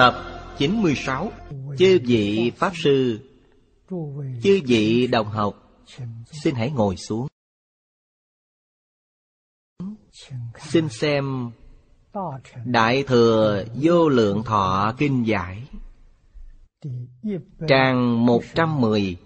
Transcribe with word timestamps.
Tập 0.00 0.14
96 0.58 1.32
Chư 1.78 1.98
vị 2.04 2.52
Pháp 2.56 2.72
Sư. 2.74 3.20
Chư 4.42 4.60
vị 4.66 5.06
đồng 5.06 5.26
học, 5.26 5.82
Xin 6.42 6.54
hãy 6.54 6.70
ngồi 6.70 6.96
xuống. 6.96 7.26
Xin 10.58 10.88
xem 10.88 11.50
Đại 12.64 13.02
Thừa 13.02 13.64
Vô 13.74 14.08
Lượng 14.08 14.42
Thọ 14.42 14.94
Kinh 14.98 15.26
Giải, 15.26 15.68
Trang 17.68 18.26
110 18.26 19.16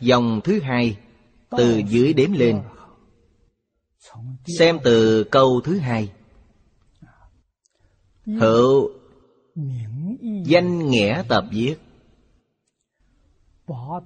Dòng 0.00 0.40
thứ 0.44 0.60
hai, 0.60 0.98
Từ 1.50 1.82
dưới 1.88 2.12
đếm 2.12 2.32
lên. 2.32 2.62
Xem 4.58 4.78
từ 4.84 5.24
câu 5.24 5.60
thứ 5.64 5.78
hai. 5.78 6.12
Hữu 8.26 8.97
Danh 10.44 10.90
nghĩa 10.90 11.22
tập 11.28 11.44
viết. 11.50 11.76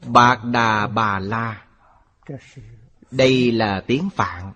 Bạc 0.07 0.45
Đà 0.45 0.87
Bà 0.87 1.19
La. 1.19 1.65
Đây 3.11 3.53
là 3.53 3.85
tiếng 3.87 4.09
Phạn. 4.11 4.53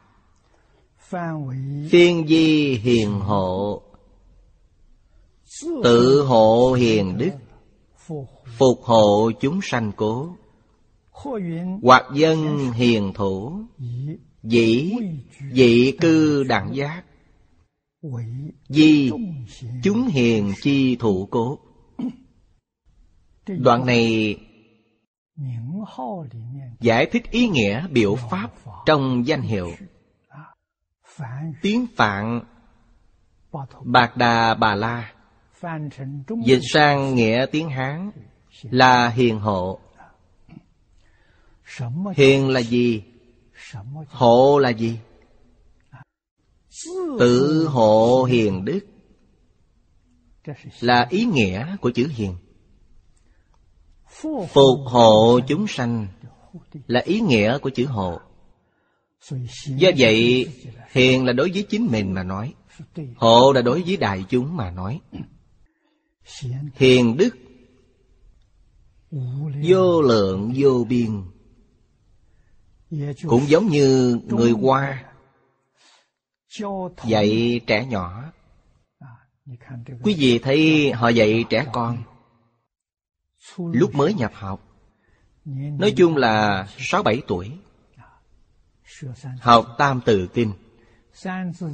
Phiên 1.91 2.27
di 2.29 2.75
hiền 2.75 3.21
hộ. 3.21 3.83
Tự 5.85 6.23
hộ 6.23 6.73
hiền 6.73 7.19
đức. 7.19 7.31
Phục 8.59 8.83
hộ 8.83 9.31
chúng 9.41 9.61
sanh 9.63 9.93
cố. 9.97 10.37
Hoặc 11.83 12.05
dân 12.15 12.71
hiền 12.73 13.13
thủ. 13.15 13.61
Dĩ, 14.43 14.93
Dị 15.53 15.93
cư 16.01 16.45
đẳng 16.45 16.77
giác 16.77 17.03
vì 18.69 19.13
Chúng 19.83 20.07
hiền 20.07 20.53
chi 20.63 20.97
thủ 20.97 21.29
cố 21.31 21.59
Đoạn 23.47 23.87
này 23.87 24.37
Giải 26.81 27.07
thích 27.07 27.31
ý 27.31 27.49
nghĩa 27.49 27.89
biểu 27.89 28.15
pháp 28.31 28.51
trong 28.87 29.27
danh 29.27 29.41
hiệu 29.41 29.71
Tiếng 31.63 31.87
Phạn 31.97 32.41
Bạc 33.85 34.17
Đà 34.17 34.55
Bà 34.55 34.75
La 34.75 35.13
Dịch 36.45 36.61
sang 36.73 37.15
nghĩa 37.15 37.47
tiếng 37.53 37.71
Hán 37.71 38.11
Là 38.63 39.09
hiền 39.09 39.39
hộ 39.39 39.79
Hiền 42.17 42.49
là 42.49 42.61
gì? 42.61 43.05
Hộ 44.09 44.59
là 44.59 44.71
gì? 44.71 44.99
Tự 47.19 47.67
hộ 47.67 48.25
hiền 48.25 48.65
đức 48.65 48.81
Là 50.81 51.07
ý 51.11 51.25
nghĩa 51.25 51.77
của 51.81 51.91
chữ 51.91 52.07
hiền. 52.07 52.35
Phục 54.49 54.81
hộ 54.85 55.41
chúng 55.49 55.67
sanh 55.69 56.07
Là 56.87 57.01
ý 57.01 57.21
nghĩa 57.21 57.59
của 57.59 57.71
chữ 57.71 57.87
hộ. 57.87 58.21
Do 59.67 59.91
vậy 59.99 60.49
Hiền 60.91 61.25
là 61.25 61.33
đối 61.33 61.51
với 61.51 61.63
chính 61.63 61.87
mình 61.87 62.15
mà 62.15 62.23
nói 62.23 62.55
Hộ 63.17 63.53
là 63.53 63.63
đối 63.63 63.83
với 63.83 63.97
đại 63.97 64.25
chúng 64.29 64.57
mà 64.57 64.71
nói. 64.71 65.01
Hiền 66.75 67.17
đức 67.17 67.37
Vô 69.63 70.03
lượng 70.03 70.53
vô 70.57 70.85
biên 70.89 71.23
Cũng 73.23 73.49
giống 73.49 73.67
như 73.67 74.19
người 74.29 74.51
Hoa 74.51 75.06
Dạy 77.05 77.61
trẻ 77.67 77.87
nhỏ. 77.87 78.23
Quý 80.03 80.15
vị 80.19 80.39
thấy 80.39 80.93
họ 80.93 81.09
dạy 81.09 81.45
trẻ 81.51 81.67
con 81.73 82.03
Lúc 83.59 83.95
mới 83.95 84.15
nhập 84.15 84.33
học. 84.35 84.63
Nói 85.79 85.93
chung 85.97 86.17
là 86.17 86.67
sáu 86.79 87.03
bảy 87.03 87.23
tuổi. 87.27 87.51
Học 89.41 89.67
Tam 89.79 90.01
Tự 90.05 90.29
Kinh. 90.35 90.53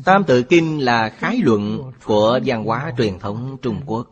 Tam 0.04 0.25
Tự 0.26 0.43
Kinh 0.43 0.84
là 0.84 1.09
khái 1.09 1.38
luận 1.43 1.93
của 2.04 2.41
văn 2.44 2.64
hóa 2.64 2.93
truyền 2.99 3.19
thống 3.19 3.56
Trung 3.62 3.81
Quốc. 3.87 4.09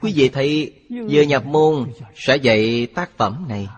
Quý 0.00 0.12
vị 0.16 0.28
thấy 0.28 0.80
vừa 1.10 1.22
nhập 1.22 1.44
môn 1.46 1.92
sẽ 2.14 2.36
dạy 2.36 2.86
tác 2.86 3.10
phẩm 3.16 3.46
này. 3.48 3.68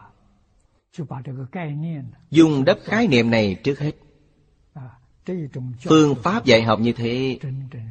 Dùng 2.31 2.65
đắp 2.65 2.79
khái 2.85 3.09
niệm 3.09 3.31
này 3.31 3.57
trước 3.65 3.79
hết 3.79 3.93
Phương 5.85 6.15
pháp 6.15 6.45
dạy 6.45 6.63
học 6.63 6.81
như 6.81 6.93
thế 6.93 7.39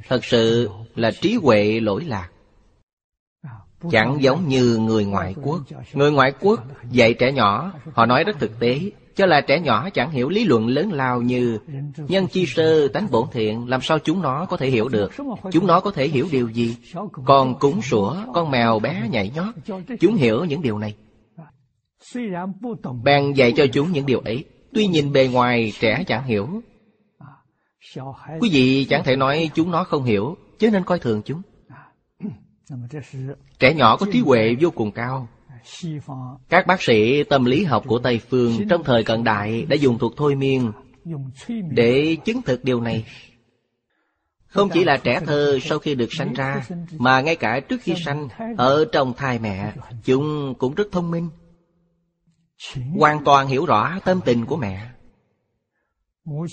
Thật 0.08 0.26
sự 0.26 0.70
là 0.96 1.12
trí 1.22 1.36
huệ 1.36 1.80
lỗi 1.80 2.04
lạc. 2.08 2.30
Chẳng 3.92 4.18
giống 4.22 4.48
như 4.48 4.78
người 4.78 5.06
ngoại 5.06 5.36
quốc. 5.44 5.62
Người 5.94 6.12
ngoại 6.12 6.34
quốc 6.40 6.64
dạy 6.92 7.14
trẻ 7.14 7.32
nhỏ 7.32 7.74
Họ 7.94 8.06
nói 8.06 8.24
rất 8.24 8.40
thực 8.40 8.60
tế 8.60 8.80
Cho 9.16 9.26
là 9.26 9.42
trẻ 9.42 9.60
nhỏ 9.60 9.90
chẳng 9.90 10.12
hiểu 10.12 10.30
lý 10.30 10.46
luận 10.46 10.68
lớn 10.68 10.92
lao 10.92 11.22
như 11.22 11.58
Nhân 11.98 12.28
chi 12.28 12.46
sơ 12.46 12.88
tánh 12.88 13.08
bổn 13.12 13.28
thiện 13.32 13.70
Làm 13.70 13.82
sao 13.82 14.00
chúng 14.00 14.22
nó 14.22 14.46
có 14.46 14.58
thể 14.58 14.70
hiểu 14.70 14.90
được? 14.90 15.12
Chúng 15.52 15.68
nó 15.68 15.80
có 15.80 15.92
thể 15.92 16.08
hiểu 16.08 16.28
điều 16.32 16.50
gì? 16.50 16.78
Con 17.26 17.60
cúng 17.60 17.82
sủa, 17.82 18.16
con 18.34 18.52
mèo 18.52 18.80
bé 18.80 19.08
nhảy 19.12 19.32
nhót 19.36 19.56
Chúng 20.00 20.16
hiểu 20.16 20.46
những 20.46 20.62
điều 20.62 20.78
này. 20.78 20.96
Bèn 23.04 23.34
dạy 23.34 23.54
cho 23.58 23.66
chúng 23.74 23.92
những 23.92 24.06
điều 24.06 24.20
ấy. 24.20 24.46
Tuy 24.74 24.88
nhìn 24.88 25.12
bề 25.12 25.28
ngoài 25.28 25.74
trẻ 25.80 26.04
chẳng 26.08 26.26
hiểu 26.26 26.48
Quý 28.40 28.50
vị 28.54 28.86
chẳng 28.90 29.04
thể 29.04 29.16
nói 29.16 29.50
chúng 29.56 29.72
nó 29.72 29.84
không 29.84 30.04
hiểu, 30.04 30.38
Chứ 30.60 30.72
nên 30.72 30.84
coi 30.84 31.00
thường 31.00 31.22
chúng. 31.26 31.42
Trẻ 33.60 33.74
nhỏ 33.74 33.98
có 33.98 34.06
trí 34.14 34.20
huệ 34.20 34.56
vô 34.60 34.70
cùng 34.72 34.92
cao. 34.92 35.28
Các 36.50 36.68
bác 36.68 36.82
sĩ 36.82 37.24
tâm 37.24 37.46
lý 37.46 37.64
học 37.64 37.84
của 37.88 38.00
Tây 38.00 38.22
Phương 38.30 38.68
Trong 38.70 38.84
thời 38.84 39.04
cận 39.04 39.24
đại 39.24 39.66
đã 39.66 39.76
dùng 39.76 40.00
thuật 40.00 40.14
thôi 40.18 40.36
miên 40.36 40.72
Để 41.72 42.18
chứng 42.26 42.42
thực 42.42 42.64
điều 42.64 42.82
này. 42.82 43.06
Không 44.48 44.70
chỉ 44.74 44.84
là 44.84 44.98
trẻ 44.98 45.20
thơ 45.26 45.60
sau 45.62 45.80
khi 45.80 45.96
được 45.96 46.14
sanh 46.14 46.34
ra, 46.34 46.68
Mà 46.98 47.22
ngay 47.22 47.36
cả 47.36 47.60
trước 47.60 47.82
khi 47.82 47.96
sanh, 48.06 48.28
Ở 48.58 48.86
trong 48.92 49.14
thai 49.14 49.40
mẹ, 49.40 49.74
Chúng 50.04 50.56
cũng 50.58 50.74
rất 50.74 50.88
thông 50.92 51.12
minh. 51.12 51.30
Hoàn 53.00 53.24
toàn 53.24 53.48
hiểu 53.48 53.66
rõ 53.66 54.00
tâm 54.06 54.20
tình 54.26 54.46
của 54.46 54.58
mẹ. 54.58 54.93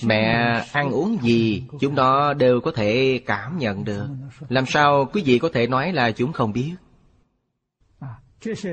Mẹ 0.04 0.24
ăn 0.72 0.90
uống 0.90 1.18
gì 1.22 1.64
Chúng 1.80 1.94
nó 1.94 2.34
đều 2.34 2.60
có 2.60 2.72
thể 2.74 3.20
cảm 3.26 3.58
nhận 3.58 3.84
được. 3.84 4.06
Làm 4.48 4.66
sao 4.66 5.10
quý 5.12 5.22
vị 5.24 5.38
có 5.38 5.48
thể 5.54 5.66
nói 5.66 5.92
là 5.92 6.10
chúng 6.10 6.32
không 6.32 6.52
biết? 6.52 6.72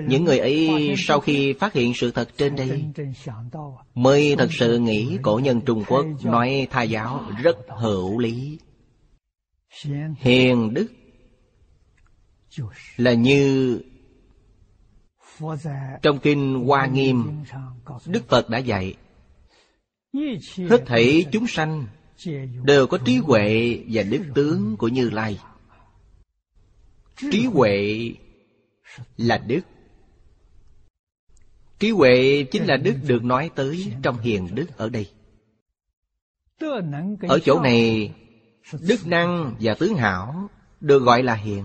Những 0.08 0.24
người 0.24 0.40
ấy 0.40 0.94
sau 0.98 1.20
khi 1.20 1.54
phát 1.54 1.74
hiện 1.74 1.94
sự 1.94 2.12
thật 2.12 2.30
trên 2.38 2.56
đây, 2.56 2.86
Mới 3.96 4.36
thật 4.38 4.50
sự 4.52 4.80
nghĩ 4.80 5.18
cổ 5.22 5.40
nhân 5.44 5.62
Trung 5.62 5.84
Quốc 5.88 6.06
nói 6.24 6.68
tha 6.72 6.84
giáo 6.84 7.24
rất 7.44 7.58
hữu 7.70 8.20
lý. 8.20 8.60
Hiền 10.18 10.74
đức 10.74 10.88
Là 12.98 13.14
như 13.14 13.82
Trong 16.02 16.20
kinh 16.20 16.66
Hoa 16.66 16.86
Nghiêm, 16.86 17.44
Đức 18.06 18.28
Phật 18.28 18.50
đã 18.50 18.58
dạy 18.58 18.96
Hết 20.70 20.84
thảy 20.86 21.26
chúng 21.32 21.48
sanh 21.48 21.88
Đều 22.64 22.88
có 22.88 22.98
trí 23.06 23.18
huệ 23.18 23.80
và 23.88 24.04
đức 24.04 24.24
tướng 24.36 24.78
của 24.78 24.88
Như 24.88 25.10
Lai. 25.10 25.40
Trí 27.32 27.46
huệ 27.46 28.00
là 29.18 29.38
đức. 29.38 29.62
Trí 31.80 31.92
huệ 31.92 32.44
chính 32.52 32.66
là 32.66 32.78
đức 32.78 32.96
được 33.08 33.24
nói 33.24 33.50
tới 33.56 33.94
trong 34.04 34.20
hiền 34.20 34.56
đức 34.56 34.78
ở 34.78 34.90
đây. 34.90 35.10
Ở 37.28 37.40
chỗ 37.46 37.60
này 37.60 38.14
Đức 38.72 39.08
năng 39.08 39.56
và 39.60 39.76
tướng 39.80 39.96
hảo 39.96 40.50
Được 40.80 41.00
gọi 41.00 41.24
là 41.24 41.34
hiền. 41.34 41.64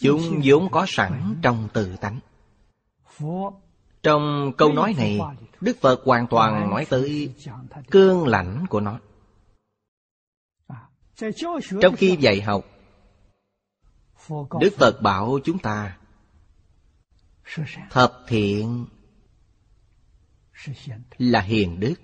Chúng 0.00 0.40
vốn 0.44 0.70
có 0.70 0.84
sẵn 0.88 1.36
trong 1.42 1.68
tự 1.72 1.96
tánh 1.96 2.20
trong 4.04 4.52
câu 4.58 4.72
nói 4.72 4.94
này, 4.96 5.20
Đức 5.60 5.76
Phật 5.80 6.00
hoàn 6.04 6.26
toàn 6.26 6.70
nói 6.70 6.86
tới 6.90 7.34
cương 7.90 8.26
lãnh 8.26 8.66
của 8.70 8.80
nó. 8.80 9.00
Trong 11.80 11.96
khi 11.96 12.16
dạy 12.20 12.40
học, 12.40 12.64
Đức 14.60 14.74
Phật 14.78 15.02
bảo 15.02 15.38
chúng 15.44 15.58
ta, 15.58 15.98
Thập 17.90 18.12
thiện 18.28 18.86
Là 21.18 21.40
hiền 21.40 21.80
đức. 21.80 21.94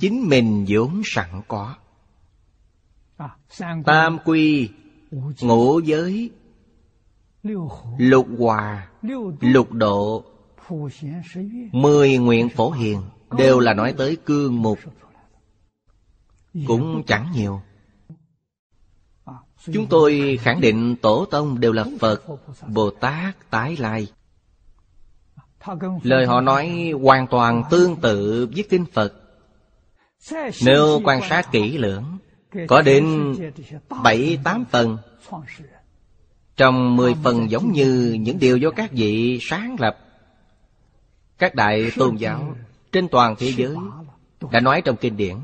Chính 0.00 0.28
mình 0.28 0.64
vốn 0.68 1.02
sẵn 1.04 1.42
có. 1.48 1.74
Tam 3.84 4.18
quy 4.24 4.70
Ngũ 5.40 5.80
giới 5.80 6.30
Lục 7.98 8.26
hòa 8.38 8.88
Lục 9.40 9.72
độ 9.72 10.24
Mười 11.72 12.18
nguyện 12.18 12.48
phổ 12.48 12.70
hiền 12.70 13.02
Đều 13.38 13.58
là 13.58 13.74
nói 13.74 13.94
tới 13.98 14.16
cương 14.16 14.62
mục 14.62 14.78
Cũng 16.66 17.02
chẳng 17.06 17.26
nhiều 17.34 17.60
Chúng 19.72 19.86
tôi 19.86 20.38
khẳng 20.42 20.60
định 20.60 20.96
Tổ 20.96 21.24
Tông 21.30 21.60
đều 21.60 21.72
là 21.72 21.84
Phật, 22.00 22.22
Bồ 22.66 22.90
Tát, 22.90 23.50
Tái 23.50 23.76
Lai. 23.76 24.08
Lời 26.02 26.26
họ 26.26 26.40
nói 26.40 26.92
hoàn 27.02 27.26
toàn 27.26 27.62
tương 27.70 27.96
tự 27.96 28.48
với 28.54 28.64
Kinh 28.70 28.84
Phật. 28.92 29.12
Nếu 30.64 31.00
quan 31.04 31.20
sát 31.28 31.52
kỹ 31.52 31.78
lưỡng, 31.78 32.04
có 32.68 32.82
đến 32.82 33.34
bảy 34.02 34.38
tám 34.44 34.64
phần 34.70 34.98
trong 36.56 36.96
mười 36.96 37.14
phần 37.24 37.50
giống 37.50 37.72
như 37.72 38.16
những 38.20 38.38
điều 38.38 38.56
do 38.56 38.70
các 38.70 38.92
vị 38.92 39.38
sáng 39.40 39.76
lập, 39.78 39.98
Các 41.38 41.54
đại 41.54 41.90
tôn 41.96 42.16
giáo 42.16 42.54
trên 42.92 43.08
toàn 43.08 43.34
thế 43.38 43.52
giới 43.56 43.76
Đã 44.50 44.60
nói 44.60 44.82
trong 44.84 44.96
kinh 44.96 45.16
điển. 45.16 45.36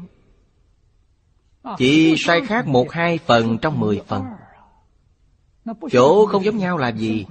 Chỉ 1.78 2.14
sai 2.18 2.40
khác 2.46 2.66
một 2.66 2.90
hai 2.90 3.18
phần 3.18 3.58
trong 3.58 3.80
mười 3.80 4.00
phần. 4.06 4.24
Chỗ 5.90 6.26
không 6.26 6.44
giống 6.44 6.58
nhau 6.58 6.78
là 6.78 6.88
gì? 6.88 7.26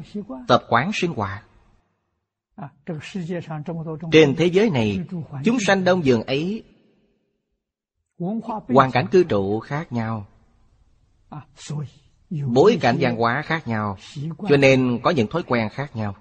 Tập 0.48 0.64
quán 0.70 0.92
sinh 0.94 1.14
hoạt. 1.14 1.44
Trên 4.12 4.36
thế 4.36 4.46
giới 4.46 4.70
này, 4.70 5.00
Chúng 5.44 5.58
sanh 5.68 5.84
đông 5.84 6.06
dường 6.06 6.24
ấy 6.24 6.64
Hoàn 8.68 8.92
cảnh 8.92 9.08
cư 9.12 9.24
trụ 9.24 9.60
khác 9.60 9.92
nhau 9.92 10.26
bối 12.30 12.78
cảnh 12.82 12.98
văn 13.00 13.18
hóa 13.18 13.42
khác 13.42 13.68
nhau 13.68 13.98
cho 14.50 14.58
nên 14.58 15.00
có 15.04 15.10
những 15.10 15.28
thói 15.28 15.44
quen 15.44 15.70
khác 15.70 15.96
nhau. 15.96 16.16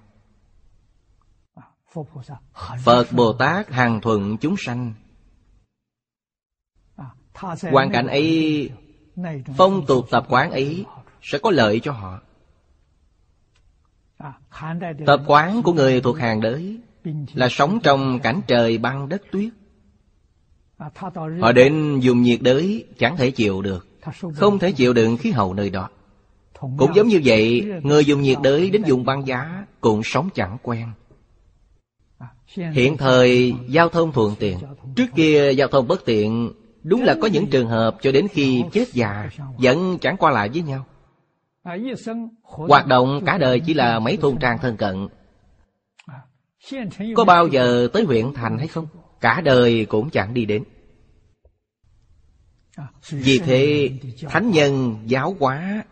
Phật 2.85 3.12
bồ 3.12 3.32
tát 3.32 3.70
hàng 3.70 4.00
thuận 4.00 4.37
chúng 4.37 4.56
sanh. 4.58 4.94
Hoàn 7.70 7.91
cảnh 7.93 8.06
ấy 8.06 8.70
phong 9.56 9.87
tục 9.87 10.06
tập 10.11 10.26
quán 10.29 10.50
ấy 10.50 10.85
sẽ 11.23 11.38
có 11.38 11.50
lợi 11.50 11.81
cho 11.81 11.93
họ. 11.93 12.20
Tập 15.06 15.23
quán 15.26 15.62
của 15.62 15.73
người 15.73 16.00
thuộc 16.00 16.19
hàng 16.19 16.41
đới 16.41 16.81
là 17.35 17.49
sống 17.50 17.81
trong 17.82 18.20
cảnh 18.20 18.41
trời 18.47 18.79
băng 18.79 19.08
đất 19.08 19.23
tuyết. 19.32 19.53
Họ 21.41 21.53
đến 21.53 22.00
dùng 22.00 22.23
nhiệt 22.23 22.41
đới 22.43 22.87
chẳng 22.99 23.17
thể 23.17 23.31
chịu 23.31 23.62
được 23.62 23.87
không 24.35 24.58
thể 24.58 24.73
chịu 24.73 24.93
đựng 24.93 25.17
khí 25.17 25.31
hậu 25.31 25.55
nơi 25.55 25.70
đó 25.70 25.88
cũng 26.61 26.94
giống 26.94 27.08
như 27.08 27.20
vậy 27.25 27.67
Người 27.82 28.05
dùng 28.05 28.23
nhiệt 28.23 28.38
đới 28.43 28.70
đến 28.70 28.82
dùng 28.87 29.05
băng 29.05 29.26
giá 29.26 29.64
Cũng 29.81 30.00
sống 30.05 30.29
chẳng 30.35 30.58
quen. 30.62 30.88
Hiện 32.73 32.97
thời 32.97 33.55
giao 33.69 33.88
thông 33.88 34.12
thuận 34.12 34.35
tiện. 34.38 34.58
Trước 34.97 35.06
kia 35.17 35.53
giao 35.53 35.69
thông 35.69 35.88
bất 35.88 36.05
tiện 36.05 36.53
Đúng 36.82 37.03
là 37.03 37.17
có 37.23 37.29
những 37.29 37.47
trường 37.47 37.69
hợp 37.69 37.97
cho 38.00 38.12
đến 38.12 38.29
khi 38.29 38.62
chết 38.73 38.93
già 38.93 39.31
Vẫn 39.58 39.99
chẳng 40.00 40.17
qua 40.17 40.31
lại 40.31 40.49
với 40.49 40.62
nhau. 40.62 40.87
Hoạt 42.43 42.87
động 42.87 43.20
cả 43.26 43.38
đời 43.38 43.61
chỉ 43.61 43.75
là 43.75 43.99
mấy 43.99 44.17
thôn 44.17 44.38
trang 44.38 44.58
thân 44.62 44.76
cận. 44.76 45.08
Có 47.17 47.25
bao 47.25 47.49
giờ 47.49 47.88
tới 47.93 48.05
huyện 48.05 48.32
thành 48.35 48.58
hay 48.58 48.67
không? 48.67 48.87
Cả 49.20 49.41
đời 49.44 49.85
cũng 49.85 50.11
chẳng 50.11 50.35
đi 50.35 50.44
đến. 50.44 50.64
Vì 53.11 53.38
thế 53.38 53.91
Thánh 54.29 54.50
nhân 54.50 54.97
giáo 55.06 55.37
hóa 55.41 55.85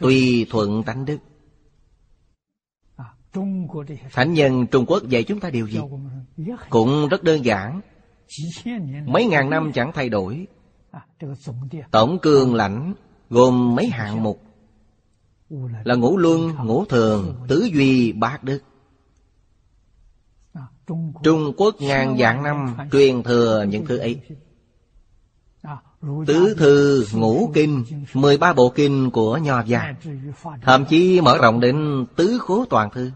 tùy 0.00 0.46
thuận 0.50 0.82
tánh 0.82 1.04
đức. 1.04 1.18
Thánh 4.12 4.32
nhân 4.32 4.66
trung 4.66 4.86
quốc 4.86 5.08
dạy 5.08 5.22
chúng 5.22 5.40
ta 5.40 5.50
điều 5.50 5.66
gì? 5.66 5.80
Cũng 6.70 7.08
rất 7.08 7.22
đơn 7.22 7.44
giản. 7.44 7.80
Mấy 9.06 9.26
ngàn 9.26 9.50
năm 9.50 9.72
chẳng 9.74 9.90
thay 9.94 10.08
đổi. 10.08 10.46
Tổng 11.90 12.18
cương 12.22 12.54
lãnh 12.54 12.94
gồm 13.30 13.74
mấy 13.74 13.86
hạng 13.86 14.22
mục. 14.22 14.42
Là 15.84 15.94
ngũ 15.94 16.16
luân, 16.16 16.54
ngũ 16.64 16.84
thường, 16.84 17.44
tứ 17.48 17.68
duy, 17.74 18.12
bát 18.12 18.44
đức. 18.44 18.62
Trung 21.22 21.52
quốc 21.56 21.74
ngàn 21.80 22.16
vạn 22.18 22.42
năm 22.42 22.76
truyền 22.92 23.22
thừa 23.22 23.64
những 23.68 23.86
thứ 23.86 23.96
ấy. 23.96 24.20
Tứ 26.26 26.54
thư 26.58 27.06
ngũ 27.12 27.50
kinh 27.54 27.84
mười 28.14 28.38
ba 28.38 28.52
bộ 28.52 28.68
kinh 28.68 29.10
của 29.10 29.36
Nho 29.36 29.62
gia. 29.62 29.94
Thậm 30.62 30.84
chí 30.88 31.20
mở 31.20 31.38
rộng 31.38 31.60
đến 31.60 32.06
tứ 32.16 32.38
khố 32.38 32.64
toàn 32.70 32.90
thư. 32.90 33.10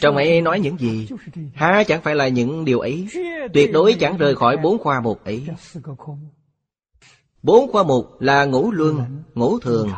Trong 0.00 0.16
ấy 0.16 0.40
nói 0.40 0.60
những 0.60 0.78
gì? 0.78 1.08
Há 1.54 1.84
chẳng 1.86 2.02
phải 2.02 2.14
là 2.14 2.28
những 2.28 2.64
điều 2.64 2.80
ấy? 2.80 3.08
Tuyệt 3.52 3.70
đối 3.72 3.94
chẳng 3.94 4.16
rời 4.16 4.34
khỏi 4.34 4.56
bốn 4.56 4.78
khoa 4.78 5.00
mục 5.00 5.24
ấy. 5.24 5.46
Bốn 7.42 7.72
khoa 7.72 7.82
mục 7.82 8.20
là 8.20 8.44
ngũ 8.44 8.70
luân, 8.70 9.22
ngũ 9.34 9.58
thường, 9.58 9.90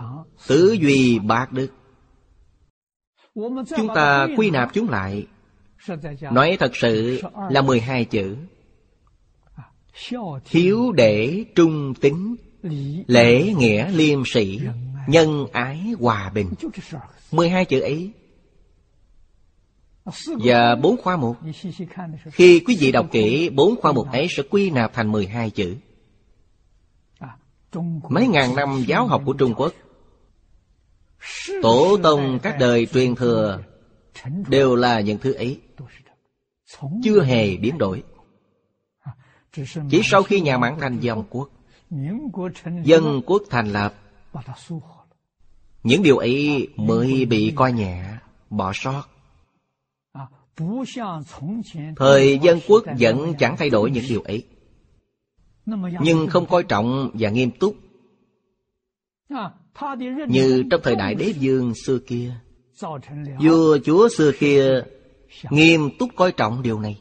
tứ 0.47 0.77
duy 0.81 1.19
bạc 1.19 1.53
đức. 1.53 1.69
Chúng 3.77 3.89
ta 3.95 4.27
quy 4.37 4.51
nạp 4.51 4.75
chúng 4.75 4.89
lại. 4.89 5.27
Nói 6.33 6.57
thật 6.61 6.77
sự 6.77 7.21
là 7.51 7.63
mười 7.63 7.81
hai 7.81 8.05
chữ 8.05 8.37
hiếu 10.47 10.93
để 10.93 11.45
trung 11.55 11.95
tính 12.01 12.37
lễ 13.07 13.53
nghĩa 13.59 13.91
liêm 13.91 14.23
sĩ 14.27 14.61
nhân 15.09 15.47
ái 15.53 15.93
hòa 16.01 16.31
bình. 16.35 16.51
Mười 17.33 17.49
hai 17.49 17.65
chữ 17.65 17.81
ấy. 17.81 18.11
Và 20.27 20.75
bốn 20.75 20.97
khoa 20.97 21.17
mục 21.17 21.37
khi 22.33 22.61
quý 22.61 22.77
vị 22.81 22.93
đọc 22.93 23.07
kỹ 23.13 23.49
bốn 23.49 23.81
khoa 23.81 23.93
mục 23.93 24.13
ấy 24.13 24.27
sẽ 24.37 24.43
quy 24.51 24.71
nạp 24.71 24.93
thành 24.93 25.13
mười 25.13 25.27
hai 25.27 25.51
chữ. 25.51 25.77
Mấy 28.09 28.29
ngàn 28.29 28.57
năm 28.57 28.85
giáo 28.87 29.07
học 29.07 29.23
của 29.27 29.33
trung 29.33 29.55
quốc, 29.57 29.73
tổ 31.63 31.97
tông 32.03 32.39
các 32.43 32.57
đời 32.59 32.87
truyền 32.87 33.15
thừa 33.15 33.63
đều 34.49 34.77
là 34.77 35.01
những 35.01 35.19
thứ 35.19 35.33
ấy. 35.33 35.61
Chưa 37.05 37.23
hề 37.23 37.57
biến 37.57 37.79
đổi 37.79 38.03
chỉ 39.91 40.01
sau 40.05 40.23
khi 40.23 40.41
nhà 40.41 40.59
Mãn 40.59 40.77
thành 40.81 41.01
dòng 41.01 41.25
quốc, 41.31 41.51
Dân 42.85 43.23
quốc 43.27 43.43
thành 43.51 43.73
lập, 43.73 43.95
Những 45.83 46.03
điều 46.03 46.17
ấy 46.17 46.69
mới 46.77 47.25
bị 47.25 47.53
coi 47.57 47.73
nhẹ, 47.73 48.05
Bỏ 48.51 48.73
sót. 48.75 49.03
Thời 51.97 52.39
dân 52.43 52.61
quốc 52.69 52.85
vẫn 52.99 53.35
chẳng 53.39 53.57
thay 53.57 53.71
đổi 53.71 53.91
những 53.91 54.05
điều 54.09 54.21
ấy. 54.21 54.47
Nhưng 56.01 56.27
không 56.27 56.47
coi 56.47 56.63
trọng 56.63 57.11
và 57.15 57.31
nghiêm 57.31 57.51
túc. 57.51 57.77
Như 60.29 60.65
trong 60.71 60.81
thời 60.85 60.97
đại 60.97 61.15
đế 61.15 61.35
vương 61.41 61.73
xưa 61.87 61.99
kia, 61.99 62.33
Vua 63.41 63.79
chúa 63.85 64.09
xưa 64.09 64.33
kia 64.39 64.83
Nghiêm 65.51 65.91
túc 65.99 66.09
coi 66.17 66.33
trọng 66.33 66.63
điều 66.63 66.81
này 66.81 67.01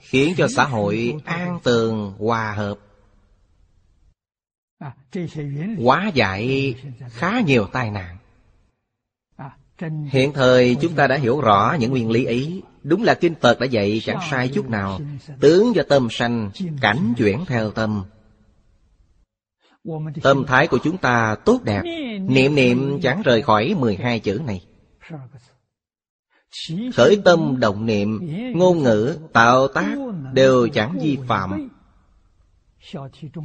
khiến 0.00 0.34
cho 0.36 0.48
xã 0.48 0.64
hội 0.64 1.14
an 1.24 1.58
tường 1.62 2.14
hòa 2.18 2.52
hợp. 2.52 2.78
Hóa 5.84 6.10
giải 6.14 6.74
khá 7.08 7.40
nhiều 7.40 7.66
tai 7.66 7.90
nạn. 7.90 8.16
Hiện 10.10 10.32
thời 10.32 10.76
chúng 10.80 10.94
ta 10.94 11.06
đã 11.06 11.16
hiểu 11.16 11.40
rõ 11.40 11.76
những 11.80 11.90
nguyên 11.90 12.10
lý 12.10 12.24
ấy. 12.24 12.62
Đúng 12.82 13.02
là 13.02 13.14
kinh 13.14 13.34
phật 13.40 13.60
đã 13.60 13.66
dạy 13.66 14.00
chẳng 14.04 14.18
sai 14.30 14.48
chút 14.48 14.68
nào. 14.68 15.00
tướng 15.40 15.74
do 15.74 15.82
tâm 15.88 16.08
sanh 16.10 16.50
cảnh 16.80 17.14
chuyển 17.16 17.44
theo 17.46 17.70
tâm. 17.70 18.04
Tâm 20.22 20.44
thái 20.46 20.66
của 20.66 20.78
chúng 20.84 20.96
ta 20.96 21.36
tốt 21.44 21.60
đẹp. 21.64 21.82
Niệm 22.20 22.54
niệm 22.54 23.00
chẳng 23.02 23.22
rời 23.22 23.42
khỏi 23.42 23.74
12 23.78 24.20
chữ 24.20 24.40
này 24.46 24.64
khởi 26.94 27.20
tâm 27.24 27.60
động 27.60 27.86
niệm, 27.86 28.20
ngôn 28.54 28.78
ngữ, 28.78 29.18
tạo 29.32 29.68
tác 29.68 29.94
đều 30.32 30.68
chẳng 30.68 30.98
vi 31.02 31.18
phạm. 31.28 31.68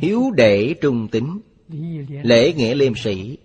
Hiếu 0.02 0.32
đệ 0.36 0.76
trung 0.82 1.08
tính 1.08 1.42
lễ 2.24 2.54
nghĩa 2.54 2.76
liêm 2.76 2.96
sĩ, 2.96 3.38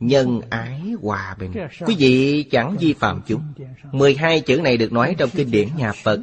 nhân 0.00 0.40
ái 0.50 0.80
hòa 1.02 1.36
bình. 1.38 1.52
Quý 1.86 1.94
vị 1.98 2.42
chẳng 2.42 2.76
vi 2.80 2.92
phạm 2.92 3.20
chúng. 3.26 3.42
Mười 3.92 4.14
hai 4.14 4.40
chữ 4.40 4.60
này 4.60 4.76
được 4.76 4.92
nói 4.92 5.14
trong 5.18 5.30
kinh 5.30 5.50
điển 5.50 5.68
nhà 5.76 5.92
phật. 5.92 6.20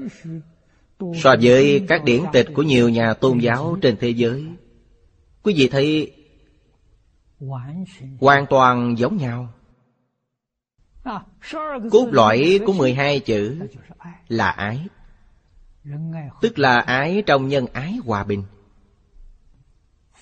So 1.15 1.35
với 1.41 1.85
các 1.87 2.03
điển 2.03 2.23
tịch 2.33 2.47
của 2.53 2.63
nhiều 2.63 2.89
nhà 2.89 3.13
tôn 3.13 3.39
giáo 3.39 3.77
trên 3.81 3.97
thế 3.99 4.09
giới, 4.09 4.45
quý 5.43 5.53
vị 5.57 5.67
thấy 5.67 6.11
hoàn 8.19 8.45
toàn 8.49 8.95
giống 8.97 9.17
nhau. 9.17 9.53
Cốt 11.91 12.07
lõi 12.12 12.60
của 12.65 12.74
12 12.74 13.19
chữ 13.19 13.60
là 14.27 14.50
ái. 14.50 14.88
Tức 16.41 16.60
là 16.60 16.79
ái 16.79 17.24
trong 17.25 17.48
nhân 17.48 17.65
ái 17.74 17.98
hòa 18.05 18.24
bình. 18.24 18.43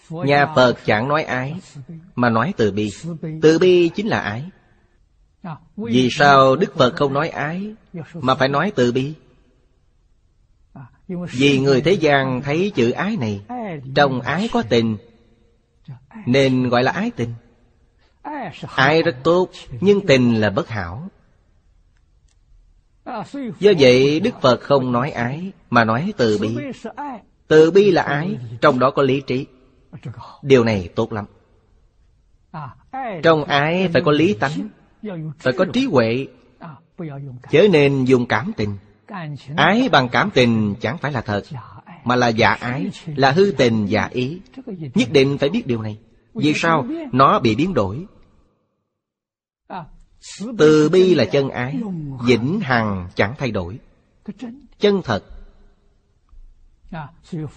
Nhà 0.09 0.53
Phật 0.55 0.77
chẳng 0.85 1.07
nói 1.07 1.23
ái, 1.23 1.55
Mà 2.15 2.29
nói 2.29 2.53
từ 2.57 2.71
bi. 2.71 2.89
Từ 3.41 3.59
bi 3.59 3.89
chính 3.89 4.07
là 4.07 4.19
ái. 4.19 4.49
Vì 5.77 6.09
sao 6.11 6.55
Đức 6.55 6.75
Phật 6.75 6.95
không 6.95 7.13
nói 7.13 7.29
ái, 7.29 7.75
Mà 8.13 8.35
phải 8.35 8.49
nói 8.49 8.71
từ 8.75 8.91
bi? 8.91 9.13
Vì 11.31 11.59
người 11.59 11.81
thế 11.81 11.91
gian 11.91 12.41
thấy 12.41 12.71
chữ 12.75 12.91
ái 12.91 13.17
này, 13.17 13.41
Trong 13.95 14.21
ái 14.21 14.49
có 14.51 14.63
tình, 14.69 14.97
Nên 16.25 16.69
gọi 16.69 16.83
là 16.83 16.91
ái 16.91 17.11
tình. 17.15 17.33
Ai 18.75 19.03
rất 19.03 19.15
tốt, 19.23 19.49
Nhưng 19.81 20.05
tình 20.07 20.41
là 20.41 20.49
bất 20.49 20.69
hảo. 20.69 21.09
Do 23.59 23.71
vậy, 23.79 24.19
Đức 24.19 24.41
Phật 24.41 24.61
không 24.61 24.91
nói 24.91 25.11
ái, 25.11 25.51
Mà 25.69 25.83
nói 25.83 26.13
từ 26.17 26.37
bi. 26.37 26.57
Từ 27.47 27.71
bi 27.71 27.91
là 27.91 28.01
ái, 28.01 28.37
Trong 28.61 28.79
đó 28.79 28.91
có 28.91 29.03
lý 29.03 29.21
trí. 29.21 29.45
Điều 30.41 30.63
này 30.63 30.89
tốt 30.95 31.13
lắm. 31.13 31.25
Trong 33.23 33.43
ái 33.43 33.89
phải 33.93 34.01
có 34.05 34.11
lý 34.11 34.33
tánh, 34.33 34.69
Phải 35.39 35.53
có 35.57 35.65
trí 35.73 35.85
huệ. 35.85 36.27
Chớ 37.51 37.67
nên 37.71 38.05
dùng 38.05 38.25
cảm 38.25 38.51
tình. 38.57 38.77
Ái 39.55 39.89
bằng 39.91 40.09
cảm 40.09 40.29
tình 40.33 40.75
chẳng 40.81 40.97
phải 40.97 41.11
là 41.11 41.21
thật, 41.21 41.43
Mà 42.03 42.15
là 42.15 42.27
giả 42.27 42.53
ái, 42.53 42.89
Là 43.15 43.31
hư 43.31 43.53
tình 43.57 43.85
giả 43.85 44.09
ý. 44.11 44.39
Nhất 44.95 45.09
định 45.11 45.37
phải 45.37 45.49
biết 45.49 45.67
điều 45.67 45.81
này. 45.81 45.97
Vì 46.33 46.53
sao? 46.55 46.85
Nó 47.11 47.39
bị 47.39 47.55
biến 47.55 47.73
đổi. 47.73 48.05
Từ 50.57 50.89
bi 50.89 51.15
là 51.15 51.25
chân 51.25 51.49
ái 51.49 51.79
Vĩnh 52.25 52.59
hằng 52.59 53.09
chẳng 53.15 53.33
thay 53.37 53.51
đổi. 53.51 53.79
Chân 54.79 55.01
thật. 55.03 55.23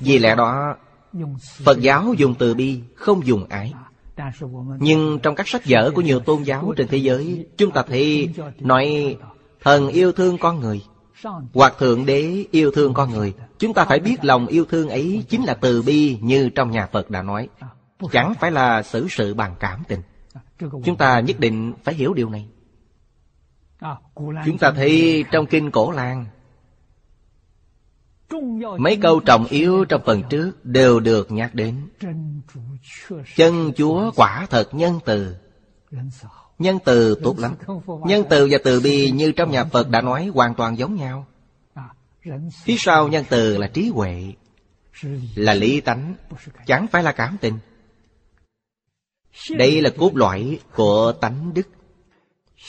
Vì 0.00 0.18
lẽ 0.18 0.34
đó 0.34 0.76
Phật 1.64 1.80
giáo 1.80 2.14
dùng 2.16 2.34
từ 2.38 2.54
bi 2.54 2.80
Không 2.94 3.26
dùng 3.26 3.46
ái. 3.48 3.72
Nhưng 4.78 5.18
trong 5.22 5.34
các 5.34 5.48
sách 5.48 5.62
vở 5.64 5.90
của 5.94 6.02
nhiều 6.02 6.20
tôn 6.20 6.42
giáo 6.42 6.74
trên 6.76 6.88
thế 6.88 6.98
giới 6.98 7.46
Chúng 7.56 7.70
ta 7.70 7.82
thấy 7.82 8.34
nói 8.60 9.16
Thần 9.60 9.88
yêu 9.88 10.12
thương 10.12 10.38
con 10.38 10.60
người. 10.60 10.82
Hoặc 11.54 11.74
Thượng 11.78 12.06
Đế 12.06 12.44
yêu 12.50 12.70
thương 12.70 12.94
con 12.94 13.10
người. 13.10 13.34
Chúng 13.58 13.74
ta 13.74 13.84
phải 13.84 14.00
biết 14.00 14.24
lòng 14.24 14.46
yêu 14.46 14.64
thương 14.64 14.88
ấy 14.88 15.24
Chính 15.28 15.44
là 15.44 15.54
từ 15.54 15.82
bi 15.82 16.18
như 16.20 16.48
trong 16.48 16.70
nhà 16.70 16.86
Phật 16.92 17.10
đã 17.10 17.22
nói 17.22 17.48
Chẳng 18.12 18.34
phải 18.40 18.50
là 18.50 18.82
xử 18.82 19.06
sự 19.10 19.34
bằng 19.34 19.54
cảm 19.60 19.82
tình. 19.88 20.00
Chúng 20.58 20.96
ta 20.98 21.20
nhất 21.20 21.40
định 21.40 21.74
phải 21.84 21.94
hiểu 21.94 22.14
điều 22.14 22.30
này. 22.30 22.48
Chúng 24.46 24.58
ta 24.60 24.70
thấy 24.70 25.24
trong 25.30 25.46
kinh 25.46 25.70
cổ 25.70 25.90
làng 25.90 26.26
Mấy 28.78 28.98
câu 29.02 29.20
trọng 29.20 29.46
yếu 29.46 29.84
trong 29.84 30.02
phần 30.06 30.22
trước 30.30 30.64
đều 30.64 31.00
được 31.00 31.32
nhắc 31.32 31.54
đến. 31.54 31.88
Chân 33.36 33.72
Chúa 33.76 34.10
quả 34.16 34.46
thật 34.50 34.68
nhân 34.74 35.00
từ. 35.04 35.36
Nhân 36.58 36.78
từ 36.84 37.20
tốt 37.22 37.38
lắm. 37.38 37.54
Nhân 38.06 38.24
từ 38.30 38.48
và 38.50 38.58
từ 38.64 38.80
bi 38.80 39.10
như 39.10 39.32
trong 39.32 39.50
nhà 39.50 39.64
Phật 39.64 39.88
đã 39.88 40.00
nói 40.00 40.30
hoàn 40.34 40.54
toàn 40.54 40.78
giống 40.78 40.94
nhau. 40.94 41.26
Phía 42.64 42.76
sau 42.78 43.08
nhân 43.08 43.24
từ 43.28 43.58
là 43.58 43.66
trí 43.66 43.88
huệ 43.88 44.32
Là 45.34 45.54
lý 45.54 45.80
tánh. 45.80 46.14
Chẳng 46.66 46.86
phải 46.86 47.02
là 47.02 47.12
cảm 47.12 47.36
tình 47.40 47.58
Đây 49.50 49.82
là 49.82 49.90
cốt 49.96 50.16
lõi 50.16 50.58
của 50.74 51.12
tánh 51.20 51.54
đức. 51.54 51.68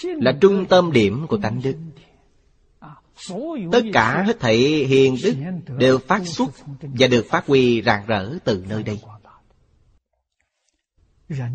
Là 0.04 0.38
trung 0.42 0.66
tâm 0.66 0.92
điểm 0.92 1.28
của 1.28 1.38
tánh 1.38 1.62
đức. 1.64 1.76
Tất 3.72 3.82
cả 3.94 4.24
hết 4.28 4.40
thảy 4.40 4.58
hiền 4.86 5.18
đức 5.24 5.36
Đều 5.78 5.98
phát 5.98 6.22
xuất 6.26 6.50
Và 6.82 7.08
được 7.08 7.26
phát 7.30 7.48
huy 7.48 7.82
rạng 7.82 8.06
rỡ 8.06 8.38
từ 8.44 8.66
nơi 8.70 8.84
đây. 8.84 9.00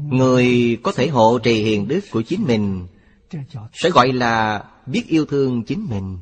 Người 0.09 0.79
có 0.83 0.93
thể 0.93 1.09
hộ 1.09 1.39
trì 1.39 1.63
hiền 1.63 1.89
đức 1.89 2.01
của 2.11 2.23
chính 2.23 2.45
mình 2.47 2.87
Sẽ 3.73 3.91
gọi 3.91 4.13
là 4.13 4.65
biết 4.87 5.07
yêu 5.09 5.27
thương 5.27 5.65
chính 5.65 5.87
mình. 5.91 6.19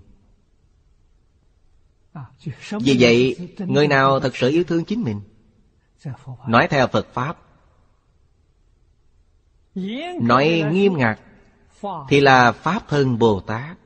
Vì 2.81 2.97
vậy, 3.01 3.37
người 3.59 3.89
nào 3.89 4.21
thật 4.21 4.37
sự 4.37 4.49
yêu 4.51 4.65
thương 4.65 4.85
chính 4.85 5.03
mình? 5.03 5.21
Nói 6.49 6.69
theo 6.71 6.87
Phật 6.87 7.15
Pháp 7.15 7.48
Nói 10.21 10.65
nghiêm 10.73 10.97
ngặt 10.97 11.21
Thì 12.09 12.21
là 12.21 12.53
Pháp 12.53 12.89
thân 12.89 13.19
Bồ 13.19 13.41
Tát 13.41 13.77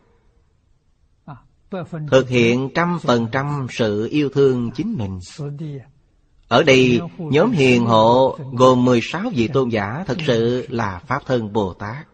Thực 2.10 2.28
hiện 2.28 2.68
trăm 2.74 2.98
phần 3.02 3.26
trăm 3.32 3.66
sự 3.70 4.08
yêu 4.10 4.28
thương 4.28 4.70
chính 4.74 4.94
mình 4.98 5.18
ở 6.52 6.62
đây, 6.62 7.00
nhóm 7.18 7.50
hiền 7.50 7.84
hộ 7.84 8.38
gồm 8.52 8.84
16 8.84 9.22
vị 9.34 9.48
tôn 9.48 9.68
giả 9.68 10.04
thật 10.06 10.18
sự 10.26 10.66
là 10.70 11.00
Pháp 11.06 11.22
Thân 11.26 11.52
Bồ 11.52 11.74
Tát. 11.74 12.06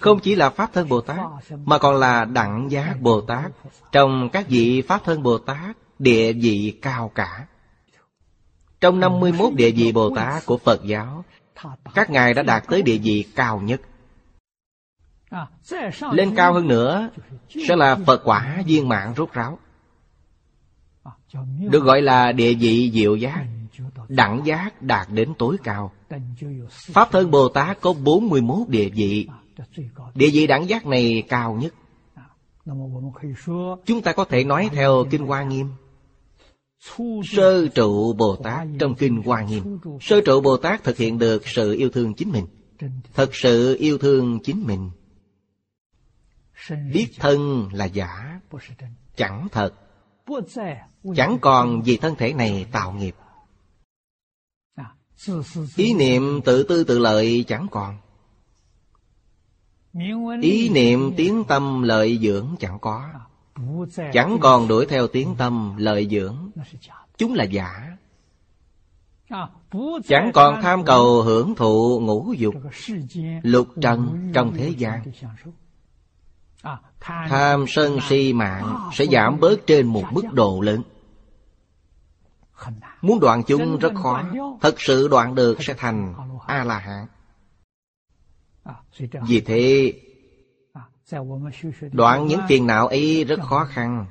Không 0.00 0.18
chỉ 0.20 0.34
là 0.34 0.50
Pháp 0.50 0.72
Thân 0.72 0.88
Bồ 0.88 1.00
Tát, 1.00 1.18
mà 1.64 1.78
còn 1.78 1.96
là 1.96 2.24
Đẳng 2.24 2.70
Giác 2.70 2.96
Bồ 3.00 3.20
Tát. 3.20 3.52
Trong 3.92 4.28
các 4.32 4.48
vị 4.48 4.82
Pháp 4.82 5.04
Thân 5.04 5.22
Bồ 5.22 5.38
Tát, 5.38 5.76
địa 5.98 6.32
vị 6.32 6.78
cao 6.82 7.10
cả. 7.14 7.46
Trong 8.80 9.00
51 9.00 9.54
địa 9.54 9.70
vị 9.70 9.92
Bồ 9.92 10.16
Tát 10.16 10.46
của 10.46 10.58
Phật 10.58 10.84
giáo, 10.84 11.24
các 11.94 12.10
ngài 12.10 12.34
đã 12.34 12.42
đạt 12.42 12.62
tới 12.68 12.82
địa 12.82 12.98
vị 12.98 13.24
cao 13.36 13.60
nhất. 13.60 13.80
Lên 16.12 16.34
cao 16.36 16.52
hơn 16.52 16.68
nữa, 16.68 17.10
sẽ 17.68 17.76
là 17.76 17.96
Phật 18.06 18.20
quả 18.24 18.62
viên 18.66 18.88
mạng 18.88 19.14
rốt 19.16 19.32
ráo. 19.32 19.58
Được 21.70 21.84
gọi 21.84 22.02
là 22.02 22.32
địa 22.32 22.54
vị 22.54 22.90
diệu 22.94 23.16
giác 23.16 23.46
Đẳng 24.08 24.40
giác 24.44 24.82
đạt 24.82 25.08
đến 25.10 25.32
tối 25.38 25.56
cao 25.64 25.92
Pháp 26.70 27.08
thân 27.12 27.30
Bồ 27.30 27.48
Tát 27.48 27.80
có 27.80 27.92
41 27.92 28.68
địa 28.68 28.88
vị 28.88 29.28
Địa 30.14 30.30
vị 30.32 30.46
đẳng 30.46 30.68
giác 30.68 30.86
này 30.86 31.22
cao 31.28 31.54
nhất 31.54 31.74
Chúng 33.86 34.02
ta 34.02 34.12
có 34.12 34.24
thể 34.24 34.44
nói 34.44 34.70
theo 34.72 35.04
Kinh 35.10 35.26
Hoa 35.26 35.42
Nghiêm 35.42 35.68
Sơ 37.24 37.68
trụ 37.68 38.12
Bồ 38.12 38.36
Tát 38.36 38.66
trong 38.78 38.94
Kinh 38.94 39.22
Hoa 39.22 39.42
Nghiêm 39.42 39.78
Sơ 40.00 40.20
trụ 40.20 40.40
Bồ 40.40 40.56
Tát 40.56 40.84
thực 40.84 40.96
hiện 40.96 41.18
được 41.18 41.46
sự 41.46 41.74
yêu 41.74 41.90
thương 41.90 42.14
chính 42.14 42.32
mình. 42.32 42.46
Thật 43.14 43.34
sự 43.34 43.76
yêu 43.78 43.98
thương 43.98 44.38
chính 44.42 44.66
mình. 44.66 44.90
Biết 46.92 47.08
thân 47.18 47.68
là 47.72 47.84
giả. 47.84 48.40
Chẳng 49.16 49.48
thật. 49.52 49.74
Chẳng 51.16 51.38
còn 51.40 51.82
vì 51.82 51.96
thân 51.96 52.14
thể 52.14 52.32
này 52.32 52.66
tạo 52.72 52.92
nghiệp. 52.92 53.14
Ý 55.76 55.94
niệm 55.94 56.40
tự 56.44 56.62
tư 56.62 56.84
tự 56.84 56.98
lợi 56.98 57.44
chẳng 57.48 57.66
còn. 57.70 57.98
Ý 60.42 60.68
niệm 60.68 61.12
tiếng 61.16 61.44
tâm 61.48 61.82
lợi 61.82 62.18
dưỡng 62.22 62.56
chẳng 62.60 62.78
có 62.80 63.08
Chẳng 64.12 64.38
còn 64.40 64.68
đuổi 64.68 64.86
theo 64.86 65.06
tiếng 65.06 65.34
tâm 65.38 65.74
lợi 65.76 66.08
dưỡng. 66.10 66.50
Chúng 67.18 67.34
là 67.34 67.44
giả. 67.44 67.96
Chẳng 70.08 70.30
còn 70.34 70.62
tham 70.62 70.84
cầu 70.84 71.22
hưởng 71.22 71.54
thụ 71.54 72.00
ngũ 72.00 72.32
dục, 72.32 72.54
Lục 73.42 73.68
trần 73.80 74.30
trong 74.34 74.52
thế 74.56 74.68
gian. 74.68 75.02
Tham 77.00 77.64
sân 77.68 77.98
si 78.08 78.32
mạng 78.32 78.90
sẽ 78.92 79.06
giảm 79.06 79.40
bớt 79.40 79.66
trên 79.66 79.86
một 79.86 80.04
mức 80.12 80.24
độ 80.32 80.60
lớn. 80.60 80.82
Muốn 83.00 83.20
đoạn 83.20 83.42
chúng 83.46 83.78
rất 83.78 83.92
khó. 83.94 84.22
Thật 84.60 84.80
sự 84.80 85.08
đoạn 85.08 85.34
được 85.34 85.62
sẽ 85.62 85.74
thành 85.74 86.14
A-la-hán 86.46 87.06
Vì 89.26 89.40
thế 89.40 89.92
Đoạn 91.92 92.26
những 92.26 92.40
phiền 92.48 92.66
não 92.66 92.88
ấy 92.88 93.24
rất 93.24 93.40
khó 93.40 93.64
khăn. 93.64 94.06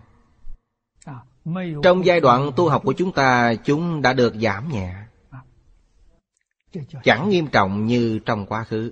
Trong 1.84 2.06
giai 2.06 2.20
đoạn 2.20 2.52
tu 2.56 2.70
học 2.70 2.82
của 2.86 2.94
chúng 2.94 3.12
ta 3.12 3.54
Chúng 3.56 4.02
đã 4.02 4.14
được 4.14 4.34
giảm 4.36 4.70
nhẹ. 4.70 4.96
Chẳng 7.04 7.30
nghiêm 7.30 7.48
trọng 7.48 7.86
như 7.86 8.20
trong 8.26 8.46
quá 8.46 8.64
khứ. 8.64 8.92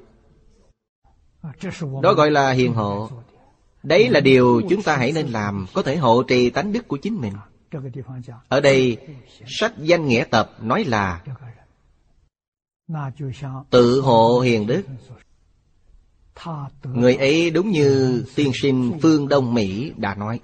Đó 2.01 2.13
gọi 2.13 2.31
là 2.31 2.51
hiền 2.51 2.73
hộ. 2.73 3.09
Đấy 3.83 4.09
là 4.09 4.19
điều 4.19 4.61
chúng 4.69 4.83
ta 4.83 4.97
hãy 4.97 5.11
nên 5.11 5.27
làm 5.27 5.65
Có 5.73 5.81
thể 5.81 5.97
hộ 5.97 6.23
trì 6.23 6.49
tánh 6.49 6.73
đức 6.73 6.87
của 6.87 6.97
chính 6.97 7.21
mình. 7.21 7.33
Ở 8.47 8.61
đây 8.61 8.97
Sách 9.45 9.73
danh 9.77 10.07
nghĩa 10.07 10.23
tập 10.23 10.51
nói 10.61 10.83
là 10.83 11.23
Tự 13.69 14.01
hộ 14.01 14.39
hiền 14.39 14.67
đức 14.67 14.83
Người 16.83 17.15
ấy 17.15 17.51
đúng 17.51 17.69
như 17.69 18.23
tiên 18.35 18.51
sinh 18.61 18.99
Phương 19.01 19.27
Đông 19.27 19.53
Mỹ 19.53 19.93
đã 19.97 20.15
nói. 20.15 20.39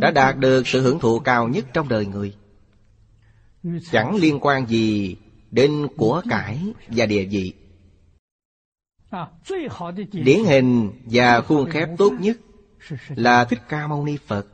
Đã 0.00 0.10
đạt 0.10 0.38
được 0.38 0.66
sự 0.66 0.80
hưởng 0.80 0.98
thụ 0.98 1.18
cao 1.18 1.48
nhất 1.48 1.64
trong 1.72 1.88
đời 1.88 2.06
người. 2.06 2.36
Chẳng 3.92 4.14
liên 4.14 4.38
quan 4.40 4.66
gì 4.66 5.16
đến 5.50 5.88
của 5.96 6.22
cải 6.30 6.72
và 6.88 7.06
địa 7.06 7.24
vị. 7.24 7.52
Điển 10.12 10.44
hình 10.44 10.92
và 11.04 11.40
khuôn 11.40 11.70
khép 11.70 11.88
tốt 11.98 12.12
nhất 12.20 12.36
là 13.08 13.44
Thích 13.44 13.60
Ca 13.68 13.86
Mâu 13.86 14.04
Ni 14.04 14.16
Phật. 14.26 14.46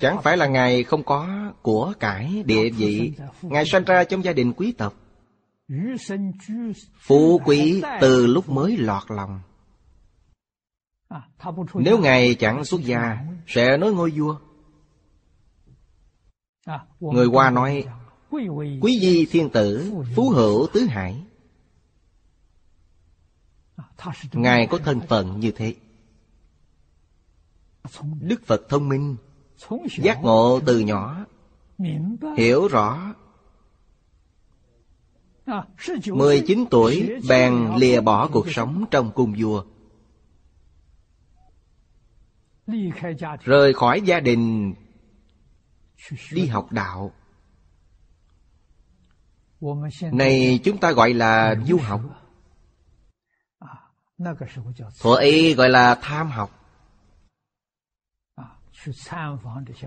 Chẳng 0.00 0.22
phải 0.22 0.36
là 0.36 0.46
Ngài 0.46 0.84
không 0.84 1.02
có 1.04 1.52
của 1.62 1.92
cải 2.00 2.42
địa 2.46 2.70
vị 2.70 3.12
Ngài 3.42 3.66
sanh 3.66 3.84
ra 3.84 4.04
trong 4.04 4.24
gia 4.24 4.32
đình 4.32 4.52
quý 4.52 4.72
tộc. 4.72 5.01
Phú 6.98 7.40
quý 7.44 7.82
từ 8.00 8.26
lúc 8.26 8.48
mới 8.48 8.76
lọt 8.76 9.02
lòng. 9.08 9.40
Nếu 11.74 11.98
Ngài 11.98 12.34
chẳng 12.34 12.64
xuất 12.64 12.80
gia 12.80 13.24
Sẽ 13.46 13.76
nói 13.76 13.92
ngôi 13.92 14.10
vua. 14.10 14.38
Người 17.00 17.26
Hoa 17.26 17.50
nói 17.50 17.86
Quý 18.80 19.00
di 19.00 19.26
thiên 19.26 19.50
tử 19.50 19.92
Phú 20.16 20.30
hữu 20.30 20.66
tứ 20.72 20.80
hải. 20.80 21.22
Ngài 24.32 24.66
có 24.66 24.78
thân 24.78 25.00
phận 25.08 25.40
như 25.40 25.50
thế. 25.50 25.74
Đức 28.20 28.46
Phật 28.46 28.62
thông 28.68 28.88
minh 28.88 29.16
Giác 29.98 30.22
ngộ 30.22 30.60
từ 30.66 30.78
nhỏ 30.80 31.26
Hiểu 32.36 32.68
rõ 32.68 33.14
19 36.14 36.64
tuổi 36.70 37.20
bèn 37.28 37.70
lìa 37.76 38.00
bỏ 38.00 38.28
cuộc 38.32 38.50
sống 38.50 38.84
trong 38.90 39.10
cung 39.12 39.34
vua. 39.38 39.64
Rời 43.44 43.74
khỏi 43.74 44.00
gia 44.00 44.20
đình 44.20 44.74
Đi 46.32 46.46
học 46.46 46.72
đạo. 46.72 47.12
Này 50.12 50.60
chúng 50.64 50.78
ta 50.78 50.92
gọi 50.92 51.14
là 51.14 51.54
du 51.66 51.78
học. 51.78 52.00
Thuở 55.00 55.14
ấy 55.14 55.54
gọi 55.54 55.68
là 55.68 55.98
tham 56.02 56.30
học. 56.30 56.58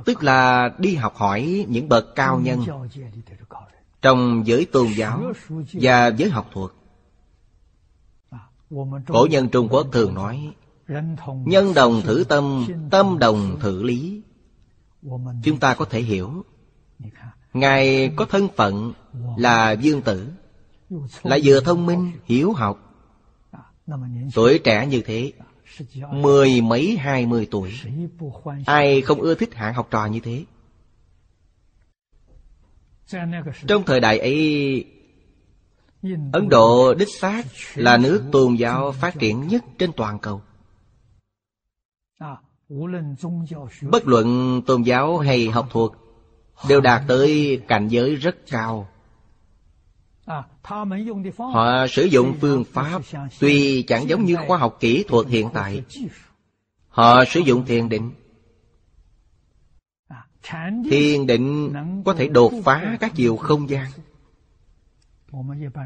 Tức 0.05 0.23
là 0.23 0.69
đi 0.77 0.95
học 0.95 1.15
hỏi 1.15 1.65
những 1.69 1.89
bậc 1.89 2.05
cao 2.15 2.39
nhân 2.39 2.65
trong 4.05 4.43
giới 4.45 4.65
tôn 4.65 4.87
giáo 4.95 5.33
và 5.73 6.07
giới 6.07 6.29
học 6.29 6.49
thuật. 6.53 6.71
Cổ 9.07 9.27
nhân 9.31 9.49
Trung 9.49 9.67
Quốc 9.69 9.87
thường 9.91 10.13
nói 10.13 10.53
Nhân 11.45 11.73
đồng 11.73 12.01
thử 12.01 12.23
tâm, 12.29 12.67
tâm 12.91 13.19
đồng 13.19 13.59
thử 13.59 13.83
lý. 13.83 14.21
Chúng 15.43 15.59
ta 15.59 15.75
có 15.75 15.85
thể 15.85 16.01
hiểu 16.01 16.45
Ngài 17.53 18.11
có 18.15 18.25
thân 18.25 18.47
phận 18.55 18.93
là 19.37 19.71
dương 19.71 20.01
tử 20.01 20.31
Lại 21.23 21.41
vừa 21.43 21.59
thông 21.59 21.85
minh, 21.85 22.11
hiểu 22.25 22.53
học. 22.53 22.79
Tuổi 24.35 24.59
trẻ 24.59 24.87
như 24.87 25.01
thế 25.05 25.31
Mười 26.11 26.61
mấy 26.61 26.97
hai 26.97 27.25
mươi 27.25 27.47
tuổi 27.51 27.73
Ai 28.65 29.01
không 29.01 29.21
ưa 29.21 29.35
thích 29.35 29.53
hạng 29.53 29.73
học 29.73 29.87
trò 29.91 30.05
như 30.05 30.19
thế? 30.19 30.43
Trong 33.67 33.83
thời 33.85 33.99
đại 33.99 34.19
ấy 34.19 34.85
Ấn 36.33 36.49
Độ 36.49 36.93
đích 36.93 37.09
xác 37.19 37.43
là 37.75 37.97
nước 37.97 38.23
tôn 38.31 38.55
giáo 38.55 38.91
phát 38.91 39.19
triển 39.19 39.47
nhất 39.47 39.63
trên 39.79 39.91
toàn 39.93 40.19
cầu. 40.19 40.41
Bất 43.81 44.07
luận 44.07 44.61
tôn 44.65 44.81
giáo 44.81 45.17
hay 45.17 45.47
học 45.47 45.67
thuật 45.71 45.91
Đều 46.69 46.81
đạt 46.81 47.01
tới 47.07 47.61
cảnh 47.67 47.87
giới 47.87 48.15
rất 48.15 48.35
cao. 48.49 48.87
Họ 51.37 51.87
sử 51.89 52.03
dụng 52.03 52.33
phương 52.41 52.63
pháp 52.63 53.01
Tuy 53.39 53.83
chẳng 53.83 54.09
giống 54.09 54.25
như 54.25 54.35
khoa 54.47 54.57
học 54.57 54.77
kỹ 54.79 55.03
thuật 55.07 55.27
hiện 55.27 55.49
tại. 55.53 55.83
Họ 56.87 57.25
sử 57.25 57.39
dụng 57.39 57.65
thiền 57.65 57.89
định. 57.89 58.11
Thiền 60.89 61.27
định 61.27 61.73
có 62.05 62.13
thể 62.13 62.27
đột 62.27 62.53
phá 62.63 62.97
các 62.99 63.11
chiều 63.15 63.37
không 63.37 63.69
gian. 63.69 63.85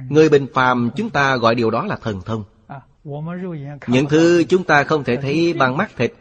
Người 0.10 0.30
bình 0.30 0.48
phàm 0.54 0.90
chúng 0.96 1.10
ta 1.10 1.38
gọi 1.38 1.56
điều 1.56 1.72
đó 1.72 1.86
là 1.86 1.98
thần 2.02 2.22
thông. 2.22 2.44
Những 3.88 4.06
thứ 4.10 4.44
chúng 4.50 4.64
ta 4.64 4.84
không 4.84 5.04
thể 5.04 5.18
thấy 5.18 5.54
bằng 5.54 5.78
mắt 5.78 5.92
thịt. 5.98 6.14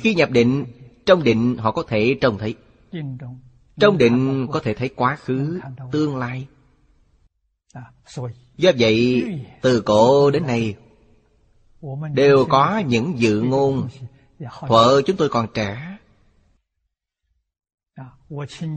Khi 0.00 0.14
nhập 0.14 0.30
định 0.30 0.64
Trong 1.06 1.22
định 1.22 1.56
họ 1.58 1.70
có 1.70 1.82
thể 1.88 2.16
trông 2.20 2.38
thấy. 2.38 2.54
Trong 3.80 3.98
định 3.98 4.46
có 4.52 4.60
thể 4.60 4.74
thấy 4.74 4.88
quá 4.88 5.16
khứ, 5.16 5.60
tương 5.92 6.16
lai. 6.16 6.46
Do 8.56 8.70
vậy, 8.78 9.24
từ 9.60 9.80
cổ 9.80 10.30
đến 10.30 10.46
nay 10.46 10.74
Đều 12.14 12.44
có 12.44 12.82
những 12.86 13.18
dự 13.18 13.40
ngôn. 13.40 13.88
Thuở 14.68 15.02
chúng 15.06 15.16
tôi 15.16 15.28
còn 15.28 15.46
trẻ 15.54 15.93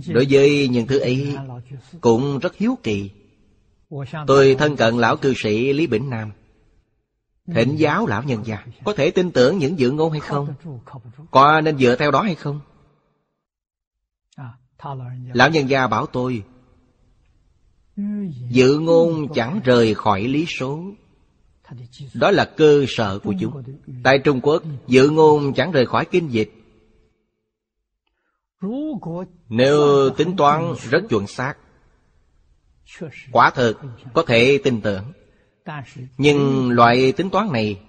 Đối 0.07 0.27
với 0.29 0.67
những 0.67 0.87
thứ 0.87 0.99
ấy 0.99 1.35
Cũng 2.01 2.39
rất 2.39 2.55
hiếu 2.55 2.77
kỳ. 2.83 3.11
Tôi 4.27 4.55
thân 4.59 4.75
cận 4.75 4.97
lão 4.97 5.17
cư 5.17 5.33
sĩ 5.37 5.73
Lý 5.73 5.87
Bỉnh 5.87 6.09
Nam. 6.09 6.31
Thỉnh 7.55 7.75
giáo 7.75 8.07
lão 8.07 8.23
nhân 8.23 8.45
gia. 8.45 8.65
Có 8.85 8.93
thể 8.93 9.11
tin 9.11 9.31
tưởng 9.31 9.57
những 9.57 9.79
dự 9.79 9.91
ngôn 9.91 10.11
hay 10.11 10.19
không? 10.21 10.53
Có 11.31 11.61
nên 11.61 11.77
dựa 11.77 11.95
theo 11.95 12.11
đó 12.11 12.21
hay 12.21 12.35
không? 12.35 12.59
Lão 15.33 15.49
nhân 15.49 15.69
gia 15.69 15.87
bảo 15.87 16.05
tôi 16.05 16.43
Dự 18.49 18.79
ngôn 18.79 19.33
chẳng 19.33 19.61
rời 19.63 19.93
khỏi 19.93 20.21
lý 20.21 20.45
số. 20.59 20.83
Đó 22.13 22.31
là 22.31 22.45
cơ 22.45 22.85
sở 22.87 23.19
của 23.19 23.33
chúng. 23.39 23.63
Tại 24.03 24.19
Trung 24.19 24.41
Quốc 24.41 24.63
Dự 24.87 25.09
ngôn 25.09 25.53
chẳng 25.53 25.71
rời 25.71 25.85
khỏi 25.85 26.05
kinh 26.05 26.31
dịch 26.31 26.56
nếu 29.49 30.09
tính 30.17 30.35
toán 30.37 30.73
rất 30.89 31.03
chuẩn 31.09 31.27
xác, 31.27 31.53
Quả 33.31 33.51
thực 33.55 33.77
có 34.13 34.23
thể 34.27 34.59
tin 34.63 34.81
tưởng. 34.81 35.13
Nhưng 36.17 36.69
loại 36.69 37.11
tính 37.11 37.29
toán 37.29 37.51
này 37.51 37.81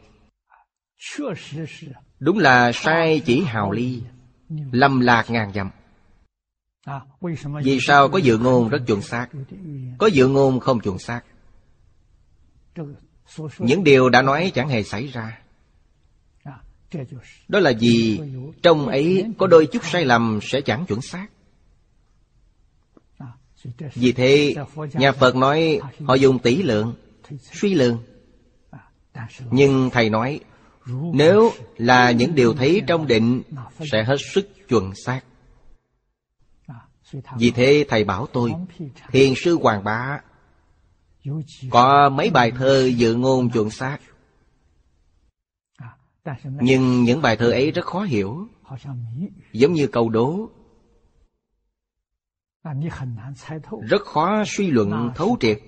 Đúng 2.19 2.39
là 2.39 2.73
sai 2.73 3.23
chỉ 3.27 3.43
hào 3.45 3.73
ly 3.73 4.03
Lâm 4.73 5.01
lạc 5.01 5.31
ngàn 5.31 5.53
dặm. 5.55 5.71
Vì 7.63 7.79
sao 7.81 8.09
có 8.09 8.19
dự 8.19 8.39
ngôn 8.39 8.69
rất 8.69 8.83
chuẩn 8.87 9.03
xác, 9.03 9.29
Có 9.99 10.07
dự 10.07 10.29
ngôn 10.29 10.61
không 10.61 10.81
chuẩn 10.81 10.99
xác? 10.99 11.23
Những 13.59 13.85
điều 13.85 14.09
đã 14.09 14.23
nói 14.23 14.53
chẳng 14.55 14.69
hề 14.69 14.83
xảy 14.83 15.07
ra. 15.07 15.39
Đó 17.49 17.61
là 17.61 17.73
vì 17.81 18.21
Trong 18.63 18.89
ấy 18.89 19.25
có 19.39 19.47
đôi 19.47 19.67
chút 19.67 19.83
sai 19.85 20.05
lầm 20.05 20.41
sẽ 20.43 20.61
chẳng 20.61 20.87
chuẩn 20.87 21.01
xác. 21.03 21.27
Vì 23.95 24.13
thế, 24.13 24.55
Nhà 24.93 25.13
Phật 25.13 25.37
nói, 25.37 25.81
Họ 26.05 26.15
dùng 26.15 26.39
tỷ 26.39 26.63
lượng, 26.63 26.95
Suy 27.53 27.75
lượng. 27.75 27.99
Nhưng 29.51 29.91
Thầy 29.93 30.11
nói, 30.11 30.41
Nếu 31.15 31.53
là 31.77 32.11
những 32.11 32.35
điều 32.35 32.55
thấy 32.55 32.83
trong 32.87 33.07
định, 33.07 33.43
Sẽ 33.93 34.05
hết 34.05 34.17
sức 34.35 34.69
chuẩn 34.69 34.93
xác. 35.05 35.21
Vì 37.39 37.51
thế, 37.51 37.85
thầy 37.89 38.05
bảo 38.05 38.27
tôi 38.33 38.53
Thiền 39.13 39.33
sư 39.45 39.59
Hoàng 39.63 39.85
Bá, 39.85 40.21
Có 41.71 42.09
mấy 42.09 42.31
bài 42.31 42.51
thơ 42.51 42.87
dự 42.87 43.15
ngôn 43.15 43.51
chuẩn 43.51 43.71
xác. 43.71 43.99
Nhưng 46.61 47.03
những 47.03 47.23
bài 47.23 47.37
thơ 47.37 47.51
ấy 47.51 47.71
rất 47.71 47.85
khó 47.85 48.03
hiểu. 48.03 48.49
Giống 49.53 49.73
như 49.73 49.87
câu 49.87 50.09
đố. 50.09 50.51
Rất 53.89 54.03
khó 54.03 54.45
suy 54.47 54.71
luận 54.71 55.11
thấu 55.15 55.37
triệt. 55.41 55.59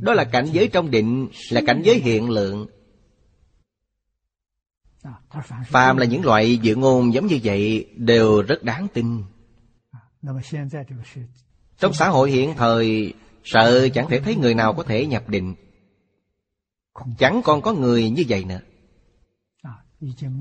Đó 0.00 0.12
là 0.12 0.24
cảnh 0.24 0.46
giới 0.52 0.68
trong 0.68 0.90
định 0.90 1.28
Là 1.50 1.60
cảnh 1.66 1.82
giới 1.84 1.98
hiện 1.98 2.30
lượng. 2.30 2.66
Phàm 5.66 5.96
là 5.96 6.04
những 6.04 6.24
loại 6.24 6.56
dự 6.56 6.76
ngôn 6.76 7.14
giống 7.14 7.26
như 7.26 7.38
vậy 7.44 7.90
Đều 7.96 8.42
rất 8.42 8.62
đáng 8.62 8.86
tin. 8.94 9.22
Trong 11.78 11.94
xã 11.94 12.08
hội 12.08 12.30
hiện 12.30 12.54
thời 12.56 13.14
Sợ 13.44 13.88
chẳng 13.88 14.08
thể 14.08 14.20
thấy 14.20 14.36
người 14.36 14.54
nào 14.54 14.72
có 14.72 14.82
thể 14.82 15.06
nhập 15.06 15.28
định. 15.28 15.54
Chẳng 17.18 17.40
còn 17.44 17.62
có 17.62 17.72
người 17.72 18.10
như 18.10 18.24
vậy 18.28 18.44
nữa 18.44 18.60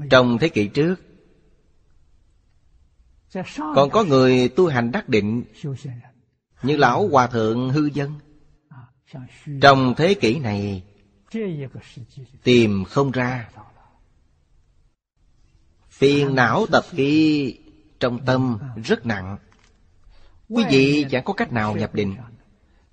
trong 0.10 0.38
thế 0.38 0.50
kỷ 0.50 0.67
trước, 0.67 0.96
Còn 3.58 3.89
có 3.89 4.04
người 4.04 4.50
tu 4.50 4.67
hành 4.67 4.91
đắc 4.91 5.10
định 5.10 5.43
Như 6.63 6.78
Lão 6.78 7.08
Hòa 7.08 7.28
Thượng 7.28 7.70
Hư 7.70 7.86
Dân. 7.86 8.13
Trong 9.62 9.93
thế 9.98 10.13
kỷ 10.13 10.39
này, 10.39 10.84
Tìm 12.43 12.84
không 12.86 13.12
ra. 13.12 13.50
Phiền 15.89 16.36
não 16.36 16.65
tập 16.72 16.84
khí 16.89 17.56
trong 18.00 18.26
tâm 18.26 18.60
rất 18.84 19.06
nặng. 19.06 19.38
Quý 20.50 20.63
vị 20.70 21.06
chẳng 21.12 21.24
có 21.24 21.34
cách 21.34 21.52
nào 21.52 21.76
nhập 21.76 21.93
định. 21.93 22.15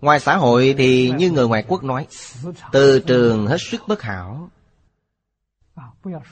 Ngoài 0.01 0.21
xã 0.21 0.37
hội 0.37 0.75
thì 0.79 1.13
như 1.19 1.31
người 1.31 1.49
ngoại 1.49 1.65
quốc 1.69 1.85
nói, 1.85 2.07
Từ 2.73 3.01
trường 3.01 3.47
hết 3.47 3.59
sức 3.61 3.81
bất 3.89 4.03
hảo. 4.03 4.51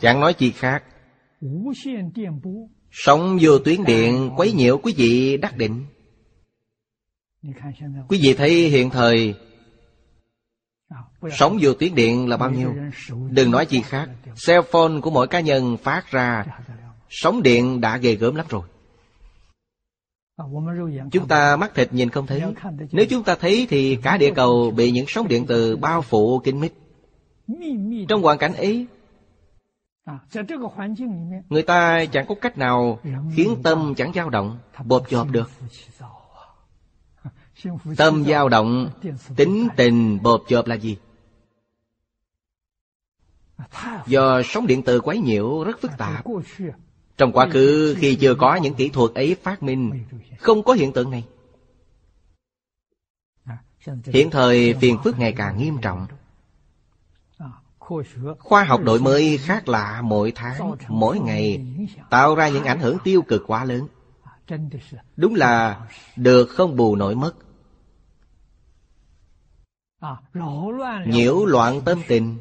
Chẳng 0.00 0.20
nói 0.20 0.34
gì 0.38 0.50
khác。Sống 0.50 3.38
vô 3.40 3.58
tuyến 3.58 3.84
điện 3.84 4.30
quấy 4.36 4.52
nhiễu 4.52 4.78
quý 4.78 4.94
vị 4.96 5.36
đắc 5.36 5.56
định。Quý 5.56 8.20
vị 8.22 8.34
thấy 8.34 8.68
hiện 8.68 8.90
thời 8.90 9.34
Sống 11.30 11.58
vô 11.60 11.74
tuyến 11.74 11.94
điện 11.94 12.28
là 12.28 12.36
bao 12.36 12.50
nhiêu？Đừng 12.50 13.50
nói 13.50 13.66
gì 13.66 13.82
khác 13.82 14.08
Cell 14.46 14.60
phone 14.70 15.00
của 15.02 15.10
mỗi 15.10 15.26
cá 15.26 15.40
nhân 15.40 15.76
phát 15.76 16.10
ra 16.10 16.44
Sóng 17.08 17.42
điện 17.42 17.80
đã 17.80 17.96
ghê 17.96 18.14
gớm 18.14 18.34
lắm 18.34 18.46
rồi。Chúng 18.48 21.28
ta 21.28 21.56
mắt 21.56 21.74
thịt 21.74 21.92
nhìn 21.92 22.10
không 22.10 22.26
thấy 22.26 22.42
Nếu 22.92 23.06
chúng 23.10 23.24
ta 23.24 23.36
thấy 23.40 23.66
thì 23.70 23.96
cả 23.96 24.16
địa 24.16 24.32
cầu 24.34 24.72
bị 24.76 24.90
những 24.90 25.04
sóng 25.08 25.28
điện 25.28 25.44
từ 25.48 25.76
bao 25.76 26.02
phủ 26.02 26.38
kín 26.38 26.60
mít。Trong 26.60 28.22
hoàn 28.22 28.38
cảnh 28.38 28.54
ấy 28.54 28.86
Người 31.48 31.62
ta 31.62 32.04
chẳng 32.12 32.26
có 32.28 32.34
cách 32.40 32.58
nào 32.58 33.00
khiến 33.36 33.56
tâm 33.62 33.94
chẳng 33.96 34.12
dao 34.14 34.30
động, 34.30 34.58
bột 34.84 35.08
chộp 35.08 35.30
được. 35.30 35.50
Tâm 37.96 38.24
dao 38.24 38.48
động, 38.48 38.90
tính 39.36 39.68
tình 39.76 40.22
bột 40.22 40.44
chộp 40.48 40.66
là 40.66 40.74
gì? 40.74 40.96
Do 44.06 44.42
sóng 44.44 44.66
điện 44.66 44.82
từ 44.82 45.00
quấy 45.00 45.18
nhiễu 45.18 45.64
rất 45.64 45.80
phức 45.80 45.90
tạp. 45.98 46.24
Trong 47.16 47.32
quá 47.32 47.48
khứ 47.50 47.96
khi 47.98 48.14
chưa 48.14 48.34
có 48.34 48.56
những 48.56 48.74
kỹ 48.74 48.88
thuật 48.88 49.14
ấy 49.14 49.36
phát 49.42 49.62
minh, 49.62 50.04
không 50.38 50.62
có 50.62 50.72
hiện 50.72 50.92
tượng 50.92 51.10
này. 51.10 51.24
Hiện 54.06 54.30
thời 54.30 54.74
phiền 54.74 54.98
phức 55.04 55.18
ngày 55.18 55.32
càng 55.32 55.58
nghiêm 55.58 55.78
trọng. 55.82 56.06
Khoa 58.38 58.64
học 58.64 58.80
đổi 58.84 59.00
mới 59.00 59.38
khác 59.38 59.68
lạ 59.68 60.00
mỗi 60.04 60.32
tháng, 60.34 60.74
mỗi 60.88 61.18
ngày, 61.18 61.66
tạo 62.10 62.34
ra 62.34 62.48
những 62.48 62.64
ảnh 62.64 62.80
hưởng 62.80 62.98
tiêu 63.04 63.22
cực 63.22 63.42
quá 63.46 63.64
lớn. 63.64 63.88
Đúng 65.16 65.34
là 65.34 65.80
được 66.16 66.46
không 66.46 66.76
bù 66.76 66.96
nổi 66.96 67.14
mất. 67.14 67.32
Nhiễu 71.06 71.44
loạn 71.46 71.80
tâm 71.84 72.02
tình 72.08 72.38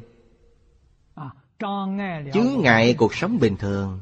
Chướng 2.32 2.60
ngại 2.60 2.94
cuộc 2.98 3.14
sống 3.14 3.38
bình 3.38 3.56
thường 3.56 4.00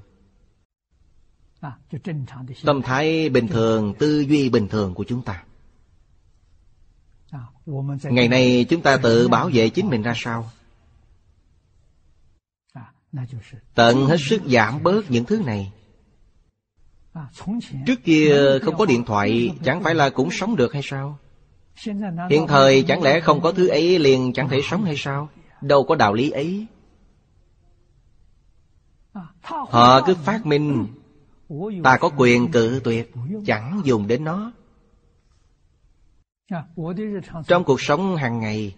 Tâm 2.65 2.83
thái 2.83 3.29
bình 3.29 3.49
thường, 3.49 3.95
tư 3.99 4.21
duy 4.21 4.51
bình 4.51 4.69
thường 4.69 4.95
của 4.95 5.05
chúng 5.05 5.23
ta 5.23 5.45
Ngày 8.03 8.29
nay 8.29 8.67
chúng 8.69 8.83
ta 8.83 8.97
tự 8.97 9.29
bảo 9.29 9.51
vệ 9.53 9.69
chính 9.69 9.89
mình 9.89 10.03
ra 10.03 10.13
sao 10.17 10.51
Tận 13.75 14.07
hết 14.07 14.17
sức 14.21 14.43
giảm 14.47 14.83
bớt 14.83 15.11
những 15.11 15.25
thứ 15.25 15.43
này. 15.47 15.73
Trước 17.87 18.05
kia 18.05 18.59
không 18.63 18.77
có 18.77 18.87
điện 18.87 19.05
thoại, 19.05 19.51
Chẳng 19.65 19.83
phải 19.83 19.95
là 19.95 20.11
cũng 20.11 20.31
sống 20.31 20.57
được 20.57 20.73
hay 20.73 20.83
sao? 20.85 21.19
Hiện 22.31 22.47
thời 22.49 22.83
chẳng 22.83 23.03
lẽ 23.03 23.21
không 23.21 23.41
có 23.41 23.53
thứ 23.53 23.69
ấy 23.69 23.99
liền 23.99 24.33
chẳng 24.33 24.49
thể 24.49 24.61
sống 24.71 24.85
hay 24.85 24.95
sao? 24.97 25.29
Đâu 25.61 25.85
có 25.85 25.95
đạo 25.95 26.15
lý 26.15 26.31
ấy. 26.31 26.67
Họ 29.43 30.03
cứ 30.07 30.15
phát 30.15 30.47
minh. 30.47 30.87
Ta 31.85 31.97
có 31.97 32.11
quyền 32.17 32.51
cự 32.51 32.81
tuyệt, 32.85 33.13
Chẳng 33.47 33.81
dùng 33.85 34.07
đến 34.07 34.25
nó. 34.25 34.53
Trong 37.47 37.65
cuộc 37.65 37.81
sống 37.81 38.17
hàng 38.17 38.41
ngày, 38.41 38.75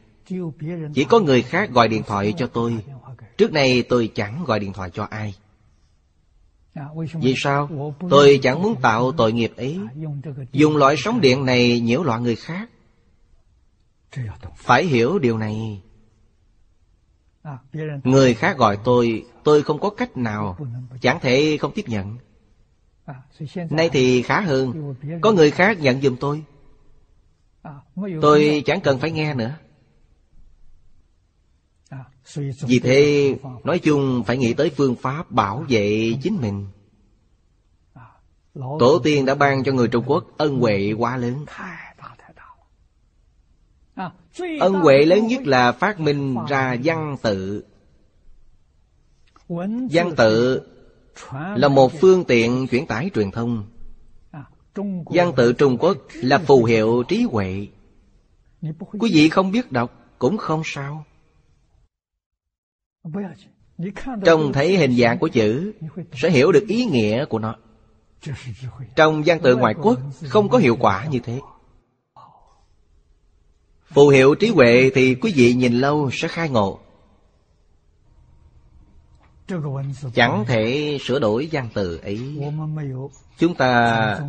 Chỉ 0.95 1.05
có 1.09 1.21
người 1.21 1.42
khác 1.42 1.71
gọi 1.71 1.88
điện 1.88 2.03
thoại 2.07 2.35
cho 2.37 2.47
tôi. 2.47 2.85
Trước 3.42 3.52
này 3.52 3.83
tôi 3.83 4.11
chẳng 4.14 4.44
gọi 4.44 4.61
điện 4.61 4.72
thoại 4.72 4.90
cho 4.90 5.07
ai. 5.11 5.35
Vì 7.14 7.35
sao? 7.37 7.92
Tôi 8.11 8.40
chẳng 8.42 8.62
muốn 8.62 8.81
tạo 8.83 9.12
tội 9.12 9.33
nghiệp 9.33 9.52
ấy. 9.57 9.78
Dùng 10.52 10.76
loại 10.76 10.94
sóng 10.98 11.20
điện 11.20 11.44
này 11.44 11.81
nhiễu 11.81 12.02
loạn 12.02 12.22
người 12.22 12.37
khác. 12.37 12.70
Phải 14.57 14.85
hiểu 14.85 15.18
điều 15.18 15.38
này. 15.38 15.83
Người 18.05 18.35
khác 18.35 18.57
gọi 18.59 18.78
tôi 18.85 19.24
Tôi 19.44 19.62
không 19.62 19.81
có 19.81 19.90
cách 19.90 20.16
nào. 20.16 20.59
Chẳng 21.00 21.18
thể 21.20 21.57
không 21.61 21.72
tiếp 21.74 21.88
nhận. 21.88 22.18
Nay 23.70 23.90
thì 23.92 24.22
khá 24.22 24.40
hơn. 24.40 24.94
Có 25.20 25.33
người 25.33 25.50
khác 25.50 25.81
nhận 25.81 26.00
giùm 26.00 26.16
tôi. 26.16 26.44
Tôi 28.22 28.62
chẳng 28.66 28.81
cần 28.81 28.98
phải 28.98 29.11
nghe 29.11 29.35
nữa 29.35 29.55
vì 32.61 32.78
thế, 32.78 33.35
nói 33.64 33.78
chung 33.78 34.22
phải 34.26 34.37
nghĩ 34.37 34.55
tới 34.55 34.70
phương 34.70 34.94
pháp 34.94 35.31
bảo 35.31 35.64
vệ 35.68 36.12
chính 36.22 36.37
mình. 36.40 36.66
Tổ 38.55 39.00
tiên 39.05 39.24
đã 39.24 39.35
ban 39.35 39.64
cho 39.64 39.72
người 39.72 39.88
Trung 39.88 40.05
Quốc 40.07 40.24
ân 40.37 40.61
huệ 40.61 40.92
quá 40.92 41.16
lớn. 41.16 41.44
Ân 44.61 44.72
huệ 44.72 45.05
lớn 45.05 45.26
nhất 45.26 45.42
là 45.46 45.72
phát 45.72 46.00
minh 46.00 46.37
ra 46.48 46.76
văn 46.85 47.16
tự. 47.22 47.64
Văn 49.90 50.12
tự 50.16 50.62
là 51.57 51.68
một 51.68 51.92
phương 52.00 52.24
tiện 52.24 52.66
chuyển 52.66 52.87
tải 52.87 53.11
truyền 53.14 53.31
thông. 53.31 53.64
Văn 55.05 55.33
tự 55.37 55.52
Trung 55.52 55.78
Quốc 55.78 55.98
là 56.12 56.38
phù 56.38 56.64
hiệu 56.64 57.02
trí 57.09 57.22
huệ. 57.22 57.68
Quý 58.98 59.11
vị 59.14 59.28
không 59.28 59.50
biết 59.50 59.72
đọc 59.72 59.92
cũng 60.18 60.38
không 60.38 60.62
sao. 60.64 61.05
Trông 64.25 64.53
thấy 64.53 64.77
hình 64.77 64.97
dạng 64.97 65.19
của 65.19 65.29
chữ 65.29 65.73
Sẽ 66.12 66.31
hiểu 66.31 66.53
được 66.53 66.65
ý 66.69 66.85
nghĩa 66.85 67.25
của 67.25 67.38
nó. 67.38 67.57
Trong 68.97 69.23
văn 69.27 69.41
tự 69.43 69.57
ngoại 69.57 69.75
quốc 69.83 69.99
Không 70.29 70.49
có 70.49 70.59
hiệu 70.59 70.77
quả 70.81 71.07
như 71.07 71.19
thế. 71.19 71.41
Phù 73.85 74.09
hiệu 74.09 74.35
trí 74.35 74.49
huệ 74.49 74.91
Thì 74.95 75.15
quý 75.15 75.33
vị 75.37 75.55
nhìn 75.55 75.73
lâu 75.73 76.11
sẽ 76.12 76.29
khai 76.29 76.49
ngộ. 76.49 76.79
Chẳng 80.15 80.45
thể 80.47 80.99
sửa 81.01 81.19
đổi 81.19 81.49
văn 81.53 81.69
từ 81.75 81.99
ấy. 82.03 82.38
Chúng 83.38 83.55
ta 83.55 84.21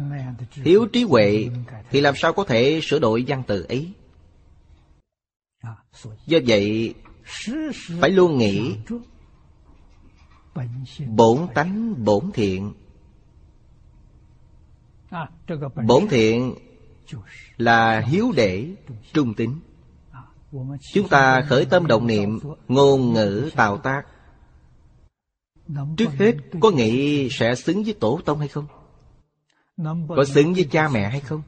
thiếu 0.63 0.87
trí 0.93 1.03
huệ 1.03 1.49
Thì 1.91 2.01
làm 2.01 2.15
sao 2.15 2.33
có 2.33 2.43
thể 2.43 2.79
sửa 2.83 2.99
đổi 2.99 3.23
văn 3.27 3.43
từ 3.47 3.65
ấy? 3.69 3.93
Do 6.25 6.39
vậy 6.47 6.93
phải 7.99 8.09
luôn 8.09 8.37
nghĩ 8.37 8.77
bổn 11.07 11.47
tánh 11.53 12.03
bổn 12.05 12.31
thiện. 12.33 12.73
Bổn 15.87 16.07
thiện 16.09 16.55
là 17.57 17.99
hiếu 17.99 18.31
để 18.35 18.75
trung 19.13 19.33
tín. 19.33 19.59
Chúng 20.93 21.09
ta 21.09 21.41
khởi 21.49 21.65
tâm 21.65 21.87
động 21.87 22.07
niệm, 22.07 22.39
ngôn 22.67 23.13
ngữ 23.13 23.49
tạo 23.55 23.77
tác. 23.77 24.03
Trước 25.97 26.09
hết, 26.19 26.33
có 26.59 26.71
nghĩ 26.71 27.27
sẽ 27.31 27.55
xứng 27.55 27.83
với 27.83 27.93
tổ 27.93 28.19
tông 28.25 28.39
hay 28.39 28.47
không? 28.47 28.65
Có 30.07 30.25
xứng 30.25 30.53
với 30.53 30.67
cha 30.71 30.89
mẹ 30.89 31.09
hay 31.09 31.19
không? 31.19 31.41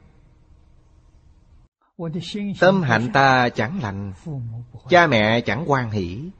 Tâm 2.60 2.82
hạnh 2.82 3.10
ta 3.12 3.48
chẳng 3.48 3.82
lành. 3.82 4.12
Cha 4.88 5.06
mẹ 5.06 5.40
chẳng 5.40 5.64
quan 5.66 5.90
hỷ. 5.90 6.30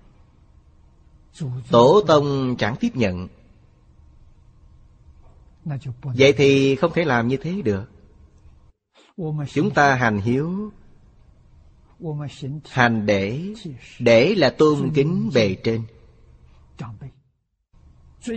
Tổ 1.70 2.00
tông 2.06 2.56
chẳng 2.58 2.76
tiếp 2.80 2.90
nhận. 2.94 3.28
Vậy 6.02 6.32
thì 6.36 6.76
không 6.76 6.92
thể 6.94 7.04
làm 7.04 7.28
như 7.28 7.36
thế 7.36 7.62
được. 7.62 7.84
Chúng 9.52 9.70
ta 9.74 9.94
hành 9.94 10.18
hiếu. 10.18 10.72
Hành 12.64 13.06
để. 13.06 13.54
Để 13.98 14.34
là 14.34 14.50
tôn 14.50 14.90
kính 14.94 15.30
bề 15.34 15.56
trên. 15.64 15.82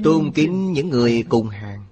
Tôn 0.03 0.31
kính 0.31 0.73
những 0.73 0.89
người 0.89 1.23
cùng 1.29 1.49
hàng. 1.49 1.85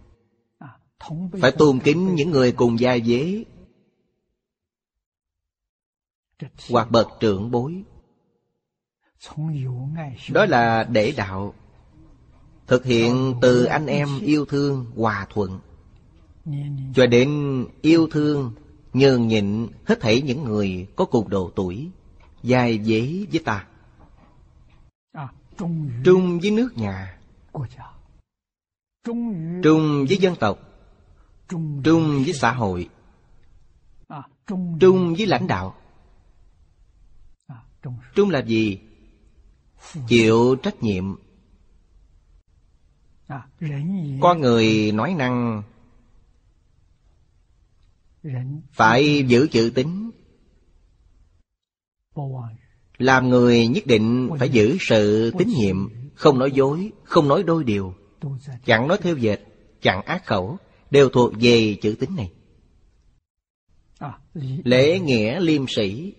Phải 1.41 1.51
tôn 1.51 1.79
kính 1.79 2.15
những 2.15 2.31
người 2.31 2.51
cùng 2.51 2.79
gia 2.79 2.97
dế 2.97 3.43
hoặc 6.69 6.91
bậc 6.91 7.07
trưởng 7.19 7.51
bối. 7.51 7.83
Đó 10.31 10.45
là 10.45 10.83
để 10.83 11.13
đạo, 11.17 11.53
thực 12.67 12.85
hiện 12.85 13.33
từ 13.41 13.63
anh 13.63 13.85
em 13.85 14.07
yêu 14.21 14.45
thương 14.45 14.85
hòa 14.95 15.27
thuận. 15.29 15.59
Cho 16.95 17.07
đến 17.07 17.65
yêu 17.81 18.07
thương, 18.11 18.53
nhường 18.93 19.27
nhịn, 19.27 19.67
hết 19.85 19.99
thảy 20.01 20.21
những 20.21 20.43
người 20.43 20.87
có 20.95 21.05
cùng 21.05 21.29
độ 21.29 21.51
tuổi, 21.55 21.89
dài 22.43 22.77
dễ 22.77 23.25
với 23.31 23.41
ta. 23.45 23.67
Trung 26.03 26.39
với 26.39 26.51
nước 26.51 26.69
nhà. 26.75 27.19
Trung 29.03 30.05
với 30.07 30.17
dân 30.17 30.35
tộc. 30.39 30.59
Trung 31.83 32.23
với 32.23 32.33
xã 32.33 32.51
hội. 32.53 32.89
Trung 34.79 35.15
với 35.17 35.25
lãnh 35.25 35.47
đạo. 35.47 35.75
Trung 38.15 38.29
là 38.29 38.39
gì? 38.39 38.79
Chịu 40.07 40.55
trách 40.63 40.83
nhiệm. 40.83 41.15
Con 44.21 44.41
người 44.41 44.91
nói 44.91 45.13
năng. 45.13 45.63
Phải 48.71 49.23
giữ 49.27 49.47
chữ 49.51 49.71
tính. 49.75 50.11
Làm 52.97 53.29
người 53.29 53.67
nhất 53.67 53.83
định 53.87 54.29
phải 54.39 54.49
giữ 54.49 54.77
sự 54.79 55.31
tín 55.37 55.47
nhiệm 55.47 55.89
Không 56.15 56.39
nói 56.39 56.51
dối, 56.51 56.91
không 57.03 57.27
nói 57.27 57.43
đôi 57.43 57.63
điều. 57.63 57.93
Chẳng 58.65 58.87
nói 58.87 58.97
theo 59.01 59.15
dệt, 59.15 59.39
chẳng 59.81 60.01
ác 60.01 60.25
khẩu 60.25 60.57
Đều 60.91 61.09
thuộc 61.09 61.33
về 61.41 61.77
chữ 61.81 61.95
tính 61.99 62.15
này. 62.15 62.31
Lễ 64.63 64.99
nghĩa 64.99 65.39
liêm 65.39 65.65
sĩ 65.67 66.13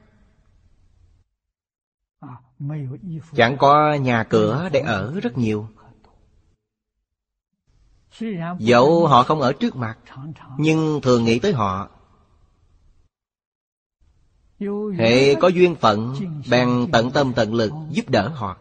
Chẳng 3.36 3.56
có 3.58 3.94
nhà 3.94 4.24
cửa 4.24 4.68
để 4.72 4.80
ở 4.80 5.20
rất 5.20 5.38
nhiều. 5.38 5.68
Dẫu 8.58 9.06
họ 9.06 9.22
không 9.22 9.40
ở 9.40 9.52
trước 9.52 9.76
mặt 9.76 9.98
Nhưng 10.58 11.00
thường 11.02 11.24
nghĩ 11.24 11.38
tới 11.38 11.52
họ. 11.52 11.90
Hệ 14.98 15.34
có 15.34 15.48
duyên 15.48 15.74
phận 15.74 16.14
Bèn 16.50 16.88
tận 16.92 17.10
tâm 17.10 17.32
tận 17.36 17.54
lực 17.54 17.72
giúp 17.90 18.08
đỡ 18.08 18.28
họ. 18.28 18.56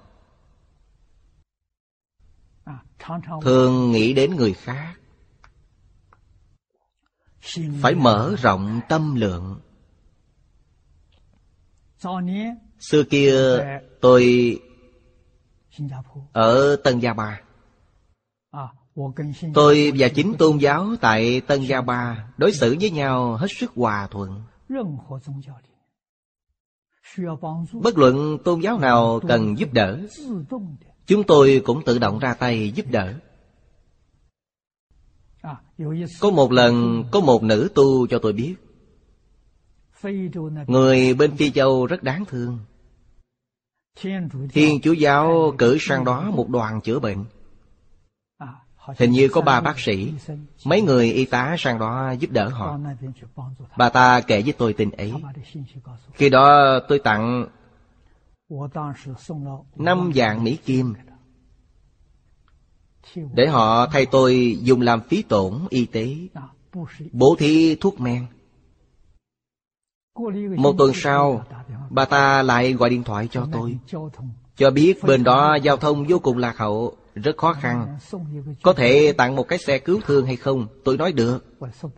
Thường 3.42 3.92
nghĩ 3.92 4.14
đến 4.14 4.36
người 4.36 4.54
khác. 4.54 4.94
Phải 7.82 7.96
mở 7.96 8.36
rộng 8.42 8.82
tâm 8.90 9.16
lượng. 9.16 9.60
Xưa 12.80 13.04
kia 13.04 13.34
tôi 14.02 14.60
Ở 16.32 16.76
Tân 16.76 17.00
Gia 17.00 17.14
Ba. 17.14 17.42
Tôi 19.54 19.92
và 19.98 20.08
chính 20.16 20.34
tôn 20.38 20.58
giáo 20.58 20.88
tại 21.02 21.42
Tân 21.42 21.62
Gia 21.62 21.82
Ba 21.82 22.28
Đối 22.38 22.52
xử 22.52 22.76
với 22.80 22.92
nhau 22.92 23.38
hết 23.38 23.48
sức 23.60 23.72
hòa 23.76 24.08
thuận. 24.12 24.42
Bất 27.74 27.98
luận 27.98 28.38
tôn 28.44 28.62
giáo 28.62 28.80
nào 28.80 29.20
cần 29.28 29.58
giúp 29.58 29.74
đỡ 29.74 30.00
Chúng 31.08 31.24
tôi 31.24 31.62
cũng 31.66 31.84
tự 31.84 32.00
động 32.00 32.20
ra 32.20 32.34
tay 32.34 32.72
giúp 32.72 32.86
đỡ. 32.90 33.14
Có 36.20 36.30
một 36.30 36.52
lần, 36.52 37.04
có 37.12 37.20
một 37.20 37.44
nữ 37.44 37.70
tu 37.76 38.08
cho 38.08 38.20
tôi 38.20 38.34
biết. 38.34 38.56
Người 40.68 41.14
bên 41.14 41.38
Phi 41.38 41.52
Châu 41.52 41.86
rất 41.86 42.04
đáng 42.04 42.26
thương. 42.26 42.60
Thiên 44.54 44.82
Chúa 44.84 44.94
Giáo 44.94 45.54
cử 45.58 45.78
sang 45.80 46.06
đó 46.06 46.32
một 46.32 46.50
đoàn 46.50 46.82
chữa 46.82 47.00
bệnh. 47.00 47.26
Hình 48.98 49.12
như 49.12 49.28
có 49.32 49.42
ba 49.42 49.62
bác 49.62 49.80
sĩ, 49.80 50.14
Mấy 50.66 50.82
người 50.82 51.12
y 51.12 51.26
tá 51.26 51.56
sang 51.60 51.80
đó 51.80 52.12
giúp 52.20 52.32
đỡ 52.32 52.50
họ. 52.50 52.80
Bà 53.78 53.90
ta 53.90 54.22
kể 54.22 54.42
với 54.42 54.54
tôi 54.54 54.74
tin 54.74 54.92
ấy. 54.92 55.14
Khi 56.14 56.30
đó 56.30 56.80
tôi 56.88 57.00
tặng 57.00 57.48
Năm 59.76 60.12
vạn 60.16 60.44
Mỹ 60.44 60.58
Kim 60.66 60.94
Để 63.34 63.48
họ 63.48 63.88
thay 63.88 64.06
tôi 64.06 64.58
dùng 64.62 64.82
làm 64.82 65.02
phí 65.02 65.22
tổn 65.22 65.54
y 65.70 65.86
tế. 65.86 66.16
Bố 67.12 67.36
thí 67.40 67.76
thuốc 67.76 68.00
men. 68.00 68.26
Một 70.58 70.76
tuần 70.78 70.92
sau 70.94 71.46
Bà 71.90 72.06
ta 72.06 72.44
lại 72.44 72.74
gọi 72.74 72.90
điện 72.90 73.04
thoại 73.04 73.28
cho 73.32 73.48
tôi. 73.52 73.78
Cho 74.56 74.72
biết 74.72 75.04
bên 75.04 75.24
đó 75.24 75.56
giao 75.56 75.78
thông 75.78 76.06
vô 76.10 76.20
cùng 76.20 76.38
lạc 76.38 76.58
hậu 76.58 76.98
Rất 77.16 77.38
khó 77.38 77.54
khăn. 77.54 77.98
Có 78.64 78.74
thể 78.74 79.14
tặng 79.18 79.36
một 79.36 79.48
cái 79.48 79.60
xe 79.60 79.80
cứu 79.80 80.00
thương 80.06 80.26
hay 80.26 80.36
không 80.36 80.68
Tôi 80.84 80.98
nói 80.98 81.12
được. 81.12 81.46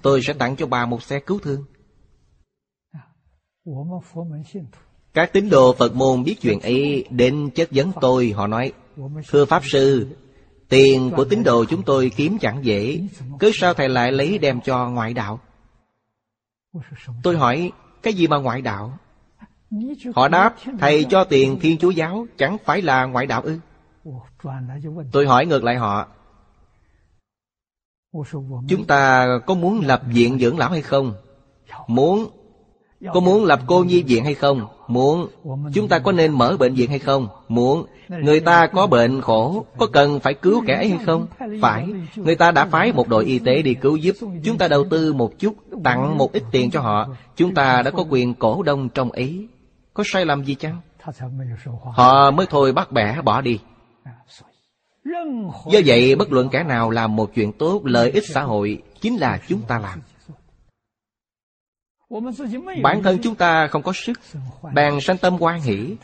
Tôi 0.02 0.22
sẽ 0.28 0.34
tặng 0.34 0.56
cho 0.56 0.68
bà 0.68 0.86
một 0.86 1.04
xe 1.04 1.20
cứu 1.20 1.40
thương 1.44 1.66
các 5.16 5.34
tín 5.34 5.50
đồ 5.50 5.74
Phật 5.74 5.96
môn 5.96 6.24
biết 6.24 6.36
chuyện 6.42 6.60
ấy, 6.60 7.06
Đến 7.10 7.50
chất 7.56 7.70
vấn 7.72 7.92
tôi, 8.02 8.34
Họ 8.36 8.48
nói, 8.48 8.74
Thưa 9.30 9.46
Pháp 9.46 9.62
Sư, 9.66 10.08
Tiền 10.70 11.12
của 11.16 11.26
tín 11.26 11.44
đồ 11.44 11.66
chúng 11.66 11.84
tôi 11.84 12.12
kiếm 12.16 12.38
chẳng 12.42 12.66
dễ, 12.66 13.02
Cứ 13.40 13.52
sao 13.54 13.74
thầy 13.74 13.90
lại 13.90 14.12
lấy 14.12 14.38
đem 14.38 14.62
cho 14.62 14.90
ngoại 14.90 15.14
đạo? 15.14 15.40
Tôi 17.24 17.38
hỏi, 17.38 17.72
Cái 18.04 18.14
gì 18.14 18.28
mà 18.28 18.38
ngoại 18.38 18.62
đạo? 18.62 18.98
Họ 20.16 20.28
đáp, 20.28 20.56
Thầy 20.80 21.06
cho 21.10 21.24
tiền 21.24 21.60
Thiên 21.60 21.78
Chúa 21.78 21.90
Giáo, 21.90 22.28
Chẳng 22.38 22.58
phải 22.66 22.82
là 22.82 23.06
ngoại 23.06 23.26
đạo 23.26 23.42
ư? 23.42 23.60
Tôi 25.12 25.28
hỏi 25.28 25.46
ngược 25.46 25.64
lại 25.64 25.76
họ, 25.76 26.08
Chúng 28.68 28.86
ta 28.88 29.28
có 29.46 29.54
muốn 29.54 29.82
lập 29.86 30.02
viện 30.08 30.40
dưỡng 30.40 30.58
lão 30.58 30.70
hay 30.70 30.82
không? 30.82 31.14
Muốn 31.88 32.30
có 33.14 33.20
muốn 33.20 33.46
lập 33.46 33.60
cô 33.68 33.84
nhi 33.84 34.04
viện 34.04 34.24
hay 34.24 34.34
không? 34.34 34.68
Muốn 34.88 35.28
Chúng 35.74 35.88
ta 35.88 36.00
có 36.00 36.12
nên 36.12 36.32
mở 36.32 36.58
bệnh 36.60 36.74
viện 36.74 36.90
hay 36.90 37.00
không? 37.00 37.28
Muốn 37.48 37.86
Người 38.10 38.40
ta 38.40 38.68
có 38.68 38.88
bệnh 38.88 39.22
khổ, 39.22 39.66
Có 39.78 39.88
cần 39.88 40.20
phải 40.20 40.34
cứu 40.34 40.64
kẻ 40.68 40.76
ấy 40.76 40.90
hay 40.90 41.00
không? 41.06 41.28
Phải 41.62 41.88
Người 42.16 42.36
ta 42.36 42.52
đã 42.52 42.66
phái 42.66 42.92
một 42.92 43.08
đội 43.08 43.26
y 43.26 43.40
tế 43.40 43.62
đi 43.62 43.74
cứu 43.74 43.96
giúp 43.96 44.16
Chúng 44.44 44.58
ta 44.58 44.68
đầu 44.68 44.84
tư 44.90 45.14
một 45.14 45.40
chút, 45.40 45.56
Tặng 45.84 46.18
một 46.18 46.32
ít 46.32 46.44
tiền 46.52 46.72
cho 46.72 46.82
họ 46.82 47.08
Chúng 47.36 47.54
ta 47.54 47.82
đã 47.82 47.92
có 47.92 48.06
quyền 48.10 48.34
cổ 48.34 48.64
đông 48.64 48.90
trong 48.90 49.12
ấy 49.12 49.48
Có 49.94 50.04
sai 50.06 50.26
lầm 50.26 50.44
gì 50.44 50.56
chăng? 50.56 50.82
Họ 51.94 52.32
mới 52.32 52.46
thôi 52.50 52.74
bắt 52.74 52.92
bẻ, 52.92 53.22
bỏ 53.24 53.42
đi 53.42 53.60
Do 55.72 55.80
vậy, 55.86 56.16
bất 56.16 56.32
luận 56.32 56.50
kẻ 56.50 56.64
nào 56.64 56.90
làm 56.90 57.16
một 57.16 57.32
chuyện 57.36 57.52
tốt, 57.52 57.82
Lợi 57.86 58.12
ích 58.12 58.24
xã 58.34 58.42
hội, 58.42 58.82
Chính 59.02 59.18
là 59.18 59.40
chúng 59.48 59.62
ta 59.62 59.80
làm 59.80 60.00
Bản 62.84 63.04
thân 63.04 63.20
chúng 63.24 63.36
ta 63.36 63.68
không 63.68 63.84
có 63.84 63.94
sức. 63.96 64.20
Bèn 64.74 65.02
sanh 65.02 65.18
tâm 65.18 65.38
quan 65.40 65.62
hỷ 65.62 65.96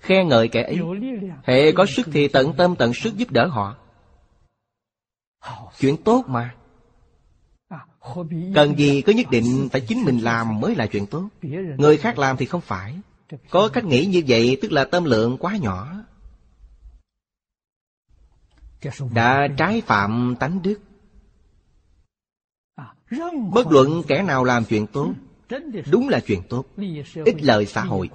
Khen 0.00 0.28
ngợi 0.28 0.48
kẻ 0.48 0.62
ấy 0.62 0.78
Hệ 1.44 1.72
có 1.72 1.86
sức 1.86 2.08
thì 2.12 2.28
tận 2.28 2.52
tâm 2.56 2.76
tận 2.76 2.94
sức 2.94 3.16
giúp 3.16 3.30
đỡ 3.30 3.46
họ. 3.46 3.76
Chuyện 5.78 5.96
tốt 5.96 6.24
mà. 6.26 6.54
Cần 8.54 8.78
gì 8.78 9.02
có 9.02 9.12
nhất 9.12 9.26
định 9.30 9.68
phải 9.72 9.80
chính 9.80 10.04
mình 10.04 10.18
làm 10.18 10.60
mới 10.60 10.74
là 10.74 10.86
chuyện 10.86 11.06
tốt. 11.06 11.28
Người 11.78 11.96
khác 11.96 12.18
làm 12.18 12.36
thì 12.36 12.46
không 12.46 12.60
phải. 12.60 12.98
Có 13.50 13.68
cách 13.72 13.84
nghĩ 13.84 14.06
như 14.06 14.22
vậy 14.28 14.58
tức 14.62 14.72
là 14.72 14.84
tâm 14.84 15.04
lượng 15.04 15.36
quá 15.38 15.56
nhỏ. 15.56 15.94
Đã 19.14 19.48
trái 19.56 19.80
phạm 19.80 20.36
tánh 20.40 20.62
đức. 20.62 20.80
Bất 23.52 23.66
luận 23.70 24.02
kẻ 24.08 24.22
nào 24.22 24.44
làm 24.44 24.64
chuyện 24.64 24.86
tốt 24.86 25.14
Đúng 25.90 26.08
là 26.08 26.20
chuyện 26.20 26.42
tốt. 26.48 26.64
Ích 27.24 27.42
lợi 27.42 27.66
xã 27.66 27.80
hội. 27.80 28.10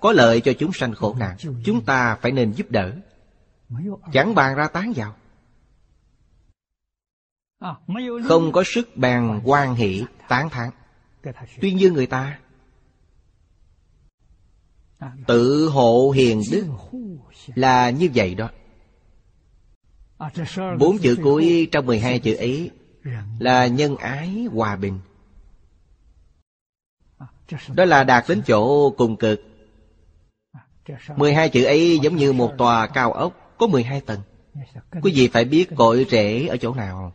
Có 0.00 0.12
lợi 0.12 0.40
cho 0.40 0.52
chúng 0.58 0.72
sanh 0.72 0.94
khổ 0.94 1.16
nạn. 1.18 1.36
Chúng 1.64 1.84
ta 1.84 2.14
phải 2.14 2.32
nên 2.32 2.52
giúp 2.52 2.70
đỡ. 2.70 2.92
Chẳng 4.12 4.34
bàn 4.34 4.56
ra 4.56 4.68
tán 4.68 4.92
vào. 4.96 5.16
Không 8.28 8.52
có 8.52 8.62
sức 8.66 8.96
bàn 8.96 9.40
quan 9.44 9.74
hỷ, 9.74 10.04
tán 10.28 10.50
thán. 10.50 10.70
Tuy 11.60 11.72
nhiên 11.72 11.94
người 11.94 12.06
ta, 12.06 12.38
Tự 15.26 15.68
hộ 15.68 16.10
hiền 16.10 16.42
đức 16.52 16.66
Là 17.54 17.90
như 17.90 18.08
vậy 18.14 18.34
đó. 18.34 18.50
Bốn 20.78 20.98
chữ 20.98 21.16
cuối 21.22 21.68
trong 21.72 21.86
12 21.86 22.18
chữ 22.18 22.34
ấy 22.34 22.70
Là 23.38 23.66
nhân 23.66 23.96
ái 23.96 24.46
hòa 24.52 24.76
bình. 24.76 24.98
Đó 27.74 27.84
là 27.84 28.04
đạt 28.04 28.24
đến 28.28 28.42
chỗ 28.46 28.90
cùng 28.90 29.16
cực. 29.16 29.40
12 31.16 31.48
chữ 31.48 31.64
ấy 31.64 31.98
giống 31.98 32.16
như 32.16 32.32
một 32.32 32.52
tòa 32.58 32.86
cao 32.86 33.12
ốc 33.12 33.54
Có 33.58 33.66
12 33.66 34.00
tầng. 34.00 34.20
Quý 35.02 35.12
vị 35.14 35.28
phải 35.28 35.44
biết 35.44 35.68
cội 35.76 36.06
rễ 36.10 36.46
ở 36.46 36.56
chỗ 36.56 36.74
nào. 36.74 37.12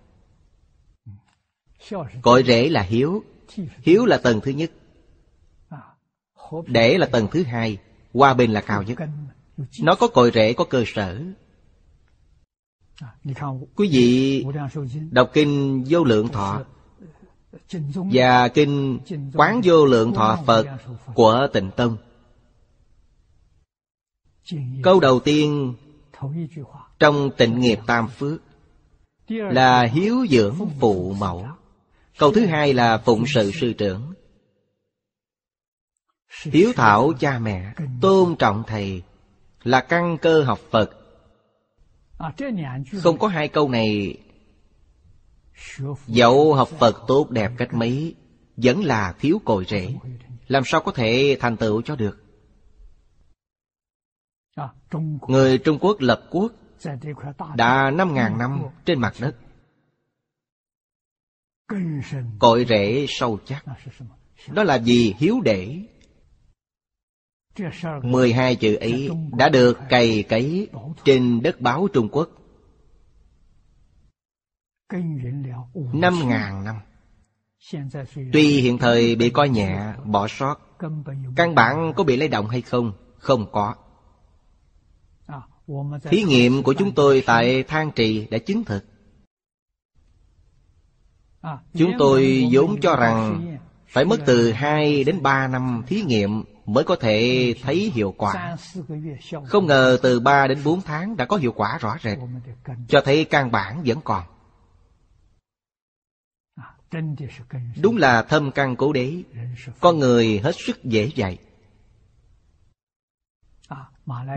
Cội 2.21 2.43
rễ 2.43 2.69
là 2.69 2.81
hiếu. 2.81 3.23
Hiếu 3.81 4.05
là 4.05 4.17
tầng 4.17 4.41
thứ 4.41 4.51
nhất. 4.51 4.71
Để 6.67 6.97
là 6.97 7.05
tầng 7.05 7.27
thứ 7.31 7.43
hai 7.43 7.77
Hòa 8.13 8.33
bình 8.33 8.51
là 8.51 8.61
cao 8.61 8.83
nhất. 8.83 8.97
Nó 9.81 9.95
có 9.95 10.07
cội 10.07 10.31
rễ, 10.33 10.53
có 10.53 10.63
cơ 10.63 10.83
sở. 10.87 11.21
Quý 13.75 13.89
vị 13.91 14.45
đọc 15.11 15.29
kinh 15.33 15.83
vô 15.89 16.03
lượng 16.03 16.27
thọ 16.27 16.63
và 18.11 18.47
kinh 18.47 18.99
quán 19.33 19.61
vô 19.63 19.85
lượng 19.85 20.13
thọ 20.13 20.39
phật. 20.45 20.65
Của 21.13 21.47
tịnh 21.53 21.71
tông 21.71 21.97
câu 24.83 24.99
đầu 24.99 25.19
tiên 25.19 25.73
trong 26.99 27.29
tịnh 27.37 27.59
nghiệp 27.59 27.79
tam 27.87 28.07
phước 28.07 28.41
là 29.27 29.83
hiếu 29.83 30.25
dưỡng 30.29 30.55
phụ 30.79 31.13
mẫu. 31.13 31.47
câu 32.17 32.31
thứ 32.31 32.45
hai 32.45 32.73
là 32.73 32.97
phụng 32.97 33.23
sự 33.27 33.51
sư 33.51 33.73
trưởng. 33.73 34.13
Hiếu 36.43 36.73
thảo 36.75 37.13
cha 37.19 37.39
mẹ 37.39 37.73
tôn 38.01 38.35
trọng 38.35 38.63
thầy 38.67 39.01
là 39.63 39.81
căn 39.81 40.17
cơ 40.17 40.43
học 40.43 40.59
phật. 40.71 40.91
Không 43.03 43.17
có 43.17 43.27
hai 43.27 43.47
câu 43.47 43.69
này 43.69 44.17
dẫu 46.07 46.53
học 46.53 46.67
phật 46.67 47.03
tốt 47.07 47.29
đẹp 47.29 47.51
cách 47.57 47.73
mấy, 47.73 48.15
vẫn 48.57 48.83
là 48.83 49.15
thiếu 49.19 49.41
cội 49.45 49.65
rễ. 49.67 49.95
Làm 50.47 50.63
sao 50.65 50.81
có 50.81 50.91
thể 50.91 51.37
thành 51.39 51.57
tựu 51.57 51.81
cho 51.81 51.95
được? 51.95 52.21
Người 55.27 55.57
trung 55.57 55.77
quốc 55.81 55.97
lập 55.99 56.27
quốc 56.31 56.53
đã 57.55 57.91
năm 57.91 58.13
ngàn 58.13 58.37
năm 58.37 58.61
trên 58.85 58.99
mặt 58.99 59.13
đất. 59.19 59.35
Cội 62.39 62.65
rễ 62.69 63.05
sâu 63.09 63.39
chắc. 63.45 63.65
Đó 64.47 64.63
là 64.63 64.75
gì 64.75 65.15
hiếu 65.17 65.41
để. 65.41 65.79
Mười 68.03 68.33
hai 68.33 68.55
chữ 68.55 68.75
ấy 68.75 69.09
đã 69.37 69.49
được 69.49 69.77
cày 69.89 70.23
cấy 70.23 70.67
trên 71.03 71.41
đất 71.41 71.61
báo 71.61 71.87
trung 71.93 72.09
quốc 72.11 72.29
năm 75.93 76.13
ngàn 76.27 76.63
năm. 76.63 76.75
tuy 78.33 78.61
hiện 78.61 78.77
thời 78.77 79.15
bị 79.15 79.29
coi 79.29 79.49
nhẹ 79.49 79.93
bỏ 80.05 80.27
sót 80.27 80.55
căn 81.35 81.55
bản 81.55 81.93
có 81.95 82.03
bị 82.03 82.17
lấy 82.17 82.27
động 82.27 82.47
hay 82.47 82.61
không? 82.61 82.93
Không 83.17 83.51
có. 83.51 83.75
Thí 86.03 86.23
nghiệm 86.23 86.63
của 86.63 86.73
chúng 86.73 86.91
tôi 86.95 87.23
tại 87.25 87.63
thang 87.63 87.91
trì 87.95 88.27
đã 88.27 88.37
chứng 88.37 88.63
thực. 88.63 88.85
Chúng 91.73 91.91
tôi 91.99 92.47
vốn 92.51 92.81
cho 92.81 92.95
rằng 92.95 93.57
phải 93.87 94.05
mất 94.05 94.19
từ 94.25 94.51
hai 94.51 95.03
đến 95.03 95.23
ba 95.23 95.47
năm 95.47 95.83
thí 95.87 96.01
nghiệm 96.01 96.43
mới 96.65 96.83
có 96.83 96.95
thể 96.95 97.53
thấy 97.63 97.91
hiệu 97.95 98.13
quả. 98.17 98.57
Không 99.45 99.65
ngờ 99.65 99.97
từ 100.03 100.19
ba 100.19 100.47
đến 100.47 100.57
bốn 100.63 100.81
tháng 100.81 101.17
đã 101.17 101.25
có 101.25 101.37
hiệu 101.37 101.51
quả 101.51 101.77
rõ 101.77 101.97
rệt 102.03 102.17
cho 102.87 103.01
thấy 103.05 103.25
căn 103.25 103.51
bản 103.51 103.81
vẫn 103.85 103.97
còn 104.03 104.23
đúng 107.81 107.97
là 107.97 108.21
thâm 108.21 108.51
căn 108.51 108.75
cố 108.75 108.93
đế. 108.93 109.23
Con 109.79 109.99
người 109.99 110.39
hết 110.39 110.55
sức 110.55 110.83
dễ 110.83 111.11
dạy. 111.15 111.39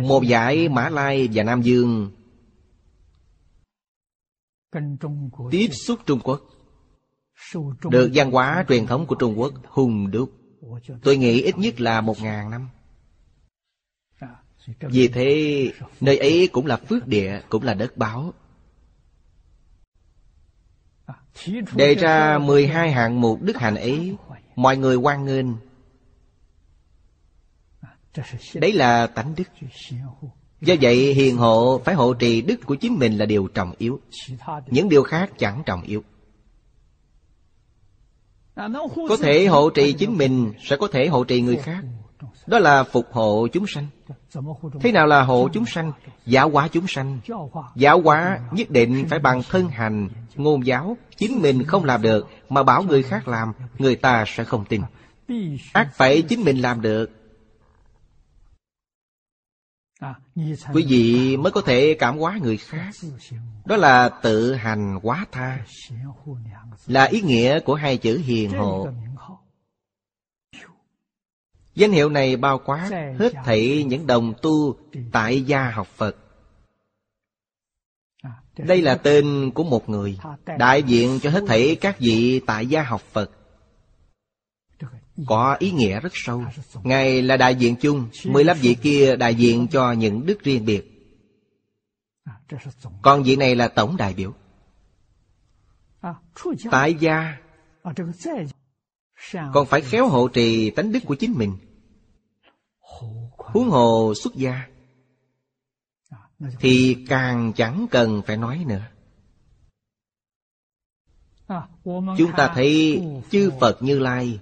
Một 0.02 0.22
giải 0.22 0.68
Mã 0.68 0.88
Lai 0.88 1.28
và 1.32 1.42
Nam 1.42 1.62
Dương. 1.62 2.12
Tiếp 5.50 5.68
xúc 5.86 6.00
Trung 6.06 6.20
Quốc. 6.24 6.40
Được 7.90 8.10
văn 8.14 8.30
hóa 8.30 8.64
truyền 8.68 8.86
thống 8.86 9.06
của 9.06 9.14
Trung 9.14 9.38
Quốc 9.38 9.52
hùng 9.64 10.10
đúc. 10.10 10.32
Tôi 11.02 11.16
nghĩ 11.16 11.42
ít 11.42 11.58
nhất 11.58 11.80
là 11.80 12.00
một 12.00 12.20
ngàn 12.20 12.50
năm. 12.50 12.68
Vì 14.80 15.08
thế, 15.08 15.72
nơi 16.00 16.18
ấy 16.18 16.48
cũng 16.52 16.66
là 16.66 16.76
phước 16.76 17.06
địa, 17.06 17.40
Cũng 17.48 17.62
là 17.62 17.74
đất 17.74 17.96
báo. 17.96 18.34
Đề 21.74 21.94
ra 21.94 22.38
12 22.38 22.92
hạng 22.92 23.20
mục 23.20 23.42
đức 23.42 23.56
hạnh 23.56 23.74
ấy. 23.74 24.16
Mọi 24.56 24.76
người 24.76 24.96
hoan 24.96 25.24
nghênh. 25.24 25.46
Đấy 28.54 28.72
là 28.72 29.06
tánh 29.06 29.34
đức. 29.36 29.44
Do 30.60 30.74
vậy 30.80 31.14
hiền 31.14 31.36
hộ 31.36 31.80
phải 31.84 31.94
hộ 31.94 32.14
trì 32.14 32.42
đức 32.42 32.56
của 32.66 32.74
chính 32.74 32.98
mình 32.98 33.18
là 33.18 33.26
điều 33.26 33.48
trọng 33.48 33.72
yếu. 33.78 34.00
Những 34.66 34.88
điều 34.88 35.02
khác 35.02 35.30
chẳng 35.38 35.62
trọng 35.66 35.82
yếu. 35.82 36.02
Có 39.08 39.16
thể 39.22 39.46
hộ 39.46 39.70
trì 39.70 39.92
chính 39.92 40.18
mình 40.18 40.52
Sẽ 40.64 40.76
có 40.76 40.88
thể 40.92 41.06
hộ 41.06 41.24
trì 41.24 41.40
người 41.40 41.56
khác. 41.56 41.84
Đó 42.46 42.58
là 42.58 42.84
phục 42.84 43.06
hộ 43.12 43.46
chúng 43.52 43.66
sanh 43.66 43.86
Thế 44.80 44.92
nào 44.92 45.06
là 45.06 45.22
hộ 45.22 45.48
chúng 45.52 45.66
sanh? 45.66 45.92
Giáo 46.26 46.50
hóa 46.50 46.68
chúng 46.68 46.86
sanh. 46.88 47.20
Giáo 47.74 48.00
hóa 48.00 48.38
nhất 48.52 48.70
định 48.70 49.06
phải 49.10 49.18
bằng 49.18 49.42
thân 49.50 49.68
hành, 49.68 50.08
Ngôn 50.34 50.66
giáo. 50.66 50.96
Chính 51.16 51.42
mình 51.42 51.64
không 51.64 51.84
làm 51.84 52.02
được, 52.02 52.26
Mà 52.48 52.62
bảo 52.62 52.82
người 52.82 53.02
khác 53.02 53.28
làm, 53.28 53.52
Người 53.78 53.96
ta 53.96 54.24
sẽ 54.26 54.44
không 54.44 54.64
tin. 54.64 54.82
Ác 55.72 55.88
phải 55.94 56.22
chính 56.22 56.44
mình 56.44 56.58
làm 56.58 56.80
được. 56.80 57.10
Quý 60.72 60.86
vị 60.88 61.36
mới 61.36 61.52
có 61.52 61.60
thể 61.60 61.96
cảm 61.98 62.18
hóa 62.18 62.38
người 62.42 62.56
khác. 62.56 62.90
Đó 63.64 63.76
là 63.76 64.10
tự 64.22 64.54
hành 64.54 64.98
hóa 65.02 65.26
tha. 65.32 65.58
Là 66.86 67.04
ý 67.04 67.20
nghĩa 67.20 67.60
của 67.60 67.74
hai 67.74 67.96
chữ 67.96 68.18
hiền 68.18 68.50
hộ 68.50 68.88
danh 71.78 71.92
hiệu 71.92 72.08
này 72.08 72.36
bao 72.36 72.58
quát 72.64 72.90
hết 73.18 73.32
thảy 73.44 73.84
những 73.86 74.06
đồng 74.06 74.34
tu 74.42 74.76
tại 75.12 75.42
gia 75.42 75.70
học 75.70 75.88
phật. 75.96 76.16
Đây 78.56 78.82
là 78.82 78.94
tên 78.94 79.50
của 79.54 79.64
một 79.64 79.88
người 79.88 80.18
đại 80.58 80.82
diện 80.82 81.18
cho 81.22 81.30
hết 81.30 81.44
thảy 81.46 81.76
các 81.80 81.98
vị 81.98 82.40
tại 82.46 82.66
gia 82.66 82.82
học 82.82 83.00
phật. 83.00 83.30
Có 85.26 85.56
ý 85.58 85.70
nghĩa 85.70 86.00
rất 86.00 86.12
sâu. 86.14 86.44
Ngài 86.82 87.22
là 87.22 87.36
đại 87.36 87.54
diện 87.54 87.76
chung 87.76 88.08
mười 88.24 88.44
lăm 88.44 88.56
vị 88.60 88.76
kia 88.82 89.16
đại 89.16 89.34
diện 89.34 89.68
cho 89.68 89.92
những 89.92 90.26
đức 90.26 90.40
riêng 90.42 90.64
biệt. 90.64 90.84
Còn 93.02 93.22
vị 93.22 93.36
này 93.36 93.56
là 93.56 93.68
tổng 93.68 93.96
đại 93.96 94.14
biểu. 94.14 94.34
Tại 96.70 96.94
gia. 96.94 97.36
Còn 99.52 99.66
phải 99.66 99.80
khéo 99.80 100.08
hộ 100.08 100.28
trì 100.28 100.70
tánh 100.70 100.92
đức 100.92 101.00
của 101.06 101.14
chính 101.14 101.32
mình 101.32 101.56
huống 103.52 103.70
hồ 103.70 104.14
xuất 104.22 104.34
gia, 104.34 104.68
thì 106.60 106.96
càng 107.08 107.52
chẳng 107.56 107.86
cần 107.90 108.22
phải 108.26 108.36
nói 108.36 108.64
nữa. 108.68 108.82
Chúng 112.18 112.32
ta 112.36 112.52
thấy 112.54 113.02
chư 113.30 113.50
phật 113.60 113.82
như 113.82 113.98
lai, 113.98 114.40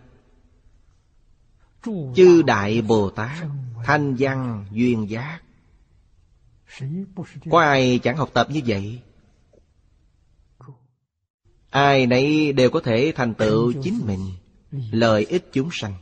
chư 2.16 2.42
đại 2.42 2.82
bồ 2.82 3.10
tát 3.10 3.46
thanh 3.84 4.16
văn 4.18 4.66
duyên 4.72 5.10
giác. 5.10 5.40
Có 7.50 7.60
ai 7.60 8.00
chẳng 8.02 8.16
học 8.16 8.30
tập 8.32 8.46
như 8.50 8.60
vậy? 8.66 9.02
Ai 11.70 12.06
nấy 12.06 12.52
đều 12.52 12.70
có 12.70 12.80
thể 12.80 13.12
thành 13.16 13.34
tựu 13.34 13.72
chính 13.82 14.00
mình, 14.06 14.32
lợi 14.90 15.24
ích 15.24 15.48
chúng 15.52 15.68
sanh 15.72 15.94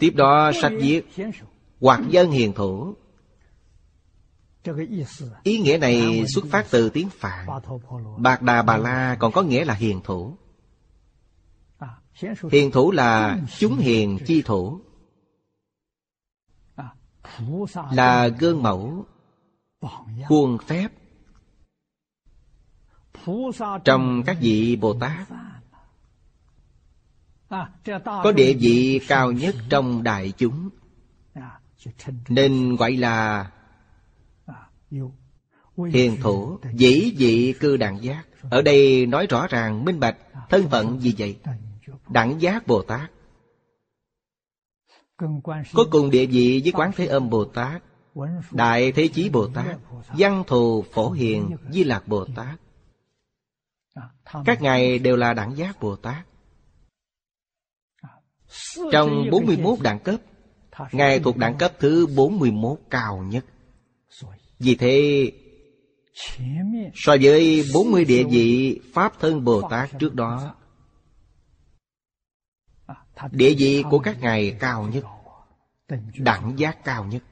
tiếp 0.00 0.12
đó 0.16 0.52
sách 0.62 0.72
viết 0.80 1.02
hoặc 1.80 2.00
dân 2.10 2.30
hiền 2.30 2.52
thủ 2.52 2.94
ý 5.42 5.58
nghĩa 5.58 5.78
này 5.78 6.24
xuất 6.34 6.44
phát 6.50 6.66
từ 6.70 6.88
tiếng 6.88 7.08
phạn. 7.10 7.46
bạc 8.18 8.42
đà 8.42 8.62
bà 8.62 8.76
la 8.76 9.16
còn 9.20 9.32
có 9.32 9.42
nghĩa 9.42 9.64
là 9.64 9.74
hiền 9.74 10.00
thủ 10.04 10.36
Hiền 12.52 12.70
thủ 12.70 12.90
là 12.90 13.40
chúng 13.58 13.76
hiền 13.76 14.18
chi 14.26 14.42
thủ 14.42 14.80
Là 17.92 18.28
gương 18.28 18.62
mẫu. 18.62 19.06
Khuôn 20.28 20.58
phép. 20.58 20.88
Trong 23.84 24.22
các 24.26 24.36
vị 24.40 24.76
Bồ 24.76 24.94
Tát 25.00 25.28
Có 28.04 28.32
địa 28.36 28.54
vị 28.60 29.00
cao 29.08 29.32
nhất 29.32 29.54
trong 29.68 30.02
đại 30.02 30.32
chúng. 30.36 30.68
Nên 32.28 32.76
gọi 32.76 32.92
là 32.92 33.50
Hiền 35.92 36.16
thủ 36.22 36.58
Dĩ 36.72 37.14
vị 37.16 37.54
cư 37.60 37.76
đẳng 37.76 38.02
giác. 38.02 38.24
Ở 38.50 38.62
đây 38.62 39.06
nói 39.06 39.26
rõ 39.26 39.46
ràng 39.46 39.84
minh 39.84 40.00
bạch 40.00 40.16
Thân 40.50 40.68
phận 40.68 41.00
gì 41.00 41.14
vậy? 41.18 41.38
Đẳng 42.08 42.40
giác 42.40 42.66
Bồ 42.66 42.82
Tát. 42.82 43.10
Có 45.74 45.84
cùng 45.90 46.10
địa 46.10 46.26
vị 46.26 46.60
với 46.64 46.72
Quán 46.72 46.90
Thế 46.96 47.06
Âm 47.06 47.30
Bồ 47.30 47.44
Tát 47.44 47.82
Đại 48.50 48.92
Thế 48.92 49.08
Chí 49.08 49.30
Bồ 49.30 49.48
Tát 49.48 49.76
Văn 50.08 50.44
Thù 50.46 50.84
Phổ 50.92 51.10
Hiền 51.10 51.56
Di 51.70 51.84
Lạc 51.84 52.08
Bồ 52.08 52.24
Tát. 52.24 52.60
Các 54.44 54.62
ngài 54.62 54.98
đều 54.98 55.16
là 55.16 55.34
đẳng 55.34 55.56
giác 55.56 55.80
Bồ 55.80 55.96
Tát 55.96 56.26
Trong 58.92 59.30
41 59.30 59.78
đẳng 59.82 59.98
cấp 59.98 60.16
Ngài 60.92 61.20
thuộc 61.20 61.36
đẳng 61.36 61.58
cấp 61.58 61.72
thứ 61.78 62.06
41 62.16 62.78
cao 62.90 63.24
nhất. 63.28 63.44
Vì 64.58 64.74
thế 64.74 65.30
So 66.94 67.16
với 67.22 67.64
40 67.74 68.04
địa 68.04 68.24
vị 68.24 68.80
Pháp 68.94 69.20
thân 69.20 69.44
Bồ 69.44 69.68
Tát 69.70 69.90
trước 69.98 70.14
đó 70.14 70.54
Địa 73.30 73.54
vị 73.58 73.84
của 73.90 73.98
các 73.98 74.20
ngài 74.20 74.56
cao 74.60 74.88
nhất 74.92 75.04
Đẳng 76.16 76.54
giác 76.58 76.84
cao 76.84 77.04
nhất. 77.04 77.22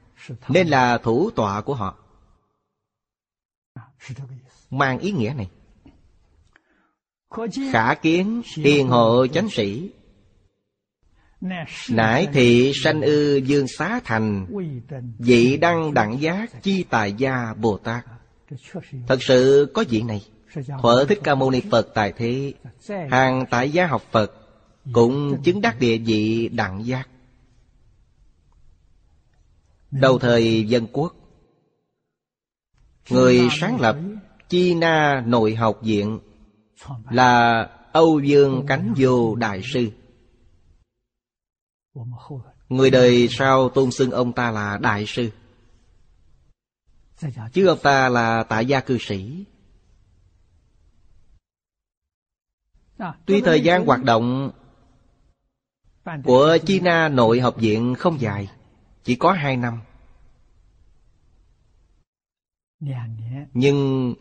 Nên 0.49 0.67
là 0.67 0.97
thủ 0.97 1.29
tọa 1.35 1.61
của 1.61 1.73
họ. 1.73 1.97
Mang 4.69 4.99
ý 4.99 5.11
nghĩa 5.11 5.33
này. 5.37 5.49
Khả 7.71 7.93
kiến 7.93 8.41
hiền 8.57 8.87
hộ 8.87 9.27
chánh 9.27 9.49
sĩ 9.49 9.91
Nãi 11.89 12.27
thị 12.33 12.71
sanh 12.83 13.01
ư 13.01 13.35
dương 13.35 13.67
xá 13.67 13.99
thành, 14.03 14.45
Vị 15.19 15.57
đăng 15.57 15.93
đẳng 15.93 16.21
giác 16.21 16.63
chi 16.63 16.83
tài 16.89 17.13
gia 17.13 17.53
Bồ 17.53 17.77
Tát. 17.77 18.05
Thật 19.07 19.23
sự 19.23 19.71
có 19.73 19.83
vị 19.89 20.01
này. 20.01 20.21
Thuở 20.81 21.05
Thích 21.09 21.19
Ca 21.23 21.35
Mâu 21.35 21.51
Ni 21.51 21.61
Phật 21.71 21.87
tại 21.93 22.13
thế, 22.17 22.53
Hàng 23.09 23.45
tại 23.49 23.69
gia 23.71 23.87
học 23.87 24.03
Phật, 24.11 24.33
Cũng 24.93 25.41
chứng 25.43 25.61
đắc 25.61 25.79
địa 25.79 25.97
vị 25.97 26.49
đẳng 26.49 26.85
giác. 26.85 27.07
Đầu 29.91 30.19
thời 30.19 30.63
dân 30.63 30.87
quốc, 30.91 31.13
Người 33.09 33.47
sáng 33.59 33.81
lập 33.81 33.97
Chi 34.49 34.75
Na 34.75 35.23
Nội 35.27 35.55
học 35.55 35.79
viện 35.81 36.19
Là 37.09 37.69
Âu 37.91 38.19
Dương 38.19 38.65
Cánh 38.67 38.93
Vô 38.97 39.35
Đại 39.35 39.61
Sư. 39.73 39.89
Người 42.69 42.89
đời 42.91 43.27
sau 43.31 43.69
tôn 43.69 43.91
xưng 43.91 44.11
ông 44.11 44.33
ta 44.33 44.51
là 44.51 44.77
Đại 44.77 45.05
Sư. 45.07 45.29
Chứ 47.53 47.67
ông 47.67 47.79
ta 47.83 48.09
là 48.09 48.43
tại 48.43 48.65
gia 48.65 48.79
cư 48.79 48.97
sĩ. 48.97 49.45
Tuy 53.25 53.41
thời 53.41 53.61
gian 53.61 53.85
hoạt 53.85 54.03
động 54.03 54.51
của 56.23 56.57
China 56.65 57.09
nội 57.09 57.39
học 57.39 57.55
viện 57.57 57.95
không 57.99 58.21
dài, 58.21 58.49
Chỉ 59.03 59.15
có 59.15 59.31
hai 59.31 59.57
năm. 59.57 59.81
Nhưng 63.53 64.13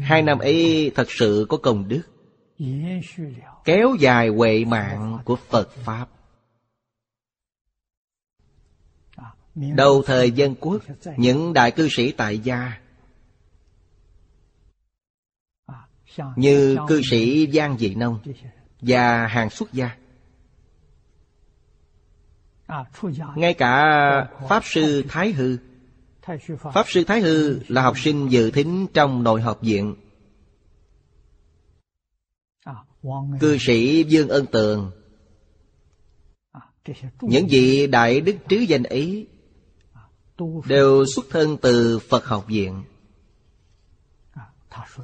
Hai 0.00 0.22
năm 0.22 0.38
ấy 0.38 0.92
thật 0.94 1.06
sự 1.10 1.46
có 1.48 1.56
công 1.56 1.88
đức. 1.88 2.02
Kéo 3.64 3.94
dài 4.00 4.28
huệ 4.28 4.64
mạng 4.64 5.18
của 5.24 5.36
Phật 5.36 5.70
Pháp. 5.84 6.08
Đầu 9.54 10.02
thời 10.06 10.30
dân 10.30 10.54
quốc 10.60 10.82
Những 11.16 11.52
đại 11.52 11.70
cư 11.70 11.88
sĩ 11.90 12.12
tại 12.12 12.38
gia 12.38 12.80
Như 16.36 16.76
cư 16.88 17.02
sĩ 17.10 17.52
Giang 17.52 17.78
Dị 17.78 17.94
Nông 17.94 18.18
Và 18.80 19.26
hàng 19.26 19.50
xuất 19.50 19.72
gia. 19.72 19.96
Ngay 23.36 23.54
cả 23.54 23.74
Pháp 24.48 24.62
Sư 24.64 25.04
Thái 25.08 25.32
Hư. 25.32 25.56
Pháp. 26.74 26.84
Sư 26.88 27.04
Thái 27.04 27.20
Hư 27.20 27.60
là 27.68 27.82
học 27.82 27.98
sinh 27.98 28.28
dự 28.28 28.50
thính 28.50 28.86
trong 28.94 29.22
nội 29.22 29.40
học 29.40 29.58
viện 29.60 29.94
Cư 33.40 33.58
sĩ 33.60 34.04
Dương 34.04 34.28
Ân 34.28 34.46
Tường. 34.46 34.90
Những 37.20 37.46
vị 37.50 37.86
đại 37.86 38.20
đức 38.20 38.36
trứ 38.48 38.56
danh 38.56 38.82
ấy 38.82 39.26
Đều 40.66 41.04
xuất 41.06 41.24
thân 41.30 41.56
từ 41.56 41.98
Phật 41.98 42.24
học 42.24 42.44
viện. 42.48 42.84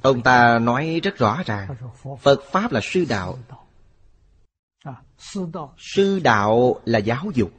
Ông 0.03 0.23
ta 0.23 0.59
nói 0.59 1.01
rất 1.03 1.17
rõ 1.17 1.43
ràng 1.47 1.75
Phật 2.21 2.41
Pháp 2.53 2.73
là 2.73 2.81
sư 2.83 3.05
đạo. 3.09 3.39
Sư 5.79 6.21
đạo. 6.23 6.81
Là 6.85 6.99
giáo 6.99 7.31
dục. 7.35 7.53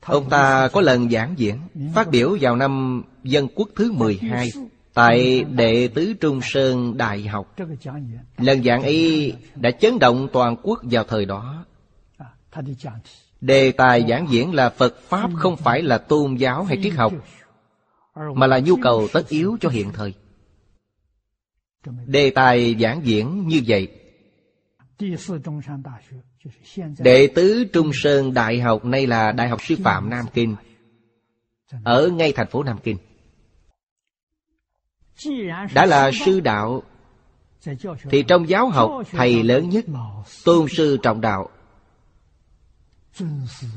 Ông 0.00 0.30
ta 0.30 0.68
có 0.72 0.80
lần 0.80 1.10
giảng 1.10 1.34
diễn 1.36 1.60
Phát 1.94 2.10
biểu 2.10 2.36
vào 2.40 2.56
năm 2.56 3.02
Dân 3.22 3.48
quốc 3.54 3.68
thứ 3.76 3.92
12 3.92 4.48
Tại 4.94 5.44
Đệ 5.44 5.88
Tứ 5.88 6.14
Trung 6.20 6.40
Sơn 6.42 6.96
Đại 6.96 7.22
học, 7.22 7.54
Lần 8.38 8.62
giảng 8.64 8.82
y 8.82 9.32
đã 9.54 9.70
chấn 9.70 9.98
động 9.98 10.28
toàn 10.32 10.56
quốc 10.62 10.80
vào 10.82 11.04
thời 11.04 11.24
đó. 11.24 11.64
Đề 13.40 13.72
tài 13.72 14.04
giảng 14.08 14.26
diễn 14.30 14.54
là 14.54 14.70
Phật 14.70 15.00
Pháp 15.00 15.30
không 15.36 15.56
phải 15.56 15.82
là 15.82 15.98
tôn 15.98 16.34
giáo 16.34 16.64
hay 16.64 16.78
triết 16.82 16.92
học, 16.94 17.12
Mà 18.34 18.46
là 18.46 18.58
nhu 18.58 18.76
cầu 18.82 19.08
tất 19.12 19.28
yếu 19.28 19.56
cho 19.60 19.68
hiện 19.68 19.92
thời. 19.92 20.14
Đề 22.06 22.30
tài 22.30 22.76
giảng 22.80 23.06
diễn 23.06 23.48
như 23.48 23.62
vậy. 23.66 23.88
Đệ 26.98 27.28
tứ 27.34 27.64
Trung 27.72 27.90
Sơn 27.94 28.34
Đại 28.34 28.60
học, 28.60 28.84
nay 28.84 29.06
là 29.06 29.32
Đại 29.32 29.48
học 29.48 29.60
Sư 29.62 29.76
phạm 29.84 30.10
Nam 30.10 30.24
Kinh, 30.34 30.56
Ở 31.84 32.08
ngay 32.08 32.32
thành 32.32 32.46
phố 32.46 32.62
Nam 32.62 32.78
Kinh. 32.82 32.96
Đã 35.74 35.86
là 35.86 36.10
sư 36.24 36.40
đạo 36.40 36.82
Thì 38.10 38.22
trong 38.28 38.48
giáo 38.48 38.68
học 38.68 38.90
thầy 39.10 39.42
lớn 39.42 39.68
nhất 39.68 39.84
Tôn 40.44 40.68
sư 40.68 40.96
trọng 41.02 41.20
đạo 41.20 41.48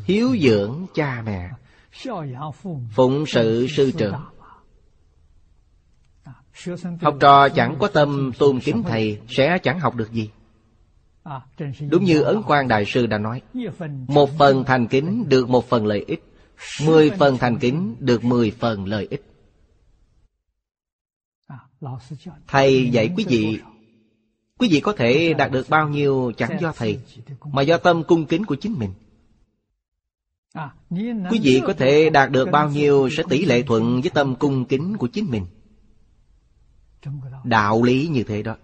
Hiếu 0.06 0.36
dưỡng 0.42 0.86
cha 0.94 1.22
mẹ 1.26 1.50
Phụng 2.92 3.26
sự 3.26 3.68
sư 3.68 3.92
trưởng. 3.98 4.16
Học 7.02 7.16
trò 7.20 7.50
chẳng 7.50 7.76
có 7.80 7.88
tâm 7.88 8.32
tôn 8.40 8.60
kính 8.60 8.84
thầy 8.84 9.20
Sẽ 9.30 9.58
chẳng 9.64 9.80
học 9.80 9.96
được 9.96 10.12
gì. 10.12 10.30
Đúng 11.90 12.04
như 12.04 12.22
Ấn 12.22 12.44
Quang 12.44 12.68
Đại 12.68 12.86
Sư 12.86 13.06
đã 13.06 13.18
nói 13.18 13.42
Một 14.08 14.30
phần 14.38 14.64
thành 14.64 14.88
kính 14.88 15.30
được 15.30 15.50
một 15.50 15.70
phần 15.70 15.86
lợi 15.86 16.06
ích 16.08 16.24
Mười 16.86 17.10
phần 17.10 17.38
thành 17.38 17.58
kính 17.58 17.96
được 18.00 18.24
mười 18.24 18.52
phần 18.52 18.86
lợi 18.86 19.08
ích 19.10 19.35
Thầy 22.48 22.90
dạy 22.90 23.14
quý 23.18 23.26
vị 23.28 23.60
Quý 24.60 24.70
vị 24.72 24.80
có 24.80 24.94
thể 24.98 25.34
đạt 25.34 25.52
được 25.52 25.70
bao 25.70 25.90
nhiêu 25.90 26.32
chẳng 26.38 26.58
do 26.62 26.72
thầy, 26.72 27.00
Mà 27.46 27.62
do 27.62 27.78
tâm 27.78 28.04
cung 28.04 28.26
kính 28.26 28.46
của 28.46 28.56
chính 28.56 28.80
mình. 28.80 28.94
Quý 31.30 31.40
vị 31.44 31.62
có 31.68 31.74
thể 31.74 32.10
đạt 32.10 32.32
được 32.32 32.48
bao 32.52 32.70
nhiêu 32.70 33.10
Sẽ 33.18 33.24
tỷ 33.30 33.46
lệ 33.46 33.62
thuận 33.62 34.02
với 34.02 34.10
tâm 34.10 34.36
cung 34.36 34.66
kính 34.66 34.98
của 34.98 35.08
chính 35.08 35.32
mình. 35.32 35.46
Đạo 37.44 37.84
lý 37.84 38.08
như 38.08 38.24
thế 38.24 38.44
đó. 38.44 38.58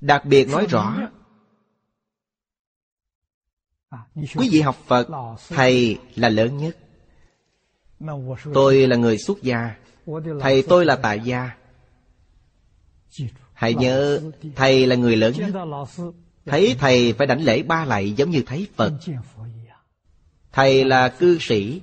Đặc 0.00 0.24
biệt 0.24 0.48
nói 0.48 0.66
rõ, 0.66 0.96
Quý 4.14 4.48
vị 4.52 4.60
học 4.60 4.76
Phật, 4.86 5.08
Thầy 5.48 5.98
là 6.14 6.28
lớn 6.28 6.56
nhất. 6.56 6.76
Tôi 8.54 8.86
là 8.86 8.96
người 8.96 9.18
xuất 9.18 9.42
gia 9.42 9.76
Thầy 10.40 10.64
tôi 10.68 10.84
là 10.84 10.96
tại 10.96 11.20
gia. 11.20 11.56
Hãy 13.52 13.74
nhớ, 13.74 14.20
Thầy 14.56 14.86
là 14.86 14.96
người 14.96 15.16
lớn. 15.16 15.34
Nhất 15.38 15.50
Thấy 16.46 16.76
thầy 16.78 17.12
phải 17.12 17.26
đảnh 17.26 17.44
lễ 17.44 17.62
ba 17.62 17.84
lạy 17.84 18.12
giống 18.12 18.30
như 18.30 18.42
thấy 18.46 18.68
Phật. 18.74 18.92
Thầy 20.52 20.84
là 20.84 21.08
cư 21.08 21.38
sĩ. 21.40 21.80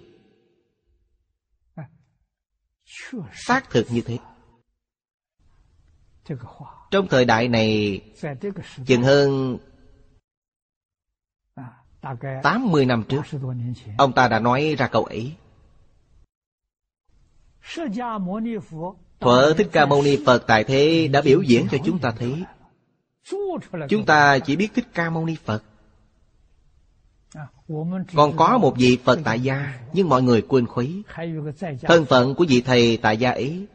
Xác 3.33 3.69
thực 3.69 3.85
như 3.91 4.01
thế. 4.01 4.17
Trong 6.91 7.07
thời 7.07 7.25
đại 7.25 7.47
này, 7.47 8.01
Chừng 8.85 9.03
hơn 9.03 9.57
80 12.43 12.85
năm 12.85 13.03
trước, 13.09 13.21
Ông 13.97 14.13
ta 14.13 14.27
đã 14.27 14.39
nói 14.39 14.75
ra 14.77 14.87
câu 14.87 15.03
ấy. 15.03 15.35
Thuở 19.19 19.53
Thích 19.57 19.69
Ca 19.71 19.85
Mâu 19.85 20.01
Ni 20.01 20.17
Phật 20.25 20.43
tại 20.47 20.63
thế 20.63 21.07
đã 21.07 21.21
biểu 21.21 21.41
diễn 21.41 21.67
cho 21.71 21.77
chúng 21.85 21.99
ta 21.99 22.11
thấy. 22.11 22.43
Chúng 23.89 24.05
ta 24.05 24.39
chỉ 24.39 24.55
biết 24.55 24.73
Thích 24.73 24.87
Ca 24.93 25.09
Mâu 25.09 25.25
Ni 25.25 25.35
Phật. 25.35 25.63
còn 28.13 28.37
có 28.37 28.57
một 28.57 28.75
vị 28.77 28.97
Phật 29.03 29.19
tại 29.23 29.39
gia 29.39 29.79
Nhưng 29.93 30.09
mọi 30.09 30.21
người 30.21 30.41
quên 30.41 30.67
khuấy. 30.67 31.03
Thân 31.81 32.05
phận 32.05 32.35
của 32.35 32.45
vị 32.49 32.61
thầy 32.61 32.97
tại 32.97 33.17
gia 33.17 33.31
ấy. 33.31 33.67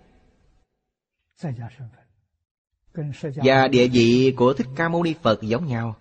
Và 3.34 3.68
địa 3.68 3.88
vị 3.88 4.34
của 4.36 4.52
Thích 4.52 4.66
Ca 4.76 4.88
Mâu 4.88 5.02
Ni 5.02 5.14
Phật 5.22 5.42
giống 5.42 5.66
nhau. 5.66 5.96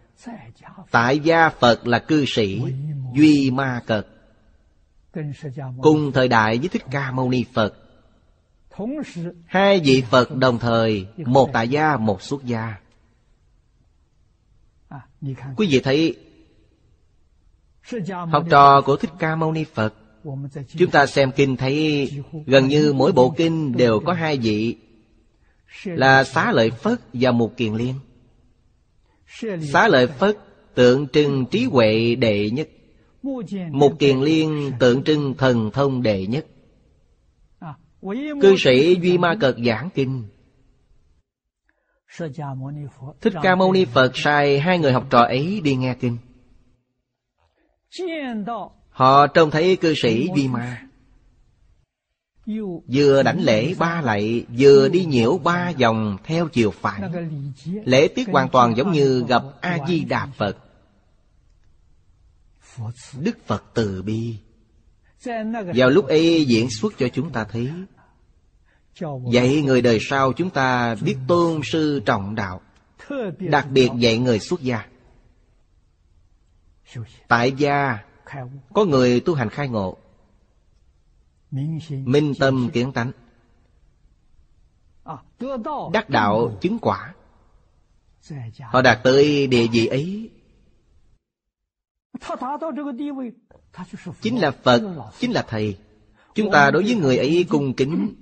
Tại 0.92 1.20
gia 1.20 1.50
Phật 1.50 1.88
là 1.88 2.00
cư 2.00 2.26
sĩ 2.28 2.62
Duy 3.14 3.52
Ma 3.52 3.82
Cật 3.86 4.08
Cùng 5.82 6.12
thời 6.12 6.28
đại 6.28 6.58
với 6.58 6.68
Thích 6.70 6.84
Ca 6.92 7.12
Mâu 7.12 7.30
Ni 7.30 7.46
Phật. 7.54 7.74
Hai 9.46 9.80
vị 9.80 10.04
Phật 10.10 10.36
đồng 10.36 10.60
thời 10.60 11.08
Một 11.18 11.50
tại 11.54 11.70
gia, 11.70 11.98
một 11.98 12.22
xuất 12.22 12.44
gia. 12.46 12.76
Quý 15.56 15.68
vị 15.70 15.80
thấy 15.84 16.16
Học 18.32 18.46
trò 18.50 18.82
của 18.82 18.96
Thích 18.96 19.12
Ca 19.20 19.36
Mâu 19.36 19.52
Ni 19.52 19.64
Phật. 19.64 19.94
Chúng 20.78 20.92
ta 20.92 21.06
xem 21.06 21.32
kinh 21.36 21.58
thấy 21.58 22.10
gần 22.46 22.68
như 22.68 22.94
mỗi 22.94 23.12
bộ 23.12 23.34
kinh 23.38 23.78
đều 23.78 24.00
có 24.06 24.14
hai 24.14 24.38
vị 24.38 24.78
Là 25.84 26.24
xá 26.24 26.52
lợi 26.52 26.72
Phất 26.72 27.00
và 27.14 27.32
một 27.32 27.58
kiền 27.58 27.74
liên. 27.74 27.94
Xá 29.72 29.88
lợi 29.88 30.08
Phất 30.08 30.38
tượng 30.76 31.08
trưng 31.08 31.46
trí 31.46 31.64
huệ 31.66 32.16
đệ 32.16 32.50
nhất 32.50 32.70
Một 33.72 34.00
kiền 34.00 34.20
liên 34.20 34.72
tượng 34.80 35.04
trưng 35.04 35.34
thần 35.38 35.72
thông 35.72 36.02
đệ 36.04 36.28
nhất. 36.28 36.46
Cư 38.42 38.56
sĩ 38.58 38.96
Duy 39.02 39.18
Ma 39.18 39.36
Cật 39.40 39.56
giảng 39.66 39.90
kinh. 39.94 40.24
Thích 43.22 43.34
Ca 43.44 43.56
Mâu 43.56 43.74
Ni 43.74 43.86
Phật 43.86 44.12
sai 44.14 44.60
hai 44.60 44.80
người 44.80 44.92
học 44.92 45.08
trò 45.10 45.20
ấy 45.20 45.62
đi 45.64 45.76
nghe 45.76 45.96
kinh. 46.00 46.18
Họ 48.90 49.28
trông 49.28 49.52
thấy 49.52 49.76
cư 49.76 49.94
sĩ 49.96 50.28
Duy 50.36 50.48
Ma. 50.48 50.82
Vừa 52.88 53.24
đảnh 53.24 53.44
lễ 53.44 53.74
ba 53.80 54.02
lạy 54.02 54.46
Vừa 54.58 54.90
đi 54.90 55.06
nhiễu 55.06 55.38
ba 55.38 55.72
vòng 55.80 56.18
theo 56.24 56.48
chiều 56.48 56.72
phải 56.72 57.02
Lễ 57.66 58.08
tiết 58.08 58.28
hoàn 58.28 58.50
toàn 58.50 58.78
giống 58.78 58.92
như 58.92 59.26
gặp 59.28 59.42
A-di-đà 59.62 60.26
Phật 60.26 60.58
Đức 63.20 63.38
Phật 63.46 63.64
từ 63.74 64.02
bi. 64.02 64.38
Vào 65.76 65.90
lúc 65.90 66.08
ấy 66.08 66.46
diễn 66.46 66.68
xuất 66.70 66.94
cho 66.98 67.08
chúng 67.14 67.32
ta 67.32 67.44
thấy. 67.44 67.72
Dạy 69.32 69.62
người 69.62 69.82
đời 69.82 70.00
sau 70.02 70.34
chúng 70.34 70.50
ta 70.50 70.96
biết 70.96 71.18
tôn 71.28 71.62
sư 71.64 72.02
trọng 72.06 72.36
đạo, 72.36 72.62
Đặc 73.40 73.68
biệt 73.72 73.90
dạy 73.98 74.18
người 74.18 74.40
xuất 74.40 74.62
gia. 74.62 74.86
Tại 77.28 77.52
gia, 77.52 78.00
Có 78.74 78.86
người 78.86 79.20
tu 79.20 79.34
hành 79.34 79.50
khai 79.50 79.68
ngộ. 79.68 79.98
Minh 81.90 82.34
tâm 82.40 82.70
kiến 82.74 82.92
tánh. 82.92 83.12
Đắc 85.94 86.10
đạo 86.10 86.58
chứng 86.62 86.80
quả. 86.82 87.14
Họ 88.62 88.82
đạt 88.82 89.00
tới 89.04 89.48
địa 89.48 89.68
vị 89.68 89.88
ấy. 89.88 90.32
Chính 94.22 94.42
là 94.42 94.52
Phật 94.52 94.82
Chính 95.20 95.32
là 95.32 95.46
Thầy. 95.48 95.78
Chúng 96.36 96.52
ta 96.52 96.72
đối 96.72 96.84
với 96.84 96.96
người 96.96 97.18
ấy 97.18 97.46
cung 97.50 97.74
kính. 97.74 98.16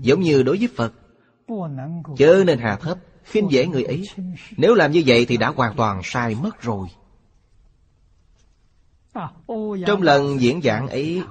Giống 0.00 0.20
như 0.20 0.42
đối 0.42 0.56
với 0.56 0.68
Phật. 0.76 0.92
Chớ 2.18 2.44
nên 2.46 2.58
hạ 2.58 2.76
thấp 2.80 2.98
khinh 3.24 3.50
dễ 3.50 3.66
người 3.66 3.84
ấy. 3.84 4.04
Nếu 4.56 4.74
làm 4.74 4.92
như 4.92 5.02
vậy 5.06 5.26
thì 5.28 5.36
đã 5.36 5.48
hoàn 5.48 5.76
toàn 5.76 6.00
sai 6.04 6.36
mất 6.42 6.62
rồi. 6.62 6.88
Trong 9.86 10.02
lần 10.02 10.40
diễn 10.40 10.62
giảng 10.62 10.88
ấy 10.88 11.22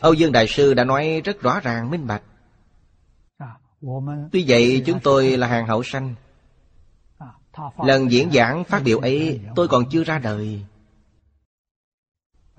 Âu 0.00 0.14
Dương 0.14 0.32
Đại 0.32 0.46
Sư 0.48 0.74
đã 0.74 0.84
nói 0.84 1.22
rất 1.24 1.40
rõ 1.40 1.60
ràng 1.60 1.90
minh 1.90 2.06
bạch. 2.06 2.22
Tuy 4.32 4.44
vậy 4.48 4.82
chúng 4.86 5.00
tôi 5.00 5.36
là 5.36 5.46
hàng 5.46 5.66
hậu 5.66 5.82
sanh 5.82 6.14
Lần 7.78 8.10
diễn 8.10 8.30
giảng 8.30 8.64
phát 8.64 8.82
biểu 8.84 8.98
ấy, 8.98 9.40
tôi 9.56 9.68
còn 9.68 9.84
chưa 9.90 10.04
ra 10.04 10.18
đời. 10.18 10.64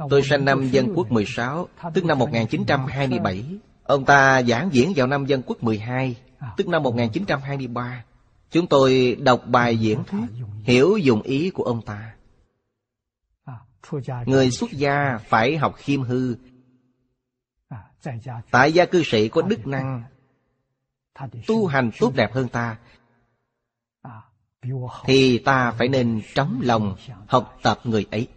Tôi 0.10 0.22
sanh 0.24 0.46
năm 0.46 0.70
dân 0.70 0.94
quốc 0.96 1.12
16 1.12 1.68
Tức 1.94 2.06
năm 2.06 2.20
1927 2.20 3.46
Ông 3.84 4.06
ta 4.06 4.42
giảng 4.42 4.70
diễn 4.72 4.94
vào 4.96 5.08
năm 5.08 5.26
dân 5.26 5.42
quốc 5.46 5.64
12 5.64 6.16
Tức 6.58 6.68
năm 6.68 6.84
1923 6.84 8.04
Chúng 8.52 8.68
tôi 8.68 9.18
đọc 9.20 9.42
bài 9.48 9.78
diễn 9.78 10.04
thuyết, 10.04 10.26
Hiểu 10.64 10.98
dùng 10.98 11.22
ý 11.22 11.50
của 11.50 11.64
ông 11.64 11.82
ta. 11.82 12.16
Người 14.26 14.52
xuất 14.52 14.72
gia 14.72 15.18
phải 15.18 15.58
học 15.58 15.76
khiêm 15.78 16.04
hư. 16.04 16.36
Tại 18.52 18.74
gia 18.74 18.86
cư 18.86 19.04
sĩ 19.06 19.30
có 19.30 19.42
đức 19.42 19.68
năng, 19.68 20.04
Tu 21.48 21.66
hành 21.66 21.92
tốt 22.00 22.12
đẹp 22.16 22.34
hơn 22.34 22.48
ta 22.48 22.78
thì 25.06 25.38
ta 25.38 25.72
phải 25.72 25.88
nên 25.88 26.22
trống 26.36 26.60
lòng 26.64 26.96
học 27.28 27.60
tập 27.64 27.80
người 27.84 28.06
ấy. 28.12 28.28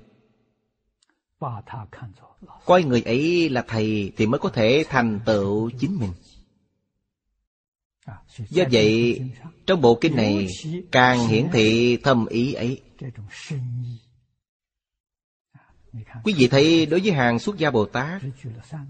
Coi 2.65 2.83
người 2.83 3.03
ấy 3.03 3.49
là 3.49 3.65
thầy 3.69 4.13
Thì 4.17 4.27
mới 4.27 4.39
có 4.39 4.49
thể 4.49 4.85
thành 4.89 5.21
tựu 5.25 5.71
chính 5.81 5.99
mình. 6.01 6.13
Do 8.49 8.65
vậy, 8.73 9.21
Trong 9.67 9.81
bộ 9.81 9.99
kinh 10.01 10.17
này 10.17 10.47
Càng 10.93 11.29
hiển 11.29 11.49
thị 11.53 11.97
thâm 11.97 12.27
ý 12.27 12.53
ấy. 12.53 12.83
Quý 16.25 16.35
vị 16.37 16.49
thấy 16.49 16.87
đối 16.87 17.01
với 17.01 17.13
hàng 17.13 17.39
xuất 17.39 17.57
gia 17.57 17.71
Bồ 17.71 17.87
Tát, 17.87 18.23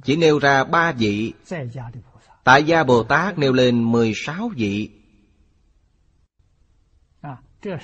Chỉ 0.05 0.17
nêu 0.17 0.39
ra 0.39 0.65
ba 0.65 0.93
vị. 0.93 1.33
Tại 2.45 2.65
gia 2.65 2.85
Bồ 2.85 3.03
Tát 3.03 3.39
nêu 3.39 3.53
lên 3.53 3.93
16 3.93 4.51
vị. 4.57 4.98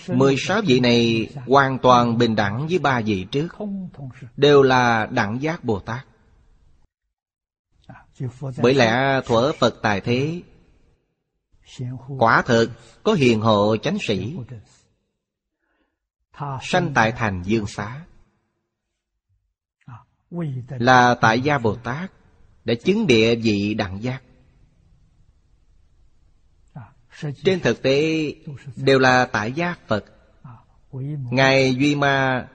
16 0.08 0.62
vị 0.66 0.80
này 0.80 1.28
hoàn 1.46 1.78
toàn 1.78 2.18
bình 2.18 2.36
đẳng 2.36 2.66
với 2.68 2.78
ba 2.78 3.00
vị 3.00 3.26
trước. 3.30 3.48
Đều 4.36 4.62
là 4.62 5.06
đẳng 5.06 5.42
giác 5.42 5.64
Bồ 5.64 5.80
Tát 5.80 6.06
Bởi 8.62 8.74
lẽ 8.74 9.20
thuở 9.26 9.52
Phật 9.58 9.74
tài 9.82 10.00
thế, 10.00 10.42
Quả 12.18 12.42
thực 12.42 12.70
có 13.02 13.12
hiền 13.12 13.40
hộ 13.40 13.76
chánh 13.76 13.98
sĩ, 14.00 14.36
Sanh 16.62 16.92
tại 16.94 17.12
thành 17.12 17.42
dương 17.42 17.66
xá. 17.66 18.04
Là 20.68 21.14
tại 21.20 21.40
gia 21.40 21.58
Bồ 21.58 21.76
Tát 21.76 22.12
Đã 22.64 22.74
chứng 22.84 23.06
địa 23.06 23.34
vị 23.34 23.74
đẳng 23.74 24.02
giác 24.02 24.22
trên 27.44 27.60
thực 27.60 27.82
tế 27.82 28.26
đều 28.76 28.98
là 28.98 29.24
tại 29.24 29.52
gia 29.52 29.74
Phật. 29.86 30.04
Ngài 31.30 31.74
Duy 31.74 31.94
Ma 31.94 32.48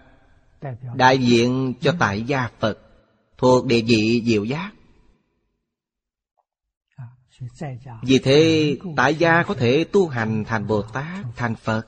Đại 0.96 1.18
diện 1.18 1.74
cho 1.82 1.96
tại 2.00 2.24
gia 2.24 2.50
Phật 2.60 2.80
Thuộc 3.38 3.66
địa 3.66 3.82
vị 3.82 4.24
diệu 4.26 4.44
giác. 4.44 4.72
Vì 8.04 8.20
thế 8.20 8.78
tại 8.96 9.16
gia 9.16 9.44
có 9.44 9.54
thể 9.54 9.84
tu 9.84 10.08
hành 10.08 10.44
thành 10.48 10.68
Bồ 10.68 10.82
Tát, 10.82 11.26
thành 11.36 11.56
Phật. 11.56 11.88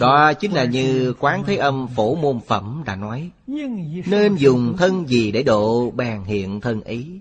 Đó 0.00 0.32
chính 0.32 0.52
là 0.52 0.64
như 0.64 1.14
Quán 1.20 1.44
Thế 1.46 1.56
Âm 1.56 1.88
Phổ 1.96 2.14
Môn 2.14 2.40
Phẩm 2.46 2.82
đã 2.86 2.96
nói 2.96 3.30
Nên 4.06 4.34
dùng 4.34 4.76
thân 4.78 5.08
gì 5.08 5.32
để 5.32 5.42
độ 5.42 5.90
bèn 5.90 6.24
hiện 6.24 6.60
thân 6.60 6.80
ý. 6.80 7.20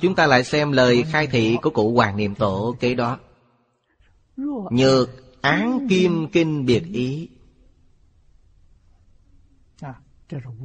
Chúng 0.00 0.14
ta 0.14 0.26
lại 0.26 0.44
xem 0.44 0.72
lời 0.72 1.02
khai 1.02 1.26
thị 1.26 1.56
của 1.62 1.70
cụ 1.70 1.94
Hoàng 1.94 2.16
Niệm 2.16 2.34
Tổ 2.34 2.76
kế 2.80 2.94
đó. 2.94 3.18
Nhược 4.70 5.10
án 5.40 5.86
kim 5.88 6.28
kinh 6.32 6.66
biệt 6.66 6.84
ý. 6.92 7.28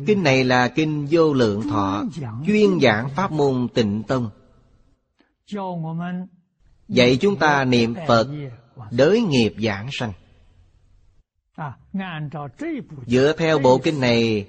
Kinh 0.08 0.24
này 0.24 0.44
là 0.44 0.68
kinh 0.68 1.08
vô 1.12 1.34
lượng 1.34 1.62
thọ, 1.70 2.04
Chuyên 2.46 2.80
giảng 2.80 3.10
pháp 3.10 3.32
môn 3.32 3.68
tịnh 3.74 4.04
tông. 4.04 4.30
Dạy 6.88 7.18
chúng 7.22 7.36
ta 7.40 7.66
niệm 7.66 7.96
Phật 8.08 8.28
Đới 8.92 9.22
nghiệp 9.22 9.54
giảng 9.58 9.90
sanh. 9.92 10.14
Dựa 13.06 13.34
theo 13.38 13.60
bộ 13.60 13.78
kinh 13.78 14.00
này 14.00 14.48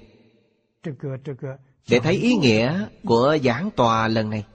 để 1.89 1.99
thấy 2.03 2.13
ý 2.13 2.35
nghĩa 2.35 2.87
của 3.05 3.37
giảng 3.43 3.69
tòa 3.75 4.07
lần 4.07 4.29
này. 4.29 4.45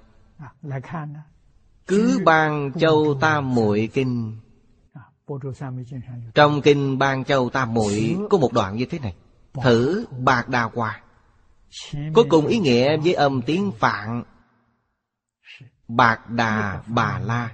Cứ 1.86 2.20
ban 2.24 2.72
châu 2.72 3.18
tam 3.20 3.54
muội 3.54 3.88
kinh. 3.92 4.38
Trong 6.34 6.62
kinh 6.62 6.98
ban 6.98 7.24
châu 7.24 7.50
tam 7.50 7.74
muội 7.74 8.16
có 8.30 8.38
một 8.38 8.52
đoạn 8.52 8.76
như 8.76 8.86
thế 8.86 8.98
này. 8.98 9.14
Thử 9.62 10.06
bạc 10.18 10.48
đà 10.48 10.62
hòa. 10.62 11.00
Cuối 12.14 12.24
cùng 12.28 12.46
ý 12.46 12.58
nghĩa 12.58 12.96
với 12.96 13.14
âm 13.14 13.42
tiếng 13.42 13.72
phạn. 13.72 14.22
Bạc 15.88 16.30
đà 16.30 16.82
bà 16.86 17.18
la. 17.18 17.50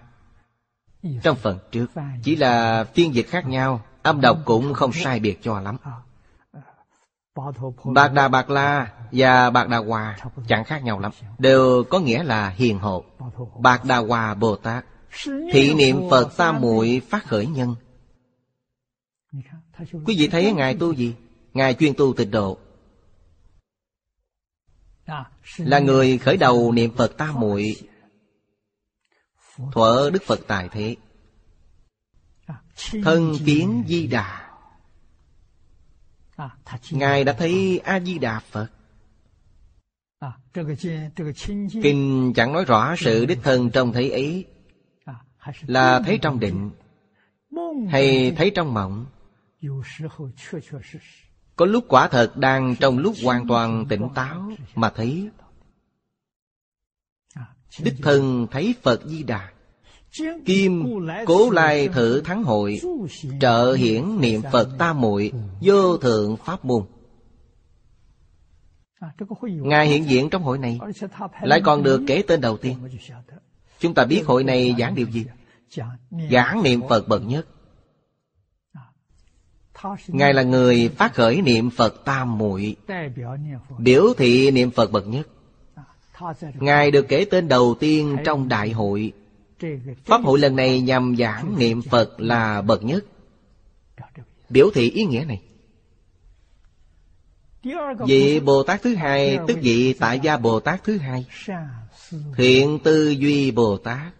Trong 1.22 1.36
phần 1.36 1.58
trước 1.72 1.86
Chỉ 2.22 2.36
là 2.36 2.84
phiên 2.84 3.14
dịch 3.14 3.26
khác 3.28 3.46
nhau 3.46 3.80
Âm 4.02 4.20
đọc 4.20 4.38
cũng 4.44 4.74
không 4.74 4.92
sai 4.92 5.20
biệt 5.20 5.38
cho 5.42 5.60
lắm 5.60 5.76
Bạc 7.84 8.12
Đà 8.12 8.28
Bạc 8.28 8.50
La 8.50 8.92
và 9.12 9.50
Bạc 9.50 9.68
Đà 9.68 9.78
Hòa 9.78 10.16
chẳng 10.48 10.64
khác 10.64 10.84
nhau 10.84 10.98
lắm. 10.98 11.12
Đều 11.38 11.84
có 11.90 11.98
nghĩa 11.98 12.22
là 12.22 12.48
hiền 12.48 12.78
hộ. 12.78 13.04
Bạc 13.60 13.84
Đà 13.84 13.96
Hòa 13.96 14.34
Bồ 14.34 14.56
Tát. 14.56 14.84
Thị 15.52 15.74
niệm 15.74 16.10
Phật 16.10 16.36
Tam 16.36 16.60
muội 16.60 17.02
phát 17.10 17.26
khởi 17.26 17.46
nhân. 17.46 17.74
Quý 20.06 20.16
vị 20.18 20.28
thấy 20.28 20.52
Ngài 20.52 20.76
tu 20.76 20.92
gì? 20.94 21.14
Ngài 21.52 21.74
chuyên 21.74 21.94
tu 21.94 22.14
tịnh 22.16 22.30
độ. 22.30 22.58
Là 25.56 25.78
người 25.78 26.18
khởi 26.18 26.36
đầu 26.36 26.72
niệm 26.72 26.96
Phật 26.96 27.16
Tam 27.16 27.40
muội. 27.40 27.76
Thuở 29.72 30.10
Đức 30.12 30.22
Phật 30.26 30.40
Tài 30.46 30.68
Thế. 30.68 30.96
Thân 33.04 33.34
kiến 33.46 33.84
Di 33.88 34.06
Đà. 34.06 34.49
Ngài 36.90 37.24
đã 37.24 37.32
thấy 37.32 37.80
A-di-đà 37.84 38.40
Phật 38.40 38.66
Kinh 41.82 42.32
chẳng 42.36 42.52
nói 42.52 42.64
rõ 42.64 42.94
sự 42.98 43.26
đích 43.26 43.38
thân 43.42 43.70
trông 43.70 43.92
thấy 43.92 44.10
ấy 44.10 44.44
Là 45.66 46.00
thấy 46.06 46.18
trong 46.22 46.40
định 46.40 46.70
Hay 47.88 48.32
thấy 48.36 48.52
trong 48.54 48.74
mộng 48.74 49.06
Có 51.56 51.66
lúc 51.66 51.84
quả 51.88 52.08
thật 52.08 52.36
đang 52.36 52.76
trong 52.76 52.98
lúc 52.98 53.14
hoàn 53.24 53.48
toàn 53.48 53.86
tỉnh 53.88 54.08
táo 54.14 54.50
Mà 54.74 54.90
thấy 54.90 55.30
Đích 57.78 57.94
thân 58.02 58.46
thấy 58.50 58.74
Phật 58.82 59.02
Di 59.04 59.22
Đà 59.22 59.50
Kim 60.44 60.84
Cố 61.26 61.50
Lai 61.50 61.88
Thử 61.88 62.20
Thắng 62.20 62.44
Hội, 62.44 62.80
Trợ 63.40 63.74
hiển 63.74 64.20
niệm 64.20 64.42
Phật 64.52 64.68
Tam 64.78 65.00
muội, 65.00 65.32
Vô 65.60 65.96
thượng 65.96 66.36
Pháp 66.36 66.64
môn. 66.64 66.82
Ngài 69.42 69.88
hiện 69.88 70.08
diện 70.08 70.30
trong 70.30 70.42
hội 70.42 70.58
này, 70.58 70.78
Lại 71.42 71.60
còn 71.64 71.82
được 71.82 72.02
kể 72.06 72.22
tên 72.26 72.40
đầu 72.40 72.56
tiên. 72.56 72.76
Chúng 73.78 73.94
ta 73.94 74.04
biết 74.04 74.22
hội 74.26 74.44
này 74.44 74.74
giảng 74.78 74.94
điều 74.94 75.06
gì? 75.06 75.26
Giảng 76.30 76.62
niệm 76.62 76.80
Phật 76.88 77.08
bậc 77.08 77.22
nhất. 77.26 77.46
Ngài 80.06 80.34
là 80.34 80.42
người 80.42 80.88
phát 80.88 81.14
khởi 81.14 81.42
niệm 81.42 81.70
Phật 81.70 82.04
Tam 82.04 82.38
muội, 82.38 82.76
Biểu 83.78 84.14
thị 84.16 84.50
niệm 84.50 84.70
Phật 84.70 84.92
bậc 84.92 85.06
nhất. 85.06 85.28
Ngài 86.54 86.90
được 86.90 87.06
kể 87.08 87.26
tên 87.30 87.48
đầu 87.48 87.74
tiên 87.80 88.16
trong 88.24 88.48
đại 88.48 88.70
hội. 88.70 89.12
Pháp 90.04 90.20
hội 90.24 90.38
lần 90.38 90.56
này 90.56 90.80
nhằm 90.80 91.16
giảng 91.16 91.58
niệm 91.58 91.82
Phật 91.82 92.20
là 92.20 92.62
bậc 92.62 92.84
nhất. 92.84 93.04
Biểu 94.48 94.70
thị 94.74 94.90
ý 94.90 95.04
nghĩa 95.04 95.24
này. 95.24 95.42
Vị 98.06 98.40
Bồ 98.40 98.62
Tát 98.62 98.82
thứ 98.82 98.94
hai, 98.94 99.38
Tức 99.48 99.58
vị 99.62 99.92
tại 99.92 100.20
gia 100.20 100.36
Bồ 100.36 100.60
Tát 100.60 100.84
thứ 100.84 100.96
hai 100.98 101.26
Thiện 102.36 102.78
tư 102.84 103.10
duy 103.10 103.50
Bồ 103.50 103.76
Tát 103.76 104.12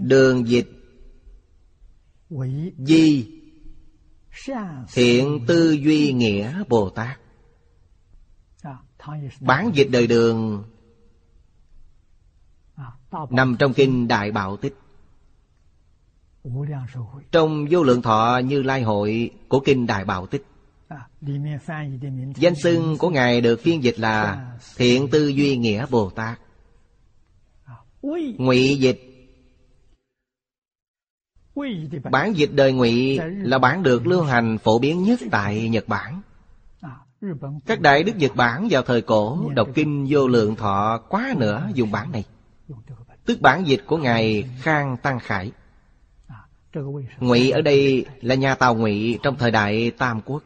Đường 0.00 0.48
dịch 0.48 0.70
Di 2.78 3.26
Thiện 4.92 5.44
tư 5.46 5.72
duy 5.72 6.12
nghĩa 6.12 6.64
Bồ 6.68 6.90
Tát 6.90 7.20
Bán 9.40 9.70
dịch 9.74 9.88
đời 9.90 10.06
đường 10.06 10.64
Nằm 13.30 13.56
trong 13.58 13.74
kinh 13.74 14.08
Đại 14.08 14.32
Bảo 14.32 14.56
Tích. 14.56 14.74
Trong 17.32 17.66
vô 17.70 17.82
lượng 17.82 18.02
thọ 18.02 18.40
như 18.44 18.62
lai 18.62 18.82
hội 18.82 19.30
của 19.48 19.60
kinh 19.60 19.86
Đại 19.86 20.04
Bảo 20.04 20.26
Tích, 20.26 20.46
Danh 22.36 22.54
xưng 22.54 22.98
của 22.98 23.10
Ngài 23.10 23.40
được 23.40 23.60
phiên 23.62 23.84
dịch 23.84 23.98
là 23.98 24.46
Thiện 24.76 25.08
Tư 25.10 25.28
Duy 25.28 25.56
Nghĩa 25.56 25.86
Bồ 25.90 26.10
Tát. 26.10 26.40
Ngụy 28.38 28.76
dịch. 28.80 29.00
Bản 32.10 32.32
dịch 32.36 32.50
đời 32.52 32.72
ngụy 32.72 33.18
là 33.36 33.58
bản 33.58 33.82
được 33.82 34.06
lưu 34.06 34.22
hành 34.22 34.58
phổ 34.58 34.78
biến 34.78 35.02
nhất 35.02 35.20
tại 35.30 35.68
Nhật 35.68 35.88
Bản. 35.88 36.22
Các 37.66 37.80
đại 37.80 38.02
đức 38.02 38.16
Nhật 38.16 38.36
Bản 38.36 38.68
vào 38.70 38.82
thời 38.82 39.02
cổ 39.02 39.50
đọc 39.54 39.68
kinh 39.74 40.06
vô 40.08 40.28
lượng 40.28 40.56
thọ 40.56 41.00
quá 41.08 41.34
nữa 41.36 41.68
dùng 41.74 41.90
bản 41.90 42.12
này. 42.12 42.24
Tức 43.30 43.40
bản 43.40 43.66
dịch 43.66 43.80
của 43.86 43.96
Ngài 43.96 44.44
Khang 44.62 44.96
Tăng 45.02 45.18
Khải. 45.20 45.52
Ngụy 47.18 47.50
ở 47.50 47.60
đây 47.60 48.04
là 48.20 48.34
nhà 48.34 48.54
Tàu 48.54 48.74
Ngụy 48.74 49.18
trong 49.22 49.36
thời 49.38 49.50
đại 49.50 49.90
Tam 49.90 50.20
Quốc. 50.20 50.42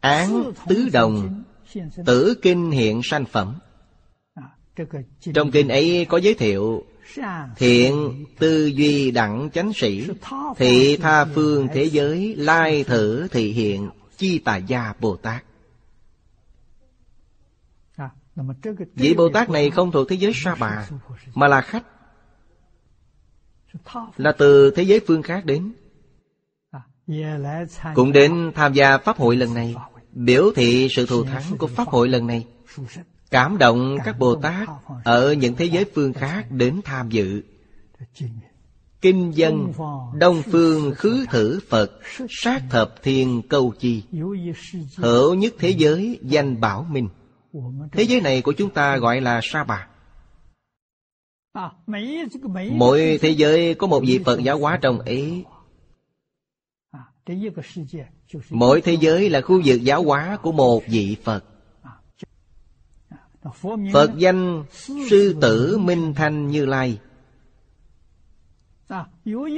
Án 0.00 0.52
tứ 0.68 0.88
đồng, 0.92 1.42
Tử 2.06 2.34
kinh 2.42 2.70
hiện 2.70 3.00
sanh 3.04 3.24
phẩm. 3.24 3.58
Trong 5.34 5.50
kinh 5.50 5.68
ấy 5.68 6.06
có 6.08 6.18
giới 6.18 6.34
thiệu, 6.34 6.84
Thiện 7.56 8.24
tư 8.38 8.66
duy 8.66 9.10
đẳng 9.10 9.50
chánh 9.50 9.72
sĩ, 9.72 10.08
Thị 10.56 10.96
tha 10.96 11.24
phương 11.24 11.68
thế 11.74 11.84
giới, 11.84 12.34
Lai 12.36 12.84
thử 12.84 13.28
thị 13.28 13.52
hiện, 13.52 13.90
Chi 14.16 14.38
tà 14.38 14.56
gia 14.56 14.92
Bồ 15.00 15.16
Tát. 15.16 15.44
Vị 18.94 19.14
Bồ 19.14 19.28
Tát 19.28 19.50
này 19.50 19.70
không 19.70 19.92
thuộc 19.92 20.08
thế 20.08 20.16
giới 20.16 20.32
Sa 20.34 20.54
Bà 20.60 20.88
Mà 21.34 21.48
là 21.48 21.60
khách. 21.60 21.84
Là 24.16 24.32
từ 24.32 24.70
thế 24.70 24.82
giới 24.82 25.00
phương 25.06 25.22
khác 25.22 25.44
đến. 25.44 25.72
Cũng 27.94 28.12
đến 28.12 28.52
tham 28.54 28.72
gia 28.72 28.98
Pháp 28.98 29.16
hội 29.16 29.36
lần 29.36 29.54
này 29.54 29.74
Biểu 30.12 30.50
thị 30.56 30.88
sự 30.90 31.06
thù 31.06 31.24
thắng 31.24 31.42
của 31.58 31.66
Pháp 31.66 31.88
hội 31.88 32.08
lần 32.08 32.26
này. 32.26 32.46
Cảm 33.30 33.58
động 33.58 33.96
các 34.04 34.18
Bồ 34.18 34.34
Tát 34.34 34.68
Ở 35.04 35.32
những 35.32 35.56
thế 35.56 35.64
giới 35.64 35.84
phương 35.94 36.12
khác 36.12 36.46
đến 36.50 36.80
tham 36.84 37.08
dự. 37.10 37.42
Kinh 39.00 39.36
dân 39.36 39.72
Đông 40.14 40.42
phương 40.42 40.94
khứ 40.94 41.26
thử 41.30 41.60
Phật 41.68 42.00
Sát 42.28 42.62
thập 42.70 43.02
thiên 43.02 43.42
câu 43.48 43.72
chi. 43.78 44.02
Hữu 44.96 45.34
nhất 45.34 45.54
thế 45.58 45.70
giới 45.70 46.18
danh 46.22 46.60
bảo 46.60 46.86
minh 46.90 47.08
Thế 47.92 48.02
giới 48.02 48.20
này 48.20 48.42
của 48.42 48.52
chúng 48.52 48.70
ta 48.70 48.96
gọi 48.96 49.20
là 49.20 49.40
Sa 49.42 49.64
Bà. 49.64 49.88
Mỗi 52.72 53.18
thế 53.20 53.30
giới 53.30 53.74
có 53.74 53.86
một 53.86 54.00
vị 54.06 54.20
Phật 54.24 54.40
giáo 54.42 54.58
hóa 54.58 54.78
trong 54.82 54.98
ấy. 54.98 55.44
Mỗi 58.50 58.80
thế 58.80 58.96
giới 59.00 59.30
là 59.30 59.40
khu 59.40 59.62
vực 59.64 59.82
giáo 59.82 60.02
hóa 60.02 60.38
của 60.42 60.52
một 60.52 60.82
vị 60.86 61.16
Phật. 61.24 61.44
Phật 63.92 64.10
danh 64.16 64.64
Sư 65.10 65.36
Tử 65.40 65.78
Minh 65.78 66.14
Thanh. 66.16 66.48
Như 66.48 66.66
Lai. 66.66 67.00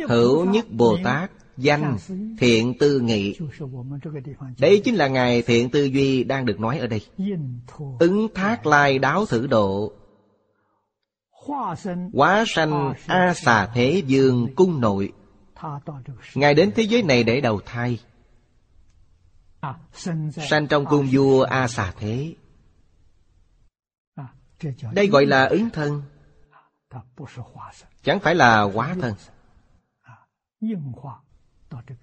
Hữu 0.09 0.45
nhất 0.45 0.67
Bồ 0.71 0.99
Tát 1.05 1.31
Danh 1.57 1.97
Thiện 2.39 2.79
Tư 2.79 3.01
Nghị. 3.01 3.39
Đấy 4.59 4.83
chính 4.85 4.95
là 4.95 5.09
Ngài 5.09 5.43
Thiện 5.43 5.71
Tư 5.71 5.85
Duy 5.85 6.25
đang 6.25 6.47
được 6.47 6.61
nói 6.61 6.79
ở 6.79 6.87
đây. 6.87 7.07
Ứng 7.99 8.29
thác 8.35 8.67
lai 8.67 8.99
đáo 8.99 9.27
thử 9.27 9.47
độ. 9.47 9.93
Quá 12.13 12.45
sanh 12.47 12.95
A 13.07 13.35
xà 13.35 13.67
thế 13.75 14.03
dương 14.07 14.55
cung 14.57 14.81
nội. 14.81 15.13
Ngài 16.35 16.55
đến 16.55 16.73
thế 16.75 16.83
giới 16.83 17.03
này 17.03 17.25
để 17.25 17.41
đầu 17.41 17.61
thai. 17.67 18.01
Sanh 20.51 20.67
trong 20.69 20.85
cung 20.87 21.09
vua 21.13 21.43
A 21.43 21.69
xà 21.69 21.93
thế. 21.99 22.35
Đây 24.93 25.07
gọi 25.07 25.27
là 25.27 25.45
ứng 25.45 25.71
thân. 25.71 26.03
Chẳng 28.03 28.21
phải 28.21 28.35
là 28.35 28.63
hóa 28.63 28.97
thân 29.01 29.15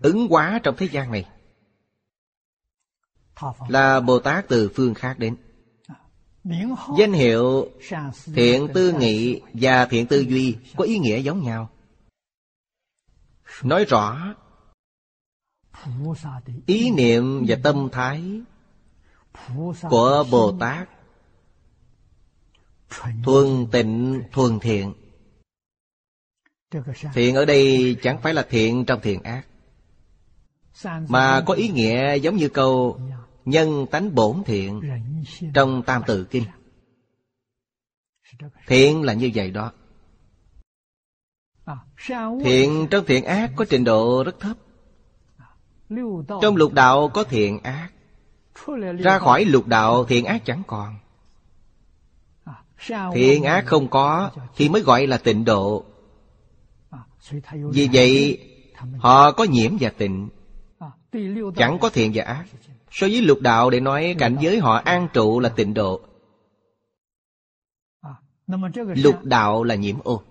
ứng 0.02 0.28
hóa 0.28 0.60
trong 0.64 0.76
thế 0.78 0.90
gian 0.92 1.12
này 1.12 1.26
là 3.68 4.00
bồ 4.00 4.20
tát 4.20 4.46
từ 4.48 4.72
phương 4.76 4.94
khác 4.94 5.20
đến. 5.20 5.36
Danh 6.98 7.14
hiệu 7.14 7.70
thiện 8.34 8.68
tư 8.74 8.94
nghị 9.00 9.42
và 9.54 9.86
thiện 9.86 10.08
tư 10.08 10.20
duy 10.20 10.58
có 10.78 10.84
ý 10.84 10.98
nghĩa 10.98 11.20
giống 11.20 11.44
nhau. 11.44 11.70
Nói 13.64 13.86
rõ 13.86 14.36
ý 16.66 16.92
niệm 16.92 17.46
và 17.48 17.56
tâm 17.64 17.90
thái 17.92 18.42
của 19.90 20.26
bồ 20.32 20.58
tát 20.60 20.90
thuần 23.24 23.68
tịnh, 23.72 24.24
thuần 24.32 24.60
thiện. 24.60 24.94
Thiện 27.14 27.36
ở 27.36 27.46
đây 27.46 27.96
chẳng 28.02 28.22
phải 28.22 28.34
là 28.34 28.46
thiện 28.50 28.86
trong 28.86 29.00
thiện 29.02 29.24
ác 29.24 29.44
mà 31.08 31.44
có 31.46 31.54
ý 31.54 31.70
nghĩa 31.70 32.16
giống 32.16 32.36
như 32.36 32.50
câu 32.50 33.00
nhân 33.46 33.86
tánh 33.92 34.16
bổn 34.16 34.44
thiện 34.46 34.82
trong 35.54 35.84
tam 35.84 36.02
tự 36.08 36.24
kinh. 36.24 36.44
Thiện 38.68 39.02
là 39.02 39.14
như 39.14 39.32
vậy 39.36 39.52
đó. 39.52 39.72
Thiện 42.44 42.88
trong 42.92 43.06
thiện 43.06 43.26
ác 43.26 43.52
có 43.56 43.66
trình 43.70 43.84
độ 43.84 44.24
rất 44.24 44.40
thấp. 44.40 44.58
Trong 46.42 46.56
lục 46.56 46.74
đạo 46.74 47.10
có 47.14 47.24
thiện 47.24 47.60
ác. 47.64 47.90
Ra 49.00 49.20
khỏi 49.20 49.46
lục 49.46 49.68
đạo 49.68 50.06
thiện 50.06 50.26
ác 50.26 50.46
chẳng 50.46 50.64
còn. 50.68 50.96
Thiện 53.14 53.44
ác 53.44 53.66
không 53.66 53.88
có 53.88 54.32
Thì 54.56 54.70
mới 54.70 54.82
gọi 54.82 55.08
là 55.08 55.18
tịnh 55.18 55.46
độ. 55.46 55.86
Vì 57.52 57.90
vậy 57.94 58.40
Họ 58.98 59.32
có 59.32 59.44
nhiễm 59.44 59.78
và 59.80 59.90
tịnh 59.90 60.30
Chẳng 61.56 61.80
có 61.80 61.90
thiện 61.90 62.12
và 62.16 62.24
ác 62.24 62.46
So 62.92 63.08
với 63.08 63.22
lục 63.22 63.42
đạo 63.42 63.70
để 63.70 63.80
nói 63.80 64.16
cảnh 64.20 64.38
giới 64.42 64.60
họ 64.60 64.76
an 64.76 65.08
trụ 65.14 65.40
là 65.40 65.50
tịnh 65.50 65.74
độ. 65.74 66.02
Lục 68.96 69.24
đạo 69.24 69.64
là 69.64 69.76
nhiễm 69.76 69.96
ô. 70.04 70.22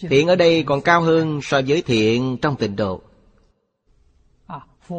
Thiện 0.00 0.28
ở 0.28 0.36
đây 0.36 0.62
còn 0.62 0.80
cao 0.80 1.00
hơn 1.00 1.40
so 1.42 1.60
với 1.66 1.82
thiện 1.82 2.36
trong 2.42 2.56
tịnh 2.56 2.76
độ. 2.76 3.00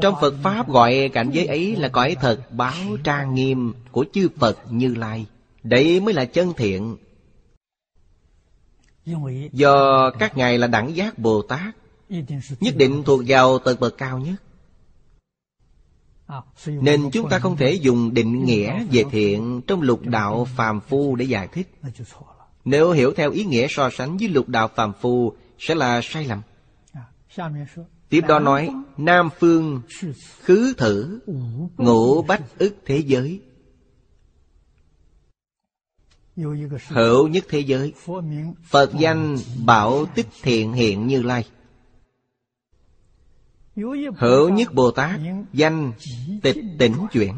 Trong 0.01 0.15
Phật 0.21 0.33
Pháp 0.43 0.69
gọi 0.69 1.09
cảnh 1.13 1.29
giới 1.33 1.45
ấy 1.45 1.75
là 1.75 1.87
cõi 1.87 2.15
thật 2.21 2.51
báo 2.51 2.97
trang 3.03 3.35
nghiêm 3.35 3.73
của 3.91 4.05
chư 4.13 4.29
Phật 4.37 4.57
Như 4.69 4.95
Lai. 4.95 5.25
Đấy 5.63 5.99
mới 5.99 6.13
là 6.13 6.25
chân 6.25 6.53
thiện. 6.57 6.97
Do 9.51 10.09
các 10.11 10.37
ngài 10.37 10.57
là 10.57 10.67
đẳng 10.67 10.95
giác 10.95 11.19
Bồ 11.19 11.41
Tát, 11.41 11.75
Nhất 12.59 12.75
định 12.77 13.03
thuộc 13.05 13.21
vào 13.27 13.59
tầng 13.59 13.79
bậc 13.79 13.97
cao 13.97 14.19
nhất. 14.19 14.35
Nên 16.65 17.09
chúng 17.11 17.29
ta 17.29 17.39
không 17.39 17.57
thể 17.57 17.73
dùng 17.73 18.13
định 18.13 18.45
nghĩa 18.45 18.85
về 18.91 19.03
thiện 19.11 19.61
Trong 19.67 19.81
lục 19.81 20.01
đạo 20.05 20.47
phàm 20.55 20.79
phu 20.81 21.15
để 21.15 21.25
giải 21.25 21.47
thích. 21.47 21.71
Nếu 22.65 22.91
hiểu 22.91 23.13
theo 23.15 23.31
ý 23.31 23.43
nghĩa 23.43 23.67
so 23.69 23.89
sánh 23.89 24.17
với 24.17 24.27
lục 24.27 24.49
đạo 24.49 24.69
phàm 24.75 24.93
phu 25.01 25.33
Sẽ 25.59 25.75
là 25.75 26.01
sai 26.03 26.25
lầm. 26.25 26.41
Tiếp 28.09 28.21
đó 28.27 28.39
nói 28.39 28.69
Nam 28.97 29.29
phương 29.39 29.81
khứ 30.41 30.73
thử 30.77 31.19
Ngũ 31.77 32.21
bách 32.21 32.41
ức 32.57 32.75
thế 32.85 32.97
giới. 32.97 33.41
Hữu 36.87 37.27
nhất 37.27 37.45
thế 37.49 37.59
giới 37.59 37.93
Phật 38.63 38.93
danh 38.93 39.37
bảo 39.65 40.05
tích 40.15 40.27
thiện 40.41 40.73
hiện 40.73 41.07
như 41.07 41.21
lai 41.21 41.45
Hữu 44.17 44.49
nhất 44.49 44.73
Bồ 44.73 44.91
Tát, 44.91 45.19
Danh 45.53 45.91
tịch 46.43 46.57
tỉnh 46.79 46.93
chuyển. 47.11 47.33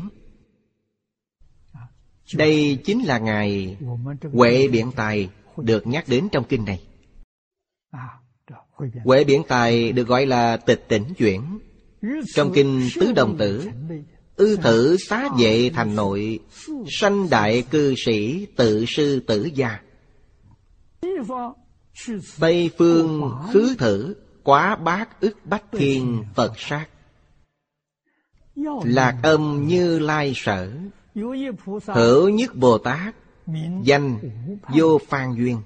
Đây 2.36 2.80
chính 2.86 3.06
là 3.06 3.18
Ngài 3.20 3.78
Huệ 4.34 4.68
Biện 4.68 4.92
Tài 4.96 5.30
Được 5.58 5.88
nhắc 5.88 6.06
đến 6.08 6.30
trong 6.32 6.44
kinh 6.50 6.66
này. 6.66 6.82
Huệ 9.04 9.24
Biện 9.24 9.44
Tài 9.48 9.92
được 9.92 10.08
gọi 10.08 10.26
là 10.26 10.58
tịch 10.58 10.86
tỉnh 10.88 11.04
chuyển. 11.18 11.60
Trong 12.36 12.52
kinh 12.54 12.89
Tứ 12.96 13.12
Đồng 13.12 13.38
Tử, 13.38 13.70
Ư 14.36 14.58
thử 14.58 14.98
xá 15.10 15.30
vệ 15.39 15.70
thành 15.74 15.96
nội, 15.96 16.39
Sanh 17.00 17.30
đại 17.30 17.64
cư 17.72 17.96
sĩ 18.06 18.46
tự 18.56 18.86
sư 18.88 19.20
tử 19.28 19.50
gia. 19.56 19.80
Tây 22.39 22.70
phương 22.78 23.32
khứ 23.54 23.76
thử 23.78 24.16
Quá 24.44 24.76
bát 24.76 25.22
ức 25.22 25.38
bách 25.46 25.64
thiên 25.72 26.24
Phật 26.36 26.54
sát. 26.58 26.88
Lạc 28.84 29.18
âm 29.24 29.68
như 29.68 30.00
lai 30.00 30.34
sở. 30.36 30.72
Hữu 31.86 32.30
nhất 32.30 32.56
Bồ 32.56 32.78
Tát. 32.78 33.16
Danh 33.84 34.18
Vô 34.76 34.98
Phan 35.08 35.36
Duyên. 35.36 35.62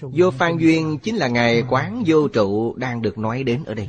Vô 0.00 0.30
Phan 0.30 0.58
Duyên 0.58 0.98
chính 1.02 1.16
là 1.16 1.28
Ngài 1.28 1.64
Quán 1.70 2.02
Vô 2.06 2.28
Trụ 2.28 2.74
đang 2.76 3.02
được 3.02 3.18
nói 3.18 3.42
đến 3.42 3.64
ở 3.64 3.74
đây. 3.74 3.88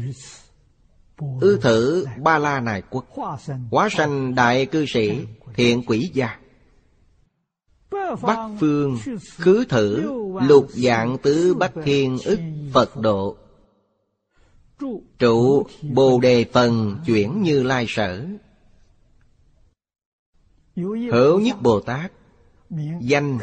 Ư 1.41 1.59
thử 1.61 2.05
Ba 2.23 2.37
La 2.37 2.59
Nài 2.59 2.81
Quốc. 2.89 3.05
Hóa 3.71 3.89
sanh. 3.89 4.35
Đại 4.35 4.65
cư 4.65 4.85
sĩ 4.85 5.25
Thiện 5.55 5.83
quỷ 5.87 6.11
gia 6.13 6.39
Bắc 8.21 8.49
phương 8.59 8.97
khứ 9.37 9.65
thử 9.69 10.11
Lục 10.41 10.67
dạng 10.69 11.17
tứ 11.17 11.53
bách 11.53 11.73
thiên 11.83 12.17
ức 12.25 12.39
Phật 12.73 12.97
độ. 12.97 13.37
Trụ 15.19 15.67
Bồ 15.81 16.19
Đề 16.19 16.45
Phần 16.53 16.97
chuyển 17.05 17.41
như 17.41 17.63
lai 17.63 17.85
sở. 17.87 18.25
Hữu 21.11 21.39
nhất 21.39 21.61
Bồ 21.61 21.79
Tát 21.79 22.11
Danh 23.01 23.39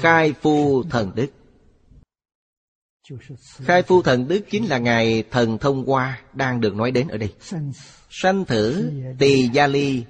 Khai 0.00 0.34
Phu 0.42 0.82
Thần 0.90 1.10
Đức. 1.14 1.26
Khai 3.38 3.82
Phu 3.82 4.02
Thần 4.02 4.28
Đức 4.28 4.40
chính 4.50 4.66
là 4.66 4.78
Ngài 4.78 5.24
Thần 5.30 5.58
Thông 5.58 5.86
Hoa 5.86 6.22
Đang 6.32 6.60
được 6.60 6.74
nói 6.74 6.90
đến 6.90 7.08
ở 7.08 7.16
đây. 7.16 7.34
Sanh 8.10 8.44
thử 8.44 8.90
Tỳ 9.18 9.48
Gia 9.52 9.66
Ly 9.66 10.04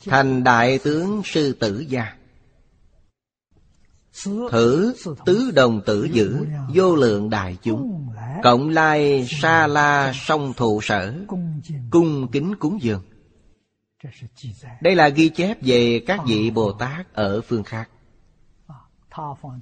Thành 0.00 0.44
Đại 0.44 0.78
Tướng 0.78 1.22
Sư 1.24 1.52
Tử 1.52 1.84
Gia 1.88 2.19
Thử 4.24 4.94
tứ 5.26 5.50
đồng 5.50 5.80
tử 5.86 6.04
giữ, 6.04 6.46
Vô 6.74 6.96
lượng 6.96 7.30
đại 7.30 7.56
chúng. 7.62 8.08
Cộng 8.42 8.68
lai 8.68 9.26
sa 9.28 9.66
la 9.66 10.12
song 10.14 10.52
thụ 10.56 10.80
sở, 10.82 11.14
Cung 11.90 12.28
kính 12.32 12.54
cúng 12.56 12.78
dường. 12.82 13.02
Đây 14.80 14.94
là 14.94 15.08
ghi 15.08 15.28
chép 15.28 15.58
về 15.62 16.02
các 16.06 16.20
vị 16.26 16.50
Bồ 16.50 16.72
Tát 16.72 17.14
ở 17.14 17.40
phương 17.40 17.62
khác. 17.62 17.88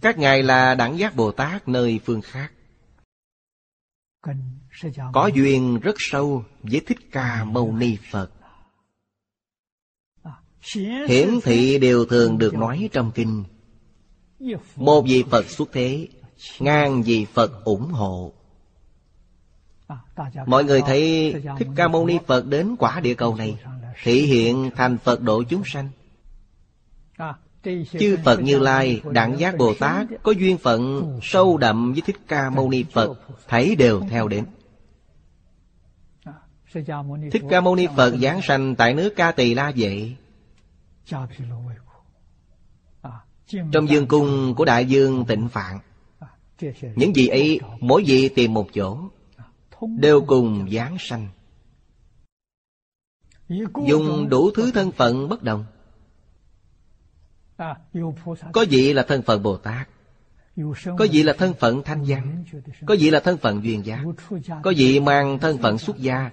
Các 0.01 0.19
ngài 0.19 0.43
là 0.43 0.75
đẳng 0.75 0.99
giác 0.99 1.17
Bồ 1.17 1.33
Tát 1.33 1.69
nơi 1.69 2.01
phương 2.05 2.21
khác. 2.21 2.53
Có 5.13 5.31
duyên 5.35 5.81
rất 5.81 5.95
sâu 5.99 6.45
với 6.63 6.81
Thích 6.87 6.99
Ca 7.13 7.45
Mâu 7.45 7.73
Ni 7.73 7.97
Phật. 8.11 8.31
Hiển 11.09 11.29
thị 11.43 11.79
đều 11.79 12.05
thường 12.05 12.39
được 12.39 12.55
nói 12.55 12.89
trong 12.93 13.13
kinh 13.15 13.45
một 14.77 15.03
vị 15.03 15.25
Phật 15.31 15.45
xuất 15.51 15.69
thế 15.73 16.09
Ngàn 16.59 17.03
vị 17.03 17.27
Phật 17.35 17.65
ủng 17.65 17.91
hộ. 17.91 18.33
Mọi 20.47 20.65
người 20.65 20.81
thấy 20.87 21.35
Thích 21.59 21.69
Ca 21.77 21.89
Mâu 21.89 22.07
Ni 22.07 22.19
Phật 22.27 22.47
đến 22.47 22.77
quả 22.79 23.01
địa 23.01 23.15
cầu 23.15 23.35
này 23.37 23.57
Thị 24.03 24.23
hiện 24.23 24.71
thành 24.77 24.99
Phật 24.99 25.23
độ 25.23 25.43
chúng 25.43 25.63
sanh. 25.65 25.89
Chư 27.99 28.17
Phật 28.25 28.41
Như 28.41 28.59
Lai, 28.59 29.01
Đẳng 29.13 29.39
Giác 29.39 29.57
Bồ 29.57 29.75
Tát 29.75 30.07
Có 30.23 30.33
duyên 30.33 30.59
phận 30.59 31.13
sâu 31.23 31.57
đậm 31.57 31.93
với 31.93 32.03
Thích 32.07 32.17
Ca 32.29 32.51
Mâu 32.51 32.71
Ni 32.71 32.85
Phật 32.93 33.21
Thấy 33.49 33.77
đều 33.77 34.01
theo 34.11 34.29
đến. 34.29 34.45
Thích 37.33 37.43
Ca 37.51 37.61
Mâu 37.61 37.77
Ni 37.77 37.87
Phật 37.97 38.17
giáng 38.17 38.41
sanh 38.43 38.77
tại 38.77 38.95
nước 38.95 39.13
Ca 39.17 39.33
Tỳ 39.33 39.55
La 39.55 39.73
Vệ 39.77 40.15
trong 43.73 43.89
dương 43.89 44.07
cung 44.07 44.55
của 44.55 44.65
đại 44.65 44.87
dương 44.87 45.25
tịnh 45.29 45.49
phạn, 45.49 45.79
Những 46.97 47.17
gì 47.17 47.27
ấy 47.27 47.61
mỗi 47.81 48.05
vị 48.07 48.29
tìm 48.29 48.55
một 48.55 48.69
chỗ, 48.75 48.99
Đều 49.99 50.21
cùng 50.21 50.69
giáng 50.73 50.97
sanh. 51.01 51.29
Dùng 53.87 54.29
đủ 54.29 54.51
thứ 54.51 54.71
thân 54.73 54.93
phận 54.93 55.29
bất 55.29 55.43
đồng. 55.43 55.65
Có 58.53 58.65
vị 58.71 58.93
là 58.93 59.03
thân 59.03 59.23
phận 59.23 59.43
Bồ 59.43 59.57
Tát, 59.57 59.89
Có 60.99 61.07
vị 61.13 61.23
là 61.23 61.33
thân 61.33 61.55
phận 61.61 61.83
thanh 61.83 62.05
văn, 62.09 62.45
Có 62.87 62.97
vị 63.01 63.11
là 63.11 63.21
thân 63.21 63.37
phận 63.37 63.65
duyên 63.65 63.87
giác, 63.87 64.05
Có 64.63 64.73
vị 64.77 65.01
mang 65.01 65.39
thân 65.39 65.59
phận 65.59 65.79
xuất 65.79 65.97
gia, 65.97 66.31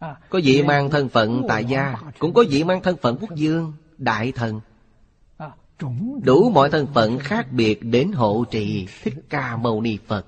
Có 0.00 0.40
vị 0.44 0.62
mang 0.62 0.90
thân 0.90 1.08
phận 1.08 1.42
tại 1.48 1.64
gia, 1.64 1.94
Cũng 2.18 2.34
có 2.34 2.44
vị 2.50 2.64
mang 2.64 2.82
thân 2.82 2.96
phận 2.96 3.16
quốc 3.20 3.34
dương, 3.34 3.72
Đại 3.98 4.32
thần. 4.32 4.60
Đủ 6.22 6.50
mọi 6.50 6.70
thân 6.70 6.86
phận 6.94 7.18
khác 7.18 7.52
biệt 7.52 7.82
đến 7.82 8.12
hộ 8.12 8.44
trì 8.50 8.86
Thích 9.02 9.14
Ca 9.28 9.56
Mâu 9.56 9.80
Ni 9.80 9.98
Phật. 10.06 10.26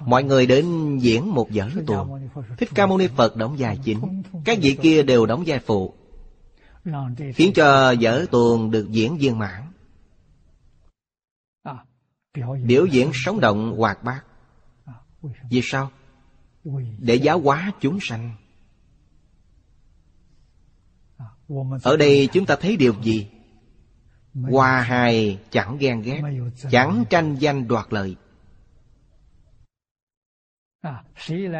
Mọi 0.00 0.24
người 0.24 0.46
đến 0.46 0.96
diễn 0.98 1.34
một 1.34 1.48
vở 1.50 1.70
tuồng. 1.86 2.28
Thích 2.58 2.68
Ca 2.74 2.86
Mâu 2.86 2.98
Ni 2.98 3.08
Phật 3.16 3.36
đóng 3.36 3.56
vai 3.58 3.78
chính. 3.84 4.22
Các 4.44 4.58
vị 4.62 4.78
kia 4.82 5.02
đều 5.02 5.26
đóng 5.26 5.44
vai 5.46 5.58
phụ 5.58 5.94
Khiến 7.34 7.52
cho 7.54 7.94
vở 8.00 8.26
tuồng 8.30 8.70
được 8.70 8.88
diễn 8.90 9.16
viên 9.16 9.38
mãn. 9.38 9.72
Biểu 12.64 12.86
diễn 12.86 13.10
sống 13.14 13.40
động 13.40 13.74
hoạt 13.78 14.04
bát. 14.04 14.24
Vì 15.50 15.60
sao? 15.64 15.90
Để 16.98 17.14
giáo 17.14 17.40
hóa 17.40 17.72
chúng 17.80 17.98
sanh. 18.02 18.36
Ở 21.82 21.96
đây 21.96 22.28
chúng 22.32 22.46
ta 22.46 22.56
thấy 22.56 22.76
điều 22.76 22.94
gì? 23.02 23.28
Hòa 24.34 24.80
hài 24.80 25.38
chẳng 25.50 25.76
ghen 25.78 26.02
ghét 26.02 26.22
Chẳng 26.70 27.04
tranh 27.10 27.34
danh 27.34 27.68
đoạt 27.68 27.86
lợi. 27.90 28.16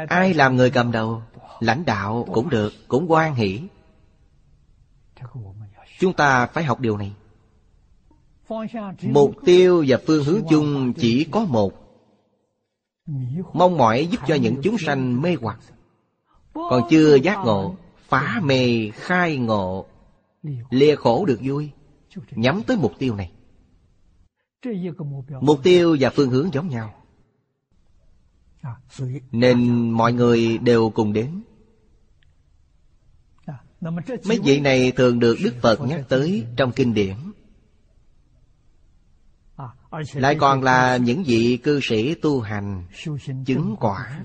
Ai 0.09 0.35
làm 0.35 0.57
người 0.57 0.70
cầm 0.70 0.93
đầu 0.93 1.22
Lãnh 1.61 1.85
đạo 1.85 2.27
cũng 2.33 2.51
được 2.51 2.72
Cũng 2.89 3.11
quan 3.11 3.35
hỷ. 3.35 3.61
Chúng 5.99 6.12
ta 6.12 6.47
phải 6.47 6.64
học 6.64 6.81
điều 6.81 6.97
này. 6.97 7.12
Mục 9.03 9.35
tiêu 9.45 9.85
và 9.89 9.99
phương 10.07 10.25
hướng 10.25 10.43
chung 10.51 10.93
chỉ 10.97 11.27
có 11.31 11.45
một. 11.45 11.72
Mong 13.53 13.77
mỏi 13.77 14.09
giúp 14.11 14.20
cho 14.27 14.35
những 14.35 14.61
chúng 14.62 14.77
sanh 14.79 15.22
mê 15.22 15.37
hoặc. 15.41 15.59
Còn 16.53 16.83
chưa 16.91 17.14
giác 17.14 17.39
ngộ 17.45 17.77
Phá 18.09 18.41
mê 18.43 18.91
khai 18.95 19.37
ngộ 19.37 19.87
Lìa 20.70 20.97
khổ 20.97 21.25
được 21.25 21.39
vui 21.43 21.70
Nhắm 22.30 22.62
tới 22.66 22.76
mục 22.76 22.92
tiêu 22.98 23.14
này. 23.14 23.32
Mục 25.40 25.60
tiêu 25.62 25.96
và 26.00 26.10
phương 26.10 26.30
hướng 26.30 26.52
giống 26.52 26.68
nhau. 26.68 26.94
Nên 29.32 29.90
mọi 29.90 30.12
người 30.12 30.58
đều 30.58 30.90
cùng 30.90 31.12
đến. 31.12 31.42
Mấy 34.24 34.40
vị 34.44 34.60
này 34.60 34.92
thường 34.92 35.18
được 35.18 35.36
Đức 35.44 35.54
Phật 35.62 35.80
nhắc 35.80 36.04
tới 36.08 36.44
trong 36.56 36.72
kinh 36.72 36.94
điển. 36.94 37.16
Lại 40.14 40.36
còn 40.40 40.62
là 40.62 40.96
những 40.96 41.22
vị 41.24 41.58
cư 41.62 41.80
sĩ 41.82 42.14
tu 42.14 42.40
hành, 42.40 42.84
Chứng 43.46 43.76
quả. 43.80 44.24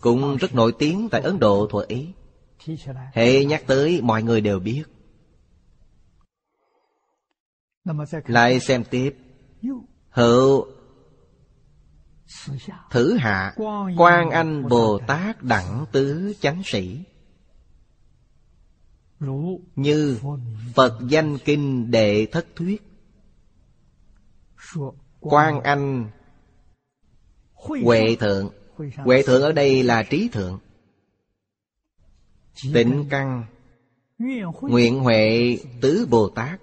Cũng 0.00 0.36
rất 0.36 0.54
nổi 0.54 0.72
tiếng 0.78 1.08
tại 1.10 1.20
Ấn 1.20 1.38
Độ, 1.38 1.66
thuở 1.70 1.84
ý. 1.88 2.08
Hệ 3.12 3.44
nhắc 3.44 3.62
tới 3.66 4.00
mọi 4.02 4.22
người 4.22 4.40
đều 4.40 4.58
biết. 4.58 4.82
Lại 8.26 8.60
xem 8.60 8.84
tiếp. 8.90 9.16
Hữu. 10.10 10.66
Thử 12.90 13.16
hạ. 13.16 13.54
Quan 13.96 14.30
Anh 14.30 14.68
Bồ 14.68 14.98
Tát 15.06 15.42
Đẳng 15.42 15.86
Tứ 15.92 16.34
Chánh 16.40 16.62
Sĩ. 16.64 17.04
Như 19.76 20.18
Phật 20.74 20.98
danh 21.08 21.38
kinh 21.38 21.90
đệ 21.90 22.26
thất 22.32 22.46
thuyết. 22.56 22.82
Quan 25.20 25.60
Anh 25.62 26.10
Huệ 27.52 28.16
thượng. 28.20 28.50
Huệ 28.96 29.22
thượng 29.22 29.42
ở 29.42 29.52
đây 29.52 29.82
là 29.82 30.02
trí 30.02 30.28
thượng. 30.28 30.58
Tịnh 32.74 33.06
căn. 33.10 33.44
Nguyện 34.60 35.00
Huệ 35.00 35.58
Tứ 35.80 36.06
Bồ 36.10 36.28
Tát 36.28 36.60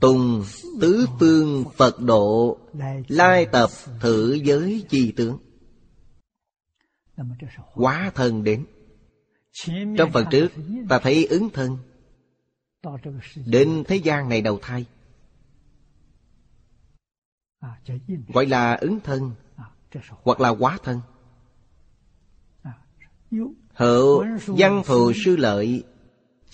Tùng 0.00 0.44
tứ 0.80 1.06
phương 1.20 1.64
Phật 1.76 2.00
độ, 2.00 2.58
Lai 3.08 3.46
tập 3.46 3.70
thử 4.00 4.32
giới 4.32 4.84
chi 4.88 5.12
tướng. 5.16 5.38
Quá 7.74 8.12
thân 8.14 8.44
đến. 8.44 8.66
Trong 9.98 10.12
phần 10.12 10.26
trước, 10.30 10.48
ta 10.88 10.98
thấy 10.98 11.26
ứng 11.26 11.50
thân. 11.50 11.78
Đến 13.46 13.84
thế 13.88 13.96
gian 13.96 14.28
này 14.28 14.42
đầu 14.42 14.58
thai. 14.62 14.86
Gọi 18.28 18.46
là 18.46 18.74
ứng 18.74 19.00
thân, 19.00 19.30
Hoặc 20.22 20.40
là 20.40 20.48
quá 20.48 20.78
thân. 20.84 21.00
Hữu 23.74 24.24
văn 24.46 24.82
thù 24.86 25.12
sư 25.24 25.36
lợi 25.36 25.84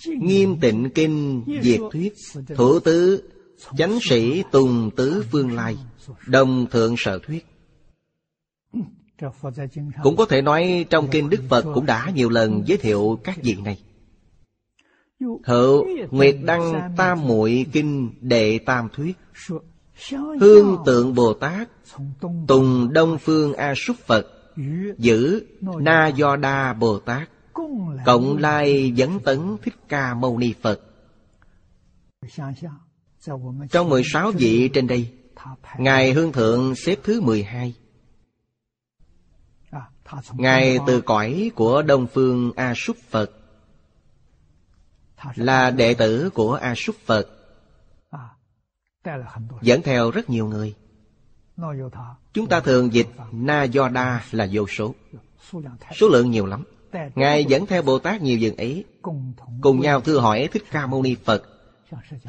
Nghiêm 0.07 0.59
tịnh 0.61 0.89
kinh 0.95 1.43
diệt 1.61 1.79
thuyết 1.91 2.13
Thủ 2.55 2.79
tứ, 2.79 3.23
Chánh 3.77 3.99
sĩ 4.01 4.43
tùng 4.51 4.91
tứ 4.95 5.25
phương 5.31 5.55
lai, 5.55 5.77
Đồng 6.25 6.67
thượng 6.71 6.95
sở 6.97 7.19
thuyết. 7.27 7.45
Cũng 10.03 10.15
có 10.15 10.25
thể 10.25 10.41
nói 10.41 10.85
trong 10.89 11.07
kinh 11.11 11.29
Đức 11.29 11.41
Phật 11.49 11.65
cũng 11.73 11.85
đã 11.85 12.11
nhiều 12.15 12.29
lần 12.29 12.63
giới 12.65 12.77
thiệu 12.77 13.19
các 13.23 13.39
vị 13.43 13.57
này. 13.63 13.79
Hữu 15.43 15.85
Nguyệt 16.11 16.35
Đăng 16.43 16.93
Tam 16.97 17.27
muội 17.27 17.65
Kinh 17.71 18.11
Đệ 18.21 18.59
Tam 18.59 18.87
Thuyết, 18.95 19.17
Hương 20.39 20.77
tượng 20.85 21.15
Bồ 21.15 21.33
Tát, 21.33 21.69
Tùng 22.47 22.93
Đông 22.93 23.17
Phương 23.17 23.53
A 23.53 23.73
Súc 23.75 23.97
Phật, 23.97 24.27
Giữ 24.97 25.45
Na 25.61 26.07
Do 26.07 26.35
Đa 26.35 26.73
Bồ 26.73 26.99
Tát 26.99 27.29
Cộng 28.05 28.37
lai 28.37 28.93
vấn 28.97 29.19
tấn 29.19 29.57
Thích 29.63 29.75
Ca 29.87 30.13
Mâu 30.13 30.37
Ni 30.37 30.53
Phật. 30.61 30.81
Trong 33.71 33.89
16 33.89 34.31
vị 34.31 34.69
trên 34.73 34.87
đây 34.87 35.13
Ngài 35.77 36.11
Hương 36.11 36.31
Thượng 36.31 36.75
xếp 36.75 36.95
thứ 37.03 37.21
12 37.21 37.75
Ngài 40.33 40.77
từ 40.87 41.01
cõi 41.01 41.51
của 41.55 41.81
Đông 41.81 42.07
Phương 42.13 42.51
A 42.55 42.73
Súc 42.75 42.97
Phật 43.09 43.31
Là 45.35 45.71
đệ 45.71 45.93
tử 45.93 46.29
của 46.29 46.53
A 46.53 46.75
Súc 46.75 46.95
Phật 47.05 47.27
Dẫn 49.61 49.81
theo 49.81 50.11
rất 50.11 50.29
nhiều 50.29 50.47
người. 50.47 50.75
Chúng 52.33 52.49
ta 52.49 52.59
thường 52.59 52.93
dịch 52.93 53.07
Na 53.31 53.63
Do 53.63 53.89
Đa 53.89 54.23
là 54.31 54.47
vô 54.51 54.67
số. 54.67 54.95
Số 55.95 56.09
lượng 56.09 56.31
nhiều 56.31 56.45
lắm 56.45 56.63
Ngài 57.15 57.45
dẫn 57.45 57.65
theo 57.65 57.81
Bồ 57.81 57.99
Tát 57.99 58.21
nhiều 58.21 58.37
dường 58.37 58.55
ấy. 58.55 58.83
Cùng 59.61 59.79
nhau 59.79 60.01
thưa 60.01 60.19
hỏi 60.19 60.49
Thích 60.51 60.63
Ca 60.71 60.87
Mâu 60.87 61.03
Ni 61.03 61.15
Phật. 61.25 61.43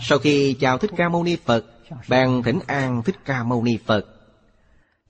Sau 0.08 0.18
khi 0.18 0.56
chào 0.60 0.78
Thích 0.78 0.90
Ca 0.96 1.08
Mâu 1.08 1.24
Ni 1.24 1.36
Phật 1.36 1.64
Bàn 2.08 2.42
thỉnh 2.42 2.58
an 2.66 3.02
Thích 3.02 3.16
Ca 3.24 3.42
Mâu 3.42 3.62
Ni 3.64 3.78
Phật. 3.86 4.06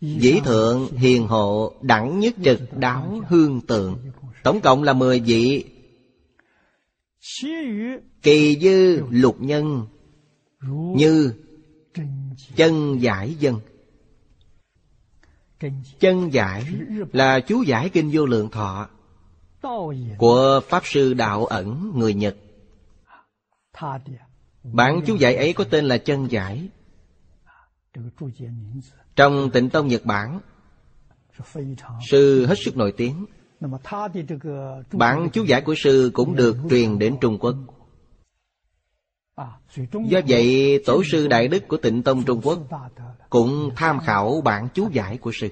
Dĩ 0.01 0.41
thượng 0.45 0.89
hiền 0.97 1.27
hộ 1.27 1.73
đẳng 1.83 2.19
nhất 2.19 2.35
trực 2.45 2.61
đáo 2.77 3.21
hương 3.29 3.61
tượng. 3.61 3.99
Tổng 4.43 4.61
cộng 4.61 4.83
là 4.83 4.93
mười 4.93 5.21
vị. 5.21 5.65
Kỳ 8.23 8.59
dư 8.61 9.03
lục 9.11 9.37
nhân 9.41 9.87
Như 10.97 11.33
chân 12.57 13.03
giải 13.03 13.35
dân. 13.35 13.61
Chân 16.01 16.33
giải 16.33 16.65
là 17.13 17.41
chú 17.41 17.63
giải 17.63 17.89
kinh 17.89 18.11
vô 18.13 18.27
lượng 18.27 18.51
thọ. 18.51 18.89
Của 20.19 20.61
Pháp 20.69 20.83
Sư 20.87 21.15
Đạo 21.15 21.47
Ẩn 21.47 21.93
người 21.95 22.15
Nhật. 22.15 22.37
Bản 24.63 25.01
chú 25.07 25.17
giải 25.17 25.37
ấy 25.37 25.53
có 25.53 25.65
tên 25.65 25.85
là 25.85 25.99
chân 25.99 26.31
giải. 26.31 26.69
Trong 29.17 29.51
tịnh 29.53 29.71
tông 29.71 29.89
Nhật 29.89 30.05
Bản 30.05 30.41
Sư 32.11 32.47
hết 32.47 32.55
sức 32.65 32.77
nổi 32.77 32.93
tiếng. 32.97 33.27
Bản 34.93 35.29
chú 35.33 35.45
giải 35.45 35.61
của 35.61 35.75
sư 35.77 36.11
cũng 36.15 36.37
được 36.37 36.57
truyền 36.71 36.99
đến 36.99 37.17
Trung 37.21 37.39
Quốc. 37.39 37.55
Do 39.93 40.21
vậy 40.29 40.83
Tổ 40.87 41.03
sư 41.13 41.29
Đại 41.29 41.49
Đức 41.49 41.69
của 41.69 41.77
tịnh 41.77 42.03
Tông 42.03 42.25
Trung 42.25 42.41
Quốc 42.45 42.59
Cũng 43.31 43.71
tham 43.77 44.01
khảo 44.01 44.41
bản 44.45 44.69
chú 44.75 44.89
giải 44.93 45.19
của 45.19 45.31
sư 45.35 45.49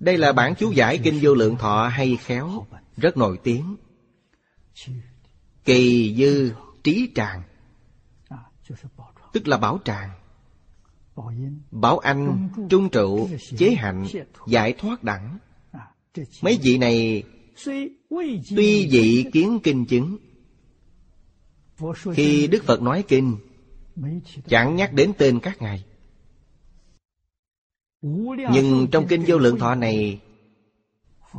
đây 0.00 0.18
là 0.18 0.32
bản 0.32 0.54
chú 0.58 0.70
giải 0.70 0.98
Kinh 0.98 1.18
Vô 1.22 1.34
Lượng 1.34 1.56
Thọ 1.56 1.88
hay 1.88 2.16
khéo 2.16 2.66
Rất 2.96 3.16
nổi 3.16 3.38
tiếng. 3.42 3.76
Kỳ 5.64 6.14
dư 6.18 6.52
trí 6.84 7.10
tràng 7.14 7.42
Tức 9.32 9.48
là 9.48 9.56
bảo 9.56 9.80
tràng. 9.84 10.10
Bảo 11.70 11.98
anh, 11.98 12.48
trung 12.70 12.88
trụ, 12.88 13.28
chế 13.58 13.74
hạnh, 13.74 14.06
giải 14.46 14.72
thoát 14.72 15.04
đẳng. 15.04 15.38
Mấy 16.42 16.58
vị 16.62 16.78
này 16.78 17.22
Tuy 18.56 18.88
vị 18.90 19.24
kiến 19.32 19.58
kinh 19.62 19.86
chứng. 19.86 20.16
Khi 22.12 22.46
Đức 22.46 22.64
Phật 22.64 22.82
nói 22.82 23.04
kinh 23.08 23.36
Chẳng 24.48 24.76
nhắc 24.76 24.92
đến 24.92 25.12
tên 25.18 25.40
các 25.40 25.62
ngài. 25.62 25.84
Nhưng 28.02 28.86
trong 28.92 29.06
kinh 29.08 29.24
vô 29.26 29.38
lượng 29.38 29.58
thọ 29.58 29.74
này, 29.74 30.20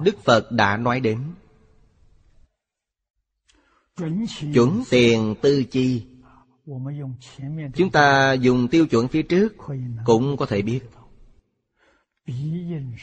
Đức 0.04 0.24
Phật 0.24 0.52
đã 0.52 0.78
nói 0.78 1.00
đến 1.00 1.20
Chuẩn 4.54 4.84
tiền 4.90 5.36
tư 5.42 5.64
chi. 5.64 6.04
Chúng 7.76 7.92
ta 7.92 8.34
dùng 8.34 8.68
tiêu 8.68 8.88
chuẩn 8.88 9.08
phía 9.08 9.22
trước 9.22 9.56
Cũng 10.06 10.38
có 10.38 10.46
thể 10.46 10.62
biết. 10.62 10.80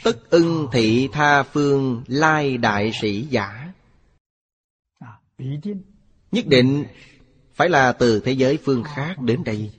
Tất 0.05 0.31
ưng 0.31 0.69
thị 0.73 1.09
tha 1.13 1.43
phương 1.43 2.05
lai 2.07 2.59
đại 2.59 2.91
sĩ 3.01 3.23
giả. 3.23 3.73
Nhất 6.33 6.47
định 6.47 6.85
phải 7.55 7.69
là 7.69 7.93
từ 7.93 8.21
thế 8.21 8.33
giới 8.33 8.59
phương 8.65 8.83
khác 8.83 9.21
đến 9.21 9.45
đây 9.45 9.71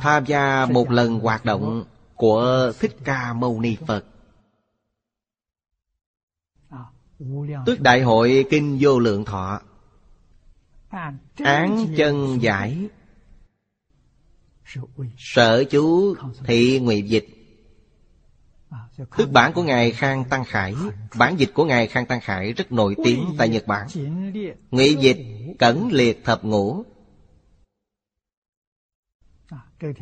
tham 0.00 0.24
gia 0.26 0.66
một 0.66 0.90
lần 0.90 1.20
hoạt 1.20 1.44
động 1.44 1.84
của 2.14 2.72
thích 2.80 2.96
ca 3.04 3.32
mâu 3.32 3.60
ni 3.60 3.76
phật. 3.86 4.04
Tức 7.66 7.80
đại 7.80 8.02
hội 8.02 8.46
kinh 8.50 8.78
vô 8.80 8.98
lượng 8.98 9.24
thọ. 9.24 9.60
Án 11.36 11.86
chân 11.96 12.42
giải. 12.42 12.88
sở 15.18 15.64
chú 15.64 16.14
thị 16.44 16.80
nguyện 16.80 17.08
dịch. 17.08 17.26
Thức 19.16 19.30
bản 19.32 19.52
của 19.52 19.62
Ngài 19.62 19.90
Khang 19.90 20.24
Tăng 20.24 20.44
Khải. 20.44 20.74
Bản 21.18 21.36
dịch 21.36 21.50
của 21.54 21.64
Ngài 21.64 21.86
Khang 21.86 22.06
Tăng 22.06 22.20
Khải 22.20 22.52
rất 22.52 22.72
nổi 22.72 22.94
tiếng 23.04 23.24
tại 23.38 23.48
Nhật 23.48 23.66
Bản. 23.66 23.88
Ngụy 24.70 24.94
dịch 24.94 25.18
Cẩn 25.58 25.88
liệt 25.92 26.24
thập 26.24 26.44
ngũ 26.44 26.84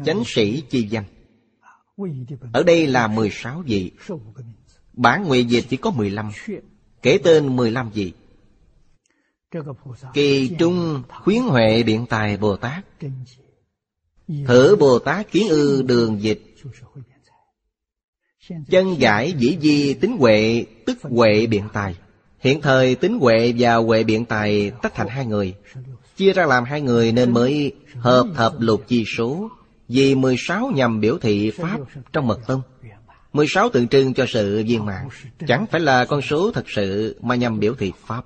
Chánh 0.04 0.22
sĩ 0.26 0.62
chi 0.70 0.88
danh 0.88 1.04
Ở 2.52 2.62
đây 2.62 2.86
là 2.86 3.08
16 3.08 3.62
vị. 3.66 3.90
Bản 4.92 5.24
nguyện 5.24 5.50
dịch 5.50 5.64
chỉ 5.68 5.76
có 5.76 5.90
15 5.90 6.30
Kể 7.02 7.18
tên 7.24 7.56
15 7.56 7.90
vị. 7.90 8.12
Kỳ 10.14 10.50
Trung 10.58 11.02
Khuyến 11.08 11.42
Huệ 11.42 11.82
Biện 11.82 12.06
Tài 12.08 12.36
Bồ 12.36 12.56
Tát. 12.56 12.84
Thử 14.46 14.76
Bồ 14.76 14.98
Tát 14.98 15.30
Kiến 15.30 15.48
Ư 15.48 15.82
Đường 15.82 16.22
Dịch. 16.22 16.42
Chân 18.70 19.00
giải 19.00 19.32
dĩ 19.38 19.58
di 19.60 19.94
tính 19.94 20.16
huệ 20.18 20.64
Tức 20.86 20.98
huệ 21.02 21.46
biện 21.46 21.68
tài. 21.72 21.96
Hiện 22.38 22.60
thời 22.60 22.94
tính 22.94 23.18
huệ 23.18 23.54
và 23.58 23.74
huệ 23.74 24.04
biện 24.04 24.24
tài 24.24 24.70
Tách 24.82 24.94
thành 24.94 25.08
hai 25.08 25.26
người. 25.26 25.54
Chia 26.16 26.32
ra 26.32 26.46
làm 26.46 26.64
hai 26.64 26.80
người 26.80 27.12
nên 27.12 27.34
mới 27.34 27.72
Hợp 27.94 28.26
thập 28.34 28.52
lục 28.58 28.84
chi 28.88 29.04
số. 29.16 29.50
Vì 29.88 30.14
16 30.14 30.70
nhằm 30.74 31.00
biểu 31.00 31.18
thị 31.18 31.50
Pháp 31.50 31.78
trong 32.12 32.26
mật 32.26 32.40
tông. 32.46 32.62
16 33.32 33.68
tượng 33.68 33.88
trưng 33.88 34.14
cho 34.14 34.26
sự 34.28 34.64
viên 34.66 34.84
mãn. 34.84 35.08
Chẳng 35.46 35.66
phải 35.66 35.80
là 35.80 36.04
con 36.04 36.22
số 36.22 36.50
thật 36.52 36.64
sự 36.68 37.16
Mà 37.22 37.34
nhằm 37.34 37.58
biểu 37.60 37.74
thị 37.74 37.92
Pháp. 38.06 38.24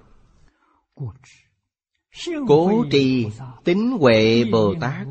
Cố 2.48 2.84
trì 2.90 3.26
tính 3.64 3.96
huệ 4.00 4.44
Bồ 4.52 4.74
Tát 4.80 5.06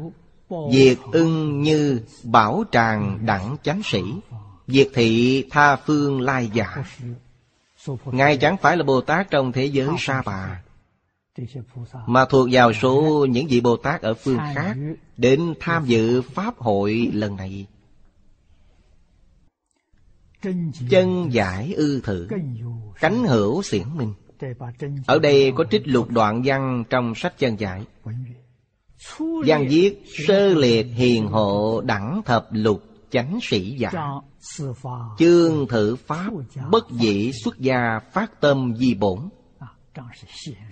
Diệt 0.71 0.97
ưng 1.11 1.61
như 1.61 2.01
bảo 2.23 2.63
tràng 2.71 3.19
đẳng 3.25 3.55
chánh 3.63 3.81
sĩ 3.83 4.01
Diệt 4.67 4.89
thị 4.93 5.43
tha 5.49 5.75
phương 5.75 6.21
lai 6.21 6.49
giả. 6.53 6.83
Ngài 8.05 8.37
chẳng 8.37 8.57
phải 8.57 8.77
là 8.77 8.83
Bồ 8.83 9.01
Tát 9.01 9.31
trong 9.31 9.51
thế 9.51 9.65
giới 9.65 9.89
sa 9.99 10.21
bà. 10.25 10.61
Mà 12.07 12.25
thuộc 12.25 12.47
vào 12.51 12.73
số 12.73 13.25
những 13.29 13.47
vị 13.47 13.61
Bồ 13.61 13.77
Tát 13.77 14.01
ở 14.01 14.13
phương 14.13 14.37
khác 14.55 14.75
Đến 15.17 15.53
tham 15.59 15.85
dự 15.85 16.21
Pháp 16.21 16.57
hội 16.57 17.09
lần 17.13 17.35
này. 17.35 17.65
Chân 20.89 21.29
giải 21.31 21.73
ư 21.73 22.01
thử 22.01 22.27
Cánh 22.99 23.23
hữu 23.23 23.63
xiển 23.63 23.83
minh. 23.97 24.13
Ở 25.07 25.19
đây 25.19 25.51
có 25.55 25.63
trích 25.71 25.87
lục 25.87 26.09
đoạn 26.09 26.41
văn 26.45 26.83
trong 26.89 27.15
sách 27.15 27.37
chân 27.37 27.59
giải. 27.59 27.85
Văn 29.45 29.67
viết 29.69 30.03
sơ 30.27 30.53
liệt 30.53 30.83
hiền 30.83 31.27
hộ 31.27 31.81
đẳng 31.81 32.21
thập 32.25 32.47
lục 32.51 32.83
chánh 33.11 33.39
sĩ 33.41 33.77
giả. 33.77 33.91
Chương 35.19 35.67
thử 35.67 35.95
pháp 35.95 36.31
bất 36.71 36.91
dĩ 36.91 37.31
xuất 37.43 37.59
gia 37.59 37.99
phát 38.13 38.41
tâm 38.41 38.75
di 38.77 38.93
bổn 38.93 39.19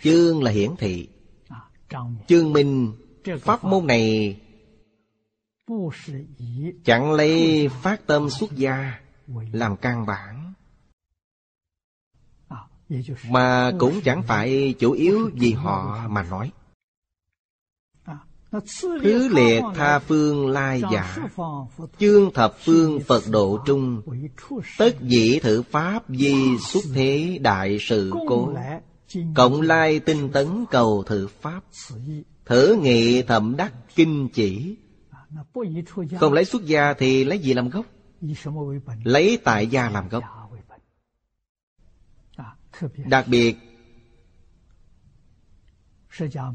Chương 0.01 0.43
là 0.43 0.51
hiển 0.51 0.71
thị. 0.77 1.09
Chương 2.27 2.53
minh. 2.53 2.93
Pháp 3.41 3.63
môn 3.63 3.87
này 3.87 4.37
Chẳng 6.83 7.11
lấy 7.11 7.67
phát 7.81 8.07
tâm 8.07 8.29
xuất 8.29 8.51
gia 8.51 8.99
làm 9.51 9.77
căn 9.77 10.05
bản 10.05 10.53
Mà 13.29 13.71
cũng 13.79 14.01
chẳng 14.03 14.23
phải 14.23 14.75
chủ 14.79 14.91
yếu 14.91 15.29
vì 15.33 15.53
họ 15.53 16.07
mà 16.07 16.23
nói. 16.23 16.51
Thứ 18.81 19.27
liệt 19.27 19.63
tha 19.75 19.99
phương 19.99 20.47
lai 20.47 20.81
giả 20.91 21.17
Chương 21.99 22.33
thập 22.33 22.55
phương 22.59 22.99
Phật 23.07 23.23
độ 23.29 23.59
trung. 23.65 24.01
Tất 24.77 25.01
dĩ 25.01 25.39
thử 25.39 25.61
pháp 25.61 26.03
di 26.09 26.57
xuất 26.57 26.83
thế 26.93 27.37
đại 27.41 27.77
sự 27.81 28.11
cố 28.27 28.53
Cộng 29.35 29.61
lai 29.61 29.99
tinh 29.99 30.29
tấn 30.33 30.65
cầu 30.71 31.03
thử 31.03 31.27
pháp. 31.27 31.63
Thử 32.45 32.75
nghị 32.81 33.21
thậm 33.21 33.55
đắc 33.57 33.73
kinh 33.95 34.29
chỉ. 34.33 34.77
Không 36.19 36.33
lấy 36.33 36.45
xuất 36.45 36.65
gia 36.65 36.93
thì 36.93 37.23
lấy 37.23 37.39
gì 37.39 37.53
làm 37.53 37.69
gốc? 37.69 37.85
Lấy 39.03 39.39
tại 39.43 39.67
gia 39.67 39.89
làm 39.89 40.09
gốc. 40.09 40.23
Đặc 43.05 43.25
biệt 43.27 43.57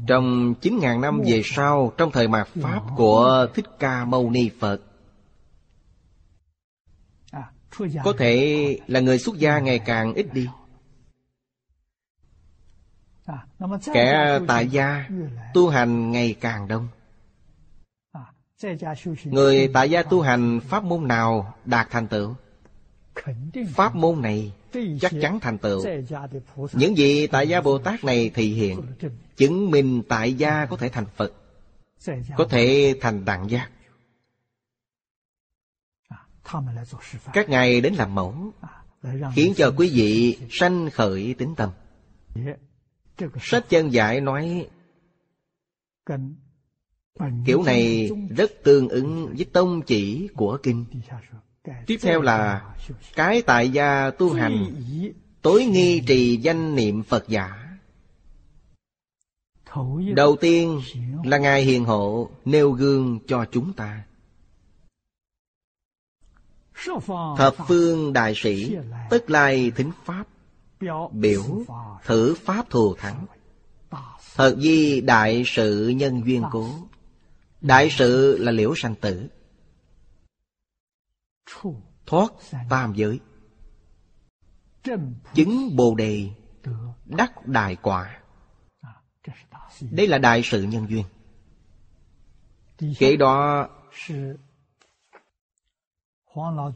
trong 0.07 0.53
9.000 0.61 0.99
năm 0.99 1.21
về 1.25 1.41
sau 1.45 1.93
Trong 1.97 2.11
thời 2.11 2.27
mạt 2.27 2.47
Pháp 2.47 2.81
của 2.97 3.47
Thích 3.53 3.65
Ca 3.79 4.05
Mâu 4.05 4.29
Ni 4.29 4.49
Phật 4.59 4.81
Có 8.03 8.13
thể 8.17 8.79
là 8.87 8.99
người 8.99 9.19
xuất 9.19 9.37
gia 9.37 9.59
ngày 9.59 9.79
càng 9.79 10.13
ít 10.13 10.33
đi 10.33 10.47
Kẻ 13.93 14.39
tại 14.47 14.67
gia 14.67 15.09
tu 15.53 15.69
hành 15.69 16.11
ngày 16.11 16.35
càng 16.41 16.67
đông. 16.67 16.87
Người 19.25 19.69
tại 19.73 19.89
gia 19.89 20.03
tu 20.03 20.21
hành 20.21 20.59
pháp 20.59 20.83
môn 20.83 21.07
nào 21.07 21.55
đạt 21.65 21.87
thành 21.89 22.07
tựu? 22.07 22.35
Pháp 23.73 23.95
môn 23.95 24.21
này 24.21 24.53
chắc 25.01 25.11
chắn 25.21 25.39
thành 25.39 25.57
tựu. 25.57 25.85
Những 26.73 26.95
vị 26.95 27.27
tại 27.27 27.47
gia 27.47 27.61
Bồ 27.61 27.77
Tát 27.77 28.03
này 28.03 28.31
thị 28.33 28.53
hiện 28.53 28.81
Chứng 29.35 29.71
minh 29.71 30.03
tại 30.09 30.33
gia 30.33 30.65
có 30.65 30.77
thể 30.77 30.89
thành 30.89 31.05
Phật 31.15 31.33
Có 32.37 32.45
thể 32.49 32.95
thành 33.01 33.25
đẳng 33.25 33.49
giác. 33.49 33.69
Các 37.33 37.49
ngài 37.49 37.81
đến 37.81 37.93
làm 37.93 38.15
mẫu 38.15 38.35
Khiến 39.33 39.53
cho 39.57 39.71
quý 39.77 39.91
vị 39.93 40.39
sanh 40.49 40.89
khởi 40.89 41.35
tính 41.37 41.55
tâm 41.55 41.69
Sách 43.41 43.65
chân 43.69 43.93
giải 43.93 44.21
nói 44.21 44.67
Kiểu 47.45 47.63
này 47.63 48.09
rất 48.37 48.51
tương 48.63 48.89
ứng 48.89 49.33
với 49.35 49.45
tông 49.45 49.81
chỉ 49.81 50.27
của 50.35 50.57
kinh. 50.63 50.85
Tiếp 51.87 51.97
theo 52.01 52.21
là 52.21 52.75
Cái 53.15 53.41
tại 53.41 53.69
gia 53.69 54.11
tu 54.11 54.33
hành 54.33 54.75
Tối 55.41 55.65
nghi 55.65 55.99
trì 56.07 56.37
danh 56.37 56.75
niệm 56.75 57.03
Phật 57.03 57.27
giả. 57.27 57.77
Đầu 60.15 60.35
tiên 60.41 60.81
là 61.23 61.37
Ngài 61.37 61.61
Hiền 61.63 61.85
Hộ 61.85 62.29
nêu 62.45 62.71
gương 62.71 63.19
cho 63.27 63.45
chúng 63.51 63.73
ta. 63.73 64.03
Thập 67.37 67.55
phương 67.67 68.13
đại 68.13 68.33
sĩ 68.35 68.75
Tất 69.09 69.29
lai 69.29 69.71
thính 69.75 69.91
Pháp 70.05 70.27
Biểu 71.11 71.43
thử 72.03 72.35
Pháp 72.35 72.69
thù 72.69 72.95
thắng. 72.95 73.25
Thật 74.35 74.55
di 74.59 75.01
đại 75.01 75.43
sự 75.45 75.87
nhân 75.87 76.21
duyên 76.25 76.43
cố. 76.51 76.69
Đại 77.61 77.89
sự 77.91 78.37
là 78.37 78.51
liễu 78.51 78.73
sanh 78.75 78.95
tử. 78.95 79.27
Thoát 82.05 82.31
tam 82.69 82.93
giới. 82.95 83.19
Chứng 85.33 85.75
bồ 85.75 85.95
đề 85.95 86.29
Đắc 87.05 87.47
đại 87.47 87.75
quả. 87.81 88.21
Đây 89.81 90.07
là 90.07 90.17
đại 90.17 90.41
sự 90.43 90.63
nhân 90.63 90.87
duyên. 90.89 91.05
Kể 92.99 93.15
đó, 93.15 93.67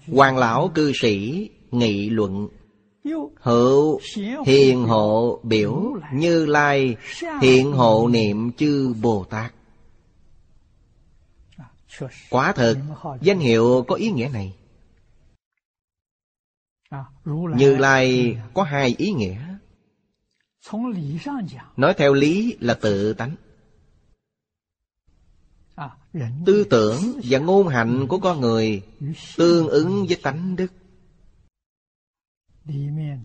Hoàng 0.08 0.38
lão 0.38 0.72
cư 0.76 0.92
sĩ 1.02 1.50
nghị 1.72 2.10
luận 2.10 2.48
Hữu 3.36 4.00
hiền 4.46 4.84
hộ 4.84 5.40
biểu 5.44 5.98
Như 6.14 6.46
Lai 6.46 6.96
hiện 7.42 7.72
hộ 7.72 8.08
niệm 8.12 8.52
chư 8.52 8.94
Bồ 9.02 9.24
Tát. 9.24 9.54
Quả 12.30 12.54
thật 12.54 12.78
Danh 13.22 13.40
hiệu 13.40 13.86
có 13.88 13.96
ý 13.96 14.12
nghĩa 14.12 14.30
này. 14.34 14.56
Như 17.56 17.78
Lai 17.78 18.38
có 18.54 18.64
hai 18.64 18.96
ý 18.98 19.12
nghĩa. 19.12 19.42
Nói 21.78 21.94
theo 21.98 22.14
lý 22.14 22.58
là 22.60 22.74
tự 22.74 23.14
tánh. 23.14 23.36
Tư 26.46 26.64
tưởng 26.70 26.98
và 27.24 27.40
ngôn 27.40 27.68
hạnh 27.68 28.08
của 28.08 28.20
con 28.20 28.42
người 28.42 28.84
Tương 29.38 29.68
ứng 29.68 30.06
với 30.08 30.18
tánh 30.24 30.56
đức 30.56 30.68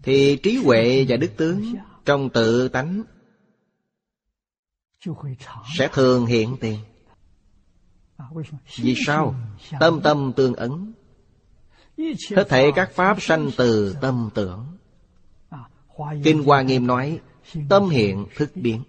thì 0.02 0.38
trí 0.42 0.56
huệ 0.56 1.04
và 1.08 1.16
đức 1.16 1.30
tướng 1.36 1.74
Trong 2.04 2.30
tự 2.30 2.68
tánh 2.68 3.02
Sẽ 5.78 5.88
thường 5.92 6.26
hiện 6.26 6.56
tiền. 6.60 6.78
Vì 8.82 8.94
sao? 9.06 9.34
Tâm 9.80 10.00
tâm 10.04 10.32
tương 10.36 10.54
ứng. 10.54 10.92
Hết 12.36 12.44
thể 12.48 12.70
các 12.74 12.90
pháp 12.92 13.22
sanh 13.22 13.50
từ 13.56 13.96
tâm 14.00 14.30
tưởng. 14.34 14.78
Kinh 16.24 16.42
Hoa 16.42 16.62
Nghiêm 16.62 16.86
nói, 16.86 17.20
Tâm 17.68 17.88
hiện 17.88 18.26
thức 18.36 18.50
biến. 18.54 18.82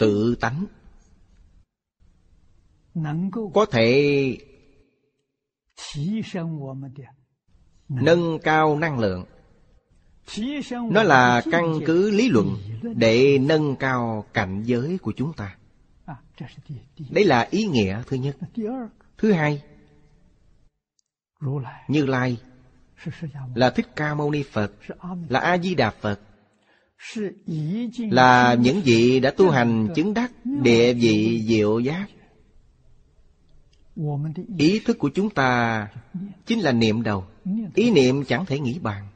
Tự 0.00 0.36
tánh 0.40 0.66
Có 3.54 3.66
thể 3.66 4.38
nâng 7.92 8.38
cao 8.38 8.78
năng 8.78 8.98
lượng. 8.98 9.24
Nó 10.90 11.02
là 11.02 11.42
căn 11.50 11.80
cứ 11.86 12.10
lý 12.10 12.28
luận 12.28 12.56
để 12.96 13.38
nâng 13.38 13.76
cao 13.76 14.24
cảnh 14.34 14.62
giới 14.62 14.98
của 14.98 15.12
chúng 15.16 15.32
ta. 15.32 15.56
Đấy 17.10 17.24
là 17.24 17.48
ý 17.50 17.64
nghĩa 17.64 18.02
thứ 18.06 18.16
nhất. 18.16 18.36
Thứ 19.18 19.32
hai, 19.32 19.62
như 21.88 22.06
lai 22.06 22.36
là 23.54 23.70
thích 23.70 23.86
ca 23.96 24.14
mâu 24.14 24.30
ni 24.30 24.42
phật, 24.42 24.72
là 25.28 25.40
a 25.40 25.58
di 25.58 25.74
đà 25.74 25.90
phật, 25.90 26.20
là 27.96 28.54
những 28.54 28.80
vị 28.84 29.20
đã 29.20 29.30
tu 29.30 29.50
hành 29.50 29.88
chứng 29.94 30.14
đắc 30.14 30.32
địa 30.44 30.94
vị 30.94 31.44
diệu 31.46 31.78
giác. 31.78 32.06
Ý 34.58 34.80
thức 34.84 34.98
của 34.98 35.10
chúng 35.14 35.30
ta 35.30 35.88
chính 36.46 36.60
là 36.60 36.72
niệm 36.72 37.02
đầu 37.02 37.24
ý 37.74 37.90
niệm 37.90 38.24
chẳng 38.24 38.46
thể 38.46 38.60
nghĩ 38.60 38.78
bàn. 38.78 39.08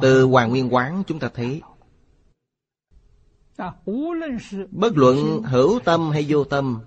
Từ 0.00 0.24
hoàng 0.24 0.50
nguyên 0.50 0.74
quán 0.74 1.02
chúng 1.06 1.18
ta 1.18 1.30
thấy, 1.34 1.62
bất 4.70 4.92
luận 4.96 5.42
hữu 5.42 5.80
tâm 5.84 6.10
hay 6.10 6.26
vô 6.28 6.44
tâm, 6.44 6.80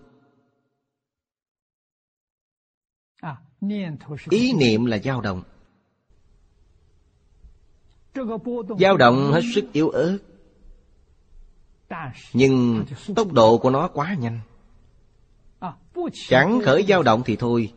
ý 4.29 4.53
niệm 4.53 4.85
là 4.85 4.97
dao 4.97 5.21
động. 5.21 5.43
Dao 8.79 8.97
động 8.97 9.31
hết 9.33 9.41
sức 9.55 9.65
yếu 9.73 9.89
ớt, 9.89 10.17
nhưng 12.33 12.85
tốc 13.15 13.31
độ 13.31 13.57
của 13.57 13.69
nó 13.69 13.87
quá 13.87 14.15
nhanh 14.19 14.39
chẳng 16.29 16.61
khởi 16.65 16.85
dao 16.89 17.03
động 17.03 17.21
thì 17.25 17.35
thôi. 17.35 17.73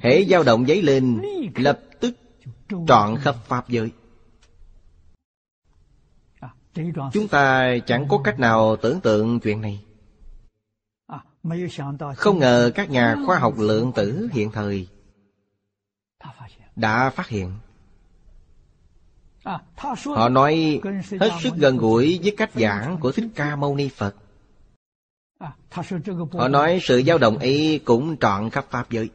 Hễ 0.00 0.24
dao 0.24 0.42
động 0.42 0.68
giấy 0.68 0.82
lên, 0.82 1.22
lập 1.54 1.80
tức 2.00 2.16
trọn 2.88 3.16
khắp 3.20 3.34
pháp 3.46 3.68
giới. 3.68 3.90
Chúng 7.12 7.28
ta 7.30 7.74
chẳng 7.86 8.08
có 8.08 8.20
cách 8.24 8.38
nào 8.38 8.76
tưởng 8.76 9.00
tượng 9.00 9.40
chuyện 9.40 9.60
này. 9.60 9.84
Không 12.16 12.38
ngờ 12.38 12.70
các 12.74 12.90
nhà 12.90 13.16
khoa 13.26 13.38
học 13.38 13.54
lượng 13.58 13.92
tử 13.92 14.28
hiện 14.32 14.50
thời 14.52 14.88
đã 16.76 17.10
phát 17.10 17.28
hiện. 17.28 17.52
Họ 20.06 20.28
nói 20.28 20.80
hết 21.20 21.30
sức 21.42 21.54
gần 21.56 21.76
gũi 21.76 22.20
với 22.22 22.34
cách 22.36 22.50
giảng 22.54 22.98
của 23.00 23.12
thích 23.12 23.28
ca 23.34 23.56
mâu 23.56 23.76
ni 23.76 23.88
phật 23.88 24.14
họ 26.32 26.48
nói 26.48 26.78
sự 26.82 27.02
dao 27.06 27.18
động 27.18 27.38
ấy 27.38 27.80
cũng 27.84 28.16
trọn 28.16 28.50
khắp 28.50 28.66
pháp 28.70 28.90
giới. 28.90 29.10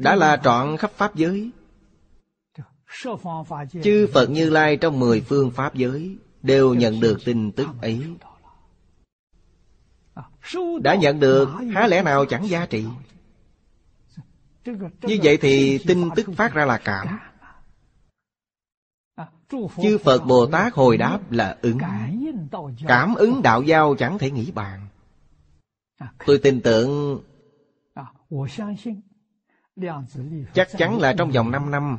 Đã 0.00 0.16
là 0.16 0.36
trọn 0.36 0.76
khắp 0.76 0.90
pháp 0.96 1.14
giới. 1.14 1.50
Chư 3.82 4.06
phật 4.12 4.30
như 4.30 4.50
lai 4.50 4.76
trong 4.76 4.98
mười 5.00 5.20
phương 5.20 5.50
pháp 5.50 5.74
giới 5.74 6.16
đều 6.42 6.74
nhận 6.74 7.00
được 7.00 7.18
tin 7.24 7.52
tức 7.52 7.68
ấy. 7.82 8.00
Đã 10.82 10.94
nhận 10.94 11.20
được, 11.20 11.48
há 11.74 11.86
lẽ 11.86 12.02
nào 12.02 12.24
chẳng 12.24 12.48
giá 12.48 12.66
trị? 12.66 12.84
Như 15.02 15.18
vậy 15.22 15.36
thì 15.36 15.78
tin 15.86 16.08
tức 16.16 16.26
phát 16.36 16.54
ra 16.54 16.64
là 16.64 16.78
cảm 16.78 17.18
chư 19.82 19.98
phật 19.98 20.26
bồ 20.26 20.46
tát 20.46 20.74
hồi 20.74 20.96
đáp 20.96 21.18
là 21.30 21.56
ứng. 21.62 21.78
Cảm 22.86 23.14
ứng 23.14 23.42
đạo 23.42 23.62
giao 23.62 23.94
chẳng 23.94 24.18
thể 24.18 24.30
nghĩ 24.30 24.50
bàn. 24.50 24.86
Tôi 26.26 26.38
tin 26.38 26.60
tưởng 26.60 27.20
chắc 30.54 30.68
chắn 30.78 31.00
là 31.00 31.12
trong 31.12 31.30
vòng 31.30 31.50
5 31.50 31.70
năm, 31.70 31.98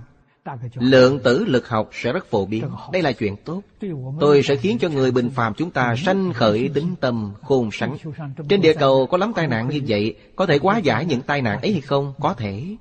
Lượng 0.74 1.20
tử 1.24 1.46
lực 1.46 1.68
học 1.68 1.90
sẽ 1.94 2.14
rất 2.14 2.26
phổ 2.26 2.46
biến. 2.46 2.66
Đây 2.92 3.02
là 3.02 3.12
chuyện 3.12 3.36
tốt. 3.46 3.62
Tôi 4.20 4.44
sẽ 4.44 4.56
khiến 4.56 4.78
cho 4.80 4.90
người 4.90 5.12
bình 5.12 5.30
phàm 5.30 5.54
chúng 5.54 5.72
ta 5.72 5.96
sanh 5.96 6.34
khởi 6.34 6.70
tính 6.74 6.96
tâm 7.00 7.34
khôn 7.42 7.70
sánh 7.72 7.98
Trên 8.50 8.62
địa 8.62 8.74
cầu 8.74 9.08
có 9.08 9.18
lắm 9.18 9.32
tai 9.36 9.48
nạn 9.48 9.70
như 9.70 9.82
vậy, 9.88 10.16
Có 10.36 10.46
thể 10.46 10.60
hóa 10.62 10.78
giải 10.78 11.06
những 11.06 11.22
tai 11.22 11.42
nạn 11.42 11.62
ấy 11.62 11.72
hay 11.72 11.82
không? 11.82 12.14
Có 12.20 12.34
thể. 12.34 12.76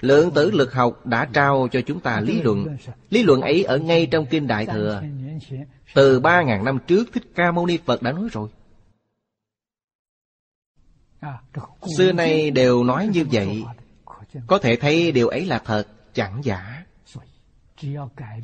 Lượng 0.00 0.30
tử 0.34 0.50
lực 0.50 0.72
học 0.72 1.06
đã 1.06 1.28
trao 1.32 1.68
cho 1.72 1.80
chúng 1.86 2.00
ta 2.00 2.20
lý 2.20 2.42
luận. 2.42 2.76
Lý 3.10 3.22
luận 3.22 3.40
ấy 3.40 3.64
ở 3.64 3.78
ngay 3.78 4.06
trong 4.06 4.26
Kinh 4.26 4.46
Đại 4.46 4.66
Thừa. 4.66 5.02
Từ 5.94 6.20
ba 6.20 6.42
ngàn 6.42 6.64
năm 6.64 6.78
trước, 6.86 7.08
Thích 7.12 7.24
Ca 7.34 7.52
Mâu 7.52 7.66
Ni 7.66 7.78
Phật 7.84 8.02
đã 8.02 8.12
nói 8.12 8.28
rồi. 8.32 8.48
Xưa 11.96 12.12
nay 12.12 12.50
đều 12.50 12.84
nói 12.84 13.06
như 13.06 13.24
vậy. 13.32 13.64
Có 14.46 14.58
thể 14.58 14.76
thấy 14.76 15.12
điều 15.12 15.28
ấy 15.28 15.46
là 15.46 15.58
thật, 15.58 15.84
chẳng 16.14 16.40
giả. 16.44 16.84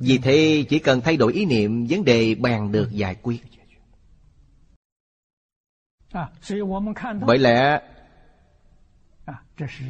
Vì 0.01 0.19
thế, 0.19 0.65
chỉ 0.69 0.79
cần 0.79 1.01
thay 1.01 1.17
đổi 1.17 1.33
ý 1.33 1.45
niệm, 1.45 1.87
vấn 1.87 2.05
đề 2.05 2.35
bàn 2.35 2.73
được 2.73 2.91
giải 2.93 3.17
quyết. 3.23 3.43
Bởi 7.27 7.39
lẽ 7.39 7.81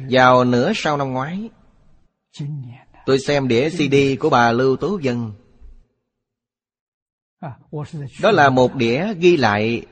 vào 0.09 0.43
nửa 0.43 0.71
sau 0.75 0.97
năm 0.97 1.11
ngoái 1.13 1.49
tôi 3.05 3.19
xem 3.19 3.47
đĩa 3.47 3.69
cd 3.69 3.95
của 4.19 4.29
bà 4.29 4.51
lưu 4.51 4.75
tố 4.75 4.99
dân. 5.01 5.31
Đó 8.21 8.31
là 8.31 8.49
một 8.49 8.75
đĩa 8.75 9.13
ghi 9.13 9.37
lại 9.37 9.85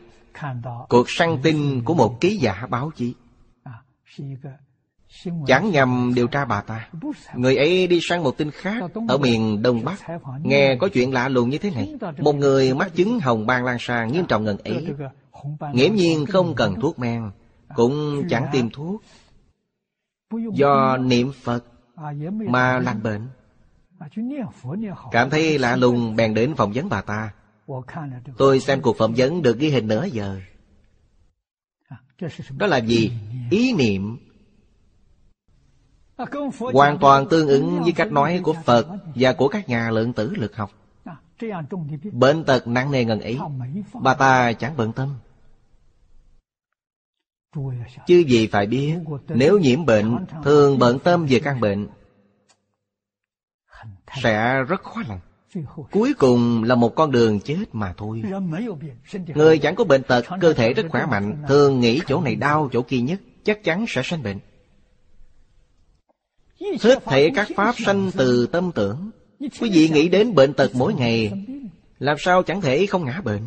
cuộc 0.89 1.09
săn 1.09 1.37
tin 1.43 1.83
của 1.83 1.93
một 1.93 2.21
ký 2.21 2.37
giả 2.37 2.67
báo 2.69 2.91
chí. 2.95 3.13
Chẳng 5.47 5.71
nhằm 5.71 6.13
điều 6.15 6.27
tra 6.27 6.45
bà 6.45 6.61
ta. 6.61 6.89
Người 7.35 7.55
ấy 7.55 7.87
đi 7.87 7.99
sang 8.01 8.23
một 8.23 8.37
tin 8.37 8.51
khác 8.51 8.83
Ở 9.07 9.17
miền 9.17 9.61
Đông 9.61 9.83
Bắc. 9.83 9.99
Nghe 10.43 10.75
có 10.75 10.89
chuyện 10.93 11.13
lạ 11.13 11.29
lùng 11.29 11.49
như 11.49 11.57
thế 11.57 11.71
này 11.71 11.95
Một 12.17 12.35
người 12.35 12.73
mắc 12.73 12.91
chứng 12.95 13.19
hồng 13.19 13.45
ban 13.45 13.65
lan 13.65 13.77
sang 13.79 14.11
nghiêm 14.11 14.25
trọng 14.25 14.43
ngần 14.43 14.57
ấy. 14.57 14.87
Nghiễm 15.73 15.95
nhiên 15.95 16.25
không 16.25 16.55
cần 16.55 16.81
thuốc 16.81 16.99
men 16.99 17.31
Cũng 17.75 18.23
chẳng 18.29 18.47
tìm 18.51 18.69
thuốc 18.69 19.01
Do 20.53 20.97
niệm 20.97 21.31
Phật 21.43 21.63
Mà 22.47 22.79
lành 22.79 23.03
bệnh. 23.03 23.27
Cảm 25.11 25.29
thấy 25.29 25.59
lạ 25.59 25.75
lùng 25.75 26.15
bèn 26.15 26.33
đến 26.33 26.55
phỏng 26.55 26.71
vấn 26.71 26.89
bà 26.89 27.01
ta. 27.01 27.33
Tôi 28.37 28.59
xem 28.59 28.81
cuộc 28.81 28.97
phỏng 28.97 29.13
vấn 29.17 29.41
được 29.41 29.57
ghi 29.57 29.69
hình 29.69 29.87
nửa 29.87 30.05
giờ. 30.05 30.39
Đó 32.57 32.67
là 32.67 32.77
gì? 32.77 33.11
Ý 33.51 33.73
niệm. 33.73 34.17
Hoàn 36.73 36.97
toàn 36.97 37.29
tương 37.29 37.47
ứng 37.47 37.81
với 37.83 37.91
cách 37.91 38.11
nói 38.11 38.41
của 38.43 38.53
phật 38.53 38.87
và 39.15 39.33
của 39.33 39.47
các 39.47 39.69
nhà 39.69 39.91
lượng 39.91 40.13
tử 40.13 40.33
lực 40.35 40.55
học. 40.55 40.71
Bệnh 42.11 42.43
tật 42.43 42.67
nặng 42.67 42.91
nề 42.91 43.05
ngần 43.05 43.19
ấy 43.19 43.39
bà 44.01 44.13
ta 44.13 44.53
chẳng 44.53 44.77
bận 44.77 44.93
tâm 44.93 45.15
chứ 48.07 48.23
gì 48.27 48.47
phải 48.47 48.67
biết 48.67 48.95
nếu 49.27 49.59
nhiễm 49.59 49.85
bệnh 49.85 50.25
thường 50.43 50.79
bận 50.79 50.99
tâm 50.99 51.25
về 51.29 51.39
căn 51.39 51.59
bệnh. 51.59 51.87
Sẽ 54.23 54.63
rất 54.63 54.83
khó 54.83 55.01
lành 55.07 55.19
cuối 55.91 56.13
cùng 56.13 56.63
là 56.63 56.75
một 56.75 56.95
con 56.95 57.11
đường 57.11 57.39
chết 57.39 57.65
mà 57.71 57.93
thôi. 57.97 58.21
Người 59.27 59.57
chẳng 59.57 59.75
có 59.75 59.83
bệnh 59.83 60.03
tật 60.03 60.25
cơ 60.41 60.53
thể 60.53 60.73
rất 60.73 60.85
khỏe 60.89 61.05
mạnh 61.05 61.43
thường 61.47 61.79
nghĩ 61.79 62.01
chỗ 62.07 62.21
này 62.21 62.35
đau 62.35 62.69
chỗ 62.71 62.81
kia 62.81 62.99
nhất 62.99 63.21
chắc 63.43 63.63
chắn 63.63 63.85
sẽ 63.87 64.01
sanh 64.03 64.23
bệnh. 64.23 64.39
Hết 66.81 67.05
thể 67.05 67.31
các 67.35 67.47
pháp 67.55 67.75
sanh 67.77 68.11
từ 68.17 68.47
tâm 68.47 68.71
tưởng. 68.75 69.11
Quý 69.39 69.69
vị 69.73 69.89
nghĩ 69.89 70.09
đến 70.09 70.35
bệnh 70.35 70.53
tật 70.53 70.71
mỗi 70.73 70.93
ngày 70.93 71.45
Làm 71.99 72.17
sao 72.19 72.43
chẳng 72.43 72.61
thể 72.61 72.85
không 72.85 73.05
ngã 73.05 73.21
bệnh? 73.21 73.43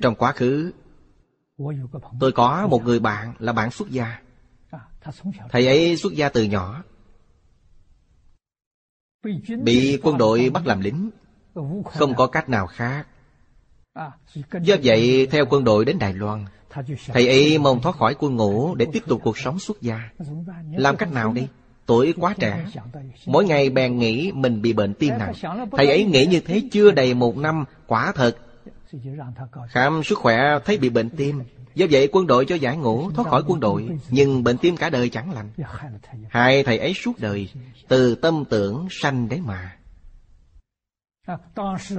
Trong 0.00 0.14
quá 0.14 0.32
khứ 0.32 0.72
Tôi 2.20 2.32
có 2.32 2.66
một 2.70 2.84
người 2.84 3.00
bạn 3.00 3.34
là 3.38 3.52
bạn 3.52 3.70
xuất 3.70 3.90
gia 3.90 4.18
Thầy 5.50 5.66
ấy 5.66 5.96
xuất 5.96 6.12
gia 6.12 6.28
từ 6.28 6.42
nhỏ 6.42 6.82
Bị 9.62 10.00
quân 10.02 10.18
đội 10.18 10.50
bắt 10.50 10.66
làm 10.66 10.80
lính 10.80 11.10
Không 11.84 12.14
có 12.14 12.26
cách 12.26 12.48
nào 12.48 12.66
khác 12.66 13.06
Do 14.62 14.74
vậy 14.82 15.26
theo 15.30 15.44
quân 15.50 15.64
đội 15.64 15.84
đến 15.84 15.98
Đài 15.98 16.12
Loan 16.12 16.44
Thầy 17.06 17.28
ấy 17.28 17.58
mong 17.58 17.80
thoát 17.82 17.96
khỏi 17.96 18.14
quân 18.18 18.36
ngũ 18.36 18.74
để 18.74 18.86
tiếp 18.92 19.02
tục 19.06 19.20
cuộc 19.24 19.38
sống 19.38 19.58
xuất 19.58 19.80
gia 19.80 20.10
Làm 20.72 20.96
cách 20.96 21.12
nào 21.12 21.32
đi? 21.32 21.48
Tuổi 21.86 22.14
quá 22.16 22.34
trẻ 22.38 22.66
Mỗi 23.26 23.44
ngày 23.44 23.70
bèn 23.70 23.98
nghĩ 23.98 24.32
mình 24.32 24.62
bị 24.62 24.72
bệnh 24.72 24.94
tim 24.94 25.14
nặng 25.18 25.32
Thầy 25.72 25.88
ấy 25.88 26.04
nghĩ 26.04 26.26
như 26.26 26.40
thế 26.40 26.62
chưa 26.72 26.90
đầy 26.90 27.14
một 27.14 27.36
năm 27.36 27.64
Quả 27.86 28.12
thật 28.14 28.36
Khám 29.68 30.02
sức 30.04 30.18
khỏe 30.18 30.58
thấy 30.64 30.78
bị 30.78 30.90
bệnh 30.90 31.10
tim. 31.10 31.42
Do 31.74 31.86
vậy 31.90 32.08
quân 32.12 32.26
đội 32.26 32.44
cho 32.46 32.54
giải 32.54 32.76
ngũ 32.76 33.10
thoát 33.10 33.28
khỏi 33.28 33.42
quân 33.46 33.60
đội, 33.60 33.88
Nhưng 34.10 34.44
bệnh 34.44 34.58
tim 34.58 34.76
cả 34.76 34.90
đời 34.90 35.08
chẳng 35.08 35.32
lành. 35.32 35.50
Hai 36.28 36.64
thầy 36.64 36.78
ấy 36.78 36.94
suốt 36.94 37.12
đời, 37.18 37.48
Từ 37.88 38.14
tâm 38.14 38.44
tưởng 38.50 38.88
sanh 38.90 39.28
đấy 39.28 39.40
mà. 39.40 39.76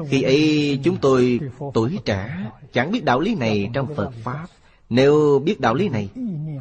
Khi 0.10 0.22
ấy 0.22 0.80
chúng 0.84 0.98
tôi 0.98 1.40
tuổi 1.74 2.00
trẻ, 2.06 2.52
Chẳng 2.74 2.92
biết 2.92 3.06
đạo 3.06 3.20
lý 3.20 3.36
này 3.36 3.70
trong 3.74 3.96
Phật 3.96 4.12
Pháp. 4.24 4.46
Nếu 4.90 5.42
biết 5.46 5.60
đạo 5.60 5.74
lý 5.74 5.90
này, 5.90 6.10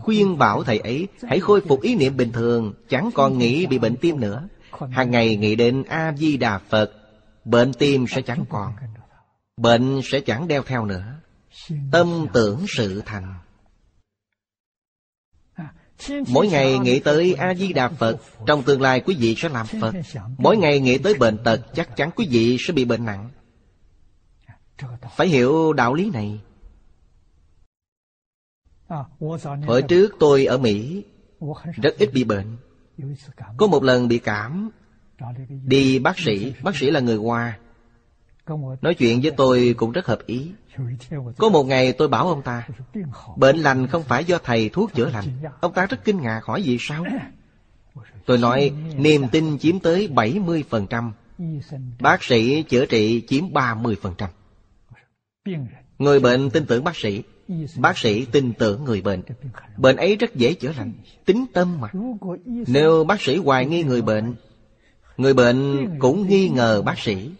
Khuyên 0.00 0.38
bảo 0.38 0.64
thầy 0.64 0.78
ấy 0.78 1.08
Hãy 1.22 1.40
khôi 1.40 1.60
phục 1.60 1.80
ý 1.80 1.94
niệm 1.94 2.16
bình 2.16 2.32
thường, 2.32 2.72
Chẳng 2.88 3.10
còn 3.14 3.38
nghĩ 3.38 3.66
bị 3.66 3.78
bệnh 3.78 3.96
tim 3.96 4.20
nữa. 4.20 4.48
Hàng 4.90 5.10
ngày 5.10 5.36
nghĩ 5.36 5.56
đến 5.56 5.82
A-di-đà 5.88 6.58
Phật, 6.58 6.92
Bệnh 7.44 7.72
tim 7.72 8.06
sẽ 8.08 8.22
chẳng 8.22 8.44
còn. 8.48 8.72
Bệnh 9.62 10.00
sẽ 10.04 10.20
chẳng 10.20 10.48
đeo 10.48 10.62
theo 10.62 10.84
nữa. 10.84 11.04
Tâm 11.92 12.26
tưởng 12.32 12.64
sự 12.68 13.02
thành. 13.06 13.34
Mỗi 16.28 16.46
ngày 16.48 16.78
nghĩ 16.78 17.00
tới 17.00 17.34
A-di-đà 17.34 17.88
Phật, 17.88 18.16
Trong 18.46 18.62
tương 18.62 18.80
lai 18.80 19.00
quý 19.00 19.16
vị 19.18 19.34
sẽ 19.38 19.48
làm 19.48 19.66
Phật. 19.66 19.94
Mỗi 20.38 20.56
ngày 20.56 20.80
nghĩ 20.80 20.98
tới 20.98 21.14
bệnh 21.14 21.38
tật, 21.44 21.60
Chắc 21.74 21.96
chắn 21.96 22.10
quý 22.16 22.28
vị 22.30 22.56
sẽ 22.60 22.72
bị 22.72 22.84
bệnh 22.84 23.04
nặng. 23.04 23.30
Phải 25.16 25.28
hiểu 25.28 25.72
đạo 25.72 25.94
lý 25.94 26.10
này. 26.10 26.40
Hồi 29.66 29.82
trước 29.82 30.16
tôi 30.20 30.44
ở 30.44 30.58
Mỹ, 30.58 31.04
Rất 31.82 31.98
ít 31.98 32.10
bị 32.12 32.24
bệnh. 32.24 32.56
Có 33.56 33.66
một 33.66 33.82
lần 33.82 34.08
bị 34.08 34.18
cảm. 34.18 34.70
Đi 35.64 35.98
bác 35.98 36.18
sĩ 36.18 36.52
Bác 36.62 36.76
sĩ 36.76 36.90
là 36.90 37.00
người 37.00 37.16
Hoa. 37.16 37.58
Nói 38.82 38.94
chuyện 38.94 39.20
với 39.22 39.30
tôi 39.36 39.74
cũng 39.76 39.92
rất 39.92 40.06
hợp 40.06 40.18
ý. 40.26 40.50
Có 41.38 41.48
một 41.48 41.64
ngày 41.64 41.92
tôi 41.92 42.08
bảo 42.08 42.28
ông 42.28 42.42
ta, 42.42 42.68
Bệnh 43.36 43.56
lành 43.56 43.86
không 43.86 44.02
phải 44.02 44.24
do 44.24 44.38
thầy 44.44 44.68
thuốc 44.68 44.94
chữa 44.94 45.10
lành. 45.10 45.24
Ông 45.60 45.72
ta 45.72 45.86
rất 45.86 46.04
kinh 46.04 46.20
ngạc, 46.20 46.40
hỏi 46.44 46.62
gì 46.62 46.76
sao? 46.80 47.04
Tôi 48.26 48.38
nói, 48.38 48.72
niềm 48.96 49.28
tin 49.32 49.58
chiếm 49.58 49.78
tới 49.78 50.08
70% 50.14 51.10
Bác 52.00 52.22
sĩ 52.22 52.62
chữa 52.62 52.86
trị 52.86 53.22
chiếm 53.28 53.44
30% 53.52 53.94
Người 55.98 56.20
bệnh 56.20 56.50
tin 56.50 56.66
tưởng 56.66 56.84
bác 56.84 56.96
sĩ 56.96 57.22
Bác 57.76 57.98
sĩ 57.98 58.24
tin 58.24 58.52
tưởng 58.52 58.84
người 58.84 59.00
bệnh. 59.00 59.22
Bệnh 59.76 59.96
ấy 59.96 60.16
rất 60.16 60.34
dễ 60.34 60.54
chữa 60.54 60.72
lành, 60.76 60.92
Tính 61.24 61.46
tâm 61.52 61.80
mà. 61.80 61.88
Nếu 62.66 63.04
bác 63.04 63.20
sĩ 63.20 63.36
hoài 63.36 63.66
nghi 63.66 63.82
người 63.82 64.02
bệnh 64.02 64.34
Người 65.16 65.34
bệnh 65.34 65.90
cũng 65.98 66.28
nghi 66.28 66.48
ngờ 66.48 66.82
bác 66.82 66.98
sĩ. 66.98 67.30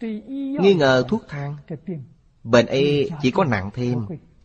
Nghi 0.00 0.74
ngờ 0.74 1.04
thuốc 1.08 1.22
thang. 1.28 1.56
Bệnh 2.44 2.66
ấy 2.66 3.10
chỉ 3.22 3.30
có 3.30 3.44
nặng 3.44 3.70
thêm 3.74 3.98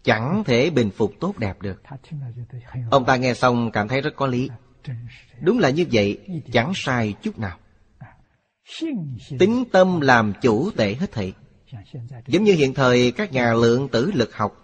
Chẳng 0.03 0.43
thể 0.45 0.69
bình 0.69 0.89
phục 0.89 1.13
tốt 1.19 1.37
đẹp 1.37 1.61
được. 1.61 1.81
Ông 2.91 3.05
ta 3.05 3.15
nghe 3.15 3.33
xong 3.33 3.71
cảm 3.71 3.87
thấy 3.87 4.01
rất 4.01 4.15
có 4.15 4.27
lý. 4.27 4.49
Đúng 5.41 5.59
là 5.59 5.69
như 5.69 5.85
vậy 5.91 6.19
Chẳng 6.51 6.71
sai 6.75 7.13
chút 7.21 7.39
nào. 7.39 7.57
Tính 9.39 9.63
tâm 9.71 10.01
làm 10.01 10.33
chủ 10.41 10.71
tệ 10.71 10.93
hết 10.93 11.11
thảy. 11.11 11.33
Giống 12.27 12.43
như 12.43 12.53
hiện 12.53 12.73
thời 12.73 13.11
các 13.11 13.31
nhà 13.31 13.53
lượng 13.53 13.87
tử 13.87 14.11
lực 14.13 14.35
học 14.35 14.57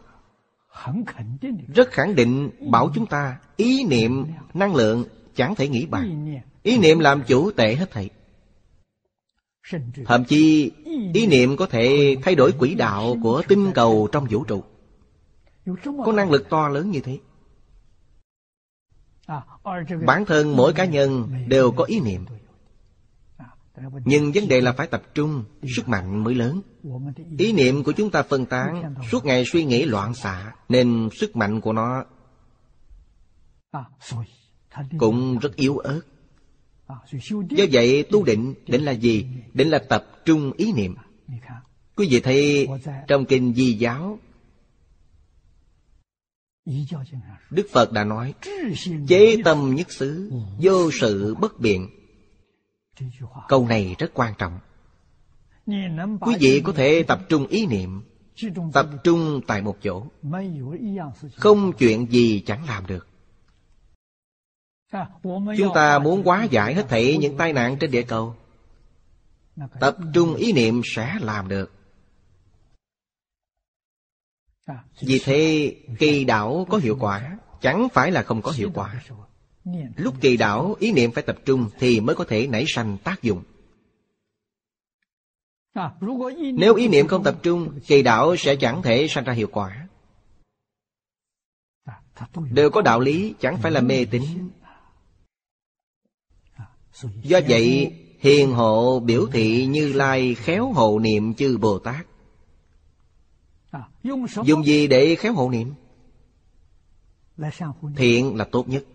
Rất 1.76 1.92
khẳng 1.92 2.16
định 2.16 2.50
bảo 2.72 2.90
chúng 2.96 3.06
ta 3.06 3.40
Ý 3.58 3.84
niệm, 3.84 4.26
năng 4.54 4.76
lượng 4.76 5.06
chẳng 5.36 5.56
thể 5.56 5.68
nghĩ 5.68 5.86
bàn. 5.86 6.28
Ý 6.64 6.78
niệm. 6.78 7.00
Làm 7.00 7.24
chủ 7.28 7.52
tệ 7.52 7.76
hết 7.76 7.92
thảy 7.92 8.10
Thậm 10.06 10.26
chí 10.26 10.72
ý 11.14 11.28
niệm 11.28 11.58
có 11.58 11.66
thể 11.66 12.16
thay 12.24 12.36
đổi 12.36 12.52
quỹ 12.52 12.76
đạo 12.76 13.16
của 13.24 13.44
tinh 13.48 13.72
cầu 13.76 14.08
trong 14.12 14.28
vũ 14.30 14.44
trụ. 14.44 14.64
Có 16.06 16.12
năng 16.12 16.32
lực 16.32 16.50
to 16.50 16.68
lớn 16.68 16.92
như 16.92 17.00
thế. 17.00 17.20
Bản 20.06 20.26
thân 20.26 20.56
mỗi 20.56 20.74
cá 20.74 20.86
nhân 20.86 21.30
đều 21.48 21.72
có 21.72 21.84
ý 21.84 22.00
niệm. 22.00 22.26
Nhưng 24.06 24.32
vấn 24.32 24.48
đề 24.48 24.62
là 24.62 24.74
phải 24.74 24.88
tập 24.88 25.04
trung 25.14 25.44
Sức 25.76 25.90
mạnh 25.90 26.24
mới 26.24 26.36
lớn. 26.36 26.62
Ý 27.38 27.54
niệm 27.54 27.84
của 27.84 27.92
chúng 27.92 28.10
ta 28.10 28.24
phân 28.24 28.46
tán 28.46 28.96
Suốt 29.12 29.26
ngày 29.26 29.44
suy 29.46 29.66
nghĩ 29.66 29.86
loạn 29.86 30.14
xạ 30.14 30.54
Nên 30.70 31.10
sức 31.14 31.36
mạnh 31.36 31.62
của 31.62 31.74
nó 31.74 32.06
Cũng 34.98 35.40
rất 35.40 35.56
yếu 35.56 35.78
ớt 35.78 36.02
Do 37.50 37.66
vậy, 37.72 38.06
tu 38.12 38.24
định 38.24 38.54
Định 38.68 38.86
là 38.86 38.92
gì? 38.92 39.26
Định 39.54 39.70
là 39.70 39.80
tập 39.90 40.06
trung 40.26 40.52
ý 40.58 40.72
niệm. 40.74 40.96
Quý 41.96 42.08
vị 42.12 42.20
thấy 42.20 42.68
trong 43.08 43.26
kinh 43.26 43.54
Di 43.54 43.74
giáo, 43.74 44.20
Đức 47.50 47.68
Phật 47.72 47.92
đã 47.92 48.04
nói, 48.04 48.34
Chế 49.08 49.38
tâm 49.46 49.76
nhất 49.76 49.92
xứ, 49.92 50.32
Vô 50.60 50.92
sự 50.92 51.36
bất 51.36 51.60
biện. 51.60 51.90
Câu 53.48 53.68
này 53.68 53.96
rất 54.00 54.12
quan 54.14 54.34
trọng. 54.38 54.60
Quý 56.22 56.36
vị 56.40 56.62
có 56.64 56.74
thể 56.74 57.04
tập 57.04 57.20
trung 57.30 57.48
ý 57.48 57.66
niệm, 57.66 58.02
Tập 58.74 58.90
trung 59.04 59.42
tại 59.48 59.62
một 59.62 59.78
chỗ. 59.84 60.06
Không 61.36 61.72
chuyện 61.78 62.12
gì 62.12 62.44
chẳng 62.46 62.66
làm 62.66 62.88
được. 62.88 63.08
Chúng 65.58 65.74
ta 65.76 66.00
muốn 66.00 66.24
hóa 66.24 66.44
giải 66.44 66.74
hết 66.74 66.86
thảy 66.90 67.18
những 67.18 67.38
tai 67.38 67.54
nạn 67.54 67.78
trên 67.80 67.92
địa 67.92 68.04
cầu. 68.04 68.36
Tập 69.80 69.98
trung 70.14 70.36
ý 70.36 70.54
niệm 70.54 70.82
sẽ 70.96 71.18
làm 71.22 71.48
được. 71.48 71.72
Vì 75.02 75.22
thế 75.24 75.76
kỳ 76.00 76.26
đảo 76.26 76.68
có 76.70 76.78
hiệu 76.78 76.98
quả. 77.00 77.38
Chẳng 77.62 77.88
phải 77.94 78.12
là 78.12 78.24
không 78.24 78.42
có 78.42 78.52
hiệu 78.52 78.72
quả. 78.74 79.04
Lúc 79.96 80.14
kỳ 80.22 80.38
đảo 80.38 80.76
ý 80.80 80.92
niệm 80.92 81.12
phải 81.12 81.24
tập 81.24 81.38
trung 81.46 81.70
Thì 81.80 82.00
mới 82.00 82.16
có 82.16 82.26
thể 82.28 82.48
nảy 82.48 82.66
sanh 82.68 82.98
tác 83.04 83.22
dụng. 83.22 83.44
Nếu 86.54 86.76
ý 86.76 86.88
niệm 86.88 87.08
không 87.08 87.24
tập 87.24 87.36
trung 87.44 87.80
Kỳ 87.88 88.04
đảo 88.04 88.36
sẽ 88.36 88.56
chẳng 88.56 88.82
thể 88.82 89.08
sanh 89.08 89.24
ra 89.24 89.34
hiệu 89.34 89.48
quả. 89.52 89.88
Đều 92.52 92.70
có 92.70 92.82
đạo 92.82 93.00
lý 93.00 93.34
Chẳng 93.40 93.58
phải 93.58 93.72
là 93.72 93.82
mê 93.82 94.06
tín 94.06 94.24
Do 97.04 97.40
vậy, 97.50 97.94
hiền 98.20 98.54
hộ 98.54 99.00
biểu 99.00 99.28
thị 99.28 99.66
như 99.66 99.94
lai 99.94 100.36
khéo 100.36 100.72
hộ 100.72 101.00
niệm 101.00 101.34
chư 101.34 101.58
Bồ 101.58 101.80
Tát. 101.80 102.08
Dùng 104.44 104.66
gì 104.66 104.88
để 104.88 105.16
khéo 105.16 105.34
hộ 105.34 105.50
niệm? 105.50 105.74
Thiện 107.96 108.36
là 108.36 108.48
tốt 108.52 108.70
nhất. 108.70 108.86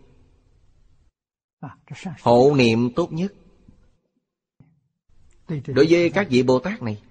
Hộ 2.23 2.55
niệm 2.57 2.91
tốt 2.91 3.13
nhất. 3.13 3.35
Đối 5.49 5.87
với 5.91 6.11
các 6.11 6.27
vị 6.31 6.43
Bồ 6.43 6.59
Tát 6.59 6.83
này, 6.83 7.03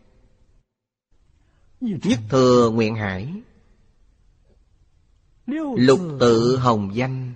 Nhất 1.81 2.19
thừa 2.29 2.69
nguyện 2.69 2.95
hải 2.95 3.33
Lục 5.75 5.99
tự 6.19 6.57
hồng 6.57 6.95
danh 6.95 7.33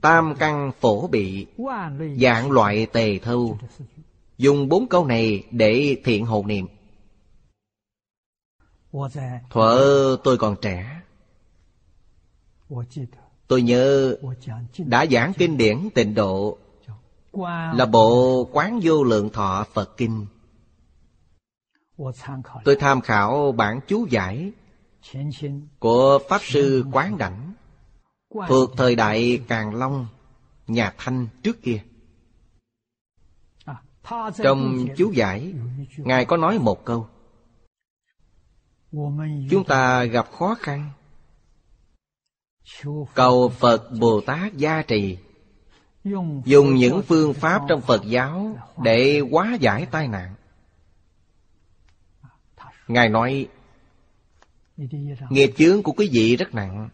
Tam 0.00 0.34
căn 0.38 0.72
phổ 0.80 1.06
bị 1.06 1.46
Dạng 2.20 2.50
loại 2.50 2.86
tề 2.86 3.18
thâu 3.18 3.58
Dùng 4.38 4.68
bốn 4.68 4.88
câu 4.88 5.06
này 5.06 5.44
để 5.50 5.96
thiện 6.04 6.26
hộ 6.26 6.44
niệm. 6.46 6.66
Thuở 9.50 10.16
tôi 10.24 10.38
còn 10.38 10.56
trẻ 10.62 11.00
Tôi 13.48 13.62
nhớ 13.62 14.16
đã 14.78 15.06
giảng 15.06 15.32
kinh 15.38 15.56
điển 15.56 15.88
tịnh 15.94 16.14
độ. 16.14 16.58
Là 17.74 17.86
bộ 17.92 18.44
Quán 18.52 18.80
Vô 18.82 19.04
Lượng 19.04 19.30
Thọ 19.30 19.66
Phật 19.72 19.96
Kinh. 19.96 20.26
Tôi 22.64 22.76
tham 22.80 23.00
khảo 23.00 23.52
bản 23.52 23.80
chú 23.86 24.06
giải 24.10 24.52
Của 25.78 26.18
Pháp 26.28 26.40
Sư 26.42 26.84
Quán 26.92 27.18
Đảnh 27.18 27.54
Thuộc 28.48 28.70
thời 28.76 28.96
đại 28.96 29.40
Càng 29.48 29.74
Long 29.74 30.06
Nhà 30.66 30.94
Thanh 30.98 31.28
trước 31.42 31.62
kia. 31.62 31.82
Trong 34.42 34.86
chú 34.96 35.12
giải 35.12 35.54
Ngài 35.96 36.24
có 36.24 36.36
nói 36.36 36.58
một 36.58 36.84
câu. 36.84 37.08
Chúng 39.50 39.64
ta 39.68 40.04
gặp 40.04 40.32
khó 40.32 40.54
khăn. 40.58 40.90
Cầu 43.14 43.48
Phật 43.48 43.90
Bồ 44.00 44.20
Tát 44.20 44.54
gia 44.54 44.82
trì. 44.82 45.18
Dùng 46.44 46.74
những 46.74 47.02
phương 47.02 47.34
pháp 47.34 47.62
trong 47.68 47.80
Phật 47.80 48.02
giáo 48.06 48.58
Để 48.82 49.20
hóa 49.30 49.56
giải 49.60 49.86
tai 49.90 50.08
nạn. 50.08 50.34
Ngài 52.88 53.08
nói 53.08 53.48
Nghiệp 55.30 55.52
chướng 55.56 55.82
của 55.82 55.92
quý 55.92 56.08
vị 56.12 56.36
rất 56.36 56.54
nặng. 56.54 56.88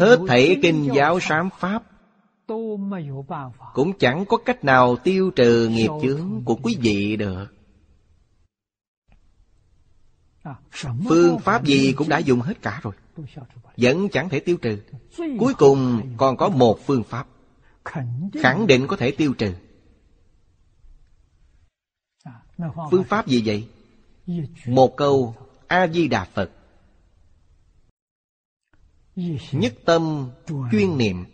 Hết 0.00 0.18
thảy 0.28 0.58
kinh 0.62 0.88
giáo 0.94 1.20
sám 1.20 1.48
pháp 1.58 1.82
Cũng 3.74 3.98
chẳng 3.98 4.24
có 4.26 4.36
cách 4.36 4.64
nào 4.64 4.96
tiêu 4.96 5.30
trừ 5.36 5.68
nghiệp 5.68 5.90
chướng 6.02 6.42
của 6.44 6.54
quý 6.62 6.76
vị 6.80 7.16
được. 7.16 7.46
Phương 11.08 11.38
pháp 11.38 11.64
gì 11.64 11.92
cũng 11.92 12.08
đã 12.08 12.18
dùng 12.18 12.40
hết 12.40 12.62
cả 12.62 12.80
rồi. 12.82 12.94
Vẫn 13.76 14.08
chẳng 14.08 14.28
thể 14.28 14.40
tiêu 14.40 14.56
trừ. 14.62 14.82
Cuối 15.38 15.54
cùng 15.54 16.02
còn 16.16 16.36
có 16.36 16.48
một 16.48 16.78
phương 16.86 17.02
pháp. 17.04 17.26
Khẳng 18.42 18.66
định. 18.66 18.86
Có 18.86 18.96
thể 18.96 19.10
tiêu 19.10 19.34
trừ. 19.38 19.54
Phương 22.90 23.04
pháp 23.04 23.26
gì 23.26 23.42
vậy? 23.46 23.68
Một 24.66 24.96
câu 24.96 25.34
A-di-đà 25.68 26.24
Phật. 26.24 26.50
Nhất 29.52 29.74
tâm 29.84 30.30
chuyên 30.70 30.98
niệm. 30.98 31.24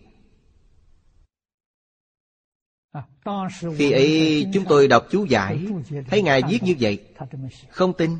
Khi 3.76 3.90
ấy 3.90 4.46
chúng 4.54 4.64
tôi 4.68 4.88
đọc 4.88 5.06
chú 5.10 5.24
giải, 5.24 5.66
Thấy 6.06 6.22
Ngài 6.22 6.42
viết 6.48 6.58
như 6.62 6.76
vậy, 6.80 7.08
Không 7.70 7.92
tin. 7.92 8.10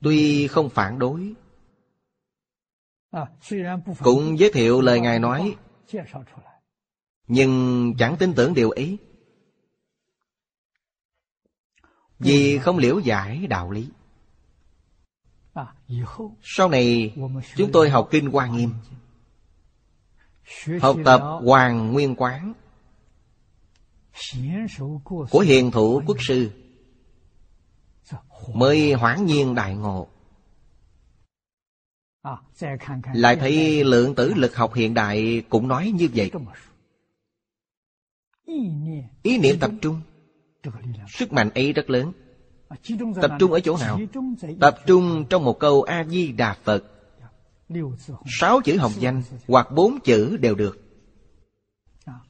Tuy 0.00 0.46
không 0.46 0.70
phản 0.70 0.98
đối, 0.98 1.34
Cũng 3.98 4.38
giới 4.38 4.50
thiệu 4.52 4.80
lời 4.80 5.00
Ngài 5.00 5.18
nói, 5.18 5.56
Nhưng 7.26 7.94
chẳng 7.98 8.16
tin 8.18 8.34
tưởng 8.34 8.54
điều 8.54 8.70
ấy. 8.70 8.98
Vì 12.20 12.58
không 12.58 12.78
liễu 12.78 12.98
giải 12.98 13.46
đạo 13.46 13.70
lý 13.70 13.88
Sau 16.42 16.68
này 16.68 17.14
chúng 17.56 17.72
tôi 17.72 17.90
học 17.90 18.08
Kinh 18.10 18.30
Hoa 18.30 18.46
Nghiêm 18.46 18.74
Học 20.80 20.96
tập 21.04 21.20
Hoàng 21.44 21.92
Nguyên 21.92 22.14
Quán 22.16 22.52
Của 25.30 25.40
hiền 25.40 25.70
thủ 25.70 26.02
quốc 26.06 26.16
sư 26.20 26.50
Mới 28.54 28.92
hoảng 28.92 29.26
nhiên 29.26 29.54
đại 29.54 29.74
ngộ 29.74 30.08
Lại 33.12 33.36
thấy 33.36 33.84
lượng 33.84 34.14
tử 34.14 34.34
lực 34.34 34.56
học 34.56 34.74
hiện 34.74 34.94
đại 34.94 35.42
cũng 35.48 35.68
nói 35.68 35.92
như 35.94 36.08
vậy 36.14 36.30
Ý 39.22 39.38
niệm 39.38 39.56
tập 39.60 39.70
trung 39.82 40.00
Sức 41.08 41.32
mạnh 41.32 41.50
ấy 41.54 41.72
rất 41.72 41.90
lớn. 41.90 42.12
Tập 43.22 43.30
trung 43.38 43.52
ở 43.52 43.60
chỗ 43.60 43.76
nào? 43.76 44.00
Tập 44.60 44.78
trung 44.86 45.24
trong 45.30 45.44
một 45.44 45.58
câu 45.58 45.82
A-di-đà 45.82 46.56
Phật. 46.64 46.84
Sáu 48.40 48.60
chữ 48.60 48.76
hồng 48.76 48.92
danh 48.98 49.22
hoặc 49.48 49.72
bốn 49.72 50.00
chữ 50.00 50.36
đều 50.36 50.54
được. 50.54 50.80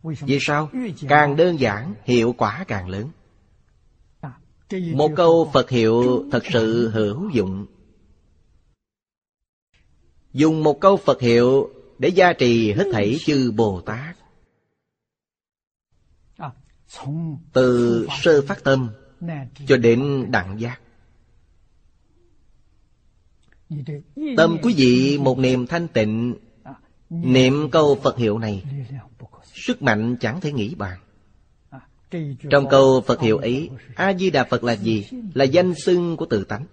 Vì 0.02 0.38
sao? 0.40 0.70
Càng 1.08 1.36
đơn 1.36 1.60
giản, 1.60 1.94
hiệu 2.04 2.34
quả 2.38 2.64
càng 2.68 2.88
lớn. 2.88 3.08
Một 4.94 5.10
câu 5.16 5.50
Phật 5.52 5.70
hiệu 5.70 6.24
thật 6.32 6.42
sự 6.52 6.88
hữu 6.88 7.30
dụng. 7.30 7.66
Dùng 10.32 10.62
một 10.62 10.80
câu 10.80 10.96
Phật 10.96 11.20
hiệu 11.20 11.70
để 11.98 12.08
gia 12.08 12.32
trì 12.32 12.72
hết 12.72 12.84
thảy 12.92 13.16
chư 13.20 13.50
Bồ 13.50 13.80
Tát 13.80 14.16
từ 17.52 18.06
sơ 18.22 18.42
phát 18.42 18.64
tâm 18.64 18.90
cho 19.66 19.76
đến 19.76 20.26
đẳng 20.30 20.60
giác. 20.60 20.80
Tâm 24.36 24.56
quý 24.62 24.74
vị 24.76 25.18
một 25.18 25.38
niềm 25.38 25.66
thanh 25.66 25.88
tịnh, 25.88 26.34
Niệm 27.10 27.70
câu 27.70 27.98
Phật 28.02 28.16
hiệu 28.16 28.38
này, 28.38 28.64
Sức 29.44 29.82
mạnh 29.82 30.16
chẳng 30.20 30.40
thể 30.40 30.52
nghĩ 30.52 30.74
bàn. 30.74 30.98
Trong 32.50 32.68
câu 32.70 33.00
Phật 33.06 33.20
hiệu 33.20 33.38
ấy, 33.38 33.70
A-di-đà 33.94 34.44
Phật 34.44 34.64
là 34.64 34.72
gì? 34.72 35.06
Là 35.34 35.44
danh 35.44 35.74
xưng 35.74 36.16
của 36.16 36.26
tự 36.26 36.44
tánh. 36.44 36.66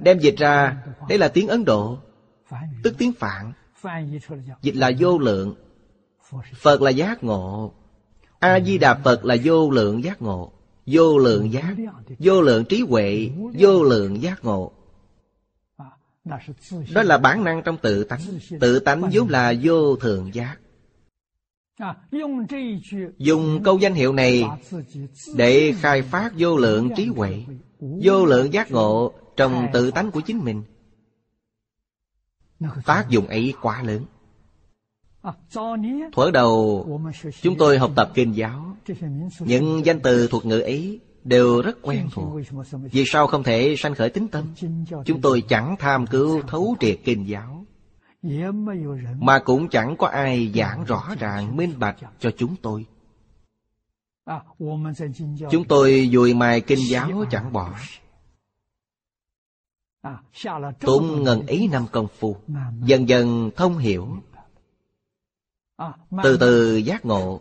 Đem 0.00 0.18
dịch 0.18 0.36
ra, 0.38 0.84
Đây 1.08 1.18
là 1.18 1.28
tiếng 1.28 1.48
Ấn 1.48 1.64
Độ, 1.64 1.98
Tức 2.82 2.94
tiếng 2.98 3.12
Phạn. 3.12 3.52
Dịch 4.62 4.76
là 4.76 4.90
vô 4.98 5.18
lượng. 5.18 5.54
Phật 6.54 6.82
là 6.82 6.90
giác 6.90 7.24
ngộ. 7.24 7.74
A-di-đà 8.40 8.94
Phật 8.94 9.24
là 9.24 9.36
vô 9.44 9.70
lượng 9.70 10.04
giác 10.04 10.22
ngộ, 10.22 10.52
Vô 10.86 11.18
lượng 11.18 11.52
giác, 11.52 11.74
Vô 12.18 12.42
lượng 12.42 12.64
trí 12.64 12.80
huệ, 12.80 13.30
Vô 13.58 13.82
lượng 13.82 14.22
giác 14.22 14.44
ngộ. 14.44 14.72
Đó 16.94 17.02
là 17.02 17.18
bản 17.18 17.44
năng 17.44 17.62
trong 17.62 17.76
tự 17.76 18.04
tánh 18.04 18.20
Tự 18.60 18.78
tánh 18.78 19.10
vốn 19.12 19.28
là 19.28 19.54
vô 19.62 19.96
thường 19.96 20.34
giác. 20.34 20.56
Dùng 23.18 23.62
câu 23.64 23.78
danh 23.78 23.94
hiệu 23.94 24.12
này 24.12 24.44
Để 25.36 25.74
khai 25.80 26.02
phát 26.02 26.32
vô 26.38 26.56
lượng 26.56 26.90
trí 26.96 27.06
huệ, 27.06 27.44
Vô 27.80 28.26
lượng 28.26 28.52
giác 28.52 28.70
ngộ 28.70 29.12
Trong 29.36 29.66
tự 29.72 29.90
tánh 29.90 30.10
của 30.10 30.20
chính 30.20 30.44
mình. 30.44 30.62
Tác 32.86 33.06
dụng 33.08 33.26
ấy 33.26 33.54
quá 33.62 33.82
lớn. 33.82 34.04
Thuở 36.12 36.30
đầu 36.30 36.86
Chúng 37.42 37.56
tôi 37.58 37.78
học 37.78 37.90
tập 37.96 38.10
kinh 38.14 38.36
giáo. 38.36 38.76
Những 39.40 39.86
danh 39.86 40.00
từ 40.00 40.28
thuật 40.28 40.44
ngữ 40.44 40.60
ấy 40.60 41.00
đều 41.24 41.62
rất 41.62 41.78
quen 41.82 42.08
thuộc. 42.12 42.40
Vì 42.92 43.04
sao 43.06 43.26
không 43.26 43.42
thể 43.42 43.74
sanh 43.78 43.94
khởi 43.94 44.10
tính 44.10 44.28
tâm? 44.28 44.44
Chúng 45.04 45.20
tôi 45.20 45.42
chẳng 45.48 45.76
tham 45.78 46.06
cứu 46.06 46.42
thấu 46.48 46.76
triệt 46.80 47.00
kinh 47.04 47.28
giáo. 47.28 47.64
Mà 49.18 49.38
cũng 49.38 49.68
chẳng 49.68 49.96
có 49.96 50.06
ai 50.06 50.52
giảng 50.54 50.84
rõ 50.84 51.14
ràng 51.18 51.56
minh 51.56 51.74
bạch 51.78 51.96
cho 52.20 52.30
chúng 52.38 52.56
tôi. 52.62 52.86
Chúng 55.50 55.64
tôi 55.68 56.10
dùi 56.12 56.34
mài 56.34 56.60
kinh 56.60 56.78
giáo 56.90 57.24
chẳng 57.30 57.52
bỏ. 57.52 57.74
Tốn 60.80 61.22
ngần 61.22 61.46
ấy 61.46 61.68
năm 61.72 61.86
công 61.92 62.06
phu. 62.18 62.36
Dần 62.84 63.08
dần 63.08 63.50
thông 63.56 63.78
hiểu 63.78 64.08
từ 66.22 66.36
từ 66.36 66.76
giác 66.76 67.04
ngộ. 67.04 67.40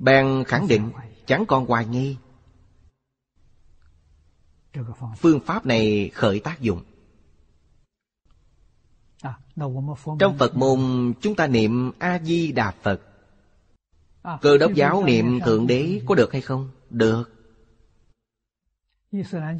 bèn 0.00 0.44
khẳng 0.46 0.68
định 0.68 0.90
chẳng 1.26 1.44
còn 1.46 1.66
hoài 1.66 1.86
nghi. 1.86 2.16
phương 5.16 5.40
pháp 5.40 5.66
này 5.66 6.10
khởi 6.14 6.40
tác 6.40 6.60
dụng. 6.60 6.82
trong 10.18 10.38
phật 10.38 10.56
môn 10.56 11.12
chúng 11.20 11.36
ta 11.36 11.46
niệm 11.46 11.92
a 11.98 12.18
di 12.18 12.52
đà 12.52 12.70
phật. 12.70 13.00
cơ 14.40 14.58
đốc 14.58 14.74
giáo 14.74 15.04
niệm 15.04 15.40
thượng 15.40 15.66
đế 15.66 16.02
có 16.06 16.14
được 16.14 16.32
hay 16.32 16.40
không? 16.40 16.70
Được. 16.90 17.24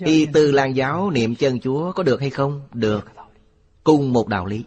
Y 0.04 0.26
tư 0.26 0.52
lan 0.52 0.76
giáo 0.76 1.10
niệm 1.10 1.34
chân 1.34 1.60
chúa 1.60 1.92
có 1.92 2.02
được 2.02 2.20
hay 2.20 2.30
không? 2.30 2.68
Được. 2.72 3.10
Cùng 3.84 4.12
một 4.12 4.28
đạo 4.28 4.46
lý 4.46 4.64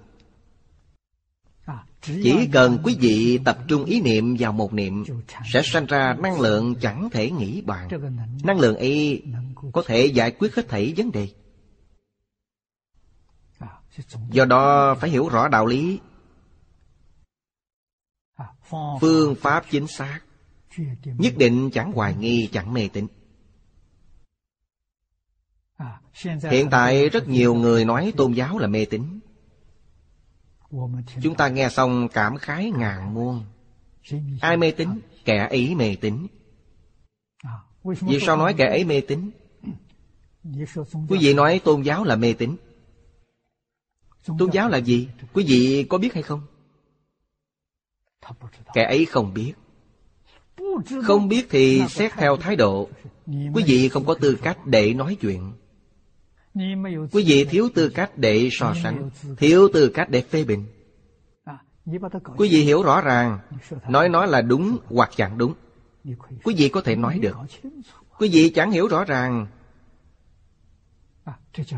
chỉ 2.03 2.49
cần 2.51 2.80
quý 2.84 2.97
vị 2.99 3.39
tập 3.45 3.57
trung 3.67 3.85
ý 3.85 4.01
niệm 4.01 4.35
vào 4.39 4.51
một 4.51 4.73
niệm, 4.73 5.03
Sẽ 5.53 5.61
sanh 5.63 5.85
ra 5.85 6.15
năng 6.19 6.39
lượng 6.39 6.75
chẳng 6.81 7.09
thể 7.11 7.31
nghĩ 7.31 7.61
bàn. 7.61 7.88
Năng 8.43 8.59
lượng 8.59 8.75
ấy 8.75 9.23
có 9.73 9.84
thể 9.85 10.05
giải 10.05 10.31
quyết 10.31 10.55
hết 10.55 10.69
thảy 10.69 10.93
vấn 10.97 11.11
đề. 11.11 11.30
Do 14.31 14.45
đó 14.45 14.95
phải 14.95 15.09
hiểu 15.09 15.30
rõ 15.30 15.47
đạo 15.47 15.65
lý. 15.65 15.99
Phương 19.01 19.35
pháp 19.35 19.65
chính 19.69 19.88
xác, 19.88 20.19
Nhất 21.05 21.34
định 21.38 21.69
chẳng 21.73 21.91
hoài 21.91 22.15
nghi, 22.15 22.49
chẳng 22.51 22.73
mê 22.73 22.89
tín. 22.93 23.07
Hiện 26.51 26.69
tại 26.71 27.09
rất 27.09 27.27
nhiều 27.27 27.53
người 27.53 27.85
nói 27.85 28.13
tôn 28.17 28.34
giáo 28.34 28.57
là 28.57 28.67
mê 28.67 28.85
tín. 28.85 29.19
Chúng 31.21 31.35
ta 31.35 31.47
nghe 31.47 31.69
xong 31.69 32.07
cảm 32.13 32.37
khái 32.37 32.71
ngàn 32.71 33.13
muôn 33.13 33.43
Ai 34.41 34.57
mê 34.57 34.71
tín? 34.71 34.89
Kẻ 35.25 35.47
ấy 35.49 35.75
mê 35.75 35.95
tín 36.01 36.27
Vì 37.83 38.19
sao 38.19 38.37
nói 38.37 38.53
kẻ 38.57 38.67
ấy 38.67 38.85
mê 38.85 39.01
tín? 39.01 39.31
Quý 41.09 41.17
vị 41.21 41.33
nói 41.33 41.61
tôn 41.63 41.81
giáo 41.81 42.03
là 42.03 42.15
mê 42.15 42.33
tín 42.33 42.55
Tôn 44.25 44.51
giáo 44.51 44.69
là 44.69 44.77
gì? 44.77 45.07
Quý 45.33 45.45
vị 45.47 45.85
có 45.89 45.97
biết 45.97 46.13
hay 46.13 46.23
không? 46.23 46.41
Kẻ 48.73 48.83
ấy 48.83 49.05
không 49.05 49.33
biết 49.33 49.53
Không 51.03 51.27
biết 51.27 51.47
thì 51.49 51.83
xét 51.89 52.11
theo 52.13 52.37
thái 52.37 52.55
độ 52.55 52.89
Quý 53.27 53.63
vị 53.67 53.89
không 53.89 54.05
có 54.05 54.13
tư 54.13 54.37
cách 54.41 54.57
để 54.65 54.93
nói 54.93 55.17
chuyện 55.21 55.53
Quý 57.11 57.23
vị 57.25 57.45
thiếu 57.49 57.69
tư 57.75 57.89
cách 57.89 58.17
để 58.17 58.49
so 58.51 58.73
sánh, 58.84 59.09
Thiếu 59.38 59.69
tư 59.73 59.89
cách 59.93 60.09
để 60.09 60.21
phê 60.21 60.43
bình. 60.43 60.65
Quý 62.38 62.49
vị 62.49 62.63
hiểu 62.63 62.84
rõ 62.84 63.01
ràng, 63.01 63.39
Nói 63.89 64.09
nó 64.09 64.25
là 64.25 64.41
đúng 64.41 64.77
hoặc 64.88 65.09
chẳng 65.15 65.38
đúng. 65.38 65.53
Quý 66.43 66.55
vị 66.57 66.69
có 66.69 66.81
thể 66.81 66.95
nói 66.95 67.19
được. 67.19 67.38
Quý 68.17 68.30
vị 68.30 68.49
chẳng 68.55 68.71
hiểu 68.71 68.88
rõ 68.88 69.03
ràng 69.03 69.47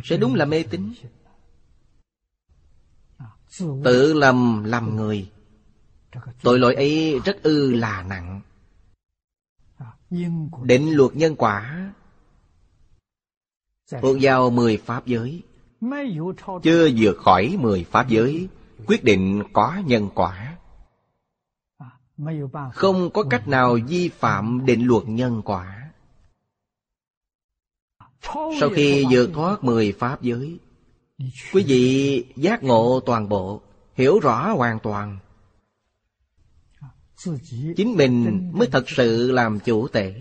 Sẽ 0.03 0.17
đúng 0.17 0.35
là 0.35 0.45
mê 0.45 0.63
tín. 0.63 0.93
Tự 3.83 4.13
lầm 4.13 4.63
làm 4.63 4.95
người. 4.95 5.31
Tội 6.41 6.59
lỗi 6.59 6.75
ấy 6.75 7.19
rất 7.25 7.43
ư 7.43 7.73
là 7.73 8.03
nặng. 8.03 8.41
Định 10.63 10.91
luật 10.95 11.15
nhân 11.15 11.35
quả 11.35 11.91
Dạ. 13.85 13.99
Thuộc 14.01 14.17
vào 14.21 14.49
mười 14.49 14.77
pháp 14.77 15.05
giới. 15.05 15.43
Chưa 16.63 16.89
vượt 16.97 17.17
khỏi 17.17 17.57
mười 17.59 17.83
pháp 17.83 18.09
giới, 18.09 18.47
Quyết 18.87 19.03
định 19.03 19.43
có 19.53 19.81
nhân 19.85 20.09
quả. 20.15 20.57
Không 22.73 23.09
có 23.13 23.23
cách 23.29 23.47
nào 23.47 23.77
vi 23.87 24.09
phạm 24.09 24.65
định 24.65 24.87
luật 24.87 25.03
nhân 25.07 25.41
quả. 25.45 25.91
Sau 28.59 28.69
khi 28.75 29.05
vượt 29.11 29.29
thoát 29.33 29.63
mười 29.63 29.91
pháp 29.91 30.21
giới, 30.21 30.59
Quý 31.53 31.63
vị 31.67 32.25
giác 32.35 32.63
ngộ 32.63 32.99
toàn 33.05 33.29
bộ, 33.29 33.61
Hiểu 33.93 34.19
rõ 34.19 34.53
hoàn 34.53 34.79
toàn, 34.79 35.17
Chính 37.75 37.95
mình 37.97 38.51
mới 38.53 38.67
thật 38.71 38.89
sự 38.89 39.31
làm 39.31 39.59
chủ 39.59 39.87
tể. 39.87 40.15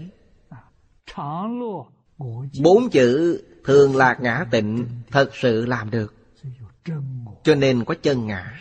Bốn 2.63 2.91
chữ 2.91 3.43
thường 3.65 3.97
lạc 3.97 4.19
ngã 4.21 4.47
tịnh, 4.51 4.87
Thật 5.11 5.31
sự 5.35 5.67
làm 5.67 5.91
được. 5.91 6.15
Cho 7.45 7.55
nên 7.55 7.85
có 7.85 7.95
chân 8.03 8.27
ngã. 8.27 8.61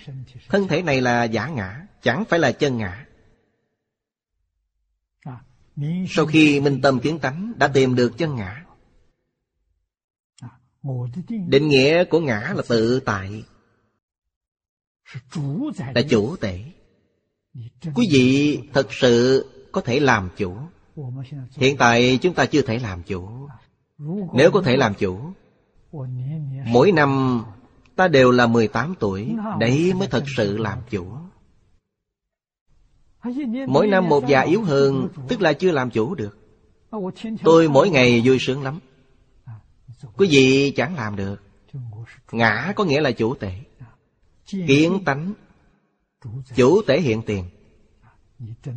Thân 0.50 0.68
thể 0.68 0.82
này 0.82 1.02
là 1.02 1.24
giả 1.24 1.48
ngã, 1.48 1.88
Chẳng 2.02 2.24
phải 2.30 2.40
là 2.40 2.52
chân 2.52 2.78
ngã. 2.78 3.06
Sau 6.10 6.26
khi 6.26 6.60
minh 6.60 6.80
tâm 6.82 7.00
kiến 7.00 7.20
tánh 7.20 7.54
Đã 7.58 7.68
tìm 7.68 7.96
được 7.96 8.18
chân 8.18 8.36
ngã, 8.36 8.66
Định 11.48 11.68
nghĩa 11.68 12.04
của 12.04 12.20
ngã 12.20 12.54
là 12.56 12.64
tự 12.68 13.00
tại, 13.00 13.44
Là 15.96 16.02
chủ 16.10 16.36
tể. 16.36 16.64
Quý 17.96 18.08
vị 18.12 18.60
thật 18.74 18.88
sự 18.94 19.46
có 19.72 19.82
thể 19.82 20.00
làm 20.00 20.30
chủ. 20.38 20.58
Hiện 21.56 21.78
tại 21.78 22.20
chúng 22.22 22.34
ta 22.34 22.46
chưa 22.46 22.62
thể 22.62 22.80
làm 22.80 23.04
chủ. 23.04 23.48
Nếu 24.34 24.52
có 24.52 24.62
thể 24.62 24.78
làm 24.78 24.94
chủ, 24.94 25.20
Mỗi 26.66 26.92
năm 26.92 27.42
ta 27.96 28.08
đều 28.08 28.32
là 28.32 28.48
18 28.48 28.96
tuổi, 29.00 29.36
Đấy 29.60 29.94
mới 29.94 30.08
thật 30.08 30.24
sự 30.38 30.58
làm 30.58 30.80
chủ. 30.90 31.08
Mỗi 33.68 33.88
năm 33.88 34.10
một 34.10 34.28
già 34.28 34.42
yếu 34.42 34.64
hơn, 34.64 35.08
Tức 35.28 35.42
là 35.42 35.54
chưa 35.54 35.72
làm 35.72 35.90
chủ 35.90 36.16
được. 36.16 36.38
Tôi 37.44 37.70
mỗi 37.70 37.90
ngày 37.90 38.22
vui 38.26 38.38
sướng 38.40 38.64
lắm. 38.64 38.80
Quý 40.18 40.28
vị 40.32 40.74
chẳng 40.76 40.96
làm 40.96 41.16
được, 41.16 41.42
Ngã 42.32 42.74
có 42.76 42.84
nghĩa 42.84 43.02
là 43.02 43.12
chủ 43.12 43.36
tể, 43.36 43.54
Kiến 44.48 45.04
tánh, 45.06 45.34
Chủ 46.56 46.82
tể 46.88 47.02
hiện 47.02 47.22
tiền. 47.22 47.46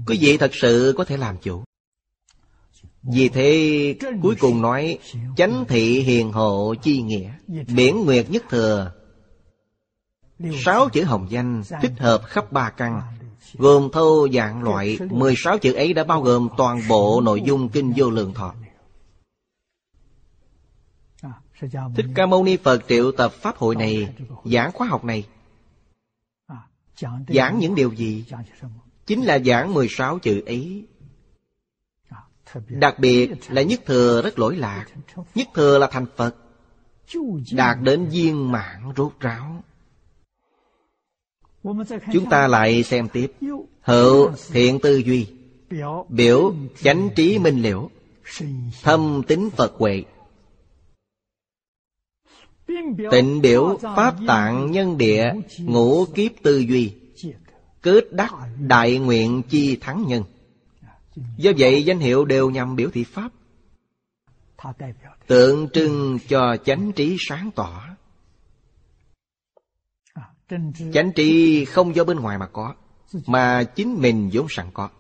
Quý 0.07 0.19
vị 0.21 0.37
thật 0.37 0.51
sự 0.55 0.95
có 0.97 1.05
thể 1.05 1.17
làm 1.17 1.37
chủ? 1.43 1.65
Vì 3.13 3.29
thế, 3.29 3.97
cuối 4.23 4.37
cùng 4.41 4.63
nói, 4.63 4.99
Chánh 5.37 5.65
thị 5.69 6.01
hiền 6.01 6.33
hộ 6.33 6.75
chi 6.83 7.03
nghĩa 7.03 7.31
Biển 7.75 8.05
nguyệt 8.05 8.31
nhất 8.31 8.45
thừa. 8.51 8.93
Sáu 10.65 10.89
chữ 10.89 11.05
hồng 11.05 11.27
danh 11.31 11.63
Thích 11.83 11.93
hợp 11.99 12.23
khắp 12.25 12.53
ba 12.53 12.71
căn, 12.71 13.01
Gồm 13.55 13.89
thâu 13.93 14.29
dạng 14.33 14.63
loại 14.63 14.99
16 15.11 15.59
chữ 15.59 15.73
ấy 15.73 15.93
đã 15.95 16.05
bao 16.05 16.23
gồm 16.23 16.49
toàn 16.57 16.81
bộ 16.89 17.21
nội 17.21 17.43
dung 17.47 17.69
Kinh 17.69 17.93
Vô 17.97 18.11
Lượng 18.11 18.35
Thọ. 18.35 18.55
Thích 21.97 22.07
Ca 22.15 22.27
Mâu 22.27 22.45
Ni 22.45 22.57
Phật 22.57 22.83
triệu 22.89 23.13
tập 23.13 23.33
Pháp 23.33 23.57
hội 23.57 23.77
này, 23.77 24.15
Giảng 24.45 24.73
khóa 24.73 24.87
học 24.87 25.05
này. 25.05 25.27
Giảng 27.29 27.59
những 27.59 27.75
điều 27.75 27.93
gì? 27.93 28.25
Chính 29.07 29.23
là 29.23 29.39
giảng 29.39 29.75
16 29.75 30.19
chữ 30.19 30.43
ấy. 30.47 30.87
Đặc 32.69 32.99
biệt 32.99 33.31
là 33.49 33.63
nhất 33.63 33.81
thừa 33.87 34.23
rất 34.23 34.39
lỗi 34.39 34.57
lạc. 34.57 34.87
Nhất 35.35 35.49
thừa 35.55 35.79
là 35.79 35.89
thành 35.91 36.07
Phật. 36.17 36.37
Đạt 37.53 37.77
đến 37.83 38.09
viên 38.09 38.53
mãn 38.53 38.93
rốt 38.97 39.13
ráo. 39.21 39.63
Chúng 42.13 42.31
ta 42.31 42.49
lại 42.49 42.83
xem 42.83 43.09
tiếp. 43.09 43.33
Hữu 43.81 44.31
thiện 44.53 44.81
tư 44.81 44.97
duy. 44.97 45.27
Biểu 46.09 46.55
chánh 46.83 47.11
trí 47.17 47.39
minh 47.39 47.63
liễu. 47.63 47.91
Thâm 48.83 49.23
tính 49.27 49.51
Phật 49.57 49.73
huệ. 49.79 50.05
Tịnh 53.11 53.41
biểu 53.43 53.79
Pháp 53.83 54.15
tạng 54.27 54.71
nhân 54.73 54.99
địa 54.99 55.33
Ngũ 55.59 56.05
kiếp 56.15 56.33
tư 56.43 56.59
duy. 56.59 56.93
Kết 57.83 58.13
đắc 58.13 58.33
đại 58.59 58.99
nguyện 58.99 59.43
chi 59.49 59.77
thắng 59.77 60.05
nhân. 60.09 60.23
Do 61.17 61.53
vậy, 61.59 61.85
danh 61.85 61.99
hiệu 61.99 62.25
đều 62.25 62.51
nhằm 62.51 62.77
biểu 62.77 62.91
thị 62.91 63.05
Pháp. 63.05 63.33
Tượng 65.27 65.69
trưng 65.73 66.19
cho 66.29 66.57
chánh 66.65 66.93
trí 66.93 67.17
sáng 67.19 67.51
tỏ. 67.55 67.97
Chánh 70.93 71.13
trí 71.15 71.65
không 71.65 71.97
do 71.97 72.05
bên 72.05 72.21
ngoài 72.21 72.39
mà 72.39 72.47
có, 72.47 72.75
Mà 73.27 73.65
chính 73.65 73.95
mình 73.95 74.31
vốn 74.33 74.47
sẵn 74.51 74.67
có. 74.75 74.91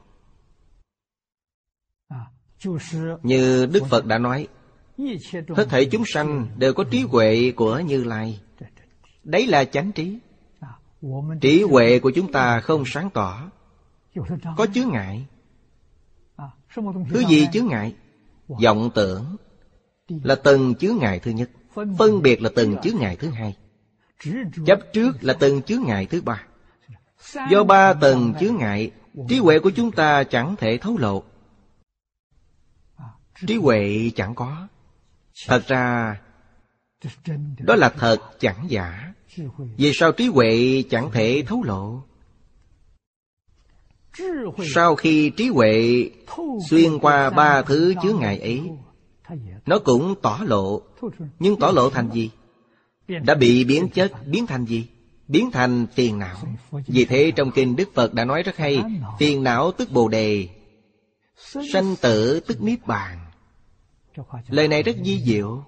Như 3.22 3.66
Đức 3.66 3.82
Phật 3.90 4.06
đã 4.06 4.18
nói, 4.18 4.48
Hết 5.48 5.66
thể 5.70 5.84
chúng 5.84 6.02
sanh 6.06 6.47
đều 6.56 6.74
có 6.74 6.84
trí 6.90 7.02
huệ 7.02 7.52
của 7.56 7.78
Như 7.78 8.05
Lai. 8.05 8.40
Đấy 9.24 9.47
là 9.47 9.64
chánh 9.64 9.93
trí. 9.93 10.18
Trí 11.40 11.62
huệ 11.62 11.98
của 11.98 12.10
chúng 12.10 12.32
ta 12.32 12.60
không 12.60 12.82
sáng 12.86 13.10
tỏ, 13.10 13.51
Có 14.56 14.66
chướng 14.74 14.88
ngại. 14.88 15.26
Thứ 17.11 17.24
gì 17.28 17.48
chướng 17.53 17.66
ngại? 17.66 17.94
vọng 18.48 18.90
tưởng 18.94 19.36
Là 20.09 20.35
tầng 20.35 20.74
chướng 20.74 20.97
ngại 20.97 21.19
thứ 21.19 21.31
nhất, 21.31 21.51
Phân 21.98 22.23
biệt 22.23 22.43
là 22.43 22.51
tầng 22.55 22.77
chướng 22.82 22.97
ngại 22.97 23.16
thứ 23.16 23.31
hai, 23.31 23.57
Chấp 24.66 24.78
trước 24.93 25.12
là 25.20 25.35
tầng 25.35 25.62
chướng 25.62 25.82
ngại 25.82 26.07
thứ 26.07 26.20
ba. 26.20 26.47
Do 27.51 27.65
ba 27.65 27.93
tầng 27.93 28.35
chướng 28.40 28.57
ngại, 28.57 28.90
Trí 29.28 29.39
huệ 29.39 29.59
của 29.59 29.70
chúng 29.70 29.93
ta 29.93 30.24
chẳng 30.24 30.57
thể 30.57 30.78
thấu 30.78 30.98
lộ. 30.98 31.23
Trí 33.47 33.57
huệ 33.57 34.11
chẳng 34.16 34.35
có. 34.35 34.69
Thật 35.47 35.62
ra, 35.66 36.16
Đó 37.59 37.74
là 37.77 37.89
thật 37.89 38.19
chẳng 38.40 38.66
giả. 38.69 39.12
Vì 39.77 39.93
sao 39.94 40.12
trí 40.12 40.27
huệ 40.27 40.82
chẳng 40.90 41.11
thể 41.12 41.44
thấu 41.47 41.62
lộ? 41.62 42.03
Sau 44.74 44.94
khi 44.94 45.30
trí 45.30 45.48
huệ 45.48 46.10
Xuyên 46.68 46.98
qua 46.98 47.30
ba 47.30 47.62
thứ 47.62 47.94
chướng 48.02 48.20
ngại 48.20 48.38
ấy 48.38 48.70
Nó 49.66 49.78
cũng 49.78 50.14
tỏ 50.22 50.40
lộ 50.44 50.82
Nhưng 51.38 51.56
tỏ 51.59 51.70
lộ 51.70 51.90
thành 51.90 52.10
gì? 52.12 52.30
Đã 53.09 53.34
bị 53.34 53.64
biến 53.64 53.88
chất 53.88 54.12
biến 54.26 54.47
thành 54.47 54.64
gì? 54.64 54.86
Biến 55.28 55.51
thành 55.51 55.86
phiền 55.94 56.18
não 56.18 56.36
Vì 56.86 57.05
thế 57.05 57.32
trong 57.36 57.51
kinh 57.51 57.76
Đức 57.76 57.88
Phật 57.94 58.14
đã 58.14 58.24
nói 58.24 58.43
rất 58.43 58.56
hay 58.56 58.82
Phiền 59.18 59.43
não 59.43 59.72
tức 59.72 59.93
bồ 59.93 60.09
đề 60.09 60.48
Sanh 61.72 61.97
tử 62.01 62.40
tức 62.40 62.62
niết 62.62 62.86
bàn. 62.86 63.18
Lời 64.48 64.68
này 64.68 64.82
rất 64.82 64.97
di 65.05 65.22
diệu. 65.24 65.64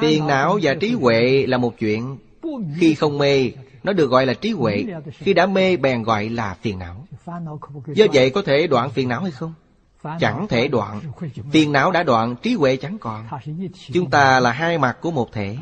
Phiền 0.00 0.26
não 0.26 0.58
và 0.62 0.74
trí 0.80 0.92
huệ 0.92 1.46
là 1.46 1.58
một 1.58 1.78
chuyện 1.78 2.18
Khi 2.78 2.94
không 2.94 3.18
mê 3.18 3.52
nó 3.86 3.92
được 3.92 4.10
gọi 4.10 4.26
là 4.26 4.34
trí 4.34 4.50
huệ. 4.50 4.84
Khi 5.12 5.32
đã 5.34 5.46
mê, 5.46 5.76
bèn 5.76 6.02
gọi 6.02 6.28
là 6.28 6.56
phiền 6.62 6.78
não. 6.78 7.06
Do 7.86 8.06
vậy 8.12 8.30
có 8.30 8.42
thể 8.42 8.66
đoạn 8.66 8.90
phiền 8.90 9.08
não 9.08 9.22
hay 9.22 9.30
không? 9.30 9.54
Chẳng 10.20 10.48
thể 10.48 10.68
đoạn. 10.68 11.00
Phiền 11.52 11.72
não 11.72 11.92
đã 11.92 12.02
đoạn, 12.02 12.36
trí 12.42 12.54
huệ 12.54 12.76
chẳng 12.76 12.98
còn. 12.98 13.26
Chúng 13.92 14.10
ta 14.10 14.40
là 14.40 14.52
hai 14.52 14.78
mặt 14.78 14.98
của 15.00 15.10
một 15.10 15.32
thể. 15.32 15.56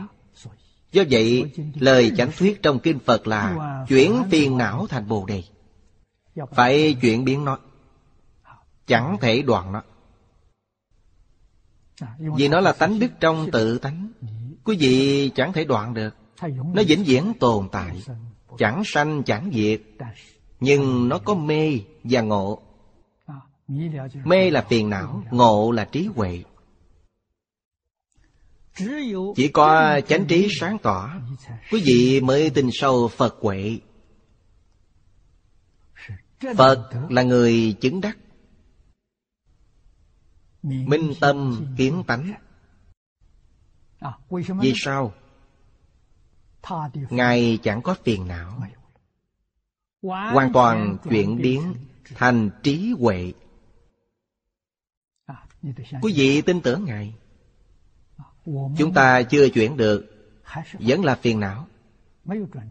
Do 0.92 1.02
vậy, 1.10 1.52
Lời 1.74 2.12
chánh 2.16 2.30
thuyết 2.38 2.62
trong 2.62 2.78
Kinh 2.78 2.98
Phật 2.98 3.26
là 3.26 3.56
Chuyển 3.88 4.22
phiền 4.30 4.59
não 4.59 4.86
thành 4.88 5.09
Bồ 5.09 5.26
Đề. 5.26 5.42
Phải 6.52 6.96
chuyển 7.01 7.24
biến 7.24 7.44
nó. 7.44 7.59
Chẳng 8.86 9.16
thể 9.20 9.42
đoạn 9.42 9.72
nó. 9.72 9.82
Vì 12.18 12.48
nó 12.48 12.60
là 12.60 12.72
tánh 12.72 12.98
đức 12.98 13.10
trong 13.20 13.51
tự 13.51 13.78
tánh, 13.78 14.09
Quý 14.64 14.76
vị 14.80 15.30
chẳng 15.34 15.52
thể 15.52 15.64
đoạn 15.64 15.94
được. 15.94 16.14
Nó 16.74 16.82
vĩnh 16.86 17.05
viễn 17.05 17.32
tồn 17.40 17.69
tại. 17.73 18.02
Chẳng 18.59 18.82
sanh, 18.85 19.23
chẳng 19.27 19.51
diệt. 19.55 19.81
Nhưng 20.61 21.09
nó 21.09 21.19
có 21.19 21.35
mê 21.35 21.81
và 22.05 22.20
ngộ. 22.20 22.62
Mê 24.24 24.51
là 24.51 24.66
phiền 24.69 24.90
não, 24.90 25.23
Ngộ 25.31 25.70
là 25.70 25.85
trí 25.85 26.09
huệ. 26.15 26.43
Chỉ 29.36 29.48
có 29.52 30.01
chánh 30.09 30.27
trí 30.27 30.48
sáng 30.61 30.78
tỏ, 30.82 31.11
Quý 31.73 31.82
vị 31.85 32.20
mới 32.20 32.51
tin 32.51 32.69
sâu 32.73 33.09
Phật 33.09 33.36
huệ. 33.40 33.78
Phật 36.56 36.90
là 37.09 37.23
người 37.23 37.77
chứng 37.81 38.01
đắc. 38.01 38.19
Minh 40.62 41.12
tâm 41.20 41.66
kiến 41.77 42.02
tánh. 42.06 42.32
Vì 44.61 44.73
sao? 44.77 45.12
Ngài 47.11 47.59
chẳng 47.62 47.82
có 47.82 47.95
phiền 48.05 48.28
não 48.28 48.62
Hoàn 50.03 50.53
toàn 50.53 50.97
chuyển 51.11 51.36
biến 51.36 51.74
thành 52.05 52.51
trí 52.62 52.95
huệ. 52.99 53.32
Quý 56.03 56.12
vị 56.16 56.43
tin 56.43 56.61
tưởng 56.61 56.85
Ngài. 56.85 57.15
Chúng 58.78 58.93
ta 58.95 59.23
chưa 59.23 59.49
chuyển 59.49 59.77
được. 59.77 60.07
Vẫn 60.78 61.05
là 61.05 61.15
phiền 61.15 61.41
não. 61.41 61.66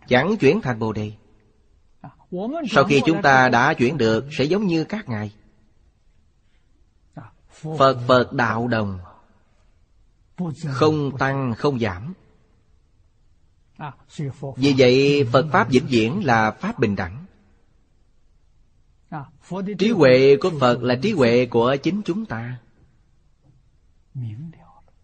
Chẳng 0.08 0.36
chuyển 0.40 0.62
thành 0.62 0.80
Bồ 0.80 0.94
Đề. 0.94 1.12
Sau 2.72 2.84
khi 2.84 3.02
chúng 3.06 3.22
ta 3.22 3.50
đã 3.50 3.74
chuyển 3.74 3.98
được, 3.98 4.26
Sẽ 4.32 4.44
giống 4.44 4.68
như 4.68 4.84
các 4.84 5.10
ngài. 5.10 5.32
Phật 7.78 7.98
Phật 8.08 8.34
đạo 8.34 8.68
đồng. 8.68 9.00
Không 10.68 11.18
tăng, 11.18 11.54
không 11.58 11.80
giảm. 11.80 12.14
Vì 14.58 14.76
vậy, 14.78 15.28
Phật 15.32 15.46
Pháp 15.52 15.70
vĩnh 15.70 15.86
viễn 15.88 16.26
là 16.26 16.52
Pháp 16.52 16.80
bình 16.80 16.96
đẳng. 16.96 17.26
Trí 19.80 19.90
huệ 19.90 20.36
của 20.42 20.52
Phật 20.60 20.84
là 20.84 20.96
trí 20.96 21.12
huệ 21.12 21.46
của 21.46 21.76
chính 21.84 22.02
chúng 22.06 22.26
ta. 22.26 22.60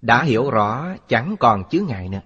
Đã 0.02 0.24
hiểu 0.24 0.50
rõ, 0.50 0.96
chẳng 1.08 1.36
còn 1.40 1.64
chướng 1.72 1.86
ngại 1.88 2.10
nữa. 2.10 2.22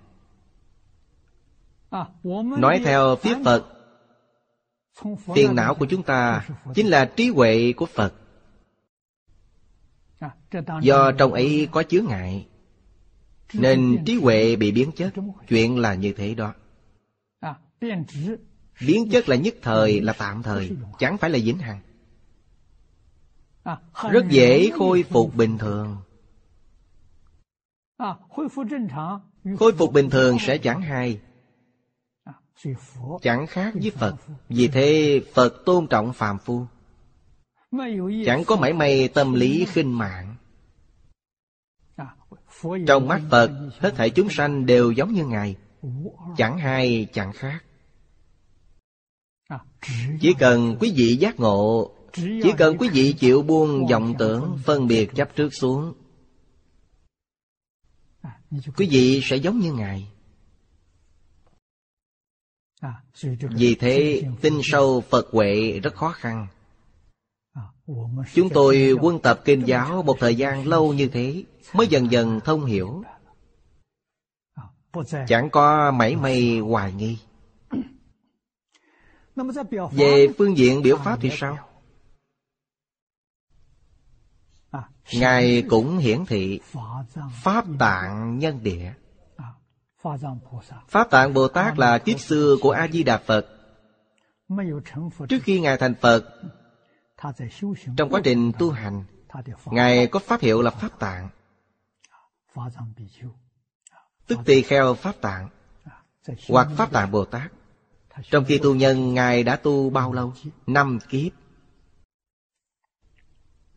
Nói 2.58 2.82
theo 2.86 3.16
phía 3.16 3.36
Phật 3.46 3.66
Phiền 5.36 5.56
não 5.56 5.76
của 5.76 5.86
chúng 5.86 6.04
ta 6.04 6.48
Chính 6.76 6.88
là 6.88 7.06
trí 7.06 7.30
huệ 7.30 7.74
của 7.74 7.86
Phật. 7.86 8.14
Do 10.82 11.12
trong 11.12 11.34
ấy 11.34 11.68
có 11.72 11.84
chướng 11.84 12.06
ngại. 12.06 12.48
Nên 13.54 14.04
trí 14.06 14.16
huệ 14.16 14.56
bị 14.56 14.72
biến 14.72 14.92
chất. 14.92 15.14
Chuyện 15.48 15.78
là 15.78 15.94
như 15.94 16.14
thế 16.14 16.36
đó. 16.36 16.54
Biến 18.88 19.10
chất 19.12 19.30
là 19.30 19.36
nhất 19.36 19.56
thời, 19.62 20.02
là 20.02 20.14
tạm 20.14 20.44
thời. 20.44 20.72
Chẳng 21.00 21.18
phải 21.18 21.30
là 21.30 21.40
vĩnh 21.44 21.58
hằng. 21.58 21.80
Rất 24.12 24.26
dễ 24.30 24.70
khôi 24.70 25.04
phục 25.04 25.36
bình 25.36 25.58
thường. 25.58 25.98
Khôi 29.60 29.74
phục 29.78 29.94
bình 29.94 30.10
thường 30.10 30.38
sẽ 30.40 30.58
chẳng 30.58 30.82
hay. 30.82 31.20
Chẳng 33.22 33.48
khác 33.48 33.74
với 33.82 33.92
Phật. 33.92 34.16
Vì 34.50 34.68
thế 34.68 35.22
Phật 35.34 35.66
tôn 35.66 35.88
trọng 35.88 36.14
phàm 36.14 36.38
phu. 36.40 36.66
Chẳng 38.26 38.44
có 38.48 38.56
mảy 38.56 38.74
may 38.74 39.08
tâm 39.08 39.34
lý 39.34 39.66
khinh 39.66 39.98
mạng. 39.98 40.33
Trong 42.88 43.08
mắt 43.08 43.22
Phật, 43.32 43.52
Hết 43.80 43.94
thảy 43.96 44.10
chúng 44.10 44.30
sanh 44.30 44.66
đều 44.66 44.92
giống 44.92 45.14
như 45.14 45.26
Ngài. 45.26 45.56
Chẳng 46.38 46.58
hay 46.58 47.08
chẳng 47.14 47.34
khác. 47.34 47.64
Chỉ 50.22 50.34
cần 50.40 50.78
quý 50.80 50.94
vị 50.96 51.16
giác 51.16 51.40
ngộ, 51.40 51.92
Chỉ 52.14 52.52
cần 52.58 52.78
quý 52.78 52.90
vị 52.94 53.14
chịu 53.20 53.42
buông 53.42 53.88
vọng 53.88 54.14
tưởng 54.20 54.58
Phân 54.66 54.88
biệt 54.88 55.10
chấp 55.16 55.36
trước 55.36 55.50
xuống, 55.50 55.94
Quý 58.78 58.88
vị 58.92 59.22
sẽ 59.24 59.36
giống 59.36 59.60
như 59.60 59.74
Ngài. 59.74 60.08
Vì 63.42 63.76
thế, 63.76 64.24
tin 64.42 64.54
sâu 64.64 65.02
Phật 65.02 65.28
huệ 65.32 65.80
rất 65.84 65.96
khó 65.96 66.12
khăn. 66.12 66.48
Chúng 68.34 68.50
tôi 68.50 68.96
quân 69.02 69.20
tập 69.20 69.42
kinh 69.46 69.68
giáo 69.68 70.04
một 70.04 70.18
thời 70.20 70.36
gian 70.36 70.68
lâu 70.68 70.94
như 70.94 71.08
thế, 71.08 71.44
Mới 71.74 71.88
dần 71.88 72.12
dần 72.12 72.40
thông 72.46 72.66
hiểu. 72.66 73.04
Chẳng 75.28 75.50
có 75.50 75.92
mảy 75.92 76.16
may 76.16 76.60
hoài 76.60 76.94
nghi. 76.94 77.18
Về 79.92 80.28
phương 80.38 80.58
diện 80.58 80.82
biểu 80.82 80.98
pháp 80.98 81.20
thì 81.22 81.30
sao? 81.34 81.58
Ngài 85.14 85.64
cũng 85.70 85.98
hiển 85.98 86.26
thị 86.26 86.60
Pháp 87.42 87.66
tạng 87.80 88.40
nhân 88.40 88.64
địa. 88.64 88.94
Pháp 90.88 91.10
tạng 91.12 91.34
Bồ 91.34 91.48
Tát 91.48 91.80
là 91.80 91.98
kiếp 91.98 92.20
xưa 92.20 92.56
của 92.62 92.72
A-di-đà 92.72 93.18
Phật. 93.18 93.48
Trước 95.30 95.40
khi 95.44 95.60
Ngài 95.60 95.78
thành 95.78 95.96
Phật 96.02 96.26
trong 97.98 98.10
quá 98.10 98.22
trình 98.24 98.52
tu 98.60 98.72
hành 98.72 99.04
Ngài 99.66 100.08
có 100.08 100.20
pháp 100.20 100.42
hiệu 100.42 100.62
là 100.62 100.72
Pháp 100.72 101.00
tạng. 101.00 101.30
Tức 104.28 104.40
tỳ 104.46 104.62
kheo 104.62 104.94
Pháp 104.94 105.22
tạng 105.22 105.50
Hoặc 106.50 106.68
Pháp 106.78 106.92
tạng 106.92 107.12
Bồ 107.12 107.26
Tát. 107.26 107.52
Trong 108.32 108.46
khi 108.46 108.60
tu 108.64 108.76
nhân 108.76 109.14
Ngài 109.14 109.44
đã 109.44 109.56
tu 109.56 109.90
bao 109.90 110.14
lâu? 110.14 110.34
Năm 110.68 111.00
kiếp. 111.10 111.32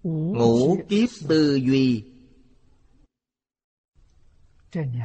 Ngũ 0.03 0.79
kiếp 0.89 1.09
tư 1.29 1.55
duy. 1.55 2.05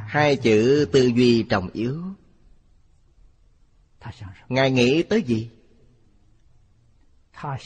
Hai 0.06 0.36
chữ 0.36 0.88
tư 0.92 1.06
duy 1.06 1.42
trọng 1.42 1.68
yếu. 1.72 2.02
Ngài 4.48 4.70
nghĩ 4.70 5.02
tới 5.02 5.22
gì? 5.22 5.50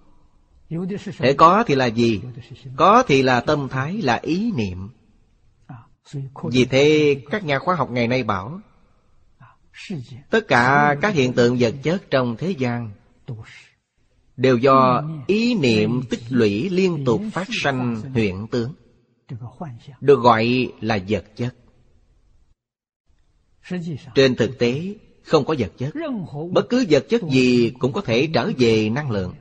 Thể 1.18 1.32
có 1.32 1.64
thì 1.66 1.74
là 1.74 1.86
gì? 1.86 2.20
Có 2.76 3.02
thì 3.06 3.22
là 3.22 3.40
tâm 3.40 3.68
thái, 3.68 4.02
là 4.02 4.16
ý 4.22 4.52
niệm. 4.52 4.88
Vì 6.44 6.64
thế 6.64 7.16
các 7.30 7.44
nhà 7.44 7.58
khoa 7.58 7.74
học 7.74 7.90
ngày 7.90 8.08
nay 8.08 8.22
bảo 8.22 8.60
Tất 10.30 10.48
cả 10.48 10.96
các 11.00 11.14
hiện 11.14 11.32
tượng 11.32 11.56
vật 11.60 11.74
chất 11.82 12.10
trong 12.10 12.36
thế 12.36 12.50
gian 12.50 12.90
Đều 14.36 14.56
do 14.56 15.04
ý 15.26 15.54
niệm. 15.54 16.02
tích 16.10 16.20
lũy 16.28 16.68
liên 16.70 17.04
tục 17.04 17.22
phát 17.32 17.48
sanh 17.62 18.02
hiện 18.14 18.46
tướng. 18.46 18.74
Được 20.00 20.20
gọi 20.20 20.72
là 20.80 20.98
vật 21.08 21.24
chất. 21.36 21.54
Trên 24.14 24.34
thực 24.34 24.58
tế 24.58 24.94
không 25.22 25.44
có 25.44 25.54
vật 25.58 25.72
chất. 25.78 25.94
Bất 26.52 26.68
cứ 26.68 26.86
vật 26.90 27.06
chất 27.08 27.22
gì 27.30 27.72
cũng 27.78 27.92
có 27.92 28.00
thể 28.00 28.28
trở 28.34 28.50
về 28.58 28.90
năng 28.90 29.10
lượng 29.10 29.34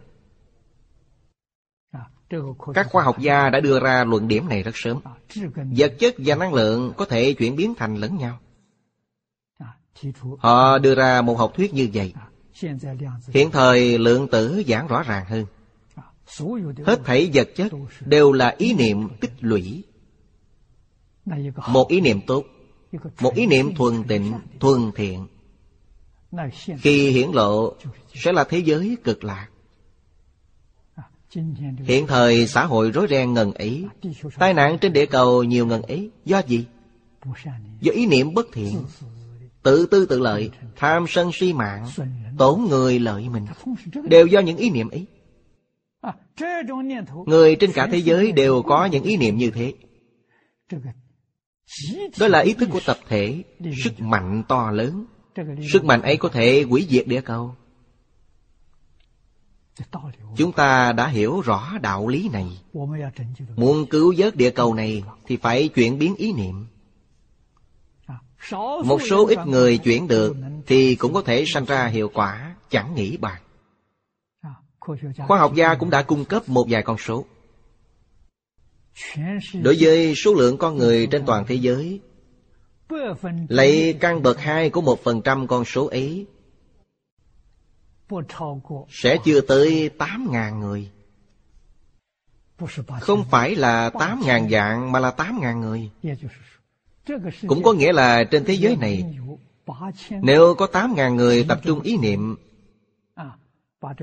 các 2.73 2.87
khoa 2.89 3.03
học 3.03 3.19
gia 3.19 3.49
đã 3.49 3.59
đưa 3.59 3.79
ra 3.79 4.03
luận 4.03 4.27
điểm 4.27 4.49
này 4.49 4.63
rất 4.63 4.71
sớm. 4.75 4.99
Vật 5.55 5.93
chất 5.99 6.15
và 6.17 6.35
năng 6.35 6.53
lượng 6.53 6.93
có 6.97 7.05
thể 7.05 7.33
chuyển 7.33 7.55
biến 7.55 7.73
thành 7.77 7.95
lẫn 7.95 8.17
nhau. 8.17 8.39
Họ 10.39 10.77
đưa 10.77 10.95
ra 10.95 11.21
một 11.21 11.37
học 11.37 11.53
thuyết 11.55 11.73
như 11.73 11.89
vậy. 11.93 12.13
Hiện 13.33 13.51
thời 13.51 13.97
lượng 13.97 14.27
tử 14.27 14.63
giảng 14.67 14.87
rõ 14.87 15.03
ràng 15.03 15.25
hơn. 15.25 15.45
Hết 16.85 16.99
thảy 17.05 17.29
vật 17.33 17.49
chất 17.55 17.71
đều 18.05 18.31
là 18.31 18.55
ý 18.57 18.73
niệm 18.73 19.09
tích 19.21 19.31
lũy. 19.39 19.83
Một 21.67 21.87
ý 21.89 22.01
niệm 22.01 22.21
tốt 22.27 22.43
Một 23.21 23.35
ý 23.35 23.45
niệm 23.45 23.75
thuần 23.75 24.03
tịnh, 24.03 24.33
thuần 24.59 24.91
thiện. 24.95 25.27
Khi 26.77 27.11
hiển 27.11 27.31
lộ 27.31 27.73
sẽ 28.13 28.31
là 28.31 28.43
thế 28.43 28.57
giới 28.57 28.97
cực 29.03 29.23
lạc. 29.23 29.47
Hiện 31.83 32.07
thời 32.07 32.47
xã 32.47 32.65
hội 32.65 32.91
rối 32.91 33.07
ren 33.09 33.33
ngần 33.33 33.53
ấy. 33.53 33.85
Tai 34.39 34.53
nạn 34.53 34.77
trên 34.81 34.93
địa 34.93 35.05
cầu 35.05 35.43
nhiều 35.43 35.65
ngần 35.65 35.81
ấy. 35.81 36.09
Do 36.25 36.41
gì? 36.47 36.65
Do 37.81 37.91
ý 37.91 38.05
niệm 38.05 38.33
bất 38.33 38.47
thiện. 38.53 38.83
Tự 39.63 39.85
tư 39.85 40.05
tự 40.05 40.19
lợi, 40.19 40.49
Tham 40.75 41.05
sân 41.07 41.31
si 41.33 41.53
mạng, 41.53 41.87
Tổn 42.37 42.61
người 42.69 42.99
lợi 42.99 43.29
mình. 43.29 43.45
Đều 44.09 44.27
do 44.27 44.39
những 44.39 44.57
ý 44.57 44.69
niệm 44.69 44.89
ấy. 44.89 45.05
Người 47.25 47.55
trên 47.55 47.71
cả 47.71 47.87
thế 47.91 47.97
giới 47.97 48.31
đều 48.31 48.61
có 48.61 48.85
những 48.85 49.03
ý 49.03 49.17
niệm 49.17 49.37
như 49.37 49.51
thế. 49.51 49.73
Đó 52.19 52.27
là 52.27 52.39
ý 52.39 52.53
thức 52.53 52.69
của 52.71 52.79
tập 52.85 52.97
thể, 53.07 53.43
Sức 53.83 53.99
mạnh 53.99 54.43
to 54.47 54.71
lớn. 54.71 55.05
Sức 55.71 55.85
mạnh 55.85 56.01
ấy 56.01 56.17
có 56.17 56.29
thể 56.29 56.63
hủy 56.69 56.87
diệt 56.89 57.07
địa 57.07 57.21
cầu. 57.21 57.55
Chúng 60.35 60.51
ta 60.51 60.91
đã 60.91 61.07
hiểu 61.07 61.41
rõ 61.41 61.77
đạo 61.81 62.07
lý 62.07 62.29
này. 62.29 62.45
Muốn 63.55 63.85
cứu 63.85 64.13
vớt 64.17 64.35
địa 64.35 64.49
cầu 64.49 64.73
này 64.73 65.03
Thì 65.25 65.37
phải 65.37 65.67
chuyển 65.67 65.99
biến 65.99 66.15
ý 66.15 66.33
niệm. 66.33 66.65
Một 68.85 69.01
số 69.09 69.27
ít 69.27 69.39
người 69.45 69.77
chuyển 69.77 70.07
được 70.07 70.35
Thì 70.65 70.95
cũng 70.95 71.13
có 71.13 71.21
thể 71.21 71.43
sanh 71.47 71.65
ra 71.65 71.87
hiệu 71.87 72.11
quả 72.13 72.55
Chẳng 72.69 72.95
nghĩ 72.95 73.17
bàn. 73.17 73.41
Khoa 75.27 75.39
học 75.39 75.55
gia 75.55 75.75
cũng 75.75 75.89
đã 75.89 76.03
cung 76.03 76.25
cấp 76.25 76.49
một 76.49 76.65
vài 76.69 76.83
con 76.83 76.97
số. 76.97 77.25
Đối 79.61 79.77
với 79.79 80.13
số 80.15 80.33
lượng 80.33 80.57
con 80.57 80.77
người 80.77 81.07
trên 81.07 81.25
toàn 81.25 81.45
thế 81.47 81.55
giới 81.55 82.01
Lấy 83.49 83.97
căn 83.99 84.23
bậc 84.23 84.39
hai 84.39 84.69
của 84.69 84.81
một 84.81 85.03
phần 85.03 85.21
trăm 85.21 85.47
con 85.47 85.65
số 85.65 85.87
ấy 85.87 86.25
Sẽ 88.89 89.17
chưa 89.25 89.41
tới 89.41 89.89
tám 89.89 90.27
ngàn 90.31 90.59
người. 90.59 90.91
Không 93.01 93.23
phải 93.31 93.55
là 93.55 93.89
tám 93.89 94.21
ngàn 94.25 94.49
dạng 94.49 94.91
mà 94.91 94.99
là 94.99 95.11
tám 95.11 95.39
ngàn 95.41 95.61
người. 95.61 95.91
Cũng 97.47 97.63
có 97.63 97.73
nghĩa 97.73 97.93
là 97.93 98.23
trên 98.23 98.45
thế 98.45 98.53
giới 98.53 98.75
này 98.75 99.05
Nếu 100.21 100.55
có 100.55 100.67
tám 100.67 100.95
ngàn 100.95 101.15
người 101.15 101.45
tập 101.49 101.59
trung 101.63 101.81
ý 101.81 101.97
niệm 101.97 102.35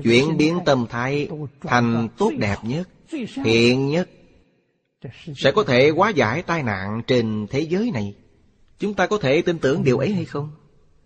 Chuyển 0.03 0.37
biến 0.37 0.59
tâm 0.65 0.85
thái 0.89 1.29
thành 1.61 2.07
tốt 2.17 2.31
đẹp 2.37 2.57
nhất 2.63 2.89
Thiện 3.43 3.89
nhất 3.89 4.09
Sẽ 5.35 5.51
có 5.51 5.63
thể 5.63 5.89
hóa 5.89 6.09
giải 6.09 6.41
tai 6.41 6.63
nạn 6.63 7.01
trên 7.07 7.47
thế 7.49 7.59
giới 7.59 7.91
này. 7.91 8.15
Chúng 8.79 8.93
ta 8.93 9.07
có 9.07 9.17
thể 9.17 9.41
tin 9.41 9.59
tưởng 9.59 9.83
điều 9.83 9.97
ấy 9.97 10.13
hay 10.13 10.25
không? 10.25 10.51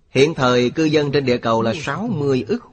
Hiện 0.10 0.34
thời 0.34 0.70
cư 0.70 0.84
dân 0.84 1.12
trên 1.12 1.26
địa 1.26 1.38
cầu 1.38 1.62
là 1.62 1.74
60 1.74 2.46
ức 2.48 2.69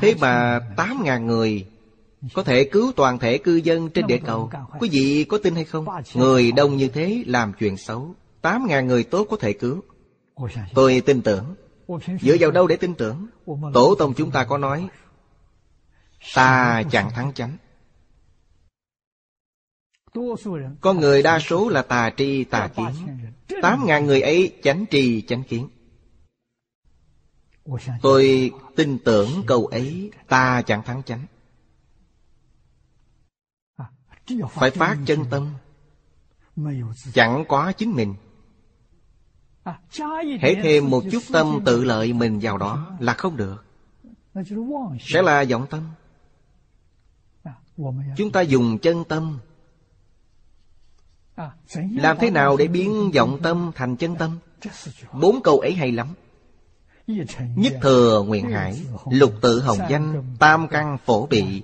Thế 0.00 0.14
mà 0.20 0.60
8.000 0.76 1.24
người 1.24 1.66
Có 2.34 2.42
thể 2.42 2.64
cứu 2.64 2.92
toàn 2.96 3.18
thể 3.18 3.38
cư 3.38 3.56
dân 3.56 3.90
trên 3.90 4.06
địa 4.06 4.18
cầu, 4.26 4.50
Quý 4.80 4.88
vị 4.92 5.24
có 5.24 5.38
tin 5.42 5.54
hay 5.54 5.64
không? 5.64 5.86
Người 6.14 6.52
đông 6.52 6.76
như 6.76 6.88
thế 6.88 7.24
làm 7.26 7.52
chuyện 7.58 7.76
xấu 7.76 8.14
8.000 8.42 8.84
người 8.84 9.04
tốt 9.04 9.26
có 9.30 9.36
thể 9.36 9.52
cứu. 9.52 9.82
Tôi 10.74 11.02
tin 11.06 11.22
tưởng. 11.22 11.54
Dựa 12.20 12.36
vào 12.40 12.50
đâu 12.50 12.66
để 12.66 12.76
tin 12.76 12.94
tưởng? 12.94 13.26
Tổ 13.74 13.94
tông 13.94 14.14
chúng 14.14 14.30
ta 14.30 14.44
có 14.44 14.58
nói, 14.58 14.88
Ta 16.34 16.82
chẳng 16.90 17.10
thắng 17.10 17.32
chánh. 17.32 17.56
Con 20.80 21.00
người 21.00 21.22
đa 21.22 21.38
số 21.38 21.68
là 21.68 21.82
tà 21.82 22.10
tri, 22.16 22.44
tà 22.44 22.68
kiến. 22.76 22.86
Tám 23.62 23.86
ngàn 23.86 24.06
người 24.06 24.20
ấy 24.20 24.52
chánh 24.62 24.84
tri 24.90 25.22
chánh 25.22 25.42
kiến. 25.42 25.68
Tôi 28.02 28.50
tin 28.76 28.98
tưởng 28.98 29.28
câu 29.46 29.66
ấy, 29.66 30.10
Ta 30.28 30.62
chẳng 30.62 30.82
thắng 30.82 31.02
chánh. 31.02 31.26
Phải 34.50 34.70
phát 34.70 34.96
chân 35.06 35.24
tâm. 35.30 35.54
Chẳng 37.14 37.44
quá 37.48 37.72
chính 37.72 37.90
mình. 37.90 38.14
Hãy 40.40 40.56
thêm 40.62 40.90
một 40.90 41.04
chút 41.12 41.22
tâm 41.32 41.60
tự 41.66 41.84
lợi 41.84 42.12
mình 42.12 42.38
vào 42.42 42.58
đó 42.58 42.96
là 43.00 43.14
không 43.14 43.36
được. 43.36 43.64
Sẽ 45.00 45.22
là 45.22 45.44
vọng 45.50 45.66
tâm. 45.70 45.90
Chúng 48.16 48.32
ta 48.32 48.40
dùng 48.40 48.78
chân 48.78 49.04
tâm. 49.04 49.38
Làm 51.74 52.16
thế 52.20 52.30
nào 52.30 52.56
để 52.56 52.66
biến 52.68 53.10
vọng 53.14 53.38
tâm 53.42 53.72
thành 53.74 53.96
chân 53.96 54.16
tâm? 54.16 54.38
Bốn 55.12 55.42
câu 55.42 55.58
ấy 55.58 55.74
hay 55.74 55.92
lắm. 55.92 56.08
Nhất 57.56 57.72
thừa 57.82 58.22
nguyện 58.26 58.50
hải, 58.50 58.82
Lục 59.10 59.32
tự 59.40 59.60
hồng 59.60 59.78
danh, 59.90 60.24
Tam 60.38 60.68
căn 60.68 60.98
phổ 61.04 61.26
bị, 61.26 61.62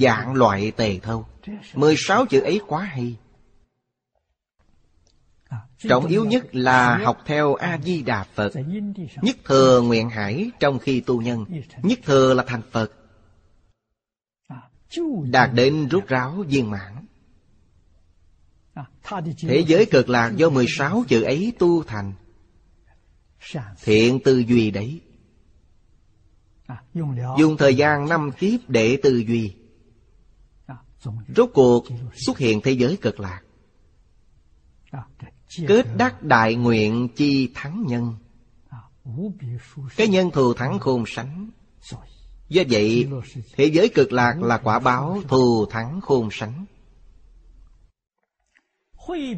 Dạng 0.00 0.34
loại 0.34 0.70
tề 0.70 0.98
thâu. 0.98 1.26
Mười 1.74 1.94
sáu 1.98 2.26
chữ 2.26 2.40
ấy 2.40 2.60
quá 2.66 2.82
hay. 2.82 3.16
Trọng 5.88 6.06
yếu 6.06 6.24
nhất 6.24 6.54
là 6.54 6.96
học 6.96 7.18
theo 7.26 7.54
A-di-đà 7.54 8.24
Phật. 8.34 8.52
Nhất 9.22 9.36
thừa 9.44 9.80
nguyện 9.80 10.10
hải 10.10 10.50
trong 10.60 10.78
khi 10.78 11.00
tu 11.00 11.22
nhân, 11.22 11.44
Nhất 11.82 11.98
thừa 12.04 12.34
là 12.34 12.44
thành 12.46 12.62
Phật. 12.70 12.92
Đạt 15.30 15.50
đến 15.54 15.88
rút 15.88 16.08
ráo 16.08 16.44
viên 16.48 16.70
mãn. 16.70 17.06
Thế 19.40 19.64
giới 19.66 19.86
cực 19.86 20.08
lạc 20.08 20.32
do 20.36 20.50
16 20.50 21.04
chữ 21.08 21.22
ấy 21.22 21.52
tu 21.58 21.82
thành. 21.82 22.12
Thiện 23.82 24.20
tư 24.24 24.38
duy 24.38 24.70
đấy. 24.70 25.00
Dùng 27.38 27.56
thời 27.58 27.74
gian 27.74 28.08
năm 28.08 28.30
kiếp 28.38 28.60
để 28.68 28.98
tư 29.02 29.24
duy. 29.26 29.54
Rốt 31.36 31.50
cuộc 31.54 31.84
xuất 32.26 32.38
hiện 32.38 32.60
thế 32.60 32.72
giới 32.72 32.96
cực 32.96 33.20
lạc. 33.20 33.40
Kết 35.68 35.86
đắc 35.96 36.22
đại 36.22 36.54
nguyện 36.54 37.08
chi 37.16 37.50
thắng 37.54 37.84
nhân. 37.86 38.14
Cái 39.96 40.08
nhân 40.08 40.30
thù 40.30 40.54
thắng 40.54 40.78
khôn 40.78 41.04
sánh. 41.06 41.50
Do 42.48 42.62
vậy 42.70 43.08
Thế 43.56 43.64
giới 43.64 43.88
cực 43.88 44.12
lạc 44.12 44.42
là 44.42 44.58
quả 44.58 44.78
báo 44.78 45.22
thù 45.28 45.66
thắng 45.66 46.00
khôn 46.00 46.28
sánh. 46.32 46.64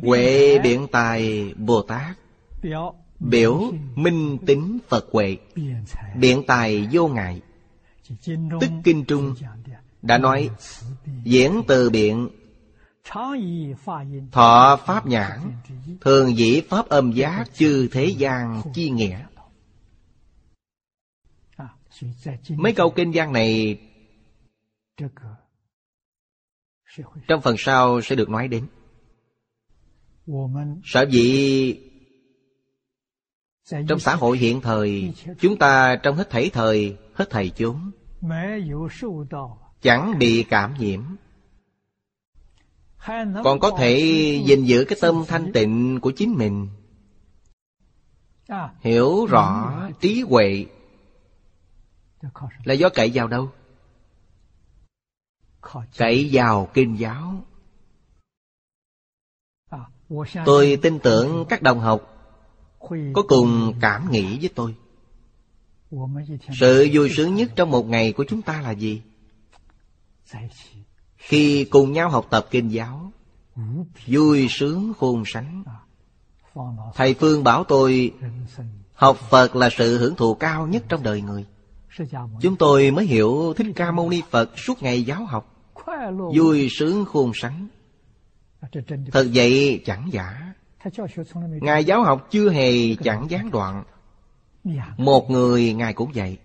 Huệ 0.02 0.58
biện 0.58 0.86
tài 0.92 1.54
Bồ 1.54 1.82
Tát 1.82 2.16
Biểu 3.20 3.72
minh 3.94 4.38
tính 4.46 4.78
Phật 4.88 5.06
huệ, 5.12 5.36
Biện 6.16 6.42
tài 6.46 6.88
vô 6.92 7.08
ngại. 7.08 7.42
Tức 8.60 8.70
Kinh 8.84 9.04
Trung 9.04 9.34
Đã 10.02 10.18
nói, 10.18 10.50
Diễn 11.24 11.62
từ 11.68 11.90
biện, 11.90 12.28
Thọ 14.32 14.78
pháp 14.86 15.06
nhãn, 15.06 15.52
Thường 16.00 16.36
dĩ 16.36 16.60
pháp 16.60 16.88
âm 16.88 17.12
giác 17.12 17.44
Chư 17.54 17.88
thế 17.92 18.04
gian 18.06 18.62
chi 18.74 18.90
nghĩa. 18.90 19.26
Mấy 22.48 22.72
câu 22.72 22.90
kinh 22.90 23.10
gian 23.10 23.32
này 23.32 23.78
Trong 27.28 27.42
phần 27.42 27.56
sau 27.58 28.00
sẽ 28.00 28.16
được 28.16 28.28
nói 28.28 28.48
đến. 28.48 28.66
Sở 30.84 31.06
dĩ 31.10 31.74
trong 33.70 33.98
xã 33.98 34.14
hội 34.14 34.38
hiện 34.38 34.60
thời, 34.60 35.12
Chúng 35.38 35.58
ta 35.58 35.96
trong 35.96 36.16
hết 36.16 36.30
thảy 36.30 36.50
thời, 36.52 36.96
Hết 37.14 37.30
thầy 37.30 37.50
chúng. 37.50 37.90
Chẳng 39.82 40.18
bị 40.18 40.42
cảm 40.42 40.74
nhiễm. 40.78 41.02
Còn 43.44 43.60
có 43.60 43.70
thể 43.78 43.98
gìn 44.46 44.64
giữ 44.64 44.84
cái 44.88 44.98
tâm 45.00 45.24
thanh 45.28 45.52
tịnh 45.52 46.00
của 46.00 46.12
chính 46.16 46.34
mình. 46.34 46.68
Hiểu 48.80 49.26
rõ 49.26 49.72
trí 50.00 50.20
huệ. 50.20 50.66
Là 52.64 52.74
do 52.74 52.88
cậy 52.88 53.10
vào 53.14 53.28
đâu? 53.28 53.50
Cậy 55.96 56.28
vào 56.32 56.68
kinh 56.74 56.98
giáo. 56.98 57.44
Tôi 60.44 60.78
tin 60.82 60.98
tưởng 60.98 61.44
các 61.48 61.62
đồng 61.62 61.80
học 61.80 62.15
có 63.12 63.22
cùng 63.28 63.74
cảm 63.80 64.10
nghĩ 64.10 64.38
với 64.38 64.50
tôi. 64.54 64.74
sự 66.60 66.88
vui 66.92 67.10
sướng 67.10 67.34
nhất 67.34 67.50
trong 67.56 67.70
một 67.70 67.86
ngày 67.86 68.12
của 68.12 68.24
chúng 68.28 68.42
ta 68.42 68.60
là 68.60 68.70
gì? 68.70 69.02
khi 71.16 71.64
cùng 71.64 71.92
nhau 71.92 72.10
học 72.10 72.26
tập 72.30 72.46
kinh 72.50 72.68
giáo 72.68 73.12
Vui 74.06 74.46
sướng 74.50 74.92
khôn 74.98 75.22
sánh. 75.26 75.64
Thầy 76.94 77.14
Phương 77.14 77.44
bảo 77.44 77.64
tôi 77.64 78.12
Học 78.92 79.16
Phật 79.30 79.56
là 79.56 79.68
sự 79.70 79.98
hưởng 79.98 80.14
thụ 80.14 80.34
cao 80.34 80.66
nhất 80.66 80.84
trong 80.88 81.02
đời 81.02 81.20
người. 81.20 81.46
Chúng 82.40 82.56
tôi 82.56 82.90
mới 82.90 83.06
hiểu 83.06 83.54
Thích 83.56 83.66
Ca 83.76 83.90
Mâu 83.90 84.10
Ni 84.10 84.22
Phật 84.30 84.58
suốt 84.58 84.82
ngày 84.82 85.02
giáo 85.02 85.24
học. 85.24 85.52
Vui 86.36 86.68
sướng 86.70 87.04
khôn 87.04 87.32
sánh. 87.34 87.68
Thật 89.12 89.26
vậy 89.34 89.82
chẳng 89.84 90.08
giả 90.12 90.52
Ngài 91.60 91.84
giáo 91.84 92.02
học 92.02 92.28
chưa 92.30 92.50
hề 92.50 92.94
chẳng 92.94 93.26
gián 93.30 93.50
đoạn. 93.50 93.84
Một 94.96 95.30
người 95.30 95.72
Ngài 95.72 95.92
cũng 95.92 96.10
vậy. 96.14 96.38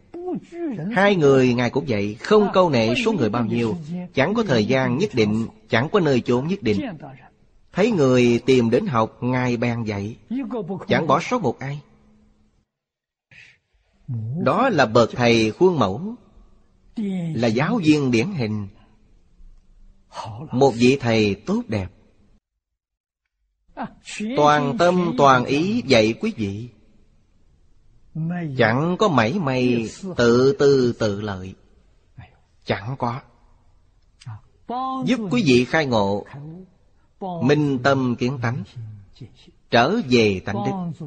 Hai 0.92 1.16
người 1.16 1.54
Ngài 1.54 1.70
cũng 1.70 1.86
vậy. 1.88 2.16
Không 2.20 2.48
câu 2.54 2.70
nệ 2.70 2.94
số 3.06 3.12
người 3.12 3.30
bao 3.30 3.46
nhiêu 3.46 3.76
Chẳng 4.14 4.34
có 4.34 4.44
thời 4.44 4.66
gian 4.66 4.98
nhất 4.98 5.10
định 5.14 5.48
Chẳng 5.70 5.90
có 5.90 6.00
nơi 6.00 6.22
chốn 6.22 6.48
nhất 6.48 6.64
định. 6.64 6.82
Thấy 7.74 7.92
người 7.92 8.42
tìm 8.46 8.70
đến 8.70 8.86
học 8.88 9.18
Ngài 9.24 9.58
bèn 9.58 9.84
dạy. 9.84 10.16
Chẳng 10.88 11.08
bỏ 11.08 11.20
sót 11.20 11.42
một 11.42 11.60
ai. 11.60 11.82
Đó 14.44 14.70
là 14.70 14.86
bậc 14.86 15.10
thầy 15.16 15.52
khuôn 15.52 15.80
mẫu. 15.80 16.16
Là 17.34 17.48
giáo 17.48 17.80
viên 17.84 18.12
điển 18.12 18.28
hình. 18.32 18.68
Một 20.52 20.72
vị 20.76 20.98
thầy 21.02 21.36
tốt 21.36 21.62
đẹp 21.68 21.88
Toàn 24.38 24.78
tâm, 24.78 25.14
toàn 25.18 25.46
ý 25.46 25.84
dạy 25.86 26.14
quý 26.14 26.34
vị. 26.38 26.70
Chẳng 28.58 28.96
có 29.00 29.08
mảy 29.08 29.34
may 29.34 29.90
tự 30.18 30.56
tư, 30.60 30.94
tự 31.00 31.22
lợi. 31.22 31.54
Chẳng 32.66 32.96
có. 33.00 33.20
Giúp 35.06 35.20
quý 35.32 35.44
vị 35.46 35.66
khai 35.66 35.86
ngộ. 35.86 36.26
Minh 37.44 37.80
tâm 37.84 38.16
kiến 38.16 38.40
tánh. 38.42 38.64
Trở 39.70 39.96
về 40.10 40.42
tánh 40.46 40.56
đức. 40.56 41.06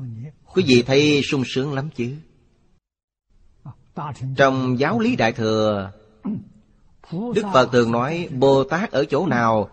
Quý 0.54 0.64
vị 0.66 0.82
thấy 0.82 1.20
sung 1.30 1.42
sướng 1.46 1.72
lắm 1.72 1.88
chứ? 1.96 2.14
Trong 4.36 4.78
giáo 4.78 5.00
lý 5.00 5.16
Đại 5.16 5.32
Thừa, 5.32 5.92
Đức 7.12 7.44
Phật 7.52 7.72
thường 7.72 7.92
nói, 7.92 8.28
Bồ 8.32 8.64
Tát 8.64 8.90
ở 8.90 9.04
chỗ 9.04 9.26
nào 9.26 9.70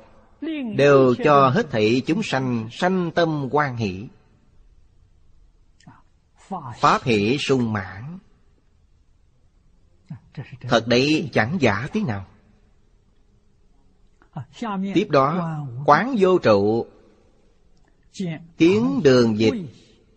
Đều 0.76 1.16
cho 1.24 1.50
hết 1.50 1.70
thảy 1.72 2.02
chúng 2.06 2.24
sanh 2.24 2.70
Sanh 2.72 3.12
tâm 3.12 3.48
quan 3.52 3.78
hỷ. 3.78 4.08
Pháp 6.80 7.04
hỷ 7.04 7.38
sung 7.38 7.74
mãn. 7.74 8.20
Thật 10.62 10.88
đấy 10.88 11.30
chẳng 11.34 11.58
giả 11.62 11.88
tí 11.94 12.04
nào. 12.04 12.26
Tiếp 14.94 15.08
đó 15.10 15.58
Quán 15.86 16.16
vô 16.20 16.38
trụ. 16.38 16.86
Kiến 18.58 19.02
đường 19.04 19.40
dịch 19.40 19.54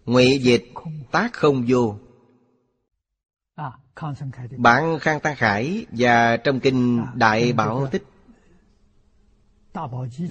Ngụy 0.04 0.38
dịch 0.42 0.64
Tác 1.10 1.32
không 1.32 1.64
vô. 1.68 1.96
Bản 4.56 4.98
Khang 4.98 5.20
Tăng 5.20 5.36
Khải 5.36 5.86
Và 5.90 6.36
trong 6.36 6.60
kinh 6.60 7.06
Đại 7.14 7.52
Bảo 7.52 7.86
Tích 7.86 8.04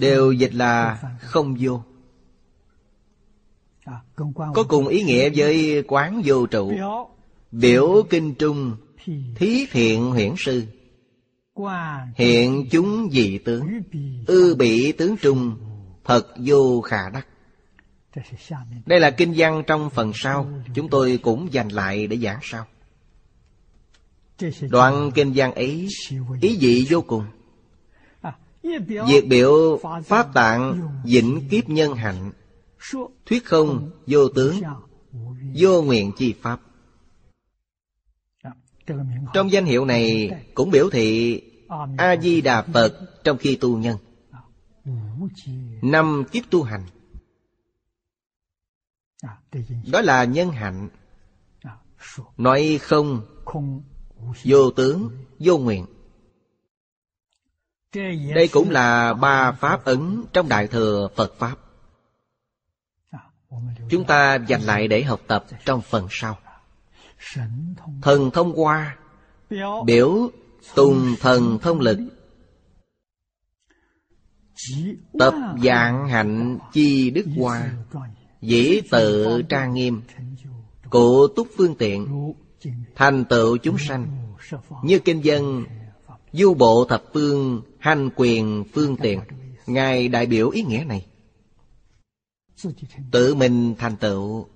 Đều 0.00 0.32
dịch 0.32 0.54
là 0.54 1.02
không 1.20 1.56
vô. 1.60 1.82
Có 4.54 4.64
cùng 4.68 4.88
ý 4.88 5.02
nghĩa 5.02 5.30
với 5.36 5.84
quán 5.88 6.22
vô 6.24 6.46
trụ. 6.46 6.72
Biểu 7.52 8.02
kinh 8.10 8.34
trung 8.34 8.76
Thí 9.36 9.66
thiện 9.70 10.10
huyển 10.10 10.34
sư. 10.38 10.64
Hiện 12.16 12.66
chúng 12.70 13.08
dị 13.12 13.38
tướng 13.38 13.82
Ư 14.26 14.54
bị 14.54 14.92
tướng 14.92 15.16
trung 15.16 15.56
Thật 16.04 16.26
vô 16.36 16.80
khả 16.80 17.10
đắc. 17.10 17.26
Đây 18.86 19.00
là 19.00 19.10
kinh 19.10 19.34
văn 19.36 19.62
trong 19.66 19.90
phần 19.90 20.12
sau. 20.14 20.50
Chúng 20.74 20.88
tôi 20.88 21.18
cũng 21.22 21.52
dành 21.52 21.68
lại 21.68 22.06
để 22.06 22.16
giảng 22.16 22.38
sau. 22.42 22.66
Đoạn 24.70 25.10
kinh 25.14 25.32
văn 25.34 25.54
ấy 25.54 25.88
Ý 26.40 26.56
vị 26.60 26.86
vô 26.90 27.00
cùng 27.00 27.24
Việc 29.08 29.28
biểu 29.28 29.80
Pháp 30.04 30.34
tạng 30.34 30.90
Vĩnh 31.04 31.48
kiếp 31.50 31.68
nhân 31.68 31.94
hạnh. 31.94 32.32
Thuyết 33.26 33.44
không, 33.44 33.90
vô 34.06 34.28
tướng, 34.28 34.60
Vô 35.56 35.82
nguyện 35.82 36.12
chi 36.16 36.34
Pháp. 36.42 36.60
Trong 39.34 39.52
danh 39.52 39.64
hiệu 39.64 39.84
này 39.84 40.30
cũng 40.54 40.70
biểu 40.70 40.90
thị 40.90 41.40
A-di-đà 41.98 42.62
Phật 42.62 43.22
trong 43.24 43.38
khi 43.38 43.56
tu 43.56 43.78
nhân. 43.78 43.98
Năm 45.82 46.24
kiếp 46.32 46.44
tu 46.50 46.62
hành. 46.62 46.86
Đó 49.92 50.00
là 50.00 50.24
nhân 50.24 50.50
hạnh. 50.50 50.88
Nói 52.36 52.78
không, 52.82 53.22
Vô 54.44 54.70
tướng, 54.70 55.10
Vô 55.38 55.58
nguyện. 55.58 55.86
Đây 58.34 58.48
cũng 58.52 58.70
là 58.70 59.14
ba 59.14 59.52
pháp 59.52 59.84
ấn 59.84 60.24
Trong 60.32 60.48
Đại 60.48 60.66
Thừa 60.66 61.08
Phật 61.16 61.34
Pháp. 61.38 61.56
Chúng 63.90 64.04
ta 64.04 64.38
dành 64.48 64.60
lại 64.60 64.88
để 64.88 65.02
học 65.02 65.20
tập 65.26 65.44
trong 65.64 65.80
phần 65.80 66.06
sau. 66.10 66.38
Thần 68.02 68.30
thông 68.30 68.52
qua 68.54 68.96
Biểu 69.86 70.30
tùng 70.74 71.14
thần 71.20 71.58
thông 71.62 71.80
lực. 71.80 71.98
Tập 75.18 75.34
dạng 75.62 76.08
hạnh 76.08 76.58
chi 76.72 77.10
đức 77.10 77.26
hoa. 77.38 77.70
Dĩ 78.40 78.80
tự 78.90 79.42
trang 79.48 79.74
nghiêm. 79.74 80.02
Cụ 80.90 81.26
túc 81.36 81.48
phương 81.56 81.74
tiện. 81.74 82.32
Thành 82.94 83.24
tựu 83.24 83.56
chúng 83.56 83.78
sanh. 83.78 84.34
Như 84.82 84.98
kinh 84.98 85.24
dân 85.24 85.64
Du 86.36 86.54
bộ 86.54 86.84
thập 86.84 87.02
phương 87.12 87.62
Hành 87.78 88.10
quyền 88.16 88.64
phương 88.72 88.96
tiện. 88.96 89.20
Ngài 89.66 90.08
đại 90.08 90.26
biểu 90.26 90.50
ý 90.50 90.62
nghĩa 90.62 90.84
này. 90.84 91.06
Tự 93.10 93.34
mình 93.34 93.74
thành 93.78 93.96
tựu 93.96 94.48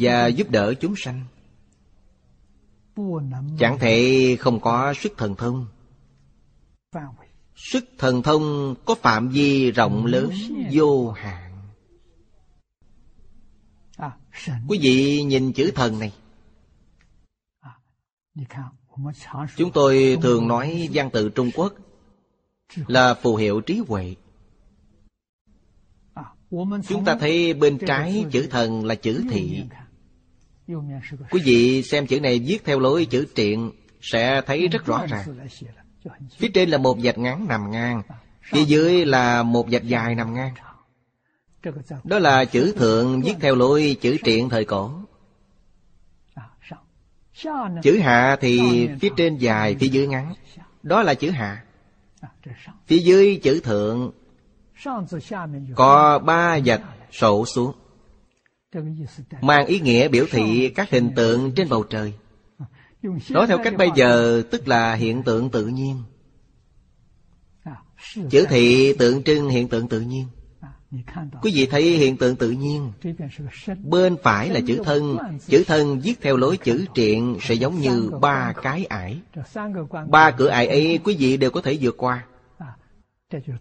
Và 0.00 0.26
giúp 0.26 0.50
đỡ 0.50 0.74
chúng 0.80 0.94
sanh. 0.96 1.24
Chẳng 3.58 3.78
thể 3.78 4.36
không 4.40 4.60
có 4.60 4.94
sức 4.94 5.12
thần 5.16 5.34
thông. 5.34 5.66
Sức 7.56 7.84
thần 7.98 8.22
thông 8.22 8.74
có 8.84 8.94
phạm 8.94 9.28
vi 9.28 9.70
rộng 9.70 10.06
lớn, 10.06 10.30
vô 10.72 11.10
hạn. 11.10 11.52
Quý 14.68 14.78
vị 14.82 15.22
nhìn 15.22 15.52
chữ 15.52 15.72
thần 15.74 15.98
này. 15.98 16.12
Chúng 19.56 19.72
tôi 19.72 20.18
thường 20.22 20.48
nói 20.48 20.88
văn 20.92 21.10
tự 21.10 21.28
Trung 21.28 21.50
Quốc 21.54 21.74
Là 22.86 23.14
phù 23.14 23.36
hiệu 23.36 23.60
trí 23.60 23.82
huệ. 23.88 24.14
Chúng 26.88 27.04
ta 27.04 27.16
thấy 27.20 27.54
bên 27.54 27.78
trái 27.78 28.24
chữ 28.30 28.46
thần 28.50 28.84
là 28.84 28.94
chữ 28.94 29.24
thị. 29.30 29.64
Quý 31.30 31.40
vị 31.44 31.82
xem 31.82 32.06
chữ 32.06 32.20
này 32.20 32.38
viết 32.38 32.64
theo 32.64 32.80
lối 32.80 33.04
chữ 33.04 33.26
triện 33.34 33.70
Sẽ 34.00 34.40
thấy 34.46 34.68
rất 34.68 34.86
rõ 34.86 35.06
ràng. 35.06 35.28
Phía 36.36 36.48
trên 36.54 36.68
là 36.68 36.78
một 36.78 36.98
vạch 37.02 37.18
ngắn 37.18 37.46
nằm 37.48 37.70
ngang, 37.70 38.02
Phía 38.42 38.64
dưới 38.64 39.04
là 39.04 39.42
một 39.42 39.66
vạch 39.70 39.84
dài 39.84 40.14
nằm 40.14 40.34
ngang. 40.34 40.54
Đó 42.04 42.18
là 42.18 42.44
chữ 42.44 42.74
thượng 42.76 43.22
viết 43.22 43.34
theo 43.40 43.54
lối 43.54 43.96
chữ 44.00 44.16
triện 44.24 44.48
thời 44.48 44.64
cổ. 44.64 44.90
Chữ 47.82 47.98
hạ 47.98 48.36
thì 48.40 48.88
phía 49.00 49.08
trên 49.16 49.36
dài, 49.36 49.76
phía 49.80 49.86
dưới 49.86 50.06
ngắn. 50.06 50.34
Đó 50.82 51.02
là 51.02 51.14
chữ 51.14 51.30
hạ. 51.30 51.64
Phía 52.86 52.98
dưới 52.98 53.40
chữ 53.42 53.60
thượng. 53.60 54.12
Có 55.74 56.18
ba 56.18 56.58
vạch 56.64 56.82
sổ 57.12 57.46
xuống. 57.46 57.72
Mang 59.40 59.66
ý 59.66 59.80
nghĩa 59.80 60.08
biểu 60.08 60.26
thị 60.30 60.72
các 60.74 60.90
hình 60.90 61.10
tượng 61.16 61.52
trên 61.56 61.68
bầu 61.68 61.82
trời. 61.82 62.12
Nói 63.30 63.46
theo 63.46 63.58
cách 63.64 63.74
bây 63.78 63.90
giờ 63.94 64.42
tức 64.50 64.68
là 64.68 64.94
hiện 64.94 65.22
tượng 65.22 65.50
tự 65.50 65.66
nhiên. 65.66 66.02
Chữ 68.30 68.46
thị 68.48 68.94
tượng 68.98 69.22
trưng 69.22 69.48
hiện 69.48 69.68
tượng 69.68 69.88
tự 69.88 70.00
nhiên 70.00 70.26
quý 71.42 71.52
vị 71.54 71.66
thấy 71.70 71.82
hiện 71.82 72.16
tượng 72.16 72.36
tự 72.36 72.50
nhiên. 72.50 72.92
bên 73.82 74.16
phải 74.22 74.48
là 74.48 74.60
chữ 74.66 74.80
thân. 74.84 75.16
chữ 75.46 75.64
thân 75.66 76.00
viết 76.00 76.14
theo 76.20 76.36
lối 76.36 76.56
chữ 76.56 76.84
triện 76.94 77.36
sẽ 77.40 77.54
giống 77.54 77.80
như 77.80 78.10
ba 78.20 78.54
cái 78.62 78.84
ải. 78.84 79.20
ba 80.08 80.30
cửa 80.30 80.48
ải 80.48 80.66
ấy 80.66 80.98
quý 81.04 81.16
vị 81.18 81.36
đều 81.36 81.50
có 81.50 81.60
thể 81.60 81.78
vượt 81.80 81.94
qua. 81.98 82.26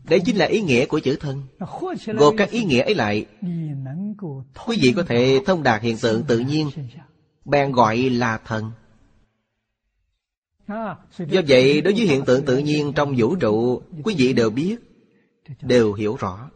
đây 0.03 0.19
chính 0.25 0.37
là 0.37 0.45
ý 0.45 0.61
nghĩa 0.61 0.85
của 0.85 0.99
chữ 0.99 1.15
thân. 1.19 1.43
Gộp 2.05 2.33
các 2.37 2.51
ý 2.51 2.63
nghĩa 2.63 2.81
ấy 2.81 2.95
lại 2.95 3.25
Quý 4.67 4.77
vị 4.81 4.93
có 4.95 5.03
thể 5.03 5.39
thông 5.45 5.63
đạt 5.63 5.81
hiện 5.81 5.97
tượng 6.01 6.23
tự 6.23 6.39
nhiên. 6.39 6.69
Bèn 7.45 7.71
gọi 7.71 7.97
là 7.97 8.37
thần. 8.45 8.71
Do 11.17 11.41
vậy 11.47 11.81
đối 11.81 11.93
với 11.93 12.05
hiện 12.05 12.25
tượng 12.25 12.45
tự 12.45 12.57
nhiên 12.57 12.93
trong 12.95 13.15
vũ 13.17 13.35
trụ 13.35 13.81
Quý 14.03 14.15
vị 14.17 14.33
đều 14.33 14.49
biết 14.49 14.77
Đều 15.61 15.93
hiểu 15.93 16.15
rõ 16.19 16.49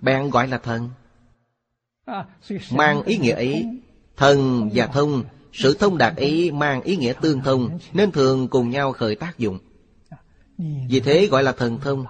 bạn 0.00 0.30
gọi 0.30 0.48
là 0.48 0.58
thần. 0.58 0.90
Mang 2.72 3.02
ý 3.02 3.18
nghĩa 3.18 3.34
ấy, 3.34 3.66
Thần 4.16 4.70
và 4.74 4.86
thông, 4.86 5.24
Sự 5.52 5.76
thông 5.80 5.98
đạt 5.98 6.16
ấy 6.16 6.50
mang 6.50 6.82
ý 6.82 6.96
nghĩa 6.96 7.12
tương 7.20 7.40
thông, 7.42 7.78
Nên 7.92 8.12
thường 8.12 8.48
cùng 8.48 8.70
nhau 8.70 8.92
khởi 8.92 9.14
tác 9.14 9.38
dụng. 9.38 9.58
Vì 10.88 11.00
thế 11.00 11.26
gọi 11.26 11.42
là 11.42 11.52
thần 11.52 11.80
thông. 11.80 12.04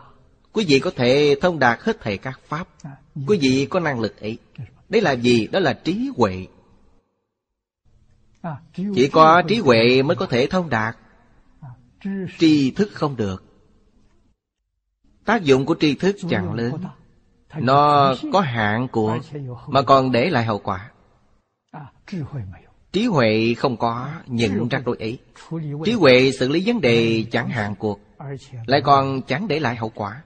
Quý 0.53 0.65
vị 0.69 0.79
có 0.79 0.91
thể 0.97 1.37
thông 1.41 1.59
đạt 1.59 1.79
hết 1.81 2.01
thầy 2.01 2.19
các 2.19 2.41
pháp. 2.49 2.69
Quý 3.27 3.39
vị 3.41 3.67
có 3.71 3.81
năng 3.81 4.01
lực 4.01 4.21
ấy. 4.21 4.39
Đấy 4.89 5.03
là 5.03 5.13
gì? 5.13 5.47
Đó 5.47 5.59
là 5.59 5.73
trí 5.73 6.11
huệ. 6.17 6.47
Chỉ 8.95 9.09
có 9.13 9.43
trí 9.49 9.59
huệ 9.59 10.03
mới 10.03 10.17
có 10.17 10.27
thể 10.27 10.47
thông 10.47 10.71
đạt. 10.71 10.97
Tri 12.39 12.71
thức 12.71 12.89
không 12.93 13.17
được. 13.17 13.45
Tác 15.25 15.43
dụng 15.43 15.67
của 15.67 15.77
tri 15.81 15.95
thức 15.95 16.17
chẳng 16.29 16.55
lớn. 16.55 16.73
Nó 17.59 18.15
có 18.33 18.41
hạn 18.41 18.89
của 18.89 19.19
Mà 19.67 19.83
còn 19.83 20.13
để 20.13 20.31
lại 20.31 20.45
hậu 20.45 20.59
quả. 20.59 20.91
Trí 22.93 23.07
huệ 23.07 23.55
không 23.55 23.77
có 23.77 24.11
nhận 24.27 24.69
ra 24.69 24.83
đôi 24.85 24.97
ấy. 24.97 25.19
Trí 25.85 25.93
huệ 25.93 26.31
xử 26.39 26.49
lý 26.49 26.63
vấn 26.67 26.81
đề 26.81 27.25
chẳng 27.31 27.49
hạn 27.49 27.75
cuộc 27.79 28.01
Lại 28.67 28.81
còn 28.85 29.23
chẳng 29.23 29.49
để 29.49 29.61
lại 29.61 29.77
hậu 29.77 29.93
quả. 29.95 30.23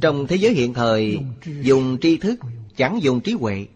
Trong 0.00 0.26
thế 0.26 0.36
giới 0.36 0.52
hiện 0.52 0.74
thời 0.74 1.18
Dùng 1.44 1.98
tri 2.00 2.18
thức 2.18 2.40
Chẳng 2.76 3.02
dùng 3.02 3.20
trí 3.20 3.32
huệ. 3.32 3.66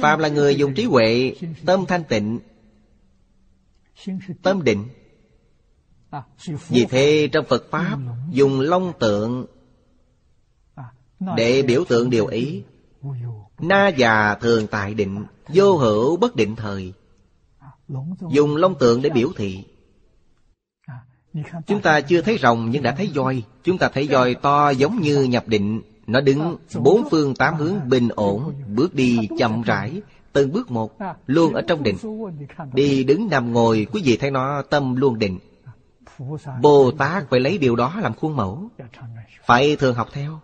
Phạm 0.00 0.18
là 0.18 0.28
người 0.28 0.56
dùng 0.56 0.74
trí 0.74 0.84
huệ 0.84 1.34
Tâm 1.66 1.84
thanh 1.88 2.04
tịnh 2.04 2.38
Tâm 4.42 4.62
định 4.62 4.84
Vì 6.68 6.84
thế 6.84 7.28
trong 7.32 7.44
Phật 7.48 7.70
Pháp 7.70 7.98
Dùng 8.30 8.60
long 8.60 8.92
tượng 8.98 9.46
Để 11.36 11.62
biểu 11.62 11.84
tượng 11.88 12.10
điều 12.10 12.26
ý. 12.26 12.62
Na 13.58 13.88
già 13.88 14.34
thường 14.34 14.66
tại 14.66 14.94
định 14.94 15.24
Vô 15.48 15.76
hữu 15.76 16.16
bất 16.16 16.36
định 16.36 16.56
thời. 16.56 16.92
Dùng 18.30 18.56
long 18.56 18.74
tượng 18.78 19.02
để 19.02 19.10
biểu 19.10 19.28
thị. 19.36 19.64
Chúng 21.66 21.80
ta 21.80 22.00
chưa 22.00 22.20
thấy 22.22 22.38
rồng 22.38 22.70
nhưng 22.70 22.82
đã 22.82 22.94
thấy 22.94 23.10
voi. 23.14 23.42
Chúng 23.64 23.78
ta 23.78 23.88
thấy 23.88 24.08
voi 24.08 24.34
to 24.34 24.70
giống 24.70 25.00
như 25.00 25.22
nhập 25.22 25.48
định. 25.48 25.82
Nó 26.06 26.20
đứng 26.20 26.56
bốn 26.78 27.08
phương 27.10 27.34
tám 27.34 27.54
hướng 27.54 27.88
bình 27.88 28.08
ổn 28.14 28.54
Bước 28.74 28.94
đi 28.94 29.18
chậm 29.38 29.62
rãi 29.62 30.02
Từng 30.32 30.52
bước 30.52 30.70
một 30.70 30.98
Luôn 31.26 31.54
ở 31.54 31.62
trong 31.62 31.82
định. 31.82 31.96
Đi 32.72 33.04
đứng 33.04 33.28
nằm 33.30 33.52
ngồi 33.52 33.86
Quý 33.92 34.02
vị 34.04 34.16
thấy 34.16 34.30
nó 34.30 34.62
tâm 34.62 34.96
luôn 34.96 35.18
định 35.18 35.38
Bồ 36.62 36.90
Tát 36.90 37.24
phải 37.30 37.40
lấy 37.40 37.58
điều 37.58 37.76
đó 37.76 38.00
làm 38.00 38.14
khuôn 38.14 38.36
mẫu. 38.36 38.70
Phải 39.44 39.76
thường 39.76 39.94
học 39.94 40.08
theo. 40.12 40.40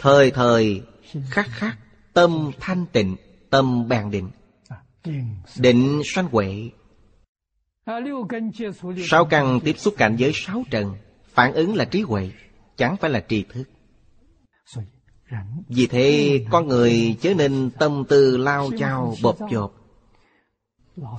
Thời 0.00 0.30
thời 0.30 0.82
khắc 1.30 1.46
khắc 1.48 1.78
Tâm 2.12 2.50
thanh 2.60 2.86
tịnh 2.86 3.16
Tâm 3.50 3.88
bàn 3.88 4.10
định. 4.10 4.30
Định 5.58 6.02
sanh 6.14 6.28
huệ. 6.28 6.70
Sáu 9.10 9.24
căn 9.24 9.60
tiếp 9.60 9.78
xúc 9.78 9.94
cảnh 9.96 10.16
giới 10.16 10.32
sáu 10.34 10.62
trần 10.70 10.94
Phản 11.28 11.52
ứng 11.52 11.74
là 11.74 11.84
trí 11.84 12.02
huệ 12.02 12.30
Chẳng 12.76 12.96
phải 12.96 13.10
là 13.10 13.24
tri 13.28 13.42
thức. 13.42 13.64
Vì 15.68 15.86
thế 15.86 16.38
con 16.50 16.68
người 16.68 17.16
chớ 17.20 17.34
nên 17.34 17.70
tâm 17.78 18.04
tư 18.08 18.36
lao 18.36 18.70
chao 18.78 19.14
bột 19.22 19.36
chộp 19.50 19.77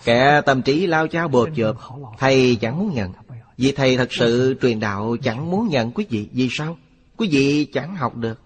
Kẻ 0.04 0.42
tâm 0.46 0.62
trí 0.62 0.88
lao 0.88 1.08
chao 1.08 1.28
bột 1.28 1.50
chộp 1.56 1.78
Thầy 2.18 2.58
chẳng 2.62 2.80
muốn 2.80 2.94
nhận. 2.94 3.12
Vì 3.58 3.72
thầy 3.72 3.98
thật 3.98 4.08
sự 4.12 4.56
truyền 4.62 4.80
đạo 4.80 5.16
chẳng 5.24 5.52
muốn 5.52 5.68
nhận 5.68 5.92
quý 5.92 6.06
vị 6.10 6.30
Vì 6.32 6.48
sao? 6.52 6.78
Quý 7.18 7.30
vị 7.32 7.66
chẳng 7.66 7.96
học 7.96 8.16
được. 8.16 8.42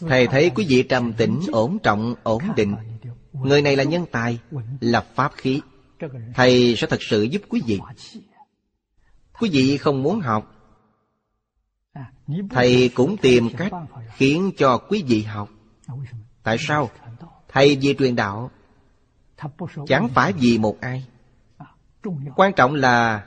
Thầy 0.00 0.26
thấy 0.26 0.50
quý 0.50 0.66
vị 0.68 0.82
trầm 0.82 1.12
tĩnh, 1.12 1.40
ổn 1.52 1.78
trọng, 1.78 2.14
ổn 2.22 2.42
định. 2.56 2.74
Người 3.32 3.62
này 3.62 3.76
là 3.76 3.84
nhân 3.84 4.06
tài, 4.12 4.38
là 4.80 5.00
pháp 5.14 5.32
khí. 5.36 5.60
Thầy 6.34 6.74
sẽ 6.76 6.86
thật 6.86 7.02
sự 7.02 7.22
giúp 7.22 7.42
quý 7.48 7.62
vị. 7.66 7.80
Quý 9.40 9.50
vị 9.52 9.76
không 9.76 10.02
muốn 10.02 10.20
học. 10.20 10.54
Thầy 12.50 12.90
cũng 12.94 13.16
tìm 13.16 13.48
cách 13.56 13.72
khiến 14.16 14.50
cho 14.58 14.78
quý 14.78 15.04
vị 15.06 15.22
học. 15.22 15.48
Tại 16.42 16.56
sao? 16.60 16.90
Thầy 17.48 17.76
vì 17.80 17.94
truyền 17.94 18.16
đạo 18.16 18.50
Chẳng 19.86 20.08
phải 20.08 20.32
vì 20.32 20.58
một 20.58 20.80
ai. 20.80 21.04
Quan 22.36 22.52
trọng 22.52 22.74
là 22.74 23.22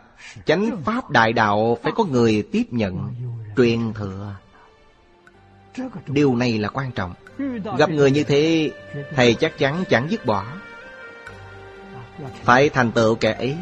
Chánh 0.45 0.81
pháp 0.85 1.09
đại 1.09 1.33
đạo 1.33 1.77
Phải 1.83 1.91
có 1.95 2.03
người 2.03 2.47
tiếp 2.51 2.63
nhận, 2.71 3.13
Truyền 3.57 3.93
thừa. 3.93 4.35
Điều 6.07 6.35
này 6.35 6.59
là 6.59 6.69
quan 6.69 6.91
trọng. 6.91 7.13
Gặp 7.77 7.89
người 7.89 8.11
như 8.11 8.23
thế, 8.23 8.71
Thầy 9.15 9.33
chắc 9.33 9.57
chắn 9.57 9.83
chẳng 9.89 10.07
dứt 10.09 10.25
bỏ. 10.25 10.45
Phải 12.43 12.69
thành 12.69 12.91
tựu 12.91 13.15
kẻ 13.15 13.33
ấy. 13.33 13.57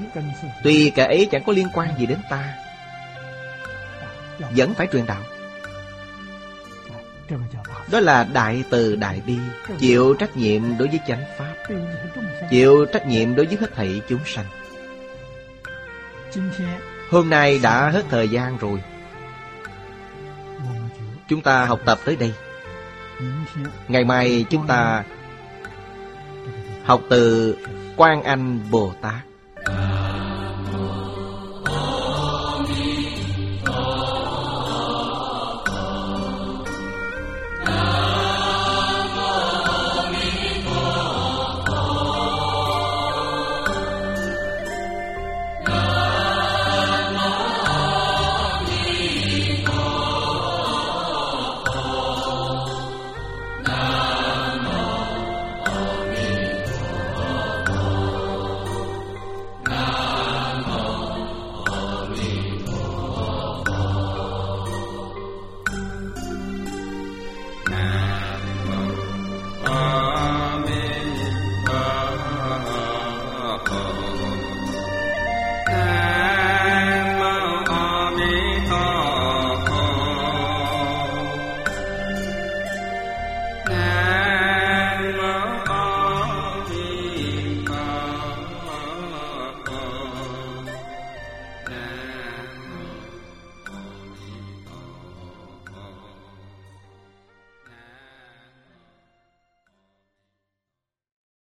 Tuy 0.63 0.91
kẻ 0.95 1.05
ấy 1.05 1.27
chẳng 1.31 1.43
có 1.45 1.53
liên 1.53 1.67
quan 1.73 1.99
gì 1.99 2.05
đến 2.05 2.19
ta, 2.29 2.55
Vẫn 4.39 4.73
phải 4.73 4.87
truyền 4.91 5.05
đạo. 5.05 5.21
Đó 7.91 7.99
là 7.99 8.23
đại 8.33 8.63
từ 8.69 8.95
đại 8.95 9.21
bi, 9.25 9.37
Chịu 9.79 10.13
trách 10.19 10.37
nhiệm 10.37 10.77
đối 10.77 10.87
với 10.87 10.99
chánh 11.07 11.23
pháp, 11.37 11.53
Chịu 12.49 12.85
trách 12.93 13.07
nhiệm 13.07 13.35
đối 13.35 13.45
với 13.45 13.57
hết 13.61 13.75
thảy 13.75 14.01
chúng 14.09 14.19
sanh. 14.25 14.45
Hôm 17.09 17.29
nay 17.29 17.59
đã 17.63 17.89
hết 17.89 18.03
thời 18.09 18.29
gian 18.29 18.57
rồi. 18.57 18.83
Chúng 21.27 21.41
ta 21.41 21.65
học 21.65 21.79
tập 21.85 21.99
tới 22.05 22.15
đây. 22.15 22.33
Ngày 23.87 24.05
mai 24.05 24.45
chúng 24.49 24.67
ta 24.67 25.03
học 26.83 27.01
từ 27.09 27.55
Quan 27.95 28.23
Anh 28.23 28.59
Bồ 28.71 28.93
Tát. 29.01 29.28